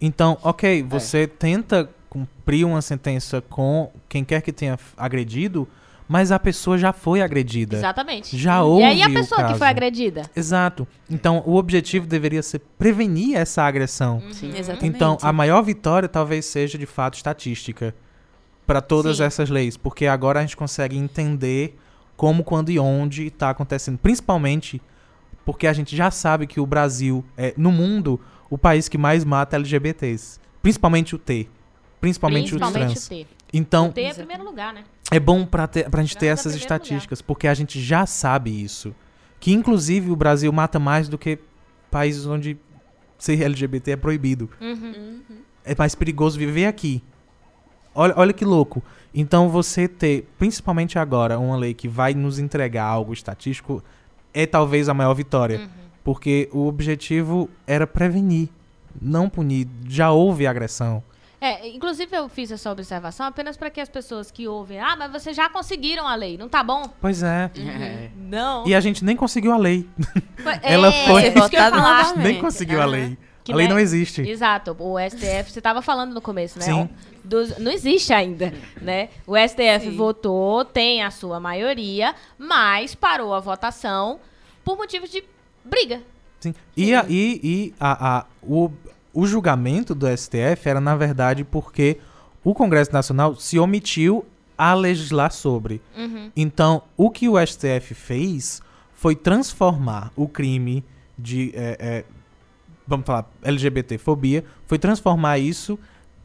Então, 0.00 0.36
ok, 0.42 0.82
você 0.82 1.28
tenta 1.28 1.88
cumprir 2.08 2.64
uma 2.66 2.82
sentença 2.82 3.40
com 3.40 3.92
quem 4.08 4.24
quer 4.24 4.42
que 4.42 4.50
tenha 4.50 4.76
agredido, 4.96 5.68
mas 6.08 6.32
a 6.32 6.38
pessoa 6.40 6.76
já 6.76 6.92
foi 6.92 7.22
agredida. 7.22 7.76
Exatamente. 7.76 8.36
Já 8.36 8.58
E 8.58 8.62
houve 8.62 8.84
aí 8.84 9.02
a 9.02 9.10
pessoa 9.10 9.44
que 9.44 9.54
foi 9.54 9.68
agredida? 9.68 10.22
Exato. 10.34 10.88
Então, 11.08 11.44
o 11.46 11.54
objetivo 11.54 12.08
deveria 12.08 12.42
ser 12.42 12.58
prevenir 12.76 13.36
essa 13.36 13.62
agressão. 13.62 14.20
Sim. 14.32 14.52
Exatamente. 14.56 14.96
Então, 14.96 15.16
a 15.22 15.32
maior 15.32 15.62
vitória 15.62 16.08
talvez 16.08 16.44
seja 16.46 16.76
de 16.76 16.86
fato 16.86 17.14
estatística 17.14 17.94
para 18.66 18.80
todas 18.80 19.18
Sim. 19.18 19.22
essas 19.22 19.48
leis, 19.48 19.76
porque 19.76 20.06
agora 20.06 20.40
a 20.40 20.42
gente 20.42 20.56
consegue 20.56 20.96
entender 20.96 21.78
como, 22.20 22.44
quando 22.44 22.70
e 22.70 22.78
onde 22.78 23.28
está 23.28 23.48
acontecendo, 23.48 23.96
principalmente 23.96 24.78
porque 25.42 25.66
a 25.66 25.72
gente 25.72 25.96
já 25.96 26.10
sabe 26.10 26.46
que 26.46 26.60
o 26.60 26.66
Brasil 26.66 27.24
é 27.34 27.54
no 27.56 27.72
mundo 27.72 28.20
o 28.50 28.58
país 28.58 28.90
que 28.90 28.98
mais 28.98 29.24
mata 29.24 29.56
LGBTs, 29.56 30.38
principalmente 30.60 31.14
o 31.14 31.18
T, 31.18 31.48
principalmente, 31.98 32.50
Principalmente 32.50 32.54
os 32.54 32.60
o 32.60 32.72
trans. 32.72 33.08
T. 33.08 33.26
Então, 33.54 33.88
O 33.88 33.92
T 33.92 34.02
é 34.02 34.12
primeiro 34.12 34.44
lugar, 34.44 34.74
né? 34.74 34.84
é 35.10 35.18
bom 35.18 35.46
pra, 35.46 35.66
ter, 35.66 35.88
pra 35.88 36.02
gente 36.02 36.12
ter 36.12 36.26
Trans 36.26 36.28
é 36.28 36.32
essas 36.32 36.54
estatísticas, 36.54 37.22
porque 37.22 37.48
a 37.48 37.54
gente 37.54 37.80
já 37.80 38.04
sabe 38.04 38.50
isso. 38.50 38.94
Que 39.40 39.54
inclusive 39.54 40.10
o 40.10 40.16
Brasil 40.16 40.52
mata 40.52 40.78
mais 40.78 41.08
do 41.08 41.16
que 41.16 41.38
países 41.90 42.26
onde 42.26 42.58
ser 43.16 43.40
LGBT 43.40 43.92
é 43.92 43.96
proibido. 43.96 44.50
Uhum. 44.60 45.22
É 45.64 45.74
mais 45.74 45.94
perigoso 45.94 46.38
viver 46.38 46.66
aqui. 46.66 47.02
Olha, 47.94 48.12
olha 48.14 48.32
que 48.34 48.44
louco. 48.44 48.82
Então 49.14 49.48
você 49.48 49.88
ter, 49.88 50.28
principalmente 50.38 50.98
agora, 50.98 51.38
uma 51.38 51.56
lei 51.56 51.74
que 51.74 51.88
vai 51.88 52.14
nos 52.14 52.38
entregar 52.38 52.84
algo 52.84 53.12
estatístico 53.12 53.82
é 54.32 54.46
talvez 54.46 54.88
a 54.88 54.94
maior 54.94 55.14
vitória. 55.14 55.58
Uhum. 55.60 55.68
Porque 56.04 56.48
o 56.52 56.66
objetivo 56.66 57.50
era 57.66 57.86
prevenir, 57.86 58.48
não 59.00 59.28
punir. 59.28 59.68
Já 59.88 60.10
houve 60.10 60.46
agressão. 60.46 61.02
É, 61.40 61.66
inclusive 61.68 62.14
eu 62.14 62.28
fiz 62.28 62.50
essa 62.52 62.70
observação 62.70 63.24
apenas 63.26 63.56
para 63.56 63.70
que 63.70 63.80
as 63.80 63.88
pessoas 63.88 64.30
que 64.30 64.46
ouvem, 64.46 64.78
ah, 64.78 64.94
mas 64.94 65.10
vocês 65.10 65.34
já 65.34 65.48
conseguiram 65.48 66.06
a 66.06 66.14
lei, 66.14 66.36
não 66.36 66.50
tá 66.50 66.62
bom? 66.62 66.82
Pois 67.00 67.22
é. 67.22 67.50
É. 67.56 68.10
Não. 68.14 68.66
E 68.66 68.74
a 68.74 68.80
gente 68.80 69.04
nem 69.04 69.16
conseguiu 69.16 69.52
a 69.52 69.56
lei. 69.56 69.88
Foi- 70.36 70.58
ela 70.62 70.88
é, 70.88 71.06
foi- 71.06 72.22
nem 72.22 72.38
conseguiu 72.40 72.80
a 72.80 72.84
lei. 72.84 73.18
Que 73.44 73.52
a 73.52 73.56
lei 73.56 73.66
né- 73.66 73.72
não 73.74 73.80
existe. 73.80 74.20
Exato, 74.22 74.76
o 74.78 74.98
STF, 74.98 75.50
você 75.50 75.60
estava 75.60 75.80
falando 75.82 76.12
no 76.14 76.20
começo, 76.20 76.58
né? 76.58 76.64
Sim. 76.66 76.88
Dos- 77.24 77.56
não 77.58 77.70
existe 77.72 78.12
ainda, 78.12 78.52
né? 78.80 79.08
O 79.26 79.36
STF 79.36 79.86
Sim. 79.90 79.96
votou, 79.96 80.64
tem 80.64 81.02
a 81.02 81.10
sua 81.10 81.40
maioria, 81.40 82.14
mas 82.38 82.94
parou 82.94 83.32
a 83.34 83.40
votação 83.40 84.20
por 84.64 84.76
motivos 84.76 85.10
de 85.10 85.24
briga. 85.64 86.02
Sim. 86.38 86.54
E, 86.76 86.94
a, 86.94 87.04
e, 87.08 87.40
e 87.42 87.74
a, 87.80 88.18
a- 88.18 88.26
o, 88.42 88.70
o 89.12 89.26
julgamento 89.26 89.94
do 89.94 90.06
STF 90.06 90.68
era, 90.68 90.80
na 90.80 90.94
verdade, 90.96 91.44
porque 91.44 91.98
o 92.44 92.54
Congresso 92.54 92.92
Nacional 92.92 93.36
se 93.36 93.58
omitiu 93.58 94.24
a 94.56 94.74
legislar 94.74 95.32
sobre. 95.32 95.80
Uhum. 95.96 96.30
Então, 96.36 96.82
o 96.96 97.10
que 97.10 97.28
o 97.28 97.38
STF 97.38 97.94
fez 97.94 98.60
foi 98.94 99.14
transformar 99.16 100.12
o 100.16 100.28
crime 100.28 100.84
de. 101.18 101.52
é, 101.54 101.76
é, 101.80 102.04
vamos 102.90 103.06
falar, 103.06 103.30
LGBTfobia, 103.42 104.44
foi 104.66 104.78
transformar 104.78 105.38
isso 105.38 105.78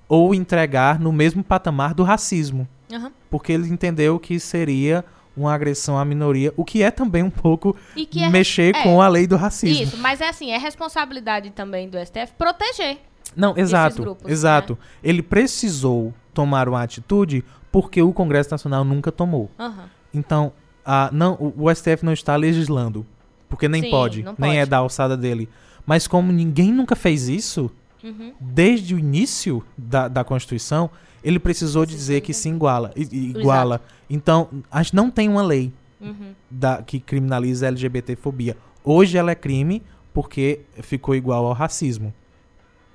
ou 0.09 0.33
entregar 0.33 0.99
no 0.99 1.13
mesmo 1.13 1.43
patamar 1.43 1.93
do 1.93 2.03
racismo. 2.03 2.67
Uhum. 2.91 3.11
Porque 3.29 3.53
ele 3.53 3.69
entendeu 3.69 4.19
que 4.19 4.39
seria 4.39 5.05
uma 5.37 5.53
agressão 5.53 5.97
à 5.97 6.03
minoria, 6.03 6.53
o 6.57 6.65
que 6.65 6.81
é 6.81 6.89
também 6.89 7.21
um 7.21 7.29
pouco 7.29 7.75
E 7.95 8.05
que 8.05 8.23
é 8.23 8.29
mexer 8.29 8.75
é, 8.75 8.83
com 8.83 9.01
a 9.01 9.07
lei 9.07 9.27
do 9.27 9.35
racismo. 9.35 9.83
Isso, 9.83 9.97
mas 9.97 10.21
é 10.21 10.29
assim, 10.29 10.51
é 10.51 10.57
responsabilidade 10.57 11.51
também 11.51 11.87
do 11.87 11.97
STF 12.03 12.33
proteger. 12.37 12.97
Não, 13.35 13.53
exato, 13.57 14.01
grupos, 14.01 14.31
exato. 14.31 14.73
né? 14.73 14.87
Ele 15.03 15.21
precisou 15.21 16.13
tomar 16.33 16.69
uma 16.69 16.81
atitude 16.81 17.43
porque 17.71 18.01
o 18.01 18.13
Congresso 18.13 18.49
Nacional 18.49 18.83
nunca 18.85 19.11
tomou. 19.11 19.51
Aham. 19.59 19.89
Então, 20.13 20.53
a, 20.85 21.09
não, 21.11 21.33
o, 21.33 21.65
o 21.65 21.75
STF 21.75 22.05
não 22.05 22.13
está 22.13 22.35
legislando, 22.37 23.05
porque 23.49 23.67
nem 23.67 23.81
Sim, 23.81 23.89
pode, 23.89 24.25
nem 24.37 24.59
é 24.59 24.65
da 24.65 24.77
alçada 24.77 25.17
dele. 25.17 25.49
Mas 25.85 26.07
como 26.07 26.31
ninguém 26.31 26.71
nunca 26.73 26.95
fez 26.95 27.27
isso, 27.29 27.69
Uhum. 28.03 28.33
desde 28.39 28.93
o 28.93 28.99
início 28.99 29.63
da, 29.75 30.07
da 30.07 30.23
Constituição, 30.23 30.91
ele 31.23 31.39
precisou 31.39 31.85
dizer 31.87 32.21
que 32.21 32.33
se 32.33 32.47
iguala. 32.49 32.91
iguala. 32.95 33.81
Então, 34.07 34.47
a 34.69 34.83
gente 34.83 34.95
não 34.95 35.09
tem 35.09 35.27
uma 35.27 35.41
lei 35.41 35.73
Uhum. 35.99 36.33
da, 36.51 36.83
que 36.83 36.99
criminaliza 36.99 37.65
a 37.65 37.69
LGBTfobia. 37.69 38.55
Hoje 38.83 39.17
ela 39.17 39.31
é 39.31 39.35
crime 39.35 39.81
porque 40.13 40.59
ficou 40.83 41.15
igual 41.15 41.45
ao 41.47 41.53
racismo. 41.53 42.13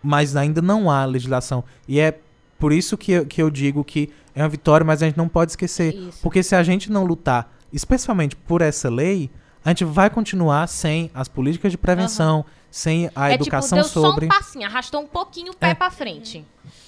Mas 0.02 0.36
ainda 0.36 0.62
não 0.62 0.88
há 0.90 1.04
legislação. 1.04 1.64
E 1.88 1.98
é 1.98 2.18
por 2.58 2.72
isso 2.72 2.96
que 2.96 3.12
eu, 3.12 3.26
que 3.26 3.42
eu 3.42 3.50
digo 3.50 3.82
que 3.82 4.10
é 4.34 4.42
uma 4.42 4.48
vitória, 4.48 4.84
mas 4.84 5.02
a 5.02 5.06
gente 5.06 5.16
não 5.18 5.28
pode 5.28 5.52
esquecer. 5.52 5.92
Isso. 5.94 6.20
Porque 6.22 6.42
se 6.42 6.54
a 6.54 6.62
gente 6.62 6.90
não 6.90 7.04
lutar, 7.04 7.52
especialmente 7.72 8.36
por 8.36 8.62
essa 8.62 8.88
lei, 8.88 9.28
a 9.64 9.70
gente 9.70 9.84
vai 9.84 10.08
continuar 10.08 10.66
sem 10.68 11.10
as 11.12 11.26
políticas 11.26 11.72
de 11.72 11.76
prevenção, 11.78 12.44
sem 12.70 13.10
a 13.14 13.30
é 13.30 13.34
educação 13.34 13.82
tipo, 13.82 13.92
deu 13.92 14.02
sobre. 14.02 14.26
só 14.26 14.32
um 14.32 14.38
passinho, 14.38 14.66
arrastou 14.66 15.00
um 15.02 15.06
pouquinho 15.06 15.52
o 15.52 15.56
pé 15.56 15.70
É. 15.70 15.74
pra 15.74 15.90
frente. 15.90 16.44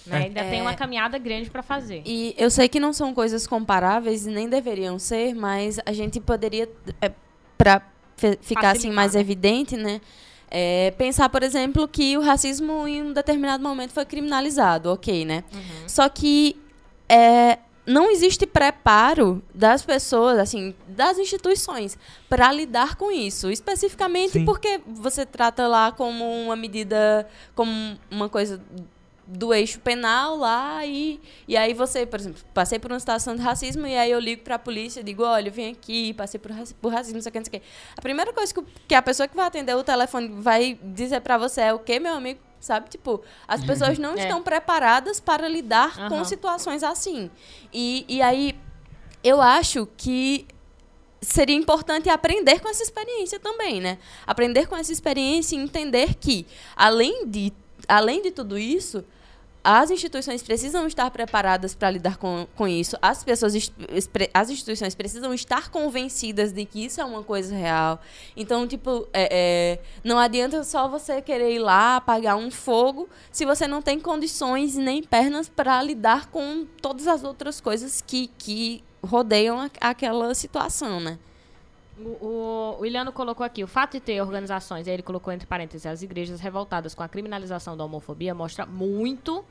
Né? 0.07 0.21
É. 0.21 0.25
Ainda 0.25 0.45
tem 0.45 0.61
uma 0.61 0.75
caminhada 0.75 1.19
grande 1.19 1.51
pra 1.51 1.63
fazer. 1.63 2.03
E 2.05 2.35
eu 2.39 2.51
sei 2.51 2.69
que 2.69 2.79
não 2.81 2.93
são 2.93 3.15
coisas 3.15 3.47
comparáveis 3.47 4.27
e 4.27 4.31
nem 4.31 4.49
deveriam 4.49 4.99
ser, 4.99 5.35
mas 5.35 5.79
a 5.85 5.93
gente 5.93 6.21
poderia, 6.21 6.69
é, 7.01 7.11
para 7.57 7.83
ficar 8.41 8.71
assim 8.71 8.89
Facilitar, 8.91 8.95
mais 8.95 9.15
né? 9.15 9.21
evidente, 9.21 9.77
né? 9.77 10.01
é, 10.55 10.91
pensar, 10.99 11.31
por 11.31 11.43
exemplo, 11.43 11.89
que 11.89 12.15
o 12.19 12.21
racismo 12.21 12.87
em 12.87 13.01
um 13.03 13.13
determinado 13.15 13.63
momento 13.63 13.93
foi 13.93 14.05
criminalizado, 14.05 14.93
ok, 14.93 15.25
né? 15.25 15.43
Uhum. 15.51 15.89
Só 15.89 16.07
que 16.11 16.61
é, 17.09 17.59
não 17.85 18.11
existe 18.11 18.47
preparo 18.47 19.43
das 19.55 19.85
pessoas, 19.85 20.39
assim, 20.39 20.75
das 20.87 21.19
instituições, 21.19 21.99
para 22.29 22.53
lidar 22.53 22.95
com 22.97 23.11
isso. 23.11 23.51
Especificamente 23.51 24.33
Sim. 24.35 24.45
porque 24.45 24.81
você 24.87 25.27
trata 25.27 25.67
lá 25.67 25.91
como 25.91 26.25
uma 26.45 26.55
medida, 26.57 27.27
como 27.55 27.99
uma 28.11 28.29
coisa 28.29 28.63
do 29.27 29.55
eixo 29.55 29.81
penal 29.81 30.37
lá 30.37 30.85
e, 30.85 31.19
e 31.49 31.57
aí 31.57 31.73
você, 31.73 32.05
por 32.05 32.21
exemplo, 32.21 32.43
passei 32.53 32.79
por 32.79 32.93
uma 32.93 33.01
situação 33.01 33.35
de 33.35 33.41
racismo 33.41 33.87
e 33.87 33.97
aí 33.97 34.11
eu 34.11 34.19
ligo 34.21 34.43
pra 34.43 34.59
polícia 34.59 35.01
e 35.01 35.03
digo, 35.03 35.23
olha, 35.25 35.49
eu 35.49 35.53
vim 35.53 35.71
aqui, 35.71 36.13
passei 36.13 36.39
por, 36.39 36.51
raci- 36.51 36.75
por 36.75 36.93
racismo, 36.93 37.15
não 37.17 37.23
sei 37.23 37.31
o 37.31 37.33
que, 37.33 37.39
não 37.39 37.45
sei 37.47 37.59
o 37.59 37.61
que. 37.61 37.67
A 37.97 38.03
primeira 38.03 38.33
coisa 38.33 38.53
que, 38.53 38.63
que 38.89 38.95
a 38.95 39.01
pessoa 39.01 39.27
que 39.27 39.35
vai 39.35 39.47
atender 39.47 39.75
o 39.75 39.83
telefone 39.83 40.29
vai 40.29 40.79
dizer 40.83 41.21
pra 41.21 41.39
você 41.39 41.63
é 41.63 41.73
o 41.73 41.79
quê, 41.79 41.99
meu 41.99 42.15
amigo? 42.15 42.41
Sabe? 42.63 42.89
Tipo, 42.89 43.21
as 43.49 43.63
pessoas 43.65 43.99
não 43.99 44.15
É. 44.15 44.19
estão 44.23 44.41
preparadas 44.41 45.19
para 45.19 45.49
lidar 45.49 45.97
com 46.09 46.15
Aham. 46.15 46.25
situações 46.25 46.85
assim. 46.85 47.29
E, 47.73 48.05
e 48.09 48.23
aí, 48.23 48.57
eu 49.25 49.43
acho 49.43 49.87
que 49.97 50.47
seria 51.21 51.57
importante 51.57 52.09
aprender 52.09 52.61
com 52.61 52.69
essa 52.69 52.83
experiência 52.85 53.41
também, 53.41 53.81
né? 53.81 53.99
Aprender 54.25 54.69
com 54.69 54.77
essa 54.77 54.93
experiência 54.93 55.57
e 55.57 55.59
entender 55.59 56.15
que, 56.15 56.47
além 56.77 57.27
de, 57.27 57.53
além 57.89 58.23
de 58.23 58.31
tudo 58.31 58.57
isso, 58.57 59.05
as 59.65 59.91
instituições 59.91 60.43
precisam 60.43 60.87
estar 60.87 61.11
preparadas 61.11 61.75
para 61.75 61.91
lidar 61.91 62.17
com, 62.17 62.47
com 62.57 62.67
isso. 62.67 62.97
As 63.01 63.23
pessoas, 63.23 63.55
as 64.35 64.51
instituições 64.51 64.95
precisam 64.95 65.33
estar 65.33 65.71
convencidas 65.71 66.53
de 66.53 66.65
que 66.65 66.85
isso 66.85 67.01
é 67.01 67.05
uma 67.05 67.23
coisa 67.23 67.55
real. 67.55 68.01
Então, 68.37 68.67
tipo, 68.67 69.07
é, 69.13 69.29
é, 69.31 69.79
não 70.03 70.19
adianta 70.19 70.65
só 70.65 70.89
você 70.89 71.23
querer 71.23 71.53
ir 71.55 71.59
lá 71.61 71.97
apagar 71.97 72.37
um 72.37 72.51
fogo 72.51 73.09
se 73.31 73.45
você 73.45 73.67
não 73.69 73.81
tem 73.81 74.01
condições 74.01 74.75
nem 74.77 75.03
pernas 75.03 75.49
para 75.49 75.81
lidar 75.83 76.29
com 76.31 76.67
todas 76.81 77.07
as 77.07 77.23
outras 77.23 77.61
coisas 77.61 78.01
que, 78.01 78.29
que 78.39 78.83
rodeiam 79.05 79.61
a- 79.61 79.71
aquela 79.81 80.35
situação, 80.35 80.99
né? 81.01 81.19
O, 82.05 82.79
o, 82.81 82.87
Iliano 82.87 83.13
colocou 83.13 83.45
aqui, 83.45 83.63
o 83.63 83.67
fato 83.67 83.93
de 83.93 84.01
ter 84.01 84.21
organizações, 84.21 84.87
aí 84.89 84.95
ele 84.95 85.03
colocou 85.03 85.33
entre 85.33 85.47
parênteses, 85.47 85.87
as 85.87 86.03
igrejas 86.03 86.41
revoltadas 86.41 86.95
com 86.95 87.03
a 87.03 87.09
criminalização 87.09 87.77
da 87.77 87.85
homofobia 87.85 88.35
mostra 88.35 88.67
muito 88.67 89.45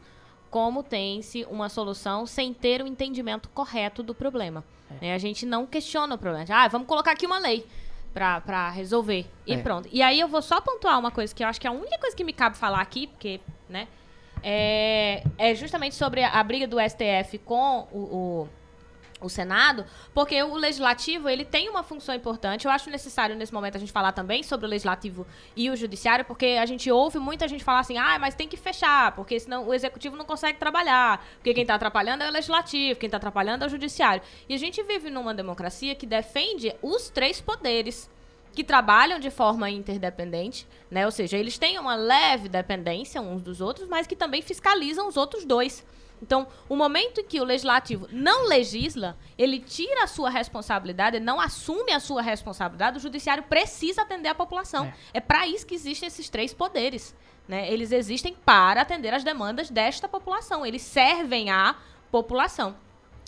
como 0.49 0.84
tem-se 0.84 1.45
uma 1.49 1.69
solução 1.69 2.26
sem 2.26 2.53
ter 2.53 2.82
o 2.82 2.88
entendimento 2.88 3.48
correto 3.49 4.03
do 4.03 4.14
problema. 4.14 4.64
Né? 5.02 5.14
A 5.14 5.18
gente 5.18 5.45
não 5.45 5.65
questiona 5.65 6.15
o 6.15 6.18
problema. 6.18 6.45
Ah, 6.49 6.68
vamos 6.68 6.88
colocar 6.88 7.11
aqui 7.11 7.26
uma 7.26 7.40
lei 7.40 7.65
pra, 8.14 8.41
pra 8.41 8.69
resolver. 8.69 9.26
E 9.48 9.53
É. 9.53 9.57
pronto. 9.57 9.88
E 9.91 10.02
aí 10.02 10.19
eu 10.19 10.28
vou 10.28 10.41
só 10.41 10.60
pontuar 10.60 10.99
uma 10.99 11.10
coisa 11.11 11.34
que 11.34 11.41
eu 11.44 11.48
acho 11.48 11.61
que 11.61 11.65
é 11.65 11.69
a 11.69 11.73
única 11.73 11.98
coisa 11.99 12.14
que 12.15 12.23
me 12.26 12.34
cabe 12.34 12.57
falar 12.57 12.82
aqui, 12.82 13.07
porque, 13.07 13.40
né, 13.69 13.88
é, 14.44 15.23
é 15.38 15.56
justamente 15.56 15.95
sobre 15.95 16.22
a, 16.23 16.32
a 16.32 16.44
briga 16.44 16.68
do 16.68 16.78
STF 16.80 17.38
com 17.45 17.88
o- 17.91 17.98
o 17.99 18.49
o 19.22 19.30
Senado, 19.30 19.85
porque 20.14 20.41
o 20.43 20.56
legislativo 20.56 21.30
ele 21.30 21.45
tem 21.45 21.69
uma 21.69 21.84
função 21.84 22.14
importante. 22.14 22.65
Eu 22.65 22.72
acho 22.72 22.89
necessário 22.89 23.35
nesse 23.35 23.53
momento 23.53 23.76
a 23.76 23.80
gente 23.80 23.91
falar 23.91 24.11
também 24.11 24.43
sobre 24.43 24.65
o 24.65 24.69
legislativo 24.69 25.26
e 25.56 25.69
o 25.69 25.76
judiciário, 25.76 26.26
porque 26.26 26.57
a 26.60 26.65
gente 26.65 26.91
ouve 26.91 27.19
muita 27.19 27.48
gente 27.48 27.64
falar 27.64 27.80
assim: 27.80 27.98
"Ah, 27.98 28.18
mas 28.19 28.35
tem 28.35 28.48
que 28.48 28.57
fechar, 28.57 29.14
porque 29.14 29.39
senão 29.39 29.68
o 29.68 29.73
executivo 29.73 30.15
não 30.15 30.26
consegue 30.26 30.57
trabalhar, 30.57 31.23
porque 31.35 31.53
quem 31.53 31.61
está 31.61 31.76
atrapalhando 31.76 32.23
é 32.23 32.30
o 32.30 32.31
legislativo, 32.31 32.99
quem 32.99 33.07
está 33.07 33.18
atrapalhando 33.18 33.64
é 33.64 33.68
o 33.68 33.69
judiciário". 33.69 34.23
E 34.49 34.53
a 34.53 34.57
gente 34.57 34.81
vive 34.84 35.10
numa 35.10 35.34
democracia 35.34 35.95
que 35.95 36.06
defende 36.06 36.73
os 36.81 37.10
três 37.10 37.39
poderes 37.39 38.10
que 38.53 38.64
trabalham 38.64 39.19
de 39.19 39.30
forma 39.30 39.69
interdependente, 39.69 40.68
né? 40.89 41.06
Ou 41.06 41.11
seja, 41.11 41.38
eles 41.38 41.57
têm 41.57 41.80
uma 41.80 41.95
leve 41.95 42.49
dependência 42.49 43.22
uns 43.22 43.41
dos 43.41 43.61
outros, 43.61 43.88
mas 43.88 44.06
que 44.06 44.15
também 44.15 44.41
fiscalizam 44.41 45.07
os 45.07 45.15
outros 45.15 45.45
dois. 45.45 45.85
Então, 46.22 46.48
o 46.69 46.76
momento 46.76 47.22
em 47.22 47.23
que 47.23 47.41
o 47.41 47.43
legislativo 47.43 48.07
não 48.11 48.48
legisla, 48.48 49.18
ele 49.38 49.60
tira 49.60 50.03
a 50.03 50.07
sua 50.07 50.30
responsabilidade, 50.30 51.18
ele 51.18 51.26
não 51.26 51.41
assume 51.41 51.91
a 51.91 51.99
sua 51.99 52.22
responsabilidade, 52.22 52.98
o 52.98 53.02
judiciário 53.02 53.43
precisa 53.43 54.03
atender 54.03 54.30
a 54.30 54.35
população. 54.35 54.91
É, 55.14 55.19
para 55.19 55.48
isso 55.48 55.65
que 55.65 55.73
existem 55.73 56.07
esses 56.07 56.30
três 56.30 56.53
poderes. 56.53 57.15
Né? 57.48 57.72
Eles 57.72 57.91
existem 57.91 58.35
para 58.45 58.81
atender 58.81 59.14
as 59.14 59.23
demandas 59.23 59.69
desta 59.69 60.07
população. 60.07 60.65
Eles 60.65 60.84
servem 60.84 61.49
à 61.49 61.76
população. 62.11 62.76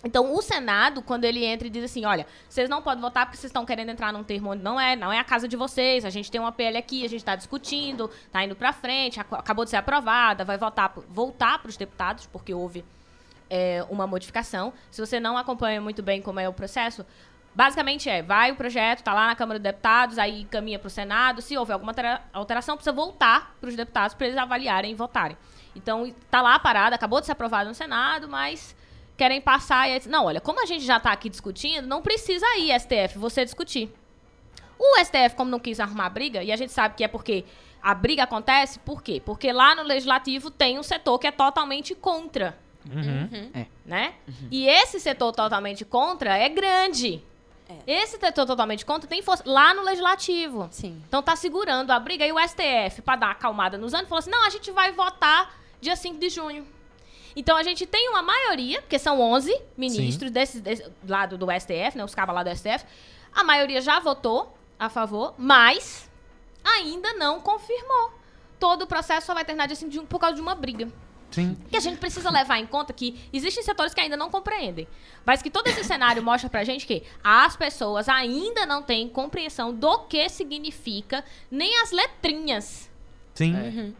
Então, 0.04 0.36
o 0.36 0.42
Senado, 0.42 1.02
quando 1.02 1.24
ele 1.24 1.46
entra 1.46 1.66
e 1.66 1.70
diz 1.70 1.84
assim, 1.86 2.04
olha, 2.06 2.28
vocês 2.50 2.70
não 2.70 2.82
podem 2.82 3.02
votar 3.02 3.26
porque 3.26 3.38
vocês 3.38 3.50
estão 3.50 3.66
querendo 3.66 3.90
entrar 3.90 4.12
num 4.12 4.24
termo 4.24 4.52
onde 4.52 4.62
não 4.62 4.80
é, 4.80 4.96
não 4.98 5.14
é 5.14 5.18
a 5.20 5.24
casa 5.24 5.48
de 5.48 5.56
vocês, 5.56 6.04
a 6.04 6.10
gente 6.10 6.30
tem 6.30 6.42
uma 6.42 6.52
PL 6.52 6.78
aqui, 6.78 7.06
a 7.06 7.10
gente 7.10 7.20
está 7.22 7.36
discutindo, 7.38 8.10
está 8.26 8.44
indo 8.44 8.54
para 8.56 8.74
frente, 8.74 9.20
ac- 9.20 9.34
acabou 9.36 9.64
de 9.64 9.72
ser 9.72 9.78
aprovada, 9.78 10.44
vai 10.44 10.58
votar, 10.58 10.92
voltar 11.08 11.60
para 11.60 11.70
os 11.70 11.78
deputados, 11.78 12.28
porque 12.28 12.54
houve 12.54 12.84
é, 13.50 13.86
uma 13.90 14.06
modificação. 14.06 14.74
Se 14.92 15.00
você 15.00 15.20
não 15.22 15.38
acompanha 15.38 15.80
muito 15.80 16.04
bem 16.04 16.22
como 16.22 16.38
é 16.40 16.50
o 16.50 16.54
processo, 16.54 17.06
basicamente 17.56 18.10
é, 18.10 18.22
vai 18.22 18.52
o 18.52 18.58
projeto, 18.58 19.00
está 19.00 19.14
lá 19.14 19.28
na 19.28 19.36
Câmara 19.36 19.58
dos 19.58 19.64
Deputados, 19.64 20.18
aí 20.18 20.44
caminha 20.46 20.80
para 20.80 20.88
o 20.88 20.90
Senado, 20.90 21.42
se 21.42 21.58
houver 21.58 21.74
alguma 21.74 21.92
altera- 21.92 22.22
alteração, 22.34 22.76
precisa 22.76 22.94
voltar 22.94 23.56
para 23.62 23.70
os 23.70 23.76
deputados 23.78 24.16
para 24.16 24.28
eles 24.28 24.38
avaliarem 24.38 24.92
e 24.92 24.96
votarem. 24.96 25.38
Então, 25.74 26.06
está 26.06 26.42
lá 26.42 26.60
parada, 26.60 26.94
acabou 26.96 27.22
de 27.22 27.26
ser 27.26 27.32
aprovado 27.32 27.70
no 27.70 27.74
Senado, 27.76 28.28
mas 28.28 28.76
querem 29.18 29.40
passar 29.42 29.90
e 29.90 29.94
aí, 29.94 30.02
não, 30.08 30.26
olha, 30.26 30.42
como 30.42 30.62
a 30.62 30.66
gente 30.66 30.84
já 30.86 30.98
está 30.98 31.12
aqui 31.12 31.30
discutindo, 31.30 31.88
não 31.88 32.02
precisa 32.02 32.46
ir, 32.58 32.78
STF, 32.80 33.18
você 33.18 33.44
discutir. 33.46 33.94
O 34.78 34.98
STF, 35.04 35.36
como 35.36 35.50
não 35.52 35.60
quis 35.60 35.80
arrumar 35.80 36.10
briga, 36.10 36.44
e 36.44 36.52
a 36.52 36.56
gente 36.56 36.72
sabe 36.72 36.96
que 36.96 37.04
é 37.04 37.08
porque 37.08 37.46
a 37.82 37.94
briga 37.94 38.24
acontece, 38.24 38.80
por 38.80 39.02
quê? 39.04 39.22
Porque 39.24 39.52
lá 39.52 39.76
no 39.76 39.84
legislativo 39.84 40.50
tem 40.50 40.80
um 40.80 40.84
setor 40.84 41.20
que 41.20 41.28
é 41.28 41.32
totalmente 41.32 41.94
contra, 41.96 42.58
É. 43.54 43.66
né? 43.86 44.14
E 44.52 44.68
esse 44.68 45.00
setor 45.00 45.32
totalmente 45.32 45.86
contra 45.86 46.38
é 46.38 46.50
grande. 46.50 47.24
Esse 47.88 48.20
setor 48.20 48.46
totalmente 48.46 48.86
contra 48.86 49.08
tem 49.10 49.22
força 49.22 49.44
lá 49.48 49.74
no 49.74 49.82
legislativo. 49.84 50.68
Sim. 50.70 51.02
Então 51.08 51.24
tá 51.24 51.36
segurando 51.36 51.92
a 51.92 52.00
briga 52.00 52.26
e 52.26 52.32
o 52.32 52.38
STF, 52.40 53.02
pra 53.02 53.16
dar 53.16 53.28
uma 53.28 53.32
acalmada 53.32 53.78
nos 53.78 53.94
anos, 53.94 54.08
falou 54.08 54.20
assim: 54.20 54.30
não, 54.30 54.46
a 54.46 54.50
gente 54.50 54.70
vai 54.72 54.92
votar 54.92 55.56
dia 55.82 55.96
5 55.96 56.20
de 56.20 56.30
junho. 56.30 56.68
Então 57.36 57.58
a 57.58 57.64
gente 57.64 57.86
tem 57.86 58.10
uma 58.10 58.22
maioria, 58.22 58.82
porque 58.82 59.00
são 59.00 59.20
11 59.20 59.56
ministros 59.78 60.32
desse, 60.32 60.62
desse 60.62 60.86
lado 61.08 61.38
do 61.38 61.48
STF, 61.48 61.98
né, 61.98 62.04
os 62.04 62.14
cabas 62.14 62.36
lá 62.36 62.44
do 62.44 62.56
STF. 62.56 62.86
A 63.34 63.44
maioria 63.44 63.82
já 63.82 64.00
votou 64.00 64.56
a 64.80 64.90
favor, 64.90 65.34
mas 65.38 66.10
ainda 66.64 67.14
não 67.14 67.40
confirmou. 67.40 68.14
Todo 68.60 68.84
o 68.84 68.88
processo 68.88 69.28
só 69.28 69.34
vai 69.34 69.44
terminar 69.44 69.74
5 69.74 69.90
de 69.92 70.00
por 70.02 70.20
causa 70.20 70.36
de 70.36 70.42
uma 70.42 70.56
briga. 70.56 70.88
Sim. 71.34 71.58
Que 71.70 71.78
a 71.78 71.80
gente 71.80 71.98
precisa 71.98 72.30
levar 72.30 72.60
em 72.60 72.68
conta 72.68 72.94
que 72.94 73.20
existem 73.34 73.64
setores 73.64 73.92
que 73.92 74.00
ainda 74.00 74.16
não 74.16 74.30
compreendem. 74.30 74.88
Mas 75.26 75.42
que 75.42 75.50
todo 75.50 75.68
esse 75.68 75.84
cenário 75.84 76.22
mostra 76.24 76.48
pra 76.48 76.64
gente 76.64 76.86
que 76.86 77.02
as 77.24 77.56
pessoas 77.56 78.08
ainda 78.08 78.68
não 78.68 78.84
têm 78.84 79.10
compreensão 79.10 79.74
do 79.74 80.00
que 80.02 80.30
significa 80.30 81.26
nem 81.50 81.82
as 81.82 81.92
letrinhas, 81.92 82.90
Sim. 83.34 83.96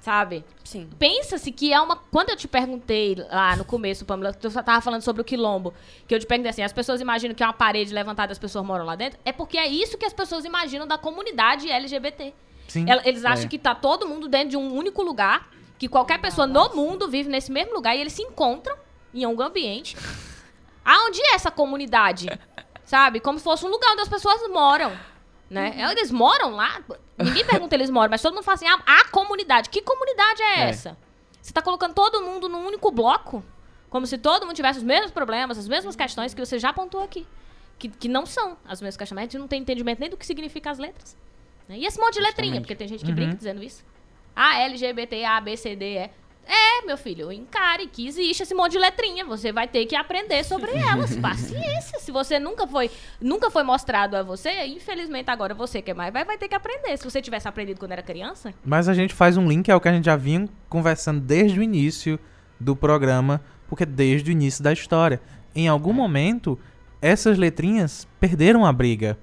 Sabe? 0.00 0.44
Sim. 0.64 0.88
Pensa-se 0.98 1.50
que 1.52 1.72
é 1.72 1.80
uma. 1.80 1.96
Quando 1.96 2.30
eu 2.30 2.36
te 2.36 2.46
perguntei 2.48 3.14
lá 3.30 3.56
no 3.56 3.64
começo, 3.64 4.04
Pamela, 4.04 4.32
tu 4.32 4.50
só 4.50 4.62
tava 4.62 4.80
falando 4.80 5.02
sobre 5.02 5.22
o 5.22 5.24
quilombo, 5.24 5.72
que 6.06 6.14
eu 6.14 6.18
te 6.18 6.26
perguntei 6.26 6.50
assim: 6.50 6.62
as 6.62 6.72
pessoas 6.72 7.00
imaginam 7.00 7.34
que 7.34 7.42
é 7.42 7.46
uma 7.46 7.52
parede 7.52 7.92
levantada 7.92 8.30
e 8.30 8.34
as 8.34 8.38
pessoas 8.38 8.64
moram 8.64 8.84
lá 8.84 8.94
dentro? 8.96 9.18
É 9.24 9.32
porque 9.32 9.56
é 9.58 9.66
isso 9.66 9.96
que 9.98 10.04
as 10.06 10.12
pessoas 10.12 10.44
imaginam 10.44 10.86
da 10.86 10.98
comunidade 10.98 11.70
LGBT. 11.70 12.34
Sim. 12.68 12.86
Eles 13.04 13.24
acham 13.24 13.46
É. 13.46 13.48
que 13.48 13.58
tá 13.58 13.74
todo 13.74 14.06
mundo 14.06 14.28
dentro 14.28 14.50
de 14.50 14.56
um 14.56 14.74
único 14.74 15.02
lugar, 15.02 15.48
que 15.78 15.88
qualquer 15.88 16.20
pessoa 16.20 16.46
no 16.46 16.74
mundo 16.74 17.08
vive 17.08 17.28
nesse 17.30 17.50
mesmo 17.50 17.72
lugar 17.74 17.96
e 17.96 18.00
eles 18.00 18.12
se 18.12 18.22
encontram 18.22 18.76
em 19.14 19.24
algum 19.24 19.42
ambiente. 19.42 19.96
Aonde 20.84 21.20
é 21.20 21.34
essa 21.34 21.50
comunidade? 21.50 22.28
Sabe? 22.84 23.20
Como 23.20 23.38
se 23.38 23.44
fosse 23.44 23.64
um 23.66 23.68
lugar 23.68 23.92
onde 23.92 24.02
as 24.02 24.08
pessoas 24.08 24.40
moram. 24.50 24.92
Né? 25.50 25.74
Eles 25.92 26.10
moram 26.10 26.50
lá. 26.50 26.82
Ninguém 27.16 27.44
pergunta 27.46 27.74
eles 27.74 27.88
moram, 27.90 28.10
mas 28.10 28.20
todo 28.20 28.34
mundo 28.34 28.44
fala 28.44 28.54
assim: 28.56 28.66
ah, 28.68 28.82
a 28.86 29.08
comunidade. 29.08 29.70
Que 29.70 29.80
comunidade 29.82 30.42
é, 30.42 30.60
É. 30.60 30.68
essa? 30.68 30.96
Você 31.40 31.52
tá 31.52 31.62
colocando 31.62 31.94
todo 31.94 32.20
mundo 32.22 32.48
num 32.48 32.66
único 32.66 32.90
bloco? 32.90 33.42
Como 33.88 34.06
se 34.06 34.18
todo 34.18 34.44
mundo 34.44 34.54
tivesse 34.54 34.78
os 34.80 34.84
mesmos 34.84 35.10
problemas, 35.10 35.56
as 35.56 35.66
mesmas 35.66 35.96
questões 35.96 36.34
que 36.34 36.44
você 36.44 36.58
já 36.58 36.68
apontou 36.70 37.02
aqui. 37.02 37.26
Que, 37.78 37.88
que 37.88 38.08
não 38.08 38.26
são 38.26 38.58
as 38.66 38.80
mesmas 38.82 38.96
questões. 38.98 39.18
A 39.18 39.22
gente 39.22 39.38
não 39.38 39.48
tem 39.48 39.60
entendimento 39.62 40.00
nem 40.00 40.10
do 40.10 40.16
que 40.16 40.26
significam 40.26 40.70
as 40.72 40.78
letras. 40.78 41.16
né? 41.68 41.78
E 41.78 41.86
esse 41.86 41.98
monte 41.98 42.14
de 42.14 42.20
letrinha, 42.20 42.54
Justamente. 42.56 42.60
porque 42.62 42.74
tem 42.76 42.88
gente 42.88 43.04
que 43.04 43.12
brinca 43.12 43.34
dizendo 43.36 43.62
isso. 43.62 43.82
Ah, 44.36 44.58
LGBT, 44.60 45.24
A, 45.24 45.40
B, 45.40 45.56
C, 45.56 45.74
D, 45.74 45.96
E. 45.96 46.10
É, 46.48 46.86
meu 46.86 46.96
filho, 46.96 47.30
encare 47.30 47.86
que 47.86 48.06
existe 48.08 48.42
esse 48.42 48.54
monte 48.54 48.72
de 48.72 48.78
letrinha. 48.78 49.24
Você 49.26 49.52
vai 49.52 49.68
ter 49.68 49.84
que 49.84 49.94
aprender 49.94 50.42
sobre 50.44 50.70
elas. 50.78 51.14
Paciência. 51.16 51.98
Se 52.00 52.10
você 52.10 52.38
nunca 52.38 52.66
foi, 52.66 52.90
nunca 53.20 53.50
foi 53.50 53.62
mostrado 53.62 54.16
a 54.16 54.22
você, 54.22 54.64
infelizmente 54.66 55.28
agora 55.30 55.52
você 55.54 55.82
que 55.82 55.90
é 55.90 55.94
mais 55.94 56.10
vai, 56.12 56.24
vai 56.24 56.38
ter 56.38 56.48
que 56.48 56.54
aprender. 56.54 56.96
Se 56.96 57.04
você 57.04 57.20
tivesse 57.20 57.46
aprendido 57.46 57.78
quando 57.78 57.92
era 57.92 58.02
criança, 58.02 58.54
Mas 58.64 58.88
a 58.88 58.94
gente 58.94 59.12
faz 59.12 59.36
um 59.36 59.46
link 59.46 59.70
ao 59.70 59.78
que 59.80 59.88
a 59.88 59.92
gente 59.92 60.06
já 60.06 60.16
vinha 60.16 60.48
conversando 60.70 61.20
desde 61.20 61.60
o 61.60 61.62
início 61.62 62.18
do 62.58 62.74
programa, 62.74 63.42
porque 63.68 63.84
desde 63.84 64.30
o 64.30 64.32
início 64.32 64.64
da 64.64 64.72
história. 64.72 65.20
Em 65.54 65.68
algum 65.68 65.92
momento, 65.92 66.58
essas 67.02 67.36
letrinhas 67.36 68.08
perderam 68.18 68.64
a 68.64 68.72
briga. 68.72 69.18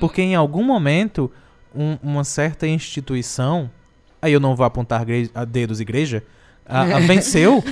Porque 0.00 0.20
em 0.22 0.34
algum 0.34 0.64
momento, 0.64 1.30
um- 1.74 1.98
uma 2.02 2.24
certa 2.24 2.66
instituição, 2.66 3.70
aí 4.20 4.32
eu 4.32 4.40
não 4.40 4.56
vou 4.56 4.64
apontar 4.66 5.04
dedos 5.46 5.80
igreja, 5.80 6.22
a- 6.68 6.96
a 6.96 7.00
venceu 7.00 7.62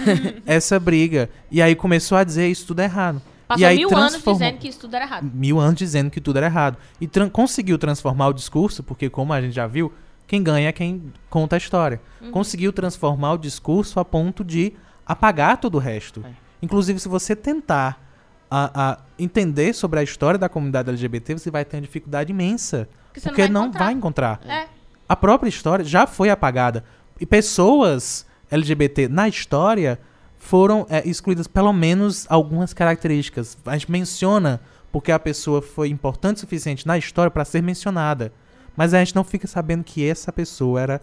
essa 0.46 0.78
briga. 0.78 1.28
E 1.50 1.60
aí 1.62 1.74
começou 1.74 2.16
a 2.18 2.24
dizer 2.24 2.48
isso 2.48 2.66
tudo 2.66 2.80
é 2.80 2.84
errado. 2.84 3.20
passou 3.46 3.60
e 3.62 3.64
aí 3.64 3.76
mil 3.76 3.88
anos 3.94 4.12
transformou- 4.12 4.40
dizendo 4.40 4.58
que 4.58 4.68
isso 4.68 4.78
tudo 4.80 4.94
era 4.96 5.04
errado. 5.04 5.30
mil 5.34 5.60
anos 5.60 5.74
dizendo 5.76 6.10
que 6.10 6.20
tudo 6.20 6.36
era 6.38 6.46
errado. 6.46 6.78
E 7.00 7.06
tran- 7.06 7.28
conseguiu 7.28 7.76
transformar 7.78 8.28
o 8.28 8.32
discurso, 8.32 8.82
porque 8.82 9.10
como 9.10 9.32
a 9.32 9.40
gente 9.40 9.52
já 9.54 9.66
viu, 9.66 9.92
quem 10.26 10.42
ganha 10.42 10.68
é 10.68 10.72
quem 10.72 11.12
conta 11.28 11.56
a 11.56 11.58
história. 11.58 12.00
Conseguiu 12.32 12.72
transformar 12.72 13.32
o 13.34 13.38
discurso 13.38 14.00
a 14.00 14.04
ponto 14.04 14.42
de 14.42 14.72
apagar 15.06 15.58
todo 15.58 15.74
o 15.74 15.78
resto. 15.78 16.22
É. 16.26 16.30
Inclusive, 16.62 16.98
se 16.98 17.08
você 17.08 17.36
tentar 17.36 18.02
a, 18.50 18.92
a 18.92 18.98
entender 19.18 19.74
sobre 19.74 20.00
a 20.00 20.02
história 20.02 20.38
da 20.38 20.48
comunidade 20.48 20.88
LGBT, 20.88 21.34
você 21.38 21.50
vai 21.50 21.64
ter 21.64 21.76
uma 21.76 21.82
dificuldade 21.82 22.30
imensa. 22.32 22.88
Porque 23.08 23.20
você 23.20 23.28
porque 23.28 23.48
não 23.48 23.64
não 23.64 23.72
vai 23.72 23.82
vai 23.84 23.92
encontrar. 23.92 24.40
É. 24.46 24.66
A 25.06 25.14
própria 25.14 25.48
história 25.50 25.84
já 25.84 26.06
foi 26.06 26.30
apagada. 26.30 26.82
E 27.20 27.26
pessoas 27.26 28.24
LGBT 28.54 29.08
na 29.08 29.28
história 29.28 29.98
foram 30.36 30.86
é, 30.90 31.06
excluídas 31.08 31.46
pelo 31.46 31.72
menos 31.72 32.26
algumas 32.28 32.72
características. 32.72 33.56
A 33.64 33.76
gente 33.76 33.90
menciona 33.90 34.60
porque 34.92 35.10
a 35.10 35.18
pessoa 35.18 35.60
foi 35.60 35.88
importante 35.88 36.36
o 36.36 36.40
suficiente 36.40 36.86
na 36.86 36.96
história 36.96 37.30
para 37.30 37.44
ser 37.44 37.62
mencionada. 37.62 38.32
Mas 38.76 38.92
a 38.92 38.98
gente 38.98 39.14
não 39.14 39.24
fica 39.24 39.46
sabendo 39.46 39.84
que 39.84 40.06
essa 40.08 40.32
pessoa 40.32 40.80
era 40.80 41.02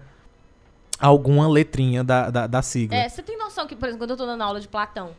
alguma 1.00 1.48
letrinha 1.48 2.04
da, 2.04 2.30
da, 2.30 2.48
da 2.48 2.62
sigla. 2.62 2.96
É, 2.96 3.10
você 3.10 3.24
tem 3.24 3.38
noção 3.38 3.66
que, 3.66 3.76
por 3.76 3.88
exemplo, 3.88 4.06
quando 4.06 4.12
eu 4.12 4.18
tô 4.18 4.26
dando 4.26 4.42
aula 4.42 4.60
de 4.60 4.68
Platão, 4.68 5.12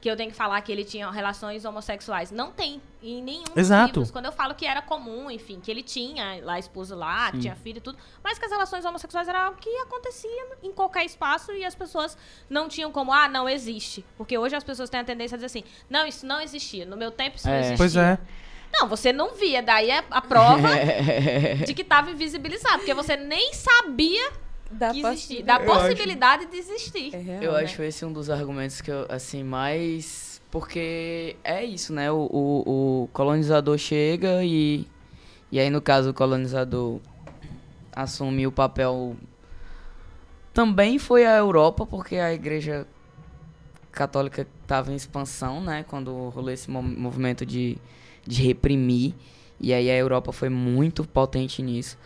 que 0.00 0.10
eu 0.10 0.16
tenho 0.16 0.30
que 0.30 0.36
falar 0.36 0.60
que 0.62 0.72
ele 0.72 0.82
tinha 0.84 1.10
relações 1.10 1.64
homossexuais. 1.64 2.30
Não 2.30 2.50
tem. 2.50 2.80
Em 3.02 3.22
nenhum 3.22 3.44
dos 3.44 3.56
Exato. 3.56 3.86
livros. 3.86 4.10
Quando 4.10 4.26
eu 4.26 4.32
falo 4.32 4.54
que 4.54 4.64
era 4.66 4.80
comum, 4.82 5.30
enfim, 5.30 5.60
que 5.60 5.70
ele 5.70 5.82
tinha 5.82 6.42
lá 6.42 6.58
esposa 6.58 6.94
lá, 6.96 7.30
que 7.32 7.38
tinha 7.40 7.54
filho 7.56 7.78
e 7.78 7.80
tudo, 7.80 7.98
mas 8.24 8.38
que 8.38 8.44
as 8.44 8.50
relações 8.50 8.84
homossexuais 8.84 9.28
era 9.28 9.44
algo 9.44 9.58
que 9.58 9.68
acontecia 9.78 10.46
em 10.62 10.72
qualquer 10.72 11.04
espaço 11.04 11.52
e 11.52 11.64
as 11.64 11.74
pessoas 11.74 12.16
não 12.48 12.68
tinham 12.68 12.90
como, 12.90 13.12
ah, 13.12 13.28
não 13.28 13.48
existe. 13.48 14.04
Porque 14.16 14.36
hoje 14.38 14.54
as 14.56 14.64
pessoas 14.64 14.88
têm 14.90 15.00
a 15.00 15.04
tendência 15.04 15.34
a 15.34 15.38
dizer 15.38 15.46
assim, 15.46 15.64
não, 15.88 16.06
isso 16.06 16.24
não 16.26 16.40
existia. 16.40 16.84
No 16.86 16.96
meu 16.96 17.10
tempo 17.10 17.36
isso 17.36 17.46
não 17.46 17.54
É. 17.54 17.58
existia. 17.60 17.76
Pois 17.76 17.96
é. 17.96 18.18
Não, 18.72 18.86
você 18.88 19.12
não 19.12 19.34
via. 19.34 19.62
Daí 19.62 19.90
é 19.90 20.04
a 20.10 20.20
prova 20.22 20.68
de 21.66 21.74
que 21.74 21.82
estava 21.82 22.10
invisibilizado. 22.10 22.78
Porque 22.78 22.94
você 22.94 23.16
nem 23.16 23.52
sabia 23.52 24.30
Da 24.70 24.90
que 24.92 25.00
existia. 25.00 25.42
Da 25.44 25.56
Eu 25.60 25.72
acho- 25.72 25.80
possibilidade 25.88 26.46
de 26.46 26.56
existir. 26.56 27.14
É 27.14 27.38
Eu 27.42 27.56
acho 27.56 27.82
esse 27.82 28.04
um 28.04 28.12
dos 28.12 28.30
argumentos 28.30 28.80
que 28.80 28.90
eu, 28.90 29.04
assim, 29.08 29.42
mais. 29.42 30.40
Porque 30.50 31.36
é 31.44 31.64
isso, 31.64 31.92
né? 31.92 32.10
O, 32.10 32.28
o, 32.30 33.02
o 33.04 33.08
colonizador 33.12 33.76
chega 33.78 34.44
e. 34.44 34.86
E 35.52 35.58
aí, 35.58 35.68
no 35.70 35.80
caso, 35.80 36.10
o 36.10 36.14
colonizador 36.14 37.00
assume 37.92 38.46
o 38.46 38.52
papel. 38.52 39.16
Também 40.52 40.98
foi 40.98 41.24
a 41.26 41.36
Europa, 41.36 41.86
porque 41.86 42.16
a 42.16 42.32
igreja 42.32 42.86
católica 43.92 44.46
estava 44.62 44.92
em 44.92 44.96
expansão, 44.96 45.60
né? 45.60 45.84
Quando 45.88 46.28
rolou 46.30 46.50
esse 46.50 46.70
mo- 46.70 46.82
movimento 46.82 47.46
de, 47.46 47.78
de 48.26 48.42
reprimir. 48.42 49.14
E 49.60 49.72
aí 49.72 49.90
a 49.90 49.96
Europa 49.96 50.32
foi 50.32 50.48
muito 50.48 51.04
potente 51.04 51.62
nisso. 51.62 51.98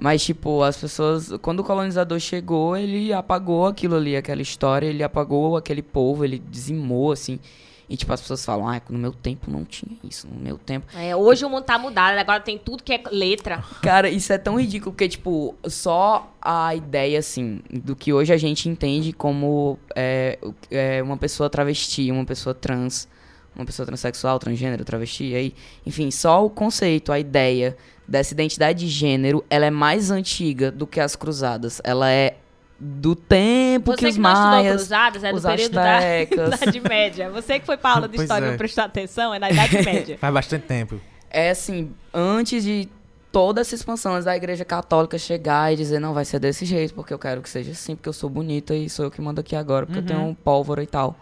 Mas, 0.00 0.22
tipo, 0.22 0.62
as 0.62 0.76
pessoas. 0.76 1.30
Quando 1.42 1.60
o 1.60 1.64
colonizador 1.64 2.18
chegou, 2.20 2.76
ele 2.76 3.12
apagou 3.12 3.66
aquilo 3.66 3.96
ali, 3.96 4.16
aquela 4.16 4.40
história, 4.40 4.86
ele 4.86 5.02
apagou 5.02 5.56
aquele 5.56 5.82
povo, 5.82 6.24
ele 6.24 6.38
dizimou, 6.38 7.10
assim. 7.10 7.40
E, 7.88 7.96
tipo, 7.96 8.12
as 8.12 8.20
pessoas 8.20 8.44
falam, 8.44 8.68
ah, 8.68 8.80
no 8.90 8.98
meu 8.98 9.12
tempo 9.12 9.50
não 9.50 9.64
tinha 9.64 9.96
isso, 10.04 10.28
no 10.28 10.38
meu 10.38 10.58
tempo. 10.58 10.86
É, 10.94 11.16
hoje 11.16 11.44
o 11.44 11.48
mundo 11.48 11.64
tá 11.64 11.78
mudado, 11.78 12.18
agora 12.18 12.38
tem 12.38 12.58
tudo 12.58 12.82
que 12.82 12.92
é 12.92 13.02
letra. 13.10 13.64
Cara, 13.80 14.10
isso 14.10 14.30
é 14.30 14.36
tão 14.36 14.60
ridículo, 14.60 14.92
porque, 14.92 15.08
tipo, 15.08 15.54
só 15.64 16.30
a 16.40 16.74
ideia, 16.74 17.18
assim, 17.18 17.60
do 17.72 17.96
que 17.96 18.12
hoje 18.12 18.32
a 18.32 18.36
gente 18.36 18.68
entende 18.68 19.12
como 19.12 19.78
é, 19.96 20.38
é, 20.70 21.02
uma 21.02 21.16
pessoa 21.16 21.48
travesti, 21.48 22.12
uma 22.12 22.26
pessoa 22.26 22.54
trans, 22.54 23.08
uma 23.56 23.64
pessoa 23.64 23.86
transexual, 23.86 24.38
transgênero, 24.38 24.84
travesti, 24.84 25.34
aí, 25.34 25.54
enfim, 25.86 26.10
só 26.10 26.44
o 26.44 26.50
conceito, 26.50 27.10
a 27.10 27.18
ideia 27.18 27.74
dessa 28.08 28.32
identidade 28.32 28.80
de 28.80 28.88
gênero, 28.88 29.44
ela 29.50 29.66
é 29.66 29.70
mais 29.70 30.10
antiga 30.10 30.72
do 30.72 30.86
que 30.86 30.98
as 30.98 31.14
cruzadas. 31.14 31.80
Ela 31.84 32.10
é 32.10 32.36
do 32.80 33.14
tempo 33.14 33.90
Você 33.90 33.96
que 33.96 34.04
que, 34.04 34.10
os 34.12 34.16
não 34.16 34.30
estudou 34.30 34.50
maias, 34.50 34.76
cruzadas, 34.76 35.24
é 35.24 35.32
do 35.32 35.42
período 35.42 35.72
da 35.72 35.96
astecas. 35.98 36.62
Idade 36.62 36.80
Média. 36.80 37.30
Você 37.30 37.58
que 37.60 37.66
foi 37.66 37.76
pra 37.76 37.90
aula 37.90 38.08
de 38.08 38.16
Pois 38.16 38.22
história 38.22 38.46
é. 38.46 38.50
não 38.50 38.56
prestar 38.56 38.84
atenção, 38.84 39.34
é 39.34 39.38
na 39.38 39.50
Idade 39.50 39.82
Média. 39.84 40.16
Faz 40.18 40.32
bastante 40.32 40.62
tempo. 40.62 41.00
é 41.30 41.50
assim, 41.50 41.92
antes 42.14 42.64
de 42.64 42.88
toda 43.30 43.60
essa 43.60 43.74
expansão 43.74 44.14
antes 44.14 44.24
da 44.24 44.34
igreja 44.34 44.64
católica 44.64 45.18
chegar 45.18 45.72
e 45.72 45.76
dizer, 45.76 46.00
não, 46.00 46.14
vai 46.14 46.24
ser 46.24 46.38
desse 46.38 46.64
jeito, 46.64 46.94
porque 46.94 47.12
eu 47.12 47.18
quero 47.18 47.42
que 47.42 47.50
seja 47.50 47.72
assim, 47.72 47.94
porque 47.94 48.08
eu 48.08 48.12
sou 48.12 48.30
bonita 48.30 48.74
e 48.74 48.88
sou 48.88 49.04
eu 49.04 49.10
que 49.10 49.20
mando 49.20 49.40
aqui 49.40 49.54
agora, 49.54 49.84
porque 49.84 49.98
eu 49.98 50.06
tenho 50.06 50.36
pólvora 50.42 50.82
e 50.82 50.86
tal. 50.86 51.14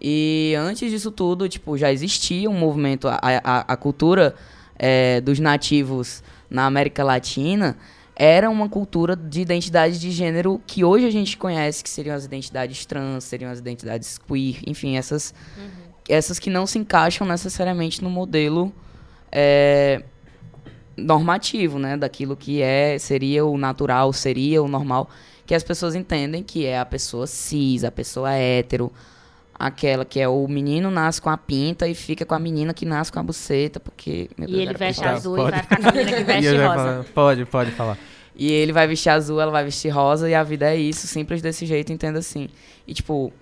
E 0.00 0.54
antes 0.58 0.90
disso 0.90 1.10
tudo, 1.10 1.48
tipo, 1.48 1.78
já 1.78 1.92
existia 1.92 2.50
um 2.50 2.58
movimento, 2.58 3.08
a, 3.08 3.18
a, 3.22 3.60
a 3.72 3.76
cultura 3.76 4.34
é, 4.82 5.20
dos 5.20 5.38
nativos 5.38 6.24
na 6.50 6.66
América 6.66 7.04
Latina 7.04 7.76
era 8.16 8.50
uma 8.50 8.68
cultura 8.68 9.14
de 9.14 9.40
identidade 9.40 9.98
de 9.98 10.10
gênero 10.10 10.60
que 10.66 10.84
hoje 10.84 11.06
a 11.06 11.10
gente 11.10 11.36
conhece, 11.36 11.82
que 11.84 11.88
seriam 11.88 12.16
as 12.16 12.24
identidades 12.24 12.84
trans, 12.84 13.24
seriam 13.24 13.50
as 13.50 13.60
identidades 13.60 14.18
queer, 14.18 14.58
enfim, 14.66 14.96
essas, 14.96 15.32
essas 16.08 16.38
que 16.38 16.50
não 16.50 16.66
se 16.66 16.78
encaixam 16.78 17.26
necessariamente 17.26 18.02
no 18.02 18.10
modelo 18.10 18.72
é, 19.30 20.02
normativo, 20.96 21.78
né? 21.78 21.96
Daquilo 21.96 22.36
que 22.36 22.60
é, 22.60 22.98
seria 22.98 23.46
o 23.46 23.56
natural, 23.56 24.12
seria 24.12 24.62
o 24.62 24.68
normal, 24.68 25.08
que 25.46 25.54
as 25.54 25.62
pessoas 25.62 25.94
entendem 25.94 26.42
que 26.42 26.66
é 26.66 26.78
a 26.78 26.84
pessoa 26.84 27.26
cis, 27.26 27.82
a 27.82 27.90
pessoa 27.90 28.32
hétero, 28.32 28.92
aquela 29.66 30.04
que 30.04 30.18
é 30.20 30.28
o 30.28 30.46
menino 30.48 30.90
nasce 30.90 31.20
com 31.22 31.30
a 31.30 31.36
pinta 31.36 31.86
e 31.88 31.94
fica 31.94 32.24
com 32.24 32.34
a 32.34 32.38
menina 32.38 32.74
que 32.74 32.84
nasce 32.84 33.12
com 33.12 33.18
a 33.20 33.22
buceta, 33.22 33.78
porque... 33.80 34.28
meu 34.36 34.48
E 34.48 34.52
Deus, 34.52 34.62
ele 34.64 34.74
veste 34.74 35.04
azul 35.04 35.36
Pode. 35.36 35.48
e 35.48 35.52
vai 35.52 35.62
ficar 35.62 35.76
com 35.80 35.88
a 35.88 35.92
menina 35.92 36.12
que 36.16 36.20
E 36.22 36.24
veste 36.24 36.56
rosa. 36.56 37.06
pode, 37.14 37.44
pode 37.46 37.70
falar. 37.72 37.98
E 38.34 38.50
ele 38.50 38.72
vai 38.72 38.86
vestir 38.86 39.10
azul, 39.10 39.40
ela 39.40 39.52
vai 39.52 39.64
vestir 39.64 39.90
rosa, 39.90 40.28
e 40.28 40.34
a 40.34 40.42
vida 40.42 40.66
é 40.72 40.76
isso, 40.76 41.06
simples 41.06 41.40
desse 41.42 41.66
jeito, 41.66 41.92
entenda 41.92 42.18
assim. 42.18 42.48
E, 42.86 42.94
tipo, 42.94 43.32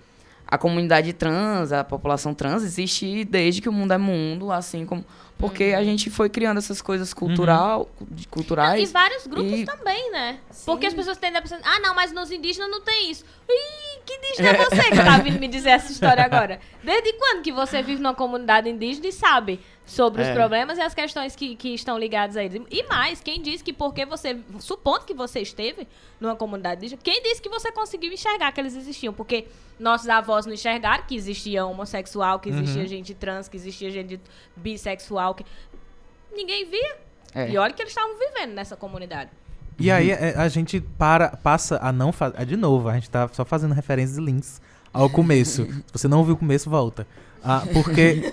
a 0.45 0.57
comunidade 0.57 1.13
trans, 1.13 1.71
a 1.71 1.83
população 1.83 2.33
trans 2.33 2.61
existe 2.61 3.23
desde 3.23 3.61
que 3.61 3.69
o 3.69 3.71
mundo 3.71 3.93
é 3.93 3.97
mundo, 3.97 4.51
assim 4.51 4.85
como... 4.85 5.03
Porque 5.37 5.73
a 5.75 5.83
gente 5.83 6.11
foi 6.11 6.29
criando 6.29 6.59
essas 6.59 6.83
coisas 6.83 7.15
cultural, 7.15 7.89
de- 8.11 8.25
E 8.25 8.27
culturais. 8.27 8.91
vários 8.91 9.25
grupos 9.25 9.51
E- 9.61 9.65
também, 9.65 10.11
né? 10.11 10.37
Porque 10.67 10.85
as 10.85 10.93
pessoas 10.93 11.17
tendem 11.17 11.39
a 11.39 11.41
pensar, 11.41 11.59
ah, 11.63 11.79
não, 11.79 11.95
mas 11.95 12.11
nos 12.11 12.29
indígenas 12.29 12.69
não 12.69 12.79
tem 12.81 13.09
isso. 13.09 13.25
Ih, 13.49 13.90
que 14.19 14.27
indígena 14.27 14.49
é 14.49 14.57
você 14.69 14.89
que 14.89 14.97
tá 14.97 15.17
vindo 15.17 15.39
me 15.39 15.47
dizer 15.47 15.69
essa 15.71 15.91
história 15.91 16.23
agora? 16.23 16.59
Desde 16.83 17.13
quando 17.13 17.41
que 17.41 17.51
você 17.51 17.81
vive 17.81 18.01
numa 18.01 18.13
comunidade 18.13 18.69
indígena 18.69 19.07
e 19.07 19.11
sabe 19.11 19.59
sobre 19.85 20.21
os 20.21 20.27
É. 20.27 20.33
problemas 20.33 20.77
e 20.77 20.81
as 20.81 20.93
questões 20.93 21.35
que, 21.35 21.55
que 21.55 21.73
estão 21.73 21.97
ligadas 21.97 22.37
a 22.37 22.43
eles? 22.43 22.61
E 22.69 22.83
mais, 22.83 23.21
quem 23.21 23.41
diz 23.41 23.61
que 23.61 23.73
porque 23.73 24.05
você, 24.05 24.39
supondo 24.59 25.05
que 25.05 25.13
você 25.13 25.39
esteve 25.41 25.87
numa 26.19 26.35
comunidade 26.35 26.77
indígena, 26.79 27.01
quem 27.03 27.21
disse 27.21 27.41
que 27.41 27.49
você 27.49 27.71
conseguiu 27.71 28.11
enxergar 28.11 28.51
que 28.51 28.59
eles 28.59 28.75
existiam? 28.75 29.13
Porque 29.13 29.47
nossos 29.79 30.07
avós 30.07 30.45
não 30.45 30.53
enxergaram 30.53 31.03
que 31.05 31.15
existia 31.15 31.65
homossexual, 31.65 32.39
que 32.39 32.49
existia 32.49 32.87
gente 32.87 33.13
trans, 33.13 33.47
que 33.47 33.57
existia 33.57 33.89
gente 33.91 34.19
bissexual, 34.55 35.33
que 35.35 35.45
ninguém 36.31 36.65
via. 36.65 36.97
É. 37.33 37.49
E 37.49 37.57
olha 37.57 37.73
que 37.73 37.81
eles 37.81 37.91
estavam 37.91 38.17
vivendo 38.17 38.51
nessa 38.53 38.75
comunidade. 38.75 39.29
E 39.79 39.89
aí 39.89 40.11
é, 40.11 40.35
a 40.37 40.47
gente 40.47 40.79
para, 40.79 41.29
passa 41.29 41.79
a 41.81 41.91
não 41.91 42.11
fazer. 42.11 42.45
De 42.45 42.55
novo, 42.55 42.87
a 42.89 42.93
gente 42.93 43.09
tá 43.09 43.29
só 43.31 43.43
fazendo 43.43 43.73
referências 43.73 44.17
e 44.17 44.21
links 44.21 44.61
ao 44.93 45.09
começo. 45.09 45.65
Se 45.87 45.93
você 45.93 46.07
não 46.07 46.19
ouviu 46.19 46.35
o 46.35 46.37
começo, 46.37 46.69
volta. 46.69 47.07
Ah, 47.43 47.63
porque 47.73 48.31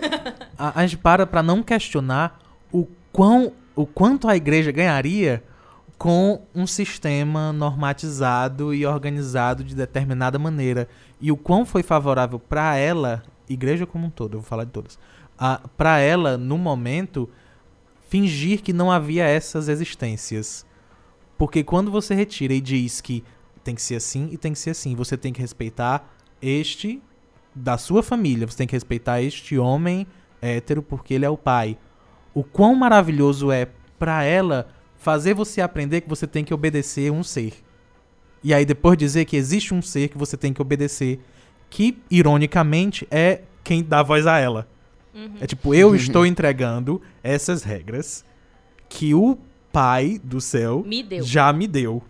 a, 0.59 0.81
a 0.81 0.87
gente 0.87 0.99
para 0.99 1.27
pra 1.27 1.43
não 1.43 1.63
questionar 1.63 2.39
o, 2.71 2.87
quão, 3.13 3.53
o 3.75 3.87
quanto 3.87 4.29
a 4.29 4.37
igreja 4.37 4.71
ganharia 4.71 5.43
com 5.97 6.43
um 6.55 6.67
sistema 6.67 7.53
normatizado 7.53 8.73
e 8.73 8.87
organizado 8.87 9.65
de 9.65 9.75
determinada 9.75 10.39
maneira. 10.39 10.89
E 11.21 11.33
o 11.33 11.37
quão 11.37 11.67
foi 11.67 11.83
favorável 11.83 12.39
pra 12.39 12.77
ela, 12.77 13.25
igreja 13.49 13.85
como 13.85 14.07
um 14.07 14.11
todo, 14.11 14.35
eu 14.35 14.41
vou 14.41 14.49
falar 14.49 14.65
de 14.65 14.71
todas, 14.71 14.99
pra 15.77 15.99
ela, 15.99 16.39
no 16.39 16.57
momento, 16.57 17.29
fingir 18.09 18.63
que 18.63 18.73
não 18.73 18.93
havia 18.93 19.25
essas 19.25 19.69
existências. 19.69 20.65
Porque 21.39 21.63
quando 21.63 21.91
você 21.91 22.15
retira 22.15 22.53
e 22.53 22.61
diz 22.61 23.01
que 23.01 23.25
tem 23.63 23.75
que 23.75 23.81
ser 23.81 23.95
assim 23.95 24.29
e 24.33 24.37
tem 24.37 24.53
que 24.53 24.59
ser 24.59 24.71
assim, 24.71 24.95
você 24.97 25.17
tem 25.17 25.33
que 25.33 25.41
respeitar 25.41 26.13
este 26.43 27.01
da 27.55 27.79
sua 27.79 28.03
família, 28.03 28.47
você 28.47 28.59
tem 28.59 28.67
que 28.67 28.75
respeitar 28.75 29.23
este 29.23 29.57
homem 29.57 30.07
hétero 30.43 30.83
porque 30.83 31.15
ele 31.15 31.25
é 31.25 31.31
o 31.31 31.39
pai. 31.39 31.79
O 32.35 32.43
quão 32.43 32.75
maravilhoso 32.75 33.53
é 33.53 33.69
pra 33.99 34.25
ela 34.25 34.69
fazer 34.97 35.33
você 35.33 35.61
aprender 35.61 36.01
que 36.01 36.09
você 36.09 36.27
tem 36.27 36.45
que 36.45 36.53
obedecer 36.53 37.13
um 37.13 37.23
ser. 37.23 37.55
E 38.43 38.53
aí 38.53 38.65
depois 38.65 38.99
dizer 38.99 39.25
que 39.25 39.37
existe 39.37 39.73
um 39.73 39.83
ser 39.83 40.09
que 40.09 40.19
você 40.19 40.37
tem 40.37 40.53
que 40.53 40.63
obedecer, 40.63 41.21
que 41.71 41.99
ironicamente 42.11 43.07
é 43.11 43.43
quem 43.63 43.83
dá 43.83 44.03
voz 44.03 44.27
a 44.27 44.39
ela. 44.39 44.69
É 45.41 45.47
tipo, 45.47 45.75
eu 45.75 45.95
estou 45.97 46.25
entregando 46.25 47.01
essas 47.23 47.63
regras 47.63 48.25
que 48.89 49.15
o 49.15 49.39
pai 49.79 50.21
do 50.25 50.41
céu 50.41 50.83
Me 50.87 51.07
já 51.23 51.53
me 51.53 51.67
deu. 51.69 52.03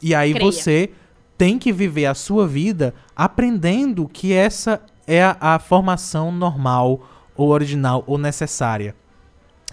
E 0.00 0.14
aí 0.14 0.32
Creia. 0.32 0.50
você 0.50 0.90
tem 1.36 1.58
que 1.58 1.72
viver 1.72 2.06
a 2.06 2.14
sua 2.14 2.46
vida 2.46 2.94
aprendendo 3.14 4.08
que 4.08 4.32
essa 4.32 4.80
é 5.06 5.22
a, 5.22 5.36
a 5.40 5.58
formação 5.58 6.32
normal 6.32 7.06
ou 7.36 7.48
original 7.50 8.02
ou 8.06 8.16
necessária. 8.16 8.94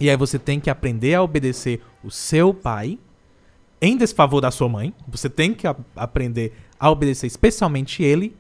E 0.01 0.09
aí 0.09 0.17
você 0.17 0.37
tem 0.39 0.59
que 0.59 0.69
aprender 0.69 1.13
a 1.15 1.21
obedecer 1.23 1.81
o 2.03 2.09
seu 2.11 2.53
pai 2.53 2.97
em 3.81 3.95
desfavor 3.95 4.41
da 4.41 4.51
sua 4.51 4.67
mãe. 4.67 4.93
Você 5.07 5.29
tem 5.29 5.53
que 5.53 5.65
a- 5.67 5.75
aprender 5.95 6.53
a 6.79 6.89
obedecer 6.91 7.27
especialmente 7.27 8.03
ele 8.03 8.35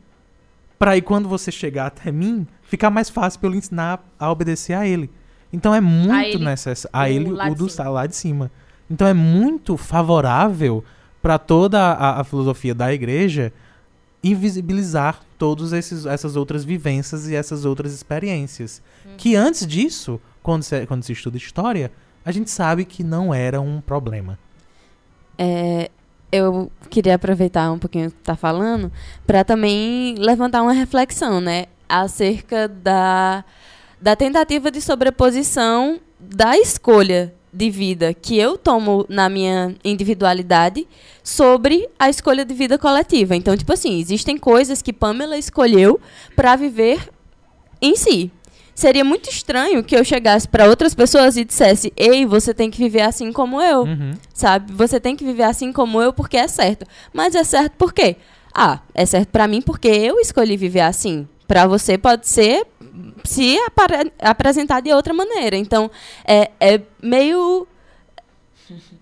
para 0.77 0.91
aí 0.91 1.01
quando 1.01 1.27
você 1.29 1.51
chegar 1.51 1.87
até 1.87 2.11
mim, 2.11 2.45
ficar 2.63 2.89
mais 2.89 3.09
fácil 3.09 3.39
pra 3.39 3.47
eu 3.47 3.51
lhe 3.53 3.57
ensinar 3.59 4.05
a 4.19 4.31
obedecer 4.31 4.73
a 4.73 4.85
ele. 4.87 5.09
Então 5.53 5.73
é 5.73 5.81
muito 5.81 6.35
ele, 6.37 6.45
necessário. 6.45 6.89
A 6.93 7.03
o 7.03 7.07
ele, 7.07 7.29
lá 7.31 7.45
o 7.47 7.49
de 7.49 7.55
do 7.55 7.69
cima. 7.69 7.83
sa- 7.83 7.89
lá 7.89 8.05
de 8.07 8.15
cima. 8.15 8.51
Então 8.89 9.07
é 9.07 9.13
muito 9.13 9.77
favorável 9.77 10.83
para 11.21 11.37
toda 11.37 11.79
a, 11.79 12.21
a 12.21 12.23
filosofia 12.23 12.73
da 12.73 12.93
igreja 12.93 13.53
invisibilizar 14.23 15.21
todas 15.37 15.71
essas 15.73 16.35
outras 16.35 16.65
vivências 16.65 17.27
e 17.29 17.35
essas 17.35 17.63
outras 17.65 17.93
experiências. 17.93 18.81
Uhum. 19.05 19.11
Que 19.17 19.35
antes 19.35 19.65
disso, 19.65 20.19
quando 20.43 20.63
se, 20.63 20.85
quando 20.85 21.03
se 21.03 21.13
estuda 21.13 21.37
história, 21.37 21.91
a 22.25 22.31
gente 22.31 22.49
sabe 22.49 22.83
que 22.83 23.03
não 23.03 23.33
era 23.33 23.61
um 23.61 23.79
problema. 23.79 24.37
É, 25.37 25.89
eu 26.31 26.69
queria 26.89 27.15
aproveitar 27.15 27.71
um 27.71 27.79
pouquinho 27.79 28.09
o 28.09 28.11
que 28.11 28.17
tá 28.17 28.35
falando 28.35 28.91
para 29.25 29.43
também 29.43 30.15
levantar 30.15 30.61
uma 30.61 30.73
reflexão, 30.73 31.39
né, 31.39 31.67
acerca 31.87 32.67
da, 32.67 33.45
da 34.01 34.15
tentativa 34.17 34.69
de 34.69 34.81
sobreposição 34.81 35.99
da 36.19 36.57
escolha 36.57 37.33
de 37.51 37.69
vida 37.69 38.13
que 38.13 38.37
eu 38.37 38.57
tomo 38.57 39.05
na 39.09 39.27
minha 39.29 39.75
individualidade 39.83 40.87
sobre 41.23 41.87
a 41.97 42.09
escolha 42.09 42.45
de 42.45 42.53
vida 42.53 42.77
coletiva. 42.77 43.35
Então, 43.35 43.55
tipo 43.57 43.73
assim, 43.73 43.99
existem 43.99 44.37
coisas 44.37 44.81
que 44.81 44.93
Pamela 44.93 45.37
escolheu 45.37 45.99
para 46.35 46.55
viver 46.55 47.09
em 47.81 47.95
si. 47.95 48.31
Seria 48.75 49.03
muito 49.03 49.29
estranho 49.29 49.83
que 49.83 49.93
eu 49.93 50.05
chegasse 50.05 50.47
para 50.47 50.69
outras 50.69 50.95
pessoas 50.95 51.35
e 51.35 51.43
dissesse: 51.43 51.91
"Ei, 51.97 52.25
você 52.25 52.53
tem 52.53 52.71
que 52.71 52.77
viver 52.77 53.01
assim 53.01 53.31
como 53.31 53.61
eu". 53.61 53.81
Uhum. 53.81 54.11
Sabe? 54.33 54.71
Você 54.71 55.01
tem 55.01 55.17
que 55.17 55.25
viver 55.25 55.43
assim 55.43 55.73
como 55.73 56.01
eu 56.01 56.13
porque 56.13 56.37
é 56.37 56.47
certo. 56.47 56.85
Mas 57.11 57.35
é 57.35 57.43
certo 57.43 57.73
por 57.73 57.91
quê? 57.91 58.15
Ah, 58.53 58.79
é 58.93 59.05
certo 59.05 59.29
para 59.29 59.47
mim 59.47 59.61
porque 59.61 59.89
eu 59.89 60.17
escolhi 60.19 60.55
viver 60.55 60.79
assim. 60.79 61.27
Para 61.45 61.67
você 61.67 61.97
pode 61.97 62.27
ser 62.27 62.65
se 63.23 63.57
apare- 63.59 64.11
apresentar 64.19 64.81
de 64.81 64.91
outra 64.93 65.13
maneira. 65.13 65.55
Então, 65.57 65.89
é, 66.25 66.51
é 66.59 66.81
meio 67.01 67.67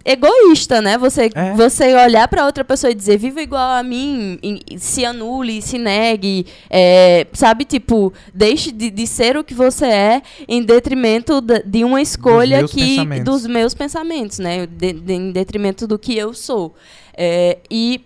egoísta, 0.05 0.81
né? 0.81 0.97
Você, 0.97 1.29
É. 1.35 1.53
você 1.53 1.93
olhar 1.95 2.27
para 2.29 2.45
outra 2.45 2.63
pessoa 2.63 2.91
e 2.91 2.95
dizer 2.95 3.17
viva 3.17 3.41
igual 3.41 3.71
a 3.71 3.83
mim, 3.83 4.39
se 4.77 5.03
anule, 5.05 5.61
se 5.61 5.77
negue, 5.77 6.45
é, 6.69 7.27
sabe? 7.33 7.65
Tipo, 7.65 8.13
deixe 8.33 8.71
de, 8.71 8.89
de 8.89 9.05
ser 9.05 9.35
o 9.37 9.43
que 9.43 9.53
você 9.53 9.85
é 9.85 10.21
em 10.47 10.63
detrimento 10.63 11.41
da- 11.41 11.59
de 11.59 11.83
uma 11.83 12.01
escolha 12.01 12.59
meus 12.59 12.71
que 12.71 13.19
dos 13.21 13.45
meus 13.45 13.73
pensamentos, 13.73 14.39
né? 14.39 14.65
De- 14.65 14.93
de- 14.93 15.13
em 15.13 15.31
detrimento 15.31 15.85
do 15.85 15.99
que 15.99 16.17
eu 16.17 16.33
sou. 16.33 16.73
É, 17.19 17.57
e 17.69 18.01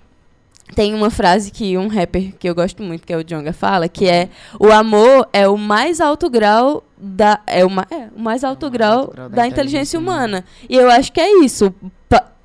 tem 0.75 0.93
uma 0.93 1.09
frase 1.09 1.51
que 1.51 1.77
um 1.77 1.87
rapper 1.87 2.33
que 2.37 2.47
eu 2.49 2.55
gosto 2.55 2.81
muito, 2.81 3.05
que 3.05 3.11
é 3.13 3.17
o 3.17 3.23
Jonga, 3.23 3.51
fala, 3.53 3.87
que 3.89 4.07
é 4.07 4.29
o 4.59 4.71
amor 4.71 5.27
é 5.33 5.47
o 5.47 5.57
mais 5.57 5.99
alto 5.99 6.29
grau 6.29 6.83
da 6.97 7.39
é 7.45 7.65
o, 7.65 7.69
ma- 7.69 7.87
é, 7.91 8.07
o 8.15 8.19
mais 8.19 8.43
alto 8.43 8.69
grau 8.69 9.13
da, 9.29 9.47
inteligência 9.47 9.99
humana. 9.99 10.45
E 10.69 10.75
eu 10.75 10.89
acho 10.89 11.11
que 11.11 11.19
é 11.19 11.43
isso, 11.43 11.73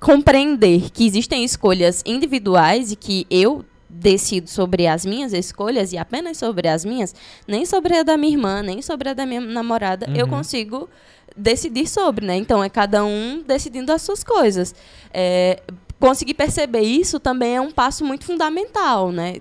compreender 0.00 0.90
que 0.90 1.06
existem 1.06 1.44
escolhas 1.44 2.02
individuais 2.06 2.92
e 2.92 2.96
que 2.96 3.26
eu 3.30 3.64
decido 3.88 4.48
sobre 4.50 4.86
as 4.86 5.06
minhas 5.06 5.32
escolhas 5.32 5.92
e 5.92 5.98
apenas 5.98 6.36
sobre 6.36 6.68
as 6.68 6.84
minhas, 6.84 7.14
nem 7.46 7.64
sobre 7.64 7.96
a 7.96 8.02
da 8.02 8.16
minha 8.16 8.32
irmã, 8.32 8.62
nem 8.62 8.82
sobre 8.82 9.08
a 9.08 9.14
da 9.14 9.24
minha 9.24 9.40
namorada, 9.40 10.06
eu 10.14 10.26
Uhum. 10.26 10.30
consigo 10.32 10.88
decidir 11.36 11.86
sobre, 11.88 12.26
né? 12.26 12.36
Então 12.36 12.62
é 12.62 12.68
cada 12.68 13.04
um 13.04 13.42
decidindo 13.46 13.92
as 13.92 14.02
suas 14.02 14.22
coisas. 14.22 14.74
É, 15.12 15.60
conseguir 15.98 16.34
perceber 16.34 16.80
isso 16.80 17.18
também 17.18 17.56
é 17.56 17.60
um 17.60 17.70
passo 17.70 18.04
muito 18.04 18.24
fundamental, 18.24 19.10
né? 19.10 19.36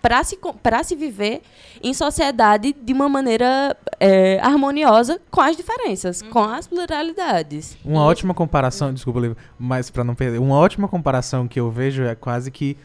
Para 0.00 0.22
se, 0.22 0.38
para 0.62 0.82
se 0.84 0.94
viver 0.94 1.42
em 1.82 1.92
sociedade 1.92 2.72
de 2.72 2.92
uma 2.92 3.08
maneira 3.08 3.76
é, 3.98 4.38
harmoniosa 4.40 5.20
com 5.30 5.40
as 5.40 5.56
diferenças, 5.56 6.22
com 6.22 6.44
as 6.44 6.66
pluralidades. 6.66 7.76
Uma 7.84 8.04
ótima 8.04 8.32
comparação, 8.32 8.94
desculpa, 8.94 9.36
mas 9.58 9.90
pra 9.90 10.04
não 10.04 10.14
perder, 10.14 10.38
uma 10.38 10.56
ótima 10.56 10.86
comparação 10.86 11.48
que 11.48 11.58
eu 11.58 11.70
vejo 11.70 12.04
é 12.04 12.14
quase 12.14 12.50
que, 12.50 12.76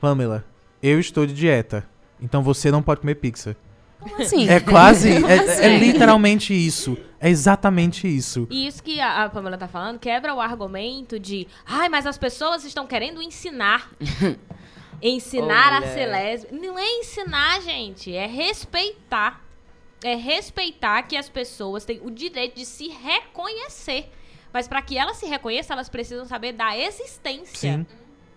Pamela, 0.00 0.44
eu 0.82 0.98
estou 0.98 1.26
de 1.26 1.34
dieta, 1.34 1.84
então 2.20 2.42
você 2.42 2.70
não 2.70 2.82
pode 2.82 3.00
comer 3.02 3.16
pizza. 3.16 3.56
Como 4.00 4.16
assim? 4.16 4.48
É 4.48 4.58
quase, 4.58 5.10
é, 5.24 5.36
é 5.36 5.40
assim? 5.40 5.78
literalmente 5.78 6.54
isso. 6.54 6.96
É 7.20 7.28
exatamente 7.28 8.08
isso. 8.08 8.48
E 8.50 8.66
isso 8.66 8.82
que 8.82 8.98
a, 8.98 9.24
a 9.24 9.30
Pamela 9.30 9.58
tá 9.58 9.68
falando 9.68 9.98
quebra 9.98 10.34
o 10.34 10.40
argumento 10.40 11.20
de, 11.20 11.46
ai, 11.66 11.88
mas 11.90 12.06
as 12.06 12.16
pessoas 12.16 12.64
estão 12.64 12.86
querendo 12.86 13.20
ensinar. 13.20 13.90
ensinar 15.02 15.82
Ô, 15.82 15.84
a 15.84 15.88
ser 15.88 16.06
lésbica. 16.06 16.56
Não 16.56 16.78
é 16.78 16.86
ensinar, 16.98 17.60
gente, 17.60 18.14
é 18.14 18.26
respeitar. 18.26 19.44
É 20.02 20.14
respeitar 20.14 21.02
que 21.02 21.14
as 21.14 21.28
pessoas 21.28 21.84
têm 21.84 22.00
o 22.02 22.10
direito 22.10 22.56
de 22.56 22.64
se 22.64 22.88
reconhecer. 22.88 24.10
Mas 24.50 24.66
para 24.66 24.80
que 24.80 24.96
elas 24.96 25.18
se 25.18 25.26
reconheçam, 25.26 25.74
elas 25.74 25.90
precisam 25.90 26.24
saber 26.24 26.52
da 26.52 26.76
existência 26.76 27.78
Sim. 27.78 27.86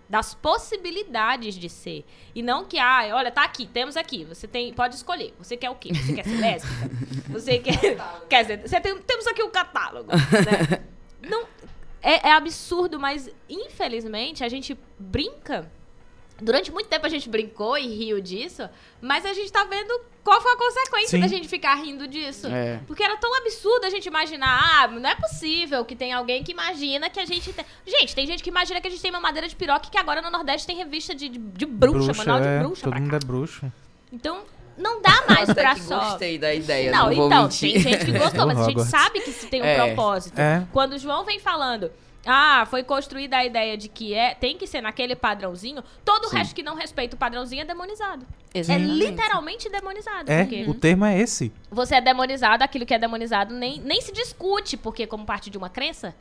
Das 0.08 0.34
possibilidades 0.34 1.54
de 1.54 1.68
ser. 1.68 2.04
E 2.34 2.42
não 2.42 2.64
que, 2.64 2.78
ah, 2.78 3.08
olha, 3.12 3.30
tá 3.30 3.44
aqui, 3.44 3.66
temos 3.66 3.96
aqui. 3.96 4.24
Você 4.24 4.46
tem, 4.46 4.72
pode 4.72 4.94
escolher. 4.96 5.34
Você 5.38 5.56
quer 5.56 5.70
o 5.70 5.74
quê? 5.74 5.92
Você 5.94 6.12
quer 6.12 6.24
ser 6.24 6.36
lésbica? 6.40 6.90
Você 7.32 7.58
quer. 7.58 7.96
quer 8.28 8.42
dizer, 8.42 8.60
você 8.68 8.80
tem- 8.80 8.98
temos 9.02 9.26
aqui 9.26 9.42
o 9.42 9.50
catálogo. 9.50 10.10
né? 10.12 10.84
Não, 11.28 11.44
é, 12.02 12.28
é 12.28 12.32
absurdo, 12.32 13.00
mas 13.00 13.28
infelizmente 13.48 14.44
a 14.44 14.48
gente 14.48 14.78
brinca. 14.98 15.70
Durante 16.40 16.72
muito 16.72 16.88
tempo 16.88 17.06
a 17.06 17.08
gente 17.08 17.28
brincou 17.28 17.78
e 17.78 17.86
riu 17.86 18.20
disso, 18.20 18.68
mas 19.00 19.24
a 19.24 19.32
gente 19.32 19.52
tá 19.52 19.62
vendo 19.64 20.00
qual 20.24 20.40
foi 20.40 20.52
a 20.52 20.56
consequência 20.56 21.10
Sim. 21.16 21.20
da 21.20 21.28
gente 21.28 21.46
ficar 21.46 21.74
rindo 21.76 22.08
disso. 22.08 22.48
É. 22.48 22.80
Porque 22.88 23.02
era 23.04 23.16
tão 23.16 23.32
absurdo 23.36 23.84
a 23.86 23.90
gente 23.90 24.06
imaginar, 24.06 24.82
ah, 24.82 24.88
não 24.88 25.08
é 25.08 25.14
possível 25.14 25.84
que 25.84 25.94
tem 25.94 26.12
alguém 26.12 26.42
que 26.42 26.50
imagina 26.50 27.08
que 27.08 27.20
a 27.20 27.24
gente 27.24 27.52
tem. 27.52 27.64
Gente, 27.86 28.14
tem 28.16 28.26
gente 28.26 28.42
que 28.42 28.50
imagina 28.50 28.80
que 28.80 28.88
a 28.88 28.90
gente 28.90 29.00
tem 29.00 29.12
mamadeira 29.12 29.46
de 29.48 29.54
piroca 29.54 29.86
e 29.86 29.90
que 29.90 29.96
agora 29.98 30.20
no 30.20 30.30
Nordeste 30.30 30.66
tem 30.66 30.76
revista 30.76 31.14
de, 31.14 31.28
de, 31.28 31.38
de 31.38 31.66
bruxa, 31.66 32.12
manual 32.14 32.40
de 32.40 32.48
é, 32.48 32.58
bruxa 32.58 32.82
todo 32.82 32.90
pra 32.90 33.00
mundo 33.00 33.10
cá. 33.10 33.16
é 33.16 33.20
bruxo. 33.20 33.72
Então, 34.12 34.42
não 34.76 35.00
dá 35.00 35.24
mais 35.28 35.48
Até 35.50 35.62
pra 35.62 35.74
que 35.76 35.82
só. 35.82 36.00
gostei 36.00 36.36
da 36.36 36.52
ideia, 36.52 36.90
Não, 36.90 37.06
não, 37.10 37.14
vou 37.14 37.26
então, 37.26 37.42
mentir. 37.44 37.72
tem 37.74 37.80
gente 37.80 38.04
que 38.06 38.12
gostou, 38.18 38.42
É, 38.42 38.46
mas 38.46 38.58
a 38.58 38.64
gente 38.64 38.82
sabe 38.84 39.20
que 39.20 39.30
isso 39.30 39.46
tem 39.46 39.62
um 39.62 39.66
É. 39.66 39.76
propósito. 39.86 40.36
É. 40.38 40.66
Quando 40.72 40.94
o 40.94 40.98
João 40.98 41.24
vem 41.24 41.38
falando, 41.38 41.92
ah, 42.26 42.66
foi 42.70 42.82
construída 42.82 43.36
a 43.36 43.44
ideia 43.44 43.76
de 43.76 43.88
que 43.88 44.14
é, 44.14 44.34
tem 44.34 44.56
que 44.56 44.66
ser 44.66 44.80
naquele 44.80 45.14
padrãozinho, 45.14 45.82
todo 46.04 46.24
o 46.24 46.28
Sim. 46.28 46.36
resto 46.36 46.54
que 46.54 46.62
não 46.62 46.74
respeita 46.74 47.16
o 47.16 47.18
padrãozinho 47.18 47.62
é 47.62 47.64
demonizado. 47.64 48.26
É 48.54 48.60
Exatamente. 48.60 48.92
literalmente 48.92 49.68
demonizado. 49.70 50.30
É, 50.30 50.44
porque 50.44 50.64
o 50.68 50.74
termo 50.74 51.04
é 51.04 51.18
esse. 51.18 51.52
você 51.70 51.96
é 51.96 52.00
demonizado, 52.00 52.62
aquilo 52.64 52.86
que 52.86 52.94
é 52.94 52.98
demonizado 52.98 53.54
nem, 53.54 53.80
nem 53.80 54.00
se 54.00 54.12
discute, 54.12 54.76
porque 54.76 55.06
como 55.06 55.24
parte 55.26 55.50
de 55.50 55.58
uma 55.58 55.68
crença, 55.68 56.14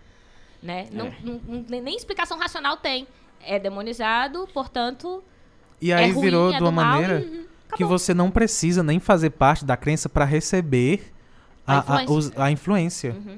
né? 0.61 0.87
Não, 0.91 1.07
É. 1.07 1.13
não- 1.23 1.41
não- 1.47 1.81
nem- 1.81 1.95
explicação 1.95 2.37
racional 2.37 2.77
tem. 2.77 3.07
É 3.45 3.59
demonizado, 3.59 4.47
portanto, 4.53 5.23
E 5.81 5.91
aí 5.93 6.09
é 6.09 6.13
ruim, 6.13 6.21
virou 6.21 6.51
é 6.53 6.57
de 6.57 6.63
uma 6.63 6.71
mal, 6.71 6.85
maneira 6.85 7.19
uhum, 7.25 7.45
que 7.75 7.83
você 7.83 8.13
não 8.13 8.31
precisa 8.31 8.81
nem 8.81 8.99
fazer 8.99 9.31
parte 9.31 9.65
da 9.65 9.75
crença 9.77 10.07
pra 10.09 10.23
receber 10.25 11.11
A 11.67 11.73
a, 11.73 11.97
a, 11.97 12.03
influência. 12.03 12.13
os- 12.31 12.39
a 12.39 12.51
influência. 12.51 13.11
Uhum. 13.11 13.37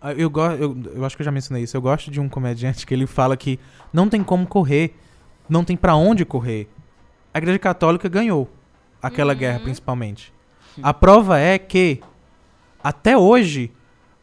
Ah, 0.00 0.12
Eu, 0.12 0.30
go- 0.30 0.40
eu, 0.52 0.76
eu 0.94 1.04
acho 1.04 1.16
que 1.16 1.22
eu 1.22 1.24
já 1.24 1.30
mencionei 1.30 1.64
isso. 1.64 1.76
Eu 1.76 1.82
gosto 1.82 2.10
de 2.10 2.20
um 2.20 2.28
comediante 2.28 2.86
que 2.86 2.94
ele 2.94 3.06
fala 3.06 3.36
que 3.36 3.58
não 3.92 4.08
tem 4.08 4.22
como 4.24 4.46
correr, 4.46 4.96
não 5.48 5.62
tem 5.64 5.76
pra 5.76 5.94
onde 5.94 6.24
correr. 6.24 6.68
A 7.34 7.38
Igreja 7.38 7.58
Católica 7.58 8.08
ganhou 8.08 8.50
aquela 9.02 9.32
Uhum. 9.34 9.38
guerra, 9.38 9.60
principalmente. 9.60 10.32
A 10.82 10.94
prova 10.94 11.38
é 11.38 11.58
que, 11.58 12.00
até 12.82 13.16
hoje, 13.16 13.70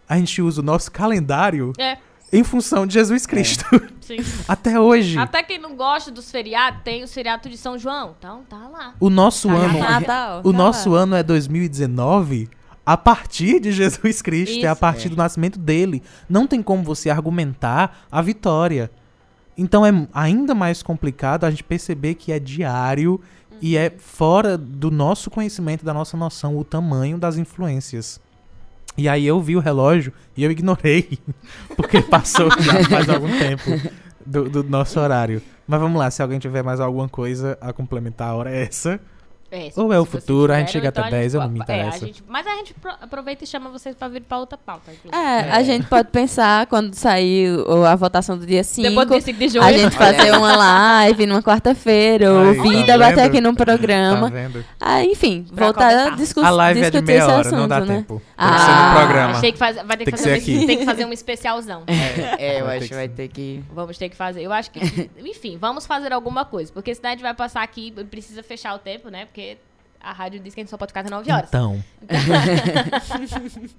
a 0.09 0.17
gente 0.17 0.41
usa 0.41 0.61
o 0.61 0.63
nosso 0.63 0.91
calendário 0.91 1.73
É, 1.77 1.97
em 2.33 2.43
função 2.43 2.87
de 2.87 2.93
Jesus 2.95 3.25
Cristo. 3.25 3.63
sim. 4.01 4.17
até 4.47 4.79
hoje. 4.79 5.17
Até 5.17 5.43
quem 5.43 5.59
não 5.59 5.75
gosta 5.75 6.09
dos 6.09 6.31
feriados, 6.31 6.81
tem 6.83 7.03
o 7.03 7.07
feriado 7.07 7.47
de 7.49 7.57
São 7.57 7.77
João. 7.77 8.15
Então, 8.17 8.43
tá 8.49 8.57
lá. 8.67 8.93
O 8.99 9.09
nosso 9.09 9.47
Tá 9.47 9.53
ano, 9.53 9.79
Natal, 9.79 10.39
o 10.43 10.51
tá 10.51 10.57
nosso 10.57 10.89
lá. 10.89 11.01
ano 11.01 11.15
é 11.15 11.21
2019 11.23 12.49
a 12.87 12.95
partir 12.95 13.59
de 13.59 13.73
Jesus 13.73 14.21
Cristo, 14.21 14.63
é 14.63 14.69
a 14.69 14.71
Isso. 14.71 14.79
partir 14.79 15.07
É. 15.07 15.09
do 15.09 15.17
nascimento 15.17 15.59
dele. 15.59 16.01
Não 16.29 16.47
tem 16.47 16.63
como 16.63 16.83
você 16.83 17.09
argumentar 17.09 18.05
a 18.09 18.21
vitória. 18.21 18.89
Então 19.57 19.85
é 19.85 19.91
ainda 20.13 20.55
mais 20.55 20.81
complicado 20.81 21.43
a 21.43 21.49
gente 21.49 21.65
perceber 21.65 22.15
que 22.15 22.31
é 22.31 22.39
diário 22.39 23.19
e 23.61 23.75
é 23.75 23.89
fora 23.97 24.57
do 24.57 24.89
nosso 24.89 25.29
conhecimento, 25.29 25.83
da 25.83 25.93
nossa 25.93 26.15
noção, 26.15 26.57
o 26.57 26.63
tamanho 26.63 27.17
das 27.17 27.37
influências. 27.37 28.21
E 28.97 29.09
aí 29.09 29.27
eu 29.27 29.41
vi 29.41 29.57
o 29.57 29.59
relógio 29.59 30.13
e 30.37 30.45
eu 30.45 30.49
ignorei, 30.49 31.19
porque 31.75 32.01
passou 32.01 32.49
já 32.61 32.85
faz 32.85 33.09
algum 33.09 33.27
tempo 33.37 33.69
do, 34.25 34.49
do 34.49 34.63
nosso 34.63 34.97
horário. 34.97 35.41
Mas 35.67 35.81
vamos 35.81 35.99
lá, 35.99 36.09
se 36.09 36.21
alguém 36.21 36.39
tiver 36.39 36.63
mais 36.63 36.79
alguma 36.79 37.09
coisa 37.09 37.57
a 37.59 37.73
complementar, 37.73 38.29
a 38.29 38.35
hora 38.35 38.49
é 38.49 38.63
essa. 38.63 38.97
É, 39.49 39.69
se- 39.69 39.79
Ou 39.79 39.93
é 39.93 39.99
o 39.99 40.03
futuro, 40.03 40.51
a 40.51 40.59
gente 40.59 40.67
tiverem, 40.71 40.91
chega 40.91 41.01
ou 41.01 41.05
até 41.07 41.17
10, 41.17 41.33
eu 41.35 41.39
não 41.41 41.49
me 41.49 41.59
é, 41.59 41.61
a 41.61 41.63
interessa. 41.63 42.05
gente- 42.05 42.23
mas 42.27 42.45
a 42.45 42.55
gente 42.55 42.73
pro- 42.73 42.91
aproveita 43.01 43.43
e 43.45 43.47
chama 43.47 43.69
vocês 43.69 43.95
pra 43.95 44.07
vir 44.09 44.21
pra 44.21 44.37
outra 44.39 44.57
pauta. 44.57 44.91
inclusive. 44.91 45.15
É, 45.15 45.51
a 45.51 45.63
gente 45.63 45.87
pode 45.87 46.09
pensar 46.09 46.67
quando 46.67 46.93
sair 46.95 47.49
a 47.89 47.95
votação 47.95 48.37
do 48.37 48.45
dia 48.45 48.63
5. 48.63 48.89
Depois 48.89 49.07
do 49.07 49.11
dia 49.13 49.21
5 49.21 49.39
de 49.39 49.47
junho. 49.49 49.63
A 49.63 49.71
gente 49.71 49.95
fazer 49.95 50.31
uma 50.35 50.55
live 50.55 51.25
numa 51.25 51.41
quarta-feira, 51.41 52.31
ouvir 52.33 52.85
tá 52.85 52.97
vendo? 52.97 53.19
aqui 53.19 53.39
num 53.41 53.55
Tá 53.55 53.63
programa. 53.65 54.29
vendo? 54.29 54.65
Ah, 54.79 55.03
enfim, 55.03 55.45
Pra 55.55 55.65
voltar 55.67 55.87
a 55.87 55.93
comentar. 55.93 56.15
discu 56.17 56.41
A 56.41 56.49
live 56.49 56.79
é 56.79 56.83
de 56.83 56.91
discutir 56.91 57.05
meia 57.07 57.17
esse 57.19 57.27
hora, 57.31 57.39
assunto, 57.41 57.55
não 57.55 57.67
dá 57.67 57.79
né? 57.81 57.95
tempo. 57.97 58.21
Tem 58.37 58.47
que 58.49 58.59
ser 58.59 58.69
Ah, 58.69 58.89
no 58.93 58.99
programa. 58.99 59.37
Achei 59.37 59.51
que 59.53 59.57
faz- 59.57 59.75
vai 59.77 59.97
ter 59.97 60.05
que, 60.05 60.05
Tem 60.05 60.05
que 60.05 60.11
fazer, 60.11 60.23
ser 60.41 60.51
um, 60.51 60.55
aqui. 60.57 60.67
tem 60.67 60.77
que 60.79 60.85
fazer 60.85 61.05
um 61.05 61.13
especialzão. 61.13 61.83
É, 62.37 62.59
eu 62.61 62.65
Vai 62.65 62.77
ter 62.79 62.83
acho 62.83 62.83
que 62.83 62.89
que 62.89 62.95
vai 62.95 63.07
ter 63.07 63.27
que. 63.29 63.63
Vamos 63.73 63.97
ter 63.97 64.09
que 64.09 64.15
fazer. 64.15 64.41
Eu 64.41 64.51
acho 64.51 64.69
que. 64.71 65.09
Enfim, 65.23 65.57
vamos 65.59 65.85
fazer 65.85 66.11
alguma 66.11 66.43
coisa. 66.45 66.71
Porque 66.73 66.93
senão 66.93 67.09
a 67.09 67.13
gente 67.13 67.21
vai 67.21 67.33
passar 67.33 67.63
aqui 67.63 67.93
e 67.97 68.03
precisa 68.03 68.43
fechar 68.43 68.75
o 68.75 68.79
tempo, 68.79 69.09
né? 69.09 69.25
Porque 69.37 69.55
a 70.01 70.11
rádio 70.11 70.39
diz 70.39 70.55
que 70.55 70.61
a 70.61 70.63
gente 70.63 70.71
só 70.71 70.77
pode 70.77 70.89
ficar 70.89 71.01
até 71.01 71.11
9 71.11 71.31
horas. 71.31 71.47
Então, 71.47 71.83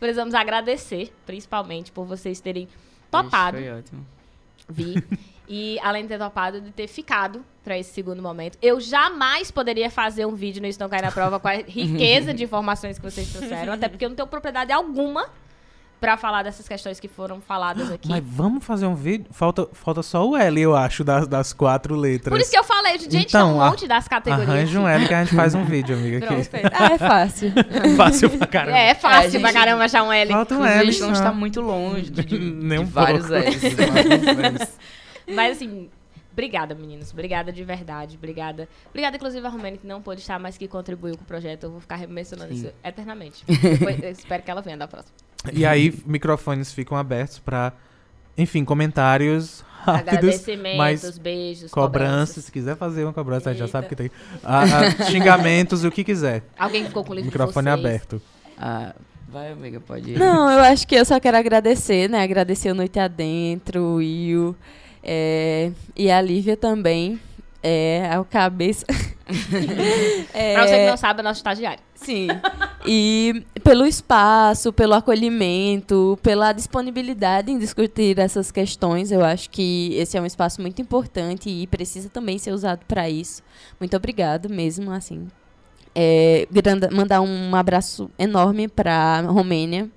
Precisamos 0.00 0.32
agradecer, 0.32 1.12
principalmente, 1.26 1.92
por 1.92 2.06
vocês 2.06 2.40
terem 2.40 2.62
Ixi, 2.62 2.74
topado. 3.10 3.58
Foi 3.58 3.70
ótimo. 3.70 4.06
Vi. 4.66 5.04
E 5.46 5.78
além 5.80 6.04
de 6.04 6.08
ter 6.08 6.18
topado, 6.18 6.62
de 6.62 6.70
ter 6.70 6.86
ficado 6.86 7.44
pra 7.62 7.76
esse 7.76 7.92
segundo 7.92 8.22
momento. 8.22 8.56
Eu 8.62 8.80
jamais 8.80 9.50
poderia 9.50 9.90
fazer 9.90 10.24
um 10.24 10.34
vídeo 10.34 10.62
no 10.62 10.66
Isso 10.66 10.80
Não 10.80 10.88
Cai 10.88 11.02
na 11.02 11.12
Prova 11.12 11.38
com 11.38 11.46
a 11.46 11.56
riqueza 11.68 12.32
de 12.32 12.44
informações 12.44 12.98
que 12.98 13.04
vocês 13.04 13.30
trouxeram, 13.30 13.74
até 13.74 13.90
porque 13.90 14.06
eu 14.06 14.08
não 14.08 14.16
tenho 14.16 14.26
propriedade 14.26 14.72
alguma 14.72 15.28
pra 16.00 16.16
falar 16.16 16.42
dessas 16.42 16.68
questões 16.68 17.00
que 17.00 17.08
foram 17.08 17.40
faladas 17.40 17.90
aqui. 17.90 18.08
Mas 18.08 18.22
vamos 18.24 18.64
fazer 18.64 18.86
um 18.86 18.94
vídeo? 18.94 19.26
Falta, 19.30 19.66
falta 19.72 20.02
só 20.02 20.28
o 20.28 20.36
L, 20.36 20.60
eu 20.60 20.76
acho, 20.76 21.02
das, 21.02 21.26
das 21.26 21.52
quatro 21.52 21.96
letras. 21.96 22.30
Por 22.30 22.40
isso 22.40 22.50
que 22.50 22.58
eu 22.58 22.64
falei, 22.64 22.98
gente, 22.98 23.16
Então, 23.28 23.48
tem 23.48 23.56
um 23.56 23.62
a- 23.62 23.70
monte 23.70 23.88
das 23.88 24.06
categorias. 24.06 24.48
Arranja 24.48 24.80
um 24.80 24.86
L 24.86 25.08
que 25.08 25.14
a 25.14 25.24
gente 25.24 25.34
faz 25.34 25.54
um 25.54 25.64
vídeo, 25.64 25.96
amiga. 25.96 26.26
Pronto, 26.26 26.40
Aqui. 26.40 26.66
Ah, 26.74 26.92
é 26.92 26.98
fácil. 26.98 27.52
Fácil 27.96 28.30
pra 28.30 28.46
caramba. 28.46 28.78
É, 28.78 28.88
é 28.90 28.94
fácil 28.94 29.28
É, 29.28 29.30
gente, 29.30 29.40
pra 29.42 29.52
caramba 29.52 29.84
achar 29.84 30.02
um 30.02 30.12
L. 30.12 30.30
Falta 30.32 30.54
um 30.54 30.64
L 30.64 30.80
a 30.80 30.84
gente 30.92 31.00
não 31.00 31.12
está 31.12 31.32
muito 31.32 31.60
longe 31.60 32.10
de, 32.10 32.24
de, 32.24 32.38
Nem 32.38 32.78
de 32.78 32.84
um. 32.84 32.86
L's. 32.86 32.90
Vários 32.92 33.30
Ls. 33.30 34.78
Mas 35.34 35.56
assim, 35.56 35.88
obrigada, 36.32 36.74
meninos. 36.74 37.12
Obrigada 37.12 37.52
de 37.52 37.64
verdade. 37.64 38.16
Obrigada. 38.16 38.68
Obrigada, 38.90 39.16
inclusive, 39.16 39.46
a 39.46 39.50
Romênia, 39.50 39.78
que 39.78 39.86
não 39.86 40.00
pôde 40.02 40.20
estar, 40.20 40.38
mas 40.38 40.56
que 40.58 40.68
contribuiu 40.68 41.16
com 41.16 41.24
o 41.24 41.26
projeto. 41.26 41.64
Eu 41.64 41.70
vou 41.72 41.80
ficar 41.80 42.06
mencionando 42.06 42.52
Sim. 42.54 42.66
isso 42.66 42.72
eternamente. 42.84 43.44
Depois, 43.46 44.02
eu 44.02 44.10
espero 44.10 44.42
que 44.42 44.50
ela 44.50 44.60
venha 44.60 44.76
da 44.76 44.86
próxima. 44.86 45.14
E 45.52 45.64
aí, 45.66 45.94
microfones 46.06 46.72
ficam 46.72 46.96
abertos 46.96 47.38
pra, 47.38 47.72
enfim, 48.36 48.64
comentários 48.64 49.64
rápidos, 49.84 50.08
Agradecimentos, 50.14 50.78
mas 50.78 51.18
beijos, 51.18 51.70
cobranças. 51.70 52.08
cobranças. 52.10 52.44
Se 52.44 52.52
quiser 52.52 52.76
fazer 52.76 53.04
uma 53.04 53.12
cobrança, 53.12 53.50
a 53.50 53.52
gente 53.52 53.60
já 53.60 53.66
Eita. 53.66 53.72
sabe 53.72 53.88
que 53.88 53.96
tem. 53.96 54.10
Ah, 54.42 54.62
ah, 54.64 55.04
xingamentos, 55.04 55.84
o 55.84 55.90
que 55.90 56.02
quiser. 56.02 56.42
Alguém 56.58 56.84
ficou 56.84 57.04
com 57.04 57.12
o 57.12 57.14
livro 57.14 57.26
Microfone 57.30 57.66
de 57.70 57.70
vocês. 57.72 57.86
aberto. 57.86 58.22
Ah, 58.58 58.94
vai, 59.28 59.52
amiga, 59.52 59.80
pode 59.80 60.12
ir. 60.12 60.18
Não, 60.18 60.50
eu 60.50 60.60
acho 60.60 60.86
que 60.86 60.94
eu 60.94 61.04
só 61.04 61.20
quero 61.20 61.36
agradecer, 61.36 62.08
né? 62.10 62.22
Agradecer 62.22 62.70
o 62.70 62.74
Noite 62.74 62.98
Adentro, 62.98 63.80
o 63.80 63.94
Will, 63.96 64.56
é, 65.02 65.70
e 65.94 66.10
a 66.10 66.20
Lívia 66.20 66.56
também. 66.56 67.20
É, 67.68 68.14
ao 68.14 68.24
cabeça. 68.24 68.86
É, 70.32 70.54
Pra 70.54 70.68
você 70.68 70.78
que 70.78 70.86
não 70.88 70.96
sabe, 70.96 71.18
é 71.18 71.22
nosso 71.24 71.38
estagiário. 71.38 71.82
Sim. 71.96 72.28
E 72.86 73.42
pelo 73.64 73.84
espaço, 73.84 74.72
pelo 74.72 74.94
acolhimento, 74.94 76.16
pela 76.22 76.52
disponibilidade 76.52 77.50
em 77.50 77.58
discutir 77.58 78.16
essas 78.20 78.52
questões, 78.52 79.10
eu 79.10 79.24
acho 79.24 79.50
que 79.50 79.92
esse 79.94 80.16
é 80.16 80.20
um 80.20 80.26
espaço 80.26 80.60
muito 80.60 80.80
importante 80.80 81.50
e 81.50 81.66
precisa 81.66 82.08
também 82.08 82.38
ser 82.38 82.52
usado 82.52 82.84
para 82.86 83.10
isso. 83.10 83.42
Muito 83.80 83.96
obrigada 83.96 84.48
mesmo, 84.48 84.92
assim. 84.92 85.26
É, 85.92 86.46
mandar 86.92 87.20
um 87.20 87.56
abraço 87.56 88.08
enorme 88.16 88.68
para 88.68 89.22
Romênia, 89.22 89.90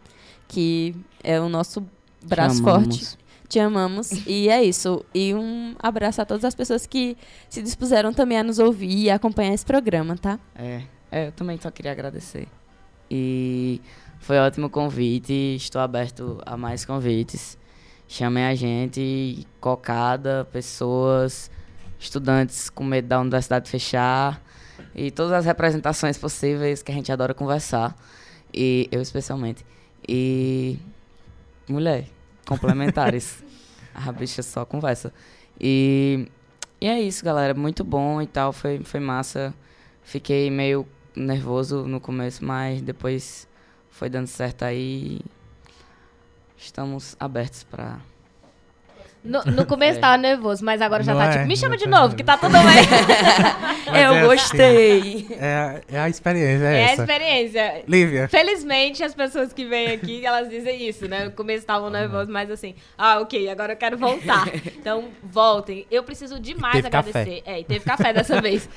que 0.48 0.96
é 1.24 1.40
o 1.40 1.48
nosso 1.50 1.86
braço 2.26 2.64
Chamamos. 2.64 2.98
forte. 2.98 3.20
Te 3.50 3.60
amamos. 3.60 4.12
E 4.28 4.48
é 4.48 4.64
isso. 4.64 5.04
E 5.14 5.34
um 5.34 5.76
abraço 5.80 6.22
a 6.22 6.26
todas 6.26 6.46
as 6.46 6.54
pessoas 6.54 6.86
que 6.86 7.18
se 7.50 7.64
dispuseram 7.64 8.14
também 8.14 8.38
a 8.38 8.44
nos 8.44 8.60
ouvir 8.60 9.06
e 9.06 9.10
acompanhar 9.10 9.56
esse 9.56 9.66
programa, 9.66 10.16
tá? 10.16 10.40
É, 10.56 10.84
é, 11.12 11.28
eu 11.28 11.32
também 11.32 11.60
só 11.60 11.72
queria 11.72 11.92
agradecer. 11.92 12.48
E 13.10 13.82
foi 14.20 14.38
ótimo 14.38 14.68
o 14.68 14.70
convite, 14.70 15.56
estou 15.56 15.82
aberto 15.82 16.40
a 16.46 16.56
mais 16.56 16.86
convites. 16.86 17.58
Chamem 18.08 18.46
a 18.46 18.54
gente, 18.54 19.48
cocada, 19.60 20.48
pessoas, 20.52 21.50
estudantes 22.00 22.70
com 22.70 22.84
medo 22.84 23.08
da 23.08 23.20
universidade 23.20 23.70
fechar 23.70 24.42
e 24.96 25.12
todas 25.12 25.34
as 25.34 25.46
representações 25.46 26.18
possíveis 26.18 26.84
que 26.84 26.92
a 26.92 26.96
gente 26.96 27.12
adora 27.12 27.34
conversar. 27.34 27.96
E 28.54 28.88
eu 28.92 29.02
especialmente. 29.02 29.66
E 30.08 30.80
mulher, 31.68 32.06
complementares. 32.50 33.44
a 33.94 34.12
bicha 34.12 34.42
só 34.42 34.66
conversa. 34.66 35.14
E, 35.60 36.28
e 36.82 36.88
é 36.88 37.00
isso, 37.00 37.24
galera. 37.24 37.54
Muito 37.54 37.84
bom 37.84 38.20
e 38.20 38.26
tal. 38.26 38.52
Foi, 38.52 38.80
foi 38.84 39.00
massa. 39.00 39.54
Fiquei 40.02 40.50
meio 40.50 40.88
nervoso 41.16 41.86
no 41.86 42.02
começo, 42.02 42.44
mas 42.44 42.82
depois 42.82 43.48
foi 43.92 44.10
dando 44.10 44.28
certo 44.28 44.64
aí. 44.64 45.22
Estamos 46.58 47.16
abertos 47.20 47.64
pra. 47.64 48.00
No, 49.30 49.44
no 49.44 49.66
começo 49.66 49.98
É. 50.00 50.02
tava 50.02 50.18
nervoso, 50.18 50.66
mas 50.66 50.82
agora 50.82 51.04
já 51.04 51.14
Não 51.14 51.20
tá 51.22 51.28
é, 51.28 51.32
tipo, 51.34 51.46
me 51.48 51.56
chama 51.56 51.78
de 51.78 51.84
tá 51.86 51.90
novo, 51.90 52.16
que 52.16 52.24
tá 52.24 52.36
tudo 52.36 52.52
bem. 52.54 52.64
Eu 53.88 53.94
é 53.96 54.06
assim. 54.20 54.26
gostei. 54.28 55.28
É, 55.40 55.54
a- 55.56 55.82
é 55.92 56.00
a 56.00 56.10
experiência, 56.10 56.64
é, 56.66 56.74
É 56.82 56.86
a 56.86 56.92
essa. 56.92 57.02
experiência. 57.04 57.84
Lívia, 57.88 58.28
Felizmente, 58.28 59.04
as 59.04 59.14
pessoas 59.14 59.54
que 59.54 59.66
vêm 59.66 59.92
aqui, 59.92 60.26
elas 60.26 60.50
dizem 60.50 60.88
isso, 60.88 61.08
né? 61.08 61.26
No 61.26 61.32
começo 61.32 61.60
estavam 61.60 61.90
nervosos, 61.90 62.28
mas 62.32 62.50
assim, 62.50 62.76
ah, 62.98 63.20
ok, 63.20 63.50
agora 63.50 63.74
eu 63.74 63.78
quero 63.78 63.98
voltar. 63.98 64.48
Então, 64.80 65.10
voltem. 65.22 65.86
Eu 65.92 66.04
preciso 66.04 66.40
demais 66.40 66.74
teve 66.76 66.88
agradecer. 66.88 67.44
É, 67.46 67.60
e 67.60 67.64
teve 67.64 67.84
café 67.86 68.14
dessa 68.14 68.40
vez. 68.42 68.68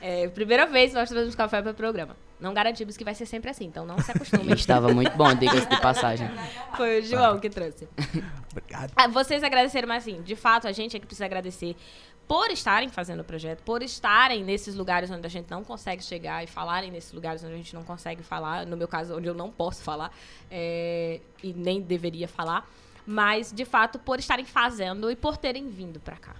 É, 0.00 0.28
primeira 0.28 0.66
vez 0.66 0.92
nós 0.94 1.08
trazemos 1.08 1.34
café 1.34 1.60
para 1.60 1.72
o 1.72 1.74
programa. 1.74 2.16
Não 2.40 2.54
garantimos 2.54 2.96
que 2.96 3.04
vai 3.04 3.14
ser 3.14 3.26
sempre 3.26 3.50
assim, 3.50 3.64
então 3.64 3.84
não 3.84 3.98
se 3.98 4.10
acostumem. 4.12 4.52
Estava 4.52 4.92
muito 4.92 5.16
bom, 5.16 5.34
diga-se 5.34 5.68
de 5.68 5.80
passagem. 5.80 6.30
Foi 6.76 7.00
o 7.00 7.04
João 7.04 7.38
que 7.38 7.50
trouxe. 7.50 7.88
obrigado. 8.52 8.92
Ah, 8.96 9.08
vocês 9.08 9.42
agradeceram, 9.42 9.88
mas 9.88 10.04
assim, 10.04 10.22
de 10.22 10.36
fato, 10.36 10.68
a 10.68 10.72
gente 10.72 10.96
é 10.96 11.00
que 11.00 11.06
precisa 11.06 11.24
agradecer 11.24 11.76
por 12.28 12.50
estarem 12.50 12.90
fazendo 12.90 13.20
o 13.20 13.24
projeto, 13.24 13.62
por 13.62 13.82
estarem 13.82 14.44
nesses 14.44 14.74
lugares 14.74 15.10
onde 15.10 15.26
a 15.26 15.30
gente 15.30 15.50
não 15.50 15.64
consegue 15.64 16.04
chegar 16.04 16.44
e 16.44 16.46
falarem 16.46 16.90
nesses 16.90 17.10
lugares 17.10 17.42
onde 17.42 17.54
a 17.54 17.56
gente 17.56 17.74
não 17.74 17.82
consegue 17.82 18.22
falar, 18.22 18.66
no 18.66 18.76
meu 18.76 18.86
caso, 18.86 19.16
onde 19.16 19.26
eu 19.26 19.34
não 19.34 19.50
posso 19.50 19.82
falar 19.82 20.12
é, 20.50 21.20
e 21.42 21.54
nem 21.54 21.80
deveria 21.80 22.28
falar, 22.28 22.68
mas 23.06 23.50
de 23.50 23.64
fato 23.64 23.98
por 23.98 24.18
estarem 24.18 24.44
fazendo 24.44 25.10
e 25.10 25.16
por 25.16 25.38
terem 25.38 25.70
vindo 25.70 25.98
pra 25.98 26.16
cá, 26.16 26.34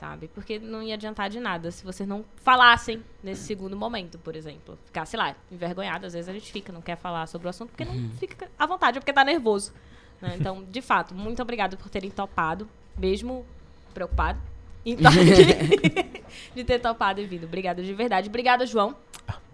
sabe? 0.00 0.28
Porque 0.28 0.58
não 0.58 0.82
ia 0.82 0.94
adiantar 0.94 1.28
de 1.28 1.38
nada 1.38 1.70
se 1.70 1.84
vocês 1.84 2.08
não 2.08 2.24
falassem 2.36 3.04
nesse 3.22 3.42
segundo 3.42 3.76
momento, 3.76 4.18
por 4.18 4.34
exemplo. 4.34 4.78
Ficar, 4.86 5.04
sei 5.04 5.18
lá, 5.18 5.36
envergonhado, 5.52 6.06
às 6.06 6.14
vezes 6.14 6.28
a 6.28 6.32
gente 6.32 6.50
fica, 6.50 6.72
não 6.72 6.80
quer 6.80 6.96
falar 6.96 7.26
sobre 7.26 7.46
o 7.46 7.50
assunto 7.50 7.68
porque 7.68 7.84
não 7.84 8.10
fica 8.18 8.50
à 8.58 8.66
vontade, 8.66 8.96
ou 8.96 9.02
porque 9.02 9.12
tá 9.12 9.22
nervoso. 9.22 9.74
né? 10.20 10.36
Então, 10.40 10.64
de 10.64 10.80
fato, 10.80 11.14
muito 11.14 11.42
obrigado 11.42 11.76
por 11.76 11.90
terem 11.90 12.10
topado, 12.10 12.66
mesmo 12.96 13.44
preocupado 13.92 14.40
em 14.86 14.96
de 16.54 16.64
ter 16.64 16.78
topado 16.78 17.20
e 17.20 17.26
vindo. 17.26 17.44
Obrigada 17.44 17.82
de 17.82 17.92
verdade. 17.92 18.30
Obrigada, 18.30 18.64
João, 18.64 18.96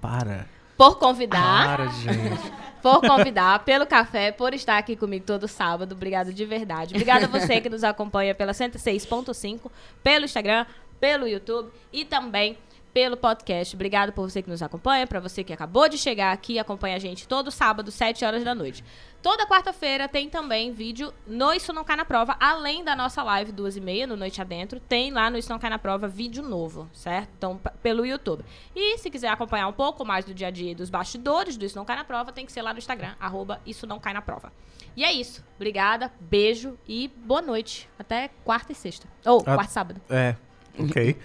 Para. 0.01 0.49
Por 0.77 0.99
convidar, 0.99 1.77
Para, 1.77 1.87
gente. 1.89 2.53
por 2.83 3.01
convidar, 3.01 3.65
pelo 3.65 3.87
café, 3.87 4.31
por 4.31 4.55
estar 4.55 4.79
aqui 4.79 4.95
comigo 4.95 5.25
todo 5.25 5.49
sábado. 5.49 5.95
Obrigado 5.95 6.33
de 6.33 6.45
verdade. 6.45 6.95
Obrigada 6.95 7.25
a 7.25 7.29
você 7.29 7.61
que 7.61 7.69
nos 7.69 7.83
acompanha 7.83 8.35
pela 8.35 8.53
106.5, 8.53 9.71
pelo 10.03 10.25
Instagram, 10.25 10.67
pelo 11.01 11.27
YouTube 11.27 11.71
e 11.93 12.05
também 12.05 12.59
pelo 12.97 13.15
podcast. 13.15 13.77
Obrigado 13.77 14.11
por 14.11 14.31
você 14.31 14.41
que 14.41 14.49
nos 14.49 14.63
acompanha, 14.63 15.07
para 15.07 15.21
você 15.21 15.45
que 15.45 15.53
acabou 15.53 15.87
de 15.87 15.99
chegar 15.99 16.33
aqui 16.33 16.55
e 16.55 16.59
acompanha 16.59 16.97
a 16.97 16.99
gente 16.99 17.29
todo 17.29 17.51
sábado, 17.51 17.91
7 17.91 18.25
horas 18.25 18.43
da 18.43 18.55
noite. 18.55 18.83
Toda 19.21 19.47
quarta-feira 19.47 20.09
tem 20.09 20.31
também 20.31 20.73
vídeo 20.73 21.13
no 21.27 21.53
Isso 21.53 21.75
Não 21.75 21.85
Cai 21.85 21.95
na 21.97 22.07
Prova, 22.07 22.35
além 22.41 22.83
da 22.83 22.97
nossa 22.97 23.23
live 23.23 23.53
duas 23.53 23.77
e 23.77 23.83
meia, 23.83 24.07
no 24.07 24.17
Noite 24.17 24.41
Adentro, 24.41 24.81
tem 24.81 25.11
lá 25.11 25.29
no 25.29 25.37
Isso 25.37 25.51
Não 25.53 25.59
Cai 25.59 25.69
na 25.69 25.79
Prova 25.79 26.09
vídeo 26.09 26.43
novo, 26.43 26.89
certo? 26.91 27.29
Então, 27.37 27.61
pelo 27.83 28.07
YouTube. 28.07 28.43
E 28.75 28.97
se 28.97 29.11
quiser 29.11 29.29
acompanhar 29.29 29.69
um 29.69 29.75
pouco 29.75 30.03
mais 30.03 30.25
do 30.25 30.33
dia 30.33 30.47
a 30.47 30.51
dia 30.51 30.71
e 30.71 30.75
dos 30.75 30.89
bastidores 30.89 31.59
do 31.59 31.67
Isso 31.67 31.77
Não 31.77 31.85
Cai 31.85 31.97
na 31.97 32.05
Prova, 32.05 32.33
tem 32.33 32.47
que 32.47 32.53
ser 32.53 32.63
lá 32.63 32.73
no 32.73 32.79
Instagram, 32.79 33.15
arroba 33.21 33.61
Isso 33.67 33.87
Não 33.87 34.01
Cai 34.01 34.15
na 34.15 34.23
Prova. 34.23 34.51
E 34.97 35.05
é 35.05 35.13
isso. 35.13 35.45
Obrigada, 35.57 36.11
beijo 36.19 36.79
e 36.89 37.09
boa 37.09 37.43
noite. 37.43 37.91
Até 37.99 38.31
quarta 38.43 38.73
e 38.73 38.75
sexta. 38.75 39.07
Ou 39.27 39.41
Ah. 39.41 39.55
quarta 39.57 39.71
e 39.71 39.75
sábado. 39.75 40.01
É, 40.09 40.35
ok. 40.79 41.17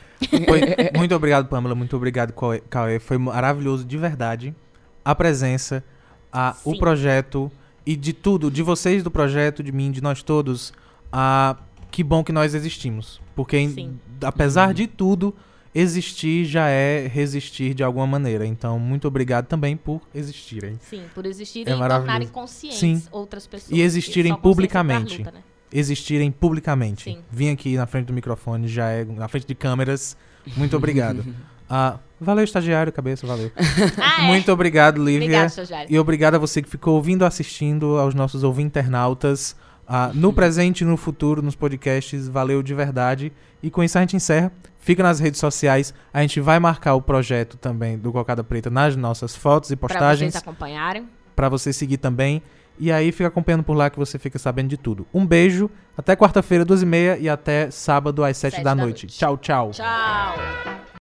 Foi- 0.48 0.98
muito 0.98 1.16
obrigado, 1.16 1.48
Pamela. 1.48 1.76
Muito 1.76 1.96
obrigado, 1.96 2.34
Cauê-. 2.70 3.00
Foi 3.00 3.18
maravilhoso, 3.18 3.84
de 3.86 3.98
verdade. 3.98 4.56
A 5.04 5.16
presença, 5.16 5.84
a, 6.32 6.56
o 6.64 6.78
projeto 6.78 7.52
e 7.86 7.96
de 7.96 8.14
tudo, 8.14 8.52
de 8.52 8.62
vocês 8.62 9.04
do 9.04 9.10
projeto, 9.12 9.64
de 9.64 9.72
mim, 9.72 9.92
de 9.92 10.02
nós 10.02 10.22
todos. 10.22 10.72
A, 11.12 11.58
que 11.90 12.04
bom 12.04 12.24
que 12.24 12.32
nós 12.32 12.54
existimos. 12.54 13.20
Porque, 13.36 13.58
em- 13.58 14.00
apesar 14.24 14.74
de 14.74 14.88
tudo, 14.88 15.34
existir 15.74 16.46
já 16.46 16.68
é 16.68 17.08
resistir 17.08 17.74
de 17.74 17.84
alguma 17.84 18.06
maneira. 18.06 18.46
Então, 18.46 18.78
muito 18.80 19.08
obrigado 19.08 19.48
também 19.48 19.76
por 19.76 20.02
existirem. 20.14 20.78
Sim, 20.82 21.04
por 21.16 21.26
existirem 21.26 21.74
É 21.74 21.78
e 21.78 21.80
tornarem 21.90 22.28
conscientes 22.28 22.78
Sim. 22.80 23.04
outras 23.12 23.48
pessoas. 23.48 23.72
E 23.78 23.82
existirem 23.82 24.32
consciência 24.32 24.42
publicamente. 24.54 25.18
luta, 25.20 25.32
né? 25.32 25.40
Existirem 25.72 26.32
publicamente. 26.32 27.04
Sim. 27.06 27.20
Vim 27.32 27.50
aqui 27.50 27.76
na 27.76 27.86
frente 27.86 28.08
do 28.08 28.14
microfone, 28.14 28.68
já 28.68 28.90
é 28.90 29.06
na 29.06 29.28
frente 29.28 29.48
de 29.48 29.56
câmeras. 29.56 30.18
Muito 30.58 30.76
obrigado. 30.76 31.26
Ah, 31.74 32.00
valeu, 32.20 32.44
estagiário, 32.44 32.92
cabeça, 32.92 33.26
valeu. 33.26 33.50
Ah, 33.98 34.24
é. 34.24 34.28
Muito 34.28 34.52
obrigado, 34.52 34.98
Lívia. 35.02 35.20
Obrigada, 35.20 35.46
estagiário. 35.46 35.88
E 35.90 35.98
obrigado 35.98 36.36
a 36.36 36.38
você 36.38 36.62
que 36.62 36.68
ficou 36.68 36.96
ouvindo, 36.96 37.24
assistindo, 37.24 37.98
aos 37.98 38.14
nossos 38.14 38.44
ouvintes-internautas. 38.44 39.56
ah, 39.88 40.12
no 40.14 40.34
presente 40.36 40.82
e 40.82 40.86
no 40.86 40.98
futuro, 40.98 41.42
nos 41.42 41.56
podcasts. 41.56 42.28
Valeu 42.28 42.62
de 42.62 42.74
verdade. 42.74 43.32
E 43.64 43.70
com 43.72 43.82
isso 43.82 43.98
a 43.98 44.02
gente 44.02 44.18
encerra. 44.18 44.52
Fica 44.82 45.02
nas 45.02 45.22
redes 45.22 45.40
sociais. 45.40 45.94
A 46.14 46.22
gente 46.22 46.42
vai 46.42 46.60
marcar 46.60 46.94
o 46.96 47.02
projeto 47.02 47.56
também 47.56 47.98
do 47.98 48.12
Cocada 48.12 48.44
Preta 48.44 48.70
nas 48.70 48.98
nossas 48.98 49.34
fotos 49.34 49.72
e 49.72 49.78
postagens. 49.78 50.34
vocês 50.34 50.44
acompanharem. 50.44 51.08
Pra 51.38 51.48
você 51.48 51.72
seguir 51.72 51.98
também. 51.98 52.42
E 52.82 52.92
aí 52.92 53.12
fica 53.12 53.28
acompanhando 53.28 53.62
por 53.64 53.76
lá 53.76 53.92
que 53.92 54.00
você 54.00 54.18
fica 54.18 54.40
sabendo 54.40 54.70
de 54.70 54.76
tudo. 54.76 55.06
Um 55.14 55.24
beijo, 55.24 55.70
até 55.96 56.16
quarta-feira, 56.16 56.66
duas 56.66 56.82
e 56.82 56.86
meia 56.86 57.16
e 57.16 57.30
até 57.30 57.70
sábado 57.70 58.24
às 58.24 58.36
sete, 58.38 58.56
Sete 58.56 58.64
da, 58.64 58.72
da 58.74 58.82
noite. 58.82 59.04
noite. 59.04 59.18
Tchau, 59.20 59.38
tchau. 59.38 59.70
Tchau. 59.70 60.82